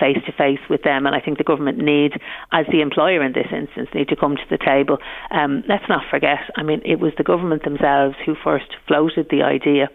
face 0.00 0.18
to 0.26 0.32
face 0.32 0.45
with 0.70 0.82
them. 0.82 1.06
And 1.06 1.14
I 1.14 1.20
think 1.20 1.38
the 1.38 1.44
government 1.44 1.78
need, 1.78 2.12
as 2.52 2.66
the 2.70 2.80
employer 2.80 3.22
in 3.22 3.32
this 3.32 3.48
instance, 3.52 3.88
need 3.94 4.08
to 4.08 4.16
come 4.16 4.36
to 4.36 4.48
the 4.50 4.58
table. 4.58 4.98
Um, 5.30 5.64
let's 5.68 5.88
not 5.88 6.02
forget, 6.10 6.38
I 6.56 6.62
mean, 6.62 6.82
it 6.84 7.00
was 7.00 7.12
the 7.16 7.24
government 7.24 7.64
themselves 7.64 8.16
who 8.24 8.34
first 8.42 8.76
floated 8.86 9.28
the 9.30 9.42
idea 9.42 9.88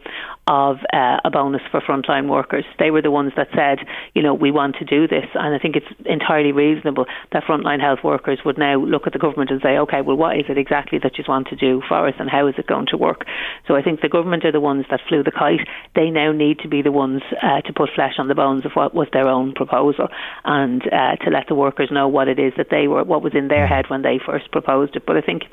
of 0.48 0.78
uh, 0.92 1.18
a 1.24 1.30
bonus 1.30 1.62
for 1.70 1.82
frontline 1.82 2.28
workers. 2.28 2.66
They 2.80 2.92
were 2.92 3.02
the 3.02 3.12
ones 3.12 3.34
that 3.36 3.50
said, 3.56 3.80
you 4.14 4.24
know, 4.24 4.34
we 4.34 4.52
want 4.52 4.76
to 4.78 4.86
do 4.86 5.08
this. 5.08 5.26
And 5.36 5.54
I 5.54 5.60
think 5.60 5.76
it's 5.76 5.86
entirely 6.06 6.52
reasonable 6.52 7.06
that 7.32 7.44
frontline 7.44 7.80
health 7.80 8.00
workers 8.04 8.40
would 8.44 8.58
now 8.58 8.78
look 8.78 9.06
at 9.06 9.14
the 9.14 9.20
government 9.20 9.52
and 9.52 9.62
say, 9.62 9.78
okay, 9.78 10.02
well, 10.02 10.18
what 10.18 10.38
is 10.38 10.46
it 10.50 10.58
exactly 10.58 11.00
that 11.04 11.18
you 11.18 11.24
want 11.28 11.48
to 11.50 11.56
do 11.56 11.82
for 11.88 12.08
us 12.08 12.16
and 12.20 12.30
how 12.30 12.48
is 12.48 12.56
it 12.58 12.68
going 12.68 12.88
to 12.88 12.98
work? 12.98 13.26
So 13.68 13.76
I 13.76 13.82
think 13.82 14.02
the 14.02 14.10
government 14.10 14.44
are 14.44 14.52
the 14.52 14.60
ones 14.60 14.86
that 14.90 15.02
flew 15.08 15.24
the 15.24 15.32
kite. 15.32 15.68
They 15.96 16.10
now 16.10 16.32
need 16.32 16.60
to 16.60 16.68
be 16.68 16.82
the 16.82 16.92
ones 16.92 17.22
uh, 17.42 17.62
to 17.62 17.74
put 17.74 17.92
flesh 17.94 18.16
on 18.18 18.28
the 18.28 18.36
bones 18.36 18.66
of 18.66 18.72
what 18.74 18.96
was 18.96 19.08
their 19.14 19.28
own 19.28 19.54
proposal 19.54 20.08
and 20.44 20.82
uh, 20.92 21.16
to 21.18 21.30
let 21.30 21.48
the 21.48 21.56
workers 21.56 21.90
know 21.92 22.08
what 22.08 22.28
it 22.28 22.40
is 22.40 22.54
that 22.58 22.68
they 22.72 22.88
were, 22.88 23.04
what 23.04 23.22
was 23.22 23.36
in 23.36 23.48
their 23.48 23.68
head 23.68 23.86
when 23.90 24.02
they 24.02 24.20
first 24.26 24.52
proposed 24.52 24.96
it. 24.96 25.06
But 25.06 25.18
I 25.18 25.22
think 25.22 25.44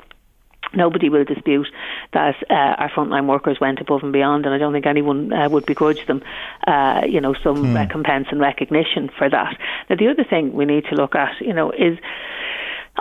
Nobody 0.73 1.09
will 1.09 1.23
dispute 1.23 1.67
that 2.13 2.35
uh, 2.49 2.53
our 2.53 2.89
frontline 2.89 3.27
workers 3.27 3.59
went 3.59 3.79
above 3.79 4.03
and 4.03 4.13
beyond, 4.13 4.45
and 4.45 4.53
I 4.53 4.57
don't 4.57 4.73
think 4.73 4.85
anyone 4.85 5.33
uh, 5.33 5.49
would 5.49 5.65
begrudge 5.65 6.05
them, 6.07 6.21
uh, 6.67 7.01
you 7.07 7.21
know, 7.21 7.33
some 7.43 7.57
mm. 7.57 7.75
recompense 7.75 8.27
and 8.31 8.39
recognition 8.39 9.09
for 9.17 9.29
that. 9.29 9.57
Now, 9.89 9.95
the 9.95 10.07
other 10.07 10.23
thing 10.23 10.53
we 10.53 10.65
need 10.65 10.85
to 10.85 10.95
look 10.95 11.15
at, 11.15 11.39
you 11.41 11.53
know, 11.53 11.71
is 11.71 11.97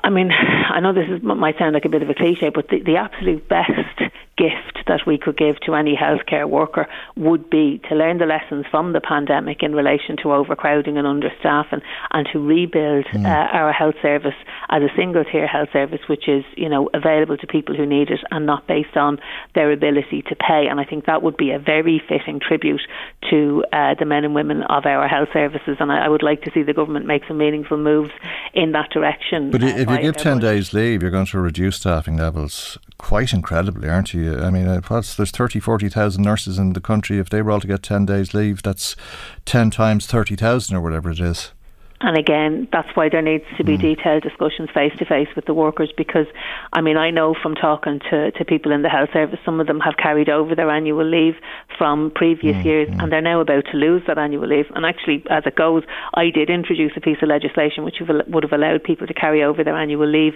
I 0.02 0.10
mean, 0.10 0.30
I 0.32 0.80
know 0.80 0.92
this 0.92 1.08
is, 1.08 1.22
might 1.22 1.58
sound 1.58 1.74
like 1.74 1.84
a 1.84 1.88
bit 1.88 2.02
of 2.02 2.10
a 2.10 2.14
cliche, 2.14 2.50
but 2.50 2.68
the, 2.68 2.80
the 2.80 2.96
absolute 2.96 3.48
best 3.48 4.00
gift 4.38 4.86
that 4.86 5.00
we 5.06 5.18
could 5.18 5.36
give 5.36 5.58
to 5.66 5.74
any 5.74 5.94
healthcare 5.96 6.48
worker 6.48 6.86
would 7.16 7.50
be 7.50 7.80
to 7.88 7.94
learn 7.94 8.18
the 8.18 8.24
lessons 8.24 8.64
from 8.70 8.92
the 8.92 9.00
pandemic 9.00 9.62
in 9.62 9.74
relation 9.74 10.16
to 10.22 10.32
overcrowding 10.32 10.96
and 10.96 11.06
understaffing 11.06 11.82
and 12.12 12.26
to 12.32 12.38
rebuild 12.38 13.04
mm. 13.06 13.26
uh, 13.26 13.56
our 13.56 13.72
health 13.72 13.96
service 14.00 14.38
as 14.70 14.82
a 14.82 14.88
single 14.96 15.24
tier 15.24 15.46
health 15.46 15.68
service 15.72 16.00
which 16.08 16.28
is 16.28 16.44
you 16.56 16.68
know 16.68 16.88
available 16.94 17.36
to 17.36 17.46
people 17.46 17.74
who 17.74 17.84
need 17.84 18.10
it 18.10 18.20
and 18.30 18.46
not 18.46 18.66
based 18.66 18.96
on 18.96 19.18
their 19.54 19.72
ability 19.72 20.22
to 20.22 20.36
pay 20.36 20.66
and 20.70 20.80
I 20.80 20.84
think 20.84 21.06
that 21.06 21.22
would 21.22 21.36
be 21.36 21.50
a 21.50 21.58
very 21.58 22.00
fitting 22.08 22.40
tribute 22.40 22.82
to 23.30 23.64
uh, 23.72 23.94
the 23.98 24.04
men 24.04 24.24
and 24.24 24.34
women 24.34 24.62
of 24.62 24.86
our 24.86 25.08
health 25.08 25.28
services 25.32 25.76
and 25.80 25.90
I, 25.90 26.06
I, 26.06 26.08
would 26.08 26.22
like 26.22 26.42
to 26.42 26.50
see 26.52 26.62
the 26.62 26.72
government 26.72 27.06
make 27.06 27.22
some 27.26 27.38
meaningful 27.38 27.76
moves 27.76 28.12
in 28.54 28.72
that 28.72 28.90
direction. 28.90 29.50
But 29.50 29.62
uh, 29.62 29.66
if 29.66 29.90
you 29.90 29.98
give 29.98 30.16
10 30.16 30.38
days 30.38 30.72
leave 30.72 31.02
you're 31.02 31.10
going 31.10 31.26
to 31.26 31.40
reduce 31.40 31.76
staffing 31.76 32.16
levels 32.16 32.78
quite 32.98 33.32
incredibly 33.32 33.88
aren't 33.88 34.12
you? 34.12 34.38
I 34.38 34.50
mean 34.50 34.68
uh, 34.68 34.80
what's, 34.88 35.14
there's 35.14 35.30
30 35.30 35.60
40,000 35.60 36.22
nurses 36.22 36.58
in 36.58 36.72
the 36.72 36.80
country 36.80 37.18
if 37.18 37.30
they 37.30 37.42
were 37.42 37.52
all 37.52 37.60
to 37.60 37.66
get 37.66 37.82
10 37.82 38.06
days 38.06 38.34
leave 38.34 38.62
that's 38.62 38.96
10 39.44 39.70
times 39.70 40.06
30,000 40.06 40.76
or 40.76 40.80
whatever 40.80 41.10
it 41.10 41.20
is. 41.20 41.52
And 42.00 42.16
again, 42.16 42.68
that's 42.70 42.88
why 42.94 43.08
there 43.08 43.22
needs 43.22 43.44
to 43.56 43.64
be 43.64 43.76
mm. 43.76 43.80
detailed 43.80 44.22
discussions 44.22 44.70
face 44.72 44.92
to 44.98 45.04
face 45.04 45.28
with 45.34 45.46
the 45.46 45.54
workers 45.54 45.92
because, 45.96 46.26
I 46.72 46.80
mean, 46.80 46.96
I 46.96 47.10
know 47.10 47.34
from 47.42 47.56
talking 47.56 48.00
to, 48.10 48.30
to 48.30 48.44
people 48.44 48.70
in 48.70 48.82
the 48.82 48.88
health 48.88 49.10
service, 49.12 49.40
some 49.44 49.60
of 49.60 49.66
them 49.66 49.80
have 49.80 49.96
carried 49.96 50.28
over 50.28 50.54
their 50.54 50.70
annual 50.70 51.04
leave 51.04 51.34
from 51.76 52.12
previous 52.14 52.56
mm. 52.56 52.64
years 52.64 52.88
mm. 52.88 53.02
and 53.02 53.10
they're 53.10 53.20
now 53.20 53.40
about 53.40 53.64
to 53.72 53.76
lose 53.76 54.02
that 54.06 54.16
annual 54.16 54.46
leave. 54.46 54.66
And 54.76 54.86
actually, 54.86 55.24
as 55.28 55.42
it 55.44 55.56
goes, 55.56 55.82
I 56.14 56.30
did 56.30 56.50
introduce 56.50 56.92
a 56.96 57.00
piece 57.00 57.18
of 57.20 57.28
legislation 57.28 57.82
which 57.82 57.96
would 58.00 58.42
have 58.44 58.52
allowed 58.52 58.84
people 58.84 59.08
to 59.08 59.14
carry 59.14 59.42
over 59.42 59.64
their 59.64 59.76
annual 59.76 60.06
leave 60.06 60.34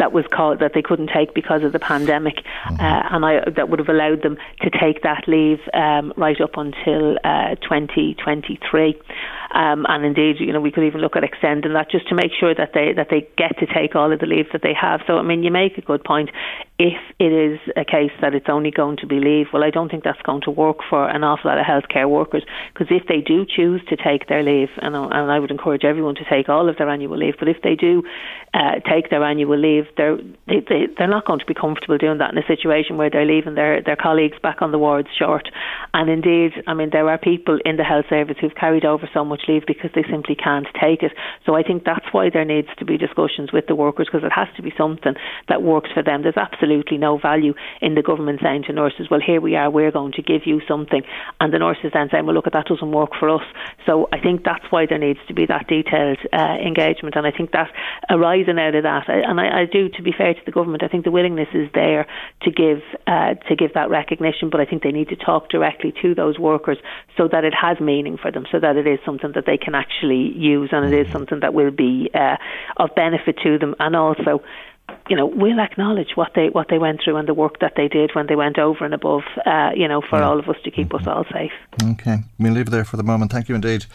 that 0.00 0.12
was 0.12 0.24
called 0.32 0.58
that 0.58 0.72
they 0.74 0.82
couldn't 0.82 1.10
take 1.14 1.32
because 1.32 1.62
of 1.62 1.72
the 1.72 1.78
pandemic. 1.78 2.36
Mm-hmm. 2.66 2.80
Uh, 2.80 3.08
and 3.10 3.24
I, 3.24 3.50
that 3.50 3.68
would 3.68 3.78
have 3.78 3.88
allowed 3.88 4.22
them 4.22 4.36
to 4.62 4.70
take 4.70 5.02
that 5.02 5.28
leave 5.28 5.60
um, 5.74 6.12
right 6.16 6.40
up 6.40 6.56
until 6.56 7.18
uh, 7.22 7.54
2023. 7.56 9.00
Um, 9.54 9.86
and 9.88 10.04
indeed, 10.04 10.36
you 10.40 10.52
know, 10.52 10.60
we 10.60 10.72
could 10.72 10.82
even 10.82 11.00
look 11.00 11.14
at 11.14 11.22
extending 11.22 11.74
that 11.74 11.88
just 11.88 12.08
to 12.08 12.14
make 12.16 12.32
sure 12.38 12.54
that 12.54 12.72
they 12.74 12.92
that 12.92 13.06
they 13.08 13.28
get 13.38 13.56
to 13.60 13.66
take 13.66 13.94
all 13.94 14.12
of 14.12 14.18
the 14.18 14.26
leave 14.26 14.46
that 14.52 14.62
they 14.62 14.74
have. 14.74 15.00
So 15.06 15.16
I 15.16 15.22
mean, 15.22 15.44
you 15.44 15.52
make 15.52 15.78
a 15.78 15.80
good 15.80 16.02
point. 16.02 16.30
If 16.76 16.98
it 17.20 17.30
is 17.30 17.60
a 17.76 17.84
case 17.84 18.10
that 18.20 18.34
it's 18.34 18.48
only 18.48 18.72
going 18.72 18.96
to 18.96 19.06
be 19.06 19.20
leave, 19.20 19.46
well, 19.52 19.62
I 19.62 19.70
don't 19.70 19.88
think 19.88 20.02
that's 20.02 20.20
going 20.22 20.40
to 20.42 20.50
work 20.50 20.78
for 20.90 21.08
an 21.08 21.22
awful 21.22 21.48
lot 21.48 21.58
of 21.58 21.64
healthcare 21.64 22.10
workers 22.10 22.42
because 22.72 22.88
if 22.90 23.06
they 23.06 23.20
do 23.20 23.46
choose 23.46 23.80
to 23.88 23.96
take 23.96 24.26
their 24.26 24.42
leave, 24.42 24.70
and, 24.78 24.96
and 24.96 25.30
I 25.30 25.38
would 25.38 25.52
encourage 25.52 25.84
everyone 25.84 26.16
to 26.16 26.24
take 26.28 26.48
all 26.48 26.68
of 26.68 26.76
their 26.76 26.90
annual 26.90 27.16
leave, 27.16 27.34
but 27.38 27.48
if 27.48 27.62
they 27.62 27.76
do 27.76 28.02
uh, 28.54 28.80
take 28.90 29.10
their 29.10 29.22
annual 29.22 29.56
leave, 29.56 29.84
they're 29.96 30.16
they, 30.48 30.66
they, 30.68 30.86
they're 30.98 31.06
not 31.06 31.26
going 31.26 31.38
to 31.38 31.46
be 31.46 31.54
comfortable 31.54 31.96
doing 31.96 32.18
that 32.18 32.32
in 32.32 32.38
a 32.38 32.46
situation 32.46 32.96
where 32.96 33.08
they're 33.08 33.24
leaving 33.24 33.54
their 33.54 33.80
their 33.80 33.94
colleagues 33.94 34.38
back 34.42 34.60
on 34.60 34.72
the 34.72 34.78
wards 34.78 35.08
short. 35.16 35.48
And 35.92 36.10
indeed, 36.10 36.54
I 36.66 36.74
mean, 36.74 36.90
there 36.90 37.08
are 37.08 37.18
people 37.18 37.60
in 37.64 37.76
the 37.76 37.84
health 37.84 38.06
service 38.10 38.36
who've 38.40 38.54
carried 38.54 38.84
over 38.84 39.08
so 39.14 39.24
much 39.24 39.42
leave 39.46 39.62
because 39.64 39.90
they 39.94 40.04
simply 40.10 40.34
can't 40.34 40.66
take 40.74 41.04
it. 41.04 41.12
So 41.46 41.54
I 41.54 41.62
think 41.62 41.84
that's 41.84 42.06
why 42.10 42.30
there 42.30 42.44
needs 42.44 42.68
to 42.78 42.84
be 42.84 42.98
discussions 42.98 43.52
with 43.52 43.66
the 43.68 43.76
workers 43.76 44.08
because 44.10 44.26
it 44.26 44.32
has 44.32 44.48
to 44.56 44.62
be 44.62 44.72
something 44.76 45.14
that 45.48 45.62
works 45.62 45.90
for 45.94 46.02
them. 46.02 46.22
There's 46.22 46.36
absolutely 46.36 46.63
no 46.98 47.18
value 47.18 47.54
in 47.80 47.94
the 47.94 48.02
government 48.02 48.40
saying 48.42 48.64
to 48.64 48.72
nurses, 48.72 49.08
well, 49.10 49.20
here 49.24 49.40
we 49.40 49.56
are, 49.56 49.70
we're 49.70 49.90
going 49.90 50.12
to 50.12 50.22
give 50.22 50.42
you 50.46 50.60
something. 50.66 51.02
And 51.40 51.52
the 51.52 51.58
nurses 51.58 51.90
then 51.92 52.08
saying, 52.10 52.26
well, 52.26 52.34
look, 52.34 52.46
that 52.50 52.66
doesn't 52.66 52.92
work 52.92 53.10
for 53.18 53.28
us. 53.30 53.44
So 53.86 54.08
I 54.12 54.20
think 54.20 54.44
that's 54.44 54.64
why 54.70 54.86
there 54.86 54.98
needs 54.98 55.20
to 55.28 55.34
be 55.34 55.46
that 55.46 55.66
detailed 55.68 56.18
uh, 56.32 56.56
engagement. 56.64 57.16
And 57.16 57.26
I 57.26 57.30
think 57.30 57.52
that 57.52 57.70
arising 58.10 58.58
out 58.58 58.74
of 58.74 58.82
that, 58.84 59.08
and 59.08 59.40
I, 59.40 59.62
I, 59.62 59.64
do, 59.66 59.88
to 59.88 60.02
be 60.02 60.12
fair 60.16 60.34
to 60.34 60.40
the 60.44 60.52
government, 60.52 60.82
I 60.82 60.88
think 60.88 61.04
the 61.04 61.10
willingness 61.10 61.48
is 61.54 61.68
there 61.74 62.06
to 62.42 62.50
give 62.50 62.82
uh, 63.06 63.34
to 63.48 63.56
give 63.56 63.74
that 63.74 63.90
recognition, 63.90 64.50
but 64.50 64.60
I 64.60 64.64
think 64.64 64.82
they 64.82 64.92
need 64.92 65.08
to 65.08 65.16
talk 65.16 65.48
directly 65.48 65.92
to 66.02 66.14
those 66.14 66.38
workers 66.38 66.78
so 67.16 67.28
that 67.28 67.44
it 67.44 67.54
has 67.54 67.80
meaning 67.80 68.16
for 68.20 68.30
them, 68.30 68.44
so 68.50 68.60
that 68.60 68.76
it 68.76 68.86
is 68.86 68.98
something 69.04 69.32
that 69.34 69.46
they 69.46 69.56
can 69.56 69.74
actually 69.74 70.32
use 70.36 70.70
and 70.72 70.92
it 70.92 71.06
is 71.06 71.12
something 71.12 71.40
that 71.40 71.54
will 71.54 71.70
be 71.70 72.10
uh, 72.14 72.36
of 72.76 72.94
benefit 72.94 73.38
to 73.42 73.58
them 73.58 73.74
and 73.78 73.96
also 73.96 74.42
you 75.08 75.16
know, 75.16 75.26
we'll 75.26 75.60
acknowledge 75.60 76.12
what 76.14 76.32
they 76.34 76.48
what 76.48 76.68
they 76.68 76.78
went 76.78 77.00
through 77.02 77.16
and 77.16 77.28
the 77.28 77.34
work 77.34 77.60
that 77.60 77.74
they 77.76 77.88
did 77.88 78.14
when 78.14 78.26
they 78.26 78.36
went 78.36 78.58
over 78.58 78.84
and 78.84 78.94
above, 78.94 79.22
uh, 79.44 79.70
you 79.74 79.86
know, 79.86 80.00
for 80.00 80.18
yeah. 80.18 80.26
all 80.26 80.38
of 80.38 80.48
us 80.48 80.56
to 80.64 80.70
keep 80.70 80.88
mm-hmm. 80.88 81.08
us 81.08 81.14
all 81.14 81.24
safe. 81.32 81.52
Okay, 81.82 82.18
we'll 82.38 82.52
leave 82.52 82.68
it 82.68 82.70
there 82.70 82.84
for 82.84 82.96
the 82.96 83.02
moment. 83.02 83.32
Thank 83.32 83.48
you 83.48 83.54
indeed, 83.54 83.86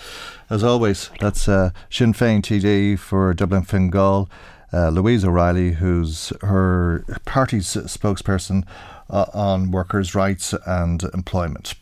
as 0.50 0.64
always. 0.64 1.10
That's 1.20 1.48
uh, 1.48 1.72
Sinn 1.90 2.14
Féin 2.14 2.42
TD 2.42 3.00
for 3.00 3.34
Dublin 3.34 3.64
Fingal, 3.64 4.30
uh, 4.72 4.90
Louise 4.90 5.26
O'Reilly, 5.26 5.74
who's 5.74 6.32
her 6.42 7.04
party's 7.26 7.68
spokesperson 7.68 8.66
uh, 9.10 9.26
on 9.34 9.72
workers' 9.72 10.14
rights 10.14 10.54
and 10.66 11.04
employment. 11.14 11.74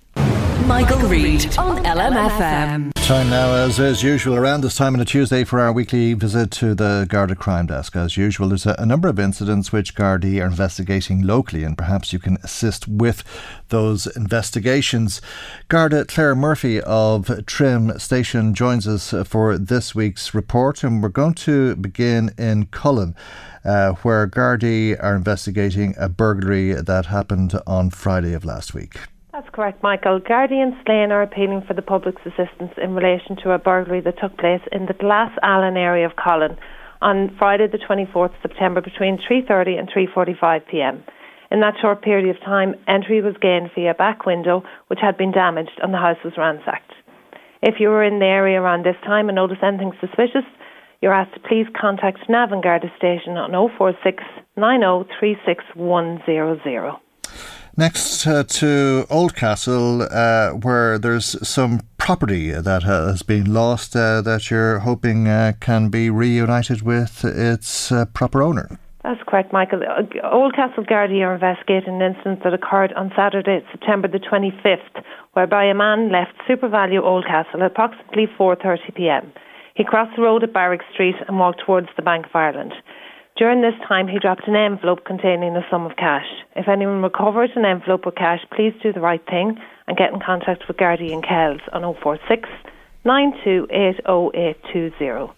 Michael, 0.65 0.99
Reade 1.07 1.57
on 1.57 1.83
LMFM. 1.83 2.91
Time 3.07 3.29
now, 3.29 3.53
as 3.53 3.79
is 3.79 4.03
usual, 4.03 4.35
around 4.35 4.61
this 4.61 4.75
time 4.75 4.93
on 4.95 4.99
a 4.99 5.05
Tuesday 5.05 5.43
for 5.45 5.59
our 5.59 5.71
weekly 5.71 6.13
visit 6.13 6.51
to 6.51 6.75
the 6.75 7.05
Garda 7.07 7.35
Crime 7.35 7.67
Desk. 7.67 7.95
As 7.95 8.17
usual, 8.17 8.49
there's 8.49 8.65
a, 8.65 8.75
a 8.77 8.85
number 8.85 9.07
of 9.07 9.17
incidents 9.17 9.71
which 9.71 9.95
Gardaí 9.95 10.41
are 10.41 10.47
investigating 10.47 11.21
locally, 11.21 11.63
and 11.63 11.77
perhaps 11.77 12.11
you 12.11 12.19
can 12.19 12.37
assist 12.43 12.87
with 12.87 13.23
those 13.69 14.07
investigations. 14.07 15.21
Garda 15.69 16.03
Claire 16.03 16.35
Murphy 16.35 16.81
of 16.81 17.45
Trim 17.45 17.97
Station 17.97 18.53
joins 18.53 18.87
us 18.87 19.13
for 19.25 19.57
this 19.57 19.95
week's 19.95 20.33
report, 20.33 20.83
and 20.83 21.01
we're 21.01 21.09
going 21.09 21.35
to 21.35 21.77
begin 21.77 22.31
in 22.37 22.65
Collon. 22.65 23.15
Uh, 23.65 23.91
where 23.95 24.25
Gardaí 24.27 24.95
are 25.03 25.13
investigating 25.13 25.93
a 25.97 26.07
burglary 26.07 26.71
that 26.71 27.07
happened 27.07 27.59
on 27.67 27.89
Friday 27.89 28.31
of 28.31 28.45
last 28.45 28.73
week. 28.73 28.97
That's 29.37 29.53
correct, 29.53 29.83
Michael. 29.83 30.19
Gardaí 30.19 30.63
in 30.63 30.75
Slane 30.83 31.11
are 31.11 31.21
appealing 31.21 31.61
for 31.67 31.75
the 31.75 31.83
public's 31.83 32.23
assistance 32.25 32.73
in 32.81 32.95
relation 32.95 33.37
to 33.43 33.51
a 33.51 33.59
burglary 33.59 34.01
that 34.01 34.17
took 34.19 34.35
place 34.35 34.65
in 34.71 34.87
the 34.87 34.95
Glass 34.97 35.29
Allen 35.43 35.77
area 35.77 36.07
of 36.07 36.15
Collon 36.15 36.57
on 37.03 37.35
Friday, 37.37 37.67
the 37.67 37.77
24th 37.77 38.33
September, 38.41 38.81
between 38.81 39.19
3:30 39.19 39.77
and 39.77 39.87
3:45 39.91 40.65
p.m. 40.65 41.03
In 41.51 41.59
that 41.59 41.75
short 41.79 42.01
period 42.01 42.35
of 42.35 42.41
time, 42.41 42.73
entry 42.87 43.21
was 43.21 43.37
gained 43.39 43.69
via 43.75 43.91
a 43.91 43.93
back 43.93 44.25
window, 44.25 44.63
which 44.87 45.01
had 45.03 45.17
been 45.17 45.31
damaged, 45.31 45.77
and 45.83 45.93
the 45.93 45.99
house 45.99 46.17
was 46.25 46.33
ransacked. 46.35 46.91
If 47.61 47.79
you 47.79 47.89
were 47.89 48.03
in 48.03 48.17
the 48.17 48.25
area 48.25 48.59
around 48.59 48.85
this 48.85 48.97
time 49.05 49.29
and 49.29 49.35
notice 49.35 49.61
anything 49.61 49.91
suspicious, 50.01 50.49
you're 50.99 51.13
asked 51.13 51.35
to 51.35 51.47
please 51.47 51.67
contact 51.79 52.27
Navan 52.27 52.61
Garda 52.61 52.91
Station 52.97 53.37
on 53.37 53.51
046 53.77 54.23
90 54.57 55.05
Next 57.79 58.25
uh, 58.25 58.43
to 58.43 59.05
Oldcastle, 59.07 60.07
uh, 60.09 60.57
where 60.57 60.97
there's 60.97 61.47
some 61.47 61.81
property 61.99 62.49
that 62.49 62.81
has 62.81 63.21
been 63.21 63.53
lost 63.53 63.95
uh, 63.95 64.21
that 64.21 64.49
you're 64.49 64.79
hoping 64.79 65.27
uh, 65.27 65.53
can 65.59 65.89
be 65.89 66.09
reunited 66.09 66.81
with 66.81 67.23
its 67.23 67.91
uh, 67.91 68.05
proper 68.05 68.41
owner. 68.41 68.79
That's 69.03 69.21
correct, 69.27 69.53
Michael. 69.53 69.83
Uh, 69.83 70.01
Oldcastle 70.23 70.85
Gardaí 70.89 71.21
are 71.21 71.35
investigating 71.35 72.01
an 72.01 72.15
incident 72.15 72.43
that 72.43 72.55
occurred 72.55 72.93
on 72.93 73.11
Saturday, 73.15 73.63
September 73.71 74.07
the 74.07 74.17
25th, 74.17 75.03
whereby 75.33 75.65
a 75.65 75.75
man 75.75 76.11
left 76.11 76.33
SuperValu 76.49 76.99
Oldcastle 76.99 77.61
at 77.61 77.71
approximately 77.71 78.25
4:30 78.39 78.95
p.m. 78.95 79.31
He 79.75 79.83
crossed 79.83 80.15
the 80.15 80.23
road 80.23 80.43
at 80.43 80.51
Barrack 80.51 80.81
Street 80.91 81.15
and 81.27 81.37
walked 81.37 81.61
towards 81.63 81.89
the 81.95 82.01
Bank 82.01 82.25
of 82.25 82.35
Ireland. 82.35 82.73
During 83.37 83.61
this 83.61 83.75
time, 83.87 84.07
he 84.07 84.17
dropped 84.17 84.47
an 84.47 84.55
envelope 84.55 85.05
containing 85.05 85.55
a 85.55 85.63
sum 85.69 85.85
of 85.85 85.95
cash. 85.95 86.25
If 86.55 86.67
anyone 86.67 87.03
recovers 87.03 87.51
an 87.55 87.65
envelope 87.65 88.07
with 88.07 88.15
cash, 88.15 88.39
please 88.55 88.73
do 88.81 88.91
the 88.91 88.99
right 88.99 89.23
thing 89.27 89.59
and 89.87 89.95
get 89.95 90.11
in 90.11 90.19
contact 90.19 90.67
with 90.67 90.77
Gardaí 90.77 91.11
in 91.11 91.21
Kells 91.21 91.61
on 91.71 91.83
046 92.01 92.49
9280820. 93.05 95.31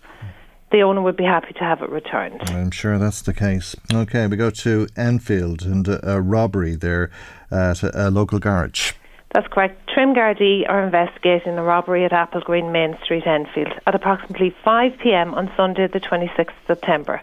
The 0.71 0.81
owner 0.81 1.01
would 1.01 1.17
be 1.17 1.25
happy 1.25 1.51
to 1.53 1.59
have 1.59 1.81
it 1.81 1.89
returned. 1.89 2.41
I'm 2.51 2.71
sure 2.71 2.97
that's 2.97 3.21
the 3.21 3.33
case. 3.33 3.75
Okay, 3.93 4.27
we 4.27 4.37
go 4.37 4.49
to 4.49 4.87
Enfield 4.95 5.63
and 5.63 5.85
a, 5.87 6.13
a 6.13 6.21
robbery 6.21 6.75
there 6.75 7.11
at 7.51 7.83
a, 7.83 8.07
a 8.07 8.09
local 8.09 8.39
garage. 8.39 8.93
That's 9.33 9.47
correct. 9.47 9.89
Trim 9.93 10.15
Gardaí 10.15 10.63
are 10.69 10.85
investigating 10.85 11.57
a 11.57 11.63
robbery 11.63 12.05
at 12.05 12.11
Applegreen 12.11 12.71
Main 12.71 12.97
Street, 13.03 13.27
Enfield, 13.27 13.73
at 13.85 13.93
approximately 13.93 14.55
5 14.63 14.93
pm 15.03 15.33
on 15.33 15.51
Sunday, 15.57 15.87
the 15.87 15.99
26th 15.99 16.53
September. 16.65 17.21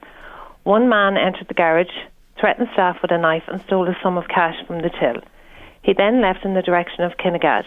One 0.66 0.88
man 0.88 1.16
entered 1.16 1.46
the 1.46 1.54
garage, 1.54 1.94
threatened 2.40 2.66
staff 2.72 3.00
with 3.00 3.12
a 3.12 3.18
knife, 3.18 3.44
and 3.46 3.62
stole 3.62 3.88
a 3.88 3.96
sum 4.02 4.18
of 4.18 4.26
cash 4.26 4.56
from 4.66 4.82
the 4.82 4.90
till. 4.90 5.22
He 5.82 5.92
then 5.92 6.20
left 6.20 6.44
in 6.44 6.54
the 6.54 6.62
direction 6.62 7.04
of 7.04 7.18
Kinnegad. 7.18 7.64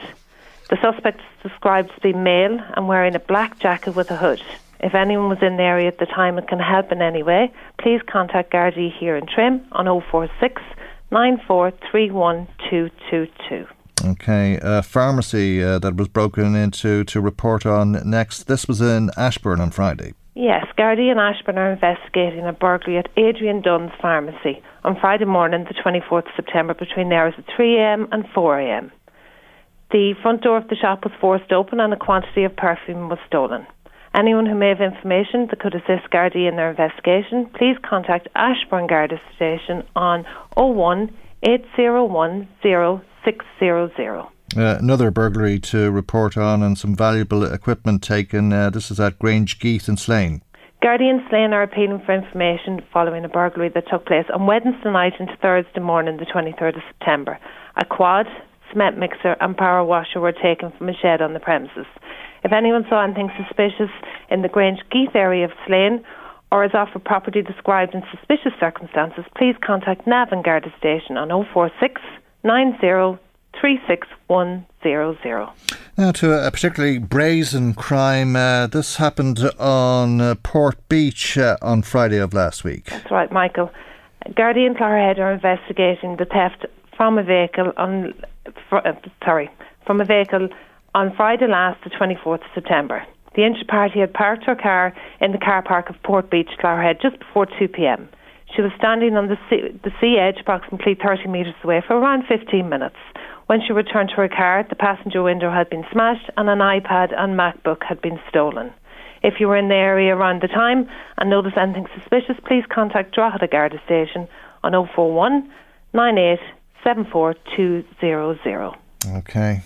The 0.69 0.76
suspect 0.81 1.21
is 1.21 1.43
described 1.49 1.95
to 1.95 2.01
be 2.01 2.11
male 2.11 2.59
and 2.76 2.89
wearing 2.89 3.15
a 3.15 3.19
black 3.19 3.57
jacket 3.57 3.95
with 3.95 4.11
a 4.11 4.17
hood. 4.17 4.41
If 4.81 4.95
anyone 4.95 5.30
was 5.30 5.41
in 5.41 5.55
the 5.55 5.63
area 5.63 5.88
at 5.88 5.99
the 5.99 6.07
time 6.07 6.38
and 6.38 6.45
can 6.45 6.59
help 6.59 6.91
in 6.91 7.01
any 7.01 7.23
way, 7.23 7.53
please 7.77 8.01
contact 8.05 8.51
Gardaí 8.51 8.91
here 8.91 9.15
in 9.15 9.27
Trim 9.27 9.65
on 9.71 9.85
046 10.11 10.61
9431222. 11.09 13.65
Okay, 14.03 14.59
a 14.61 14.84
pharmacy 14.84 15.63
uh, 15.63 15.80
that 15.80 15.95
was 15.95 16.09
broken 16.09 16.53
into 16.53 17.05
to 17.05 17.21
report 17.21 17.65
on 17.65 18.01
next. 18.03 18.47
This 18.47 18.67
was 18.67 18.81
in 18.81 19.09
Ashbourne 19.15 19.61
on 19.61 19.71
Friday. 19.71 20.15
Yes, 20.41 20.66
Gardaí 20.78 21.11
and 21.11 21.20
Ashbourne 21.20 21.57
are 21.57 21.74
investigating 21.74 22.45
a 22.45 22.53
burglary 22.53 22.98
at 22.98 23.10
Adrian 23.18 23.60
Dunn's 23.60 23.91
pharmacy 24.02 24.64
on 24.86 24.95
Friday 25.02 25.26
morning, 25.26 25.66
the 25.68 25.74
24th 25.74 26.28
of 26.28 26.34
September, 26.38 26.74
between 26.74 27.10
the 27.10 27.16
hours 27.16 27.34
of 27.38 27.44
3am 27.48 28.07
and 28.14 28.24
4am. 28.34 28.90
The 29.91 30.14
front 30.22 30.41
door 30.41 30.56
of 30.56 30.70
the 30.70 30.78
shop 30.78 31.03
was 31.03 31.11
forced 31.20 31.52
open 31.52 31.82
and 31.82 31.91
a 31.91 31.98
quantity 31.98 32.45
of 32.45 32.56
perfume 32.56 33.10
was 33.10 33.20
stolen. 33.28 33.68
Anyone 34.16 34.45
who 34.45 34.56
may 34.56 34.70
have 34.70 34.80
information 34.80 35.48
that 35.49 35.60
could 35.60 35.76
assist 35.76 36.10
Gardaí 36.10 36.48
in 36.48 36.56
their 36.56 36.70
investigation, 36.70 37.48
please 37.53 37.76
contact 37.84 38.30
Ashbourne 38.34 38.88
Garda 38.88 39.20
Station 39.36 39.84
on 39.94 40.24
01 40.56 41.14
801 41.44 42.48
0600. 42.64 44.39
Uh, 44.57 44.77
another 44.80 45.11
burglary 45.11 45.59
to 45.59 45.91
report 45.91 46.35
on 46.35 46.63
and 46.63 46.77
some 46.77 46.95
valuable 46.95 47.43
equipment 47.43 48.01
taken. 48.01 48.51
Uh, 48.51 48.69
this 48.69 48.89
is 48.89 48.99
at 48.99 49.19
Grangegeeth 49.19 49.88
in 49.88 49.95
Slane. 49.95 50.41
Gardaí 50.81 51.09
in 51.09 51.23
Slane 51.30 51.53
are 51.53 51.61
appealing 51.61 52.01
for 52.05 52.15
information 52.15 52.81
following 52.91 53.26
a 53.26 53.30
burglary 53.30 53.69
that 53.69 53.88
took 53.91 54.05
place 54.05 54.26
on 54.34 54.47
Wednesday 54.47 54.91
night 54.91 55.13
into 55.19 55.35
Thursday 55.41 55.81
morning, 55.81 56.17
the 56.17 56.26
23rd 56.26 56.77
of 56.77 56.84
September. 56.88 57.38
A 57.76 57.85
quad, 57.85 58.27
cement 58.71 58.97
mixer, 58.97 59.35
and 59.39 59.55
power 59.55 59.84
washer 59.84 60.19
were 60.19 60.31
taken 60.31 60.71
from 60.77 60.89
a 60.89 60.93
shed 60.93 61.21
on 61.21 61.34
the 61.34 61.39
premises. 61.39 61.85
If 62.43 62.51
anyone 62.51 62.85
saw 62.89 63.03
anything 63.03 63.30
suspicious 63.38 63.91
in 64.31 64.41
the 64.41 64.49
Grangegeeth 64.49 65.15
area 65.15 65.45
of 65.45 65.51
Slane 65.67 66.03
or 66.51 66.65
is 66.65 66.71
offered 66.73 67.03
property 67.03 67.41
described 67.41 67.93
in 67.93 68.01
suspicious 68.09 68.53
circumstances, 68.59 69.26
please 69.38 69.55
contact 69.61 70.07
Navan 70.07 70.41
Garda 70.41 70.73
Station 70.80 71.17
on 71.17 71.30
046 71.53 72.01
90 72.43 73.19
36100. 73.60 75.49
Now, 75.98 76.11
to 76.14 76.48
a 76.48 76.49
particularly 76.52 76.98
brazen 76.98 77.73
crime. 77.73 78.36
Uh, 78.36 78.68
this 78.68 78.95
happened 78.98 79.40
on 79.60 80.22
uh, 80.22 80.36
Port 80.44 80.77
Beach 80.88 81.38
uh, 81.38 81.57
on 81.61 81.81
Friday 81.81 82.18
of 82.18 82.34
last 82.34 82.64
week. 82.64 82.86
That's 82.86 83.11
right, 83.11 83.31
Michael. 83.31 83.69
Gardaí 84.30 84.65
and 84.65 84.77
Clogherhead 84.77 85.18
are 85.19 85.34
investigating 85.34 86.18
the 86.18 86.26
theft 86.26 86.65
from 86.95 87.18
a 87.18 87.23
vehicle 87.23 87.73
on, 87.77 88.14
for, 88.69 88.86
uh, 88.88 88.94
sorry, 89.23 89.49
from 89.86 90.02
a 90.02 90.06
vehicle 90.06 90.49
on 90.95 91.15
Friday 91.15 91.48
last, 91.48 91.84
the 91.84 91.90
24th 91.90 92.36
of 92.36 92.52
September. 92.53 93.06
The 93.36 93.45
injured 93.45 93.68
party 93.68 93.99
had 93.99 94.14
parked 94.14 94.44
her 94.45 94.56
car 94.56 94.94
in 95.22 95.31
the 95.31 95.38
car 95.38 95.61
park 95.61 95.90
of 95.90 96.02
Port 96.03 96.30
Beach, 96.30 96.49
Clogherhead, 96.61 97.02
just 97.02 97.19
before 97.19 97.45
2 97.45 97.68
p.m. 97.68 98.10
She 98.56 98.61
was 98.61 98.72
standing 98.77 99.15
on 99.15 99.27
the 99.27 99.38
sea, 99.49 99.69
the 99.84 99.91
sea 100.02 100.18
edge, 100.18 100.41
approximately 100.41 100.95
30 100.95 101.27
metres 101.27 101.53
away, 101.64 101.84
for 101.86 101.95
around 101.95 102.26
15 102.27 102.68
minutes. 102.68 102.98
When 103.49 103.61
she 103.65 103.73
returned 103.73 104.09
to 104.09 104.15
her 104.17 104.30
car, 104.30 104.63
the 104.69 104.76
passenger 104.76 105.23
window 105.23 105.49
had 105.49 105.71
been 105.71 105.84
smashed 105.91 106.30
and 106.38 106.47
an 106.47 106.59
iPad 106.59 107.11
and 107.17 107.34
MacBook 107.34 107.81
had 107.81 107.99
been 107.99 108.19
stolen. 108.30 108.71
If 109.23 109.39
you 109.39 109.47
were 109.47 109.57
in 109.57 109.69
the 109.69 109.73
area 109.73 110.15
around 110.15 110.43
the 110.43 110.47
time 110.47 110.88
and 111.17 111.31
noticed 111.31 111.57
anything 111.57 111.88
suspicious, 111.97 112.35
please 112.45 112.63
contact 112.69 113.15
Drogheda 113.15 113.47
Garda 113.47 113.81
Station 113.85 114.27
on 114.61 114.73
041 114.73 115.51
98 115.93 116.38
74200. 116.84 118.76
Okay. 119.17 119.61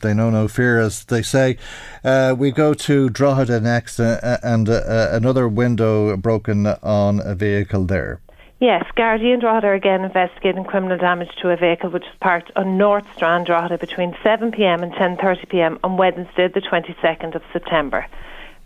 They 0.00 0.14
know 0.14 0.30
no 0.30 0.46
fear, 0.46 0.78
as 0.78 1.04
they 1.04 1.22
say. 1.22 1.58
Uh, 2.04 2.36
we 2.38 2.52
go 2.52 2.72
to 2.72 3.10
Drogheda 3.10 3.58
next, 3.58 3.98
uh, 3.98 4.20
uh 4.22 4.36
and 4.44 4.68
uh, 4.68 4.74
uh, 4.74 5.08
another 5.10 5.48
window 5.48 6.16
broken 6.16 6.68
on 6.68 7.20
a 7.24 7.34
vehicle 7.34 7.84
there. 7.84 8.20
Yes, 8.60 8.84
Gardaí 8.96 9.32
and 9.32 9.40
Drogheda 9.40 9.68
are 9.68 9.74
again 9.74 10.02
investigating 10.02 10.64
criminal 10.64 10.98
damage 10.98 11.28
to 11.42 11.50
a 11.50 11.56
vehicle 11.56 11.90
which 11.90 12.02
was 12.02 12.16
parked 12.20 12.50
on 12.56 12.76
North 12.76 13.04
Strand, 13.14 13.46
Drogheda, 13.46 13.78
between 13.78 14.14
7pm 14.24 14.82
and 14.82 14.92
10.30pm 14.94 15.78
on 15.84 15.96
Wednesday, 15.96 16.48
the 16.48 16.60
22nd 16.60 17.36
of 17.36 17.42
September. 17.52 18.04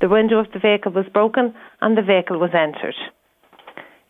The 0.01 0.09
window 0.09 0.39
of 0.39 0.51
the 0.52 0.60
vehicle 0.60 0.93
was 0.93 1.05
broken 1.12 1.55
and 1.82 1.98
the 1.98 2.02
vehicle 2.02 2.39
was 2.39 2.55
entered. 2.55 2.94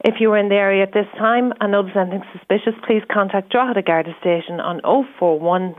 If 0.05 0.21
you 0.21 0.31
were 0.31 0.39
in 0.39 0.51
the 0.51 0.55
area 0.55 0.85
at 0.85 0.93
this 0.93 1.09
time 1.19 1.53
and 1.61 1.73
noticed 1.73 1.97
anything 1.97 2.23
suspicious, 2.33 2.75
please 2.87 3.03
contact 3.13 3.51
Drogheda 3.51 3.83
Garda 3.83 4.15
Station 4.21 4.61
on 4.61 4.81
041 5.19 5.75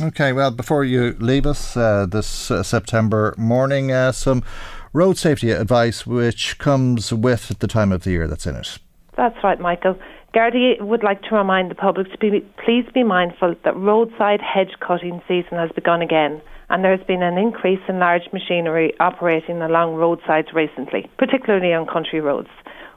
Okay, 0.00 0.32
well, 0.32 0.50
before 0.50 0.84
you 0.84 1.16
leave 1.18 1.44
us 1.44 1.76
uh, 1.76 2.06
this 2.06 2.50
uh, 2.50 2.62
September 2.62 3.34
morning, 3.36 3.90
uh, 3.90 4.12
some 4.12 4.44
road 4.92 5.16
safety 5.18 5.50
advice 5.50 6.06
which 6.06 6.58
comes 6.58 7.12
with 7.12 7.58
the 7.58 7.66
time 7.66 7.92
of 7.92 8.04
the 8.04 8.10
year 8.10 8.26
that's 8.26 8.46
in 8.46 8.56
it. 8.56 8.78
That's 9.16 9.36
right, 9.42 9.60
Michael. 9.60 9.98
Gardaí 10.34 10.80
would 10.80 11.02
like 11.02 11.22
to 11.22 11.34
remind 11.34 11.70
the 11.70 11.74
public 11.74 12.10
to 12.12 12.18
be, 12.18 12.40
please 12.64 12.84
be 12.92 13.02
mindful 13.02 13.54
that 13.64 13.76
roadside 13.76 14.40
hedge 14.40 14.72
cutting 14.86 15.22
season 15.26 15.58
has 15.58 15.70
begun 15.74 16.02
again 16.02 16.40
and 16.70 16.84
there 16.84 16.96
has 16.96 17.06
been 17.06 17.22
an 17.22 17.38
increase 17.38 17.80
in 17.88 17.98
large 17.98 18.28
machinery 18.32 18.92
operating 19.00 19.62
along 19.62 19.94
roadsides 19.94 20.48
recently, 20.52 21.10
particularly 21.18 21.72
on 21.72 21.86
country 21.86 22.20
roads. 22.20 22.50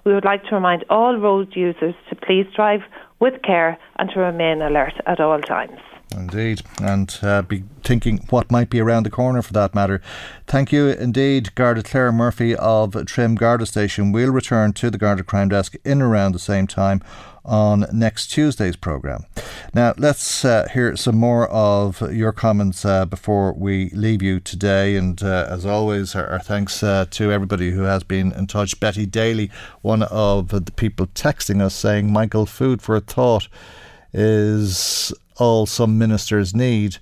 We 0.03 0.13
would 0.13 0.25
like 0.25 0.43
to 0.45 0.55
remind 0.55 0.83
all 0.89 1.17
road 1.17 1.55
users 1.55 1.95
to 2.09 2.15
please 2.15 2.45
drive 2.55 2.81
with 3.19 3.41
care 3.43 3.77
and 3.97 4.09
to 4.09 4.19
remain 4.19 4.61
alert 4.61 4.93
at 5.05 5.19
all 5.19 5.39
times. 5.39 5.79
Indeed, 6.15 6.61
and 6.81 7.17
uh, 7.21 7.41
be 7.41 7.63
thinking 7.83 8.25
what 8.29 8.51
might 8.51 8.69
be 8.69 8.79
around 8.79 9.03
the 9.03 9.09
corner 9.09 9.41
for 9.41 9.53
that 9.53 9.73
matter. 9.73 10.01
Thank 10.45 10.71
you 10.71 10.87
indeed, 10.87 11.55
Garda 11.55 11.83
Claire 11.83 12.11
Murphy 12.11 12.55
of 12.55 13.05
Trim 13.05 13.35
Garda 13.35 13.65
Station. 13.65 14.11
We'll 14.11 14.31
return 14.31 14.73
to 14.73 14.89
the 14.89 14.97
Garda 14.97 15.23
Crime 15.23 15.49
Desk 15.49 15.75
in 15.85 16.01
around 16.01 16.33
the 16.33 16.39
same 16.39 16.67
time 16.67 17.01
on 17.43 17.85
next 17.91 18.27
Tuesday's 18.27 18.75
programme. 18.75 19.25
Now, 19.73 19.93
let's 19.97 20.45
uh, 20.45 20.67
hear 20.73 20.95
some 20.95 21.17
more 21.17 21.47
of 21.47 22.01
your 22.13 22.31
comments 22.31 22.85
uh, 22.85 23.05
before 23.05 23.53
we 23.53 23.89
leave 23.91 24.21
you 24.21 24.39
today. 24.39 24.95
And 24.95 25.21
uh, 25.23 25.47
as 25.49 25.65
always, 25.65 26.13
our, 26.13 26.27
our 26.27 26.39
thanks 26.39 26.83
uh, 26.83 27.05
to 27.11 27.31
everybody 27.31 27.71
who 27.71 27.83
has 27.83 28.03
been 28.03 28.31
in 28.33 28.47
touch. 28.47 28.79
Betty 28.79 29.05
Daly, 29.05 29.49
one 29.81 30.03
of 30.03 30.49
the 30.49 30.71
people 30.71 31.07
texting 31.07 31.61
us 31.61 31.73
saying, 31.73 32.11
Michael, 32.11 32.45
food 32.45 32.81
for 32.81 32.95
a 32.95 33.01
thought 33.01 33.47
is 34.13 35.13
all 35.37 35.65
some 35.65 35.97
ministers 35.97 36.55
need 36.55 36.97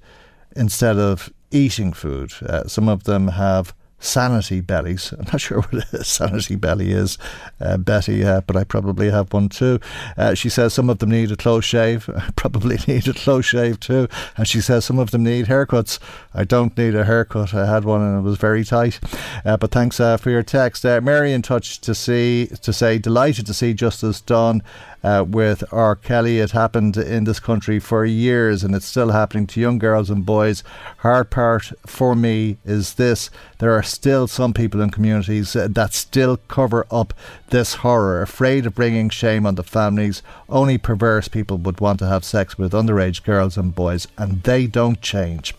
instead 0.56 0.98
of 0.98 1.32
eating 1.52 1.94
food. 1.94 2.34
Uh, 2.42 2.68
some 2.68 2.88
of 2.88 3.04
them 3.04 3.30
have 3.30 3.74
sanity 4.00 4.62
bellies. 4.62 5.14
I'm 5.20 5.26
not 5.26 5.42
sure 5.42 5.62
what 5.62 5.94
a 5.94 6.04
sanity 6.04 6.56
belly 6.56 6.92
is, 6.92 7.18
uh, 7.60 7.78
Betty, 7.78 8.24
uh, 8.24 8.42
but 8.42 8.56
I 8.56 8.64
probably 8.64 9.10
have 9.10 9.34
one 9.34 9.50
too. 9.50 9.80
Uh, 10.18 10.34
she 10.34 10.50
says 10.50 10.74
some 10.74 10.90
of 10.90 11.00
them 11.00 11.12
need 11.12 11.32
a 11.32 11.36
close 11.36 11.66
shave. 11.66 12.10
I 12.16 12.30
probably 12.36 12.78
need 12.88 13.08
a 13.08 13.14
close 13.14 13.46
shave 13.46 13.80
too. 13.80 14.08
And 14.38 14.48
she 14.48 14.62
says 14.62 14.86
some 14.86 15.00
of 15.00 15.12
them 15.12 15.24
need 15.24 15.48
haircuts. 15.48 16.00
I 16.34 16.44
don't 16.44 16.78
need 16.78 16.96
a 16.96 17.06
haircut. 17.06 17.54
I 17.54 17.66
had 17.66 17.84
one 17.84 18.02
and 18.02 18.20
it 18.20 18.22
was 18.22 18.38
very 18.38 18.64
tight. 18.64 19.00
Uh, 19.46 19.58
but 19.58 19.72
thanks 19.72 20.00
uh, 20.00 20.18
for 20.18 20.30
your 20.30 20.44
text. 20.44 20.84
Mary 20.84 21.34
in 21.34 21.42
touch 21.42 21.80
to 21.82 21.94
see 21.94 22.48
to 22.62 22.74
say 22.74 22.98
delighted 22.98 23.46
to 23.48 23.54
see 23.54 23.74
Justice 23.74 24.22
Don 24.22 24.64
uh, 25.04 25.26
with 25.28 25.64
R. 25.72 25.96
Kelly. 25.96 26.40
It 26.40 26.52
happened 26.52 26.98
in 26.98 27.24
this 27.24 27.40
country 27.40 27.80
for 27.80 28.06
years 28.06 28.64
and 28.64 28.76
it's 28.76 28.86
still 28.86 29.10
happening 29.10 29.48
to 29.48 29.62
young 29.62 29.80
girls 29.80 30.10
and 30.10 30.26
boys. 30.26 30.64
Hard 31.00 31.30
part 31.30 31.72
for 31.86 32.16
me 32.16 32.58
is 32.66 32.96
this 32.96 33.30
there 33.60 33.74
are 33.74 33.84
still 33.84 34.28
some 34.28 34.54
people 34.54 34.82
in 34.82 34.90
communities 34.90 35.56
uh, 35.56 35.68
that 35.72 35.94
still 35.94 36.38
cover 36.48 36.86
up 36.90 37.14
this 37.50 37.76
horror, 37.76 38.22
afraid 38.22 38.66
of 38.66 38.76
bringing 38.76 39.10
shame 39.10 39.46
on 39.46 39.56
the 39.56 39.64
families. 39.64 40.22
Only 40.48 40.78
perverse 40.78 41.28
people 41.28 41.58
would 41.58 41.82
want 41.82 42.00
to 42.00 42.08
have 42.08 42.24
sex 42.24 42.58
with 42.58 42.72
underage 42.72 43.24
girls 43.24 43.58
and 43.58 43.76
boys, 43.76 44.08
and 44.18 44.44
they 44.44 44.68
don't 44.68 45.02
change. 45.02 45.54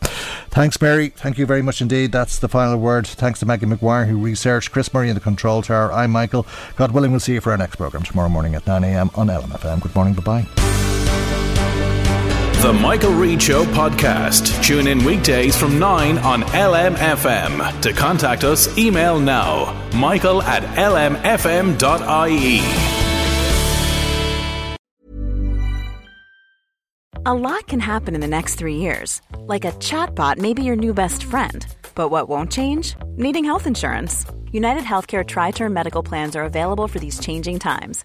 Thanks, 0.50 0.80
Mary. 0.80 1.10
Thank 1.10 1.38
you 1.38 1.46
very 1.46 1.62
much 1.62 1.80
indeed. 1.80 2.12
That's 2.12 2.38
the 2.38 2.48
final 2.48 2.78
word. 2.78 3.06
Thanks 3.06 3.40
to 3.40 3.46
Maggie 3.46 3.66
McGuire, 3.66 4.08
who 4.08 4.18
researched 4.18 4.72
Chris 4.72 4.92
Murray 4.92 5.08
in 5.08 5.14
the 5.14 5.20
control 5.20 5.62
tower. 5.62 5.92
I'm 5.92 6.10
Michael. 6.10 6.46
God 6.76 6.92
willing, 6.92 7.10
we'll 7.10 7.20
see 7.20 7.34
you 7.34 7.40
for 7.40 7.52
our 7.52 7.58
next 7.58 7.76
programme 7.76 8.02
tomorrow 8.02 8.28
morning 8.28 8.54
at 8.54 8.64
9am 8.64 9.16
on 9.16 9.29
LMFM. 9.30 9.80
Good 9.80 9.94
morning. 9.94 10.14
Bye 10.14 10.22
bye. 10.22 10.70
The 12.62 12.74
Michael 12.74 13.14
Reade 13.14 13.40
Show 13.40 13.64
podcast. 13.64 14.62
Tune 14.62 14.86
in 14.86 15.02
weekdays 15.02 15.56
from 15.56 15.78
9 15.78 16.18
on 16.18 16.42
LMFM. 16.42 17.80
To 17.80 17.92
contact 17.94 18.44
us, 18.44 18.76
email 18.76 19.18
now 19.18 19.88
michael 19.94 20.42
at 20.42 20.62
lmfm.ie. 20.76 22.60
A 27.24 27.34
lot 27.34 27.66
can 27.66 27.80
happen 27.80 28.14
in 28.14 28.20
the 28.20 28.28
next 28.28 28.56
three 28.56 28.76
years. 28.76 29.22
Like 29.38 29.64
a 29.64 29.72
chatbot 29.72 30.36
may 30.36 30.52
be 30.52 30.62
your 30.62 30.76
new 30.76 30.92
best 30.92 31.22
friend. 31.24 31.66
But 31.94 32.10
what 32.10 32.28
won't 32.28 32.52
change? 32.52 32.94
Needing 33.16 33.46
health 33.46 33.66
insurance. 33.66 34.26
United 34.52 34.82
Healthcare 34.82 35.26
Tri 35.26 35.50
Term 35.50 35.72
Medical 35.72 36.02
Plans 36.02 36.36
are 36.36 36.44
available 36.44 36.88
for 36.88 36.98
these 36.98 37.18
changing 37.20 37.58
times 37.58 38.04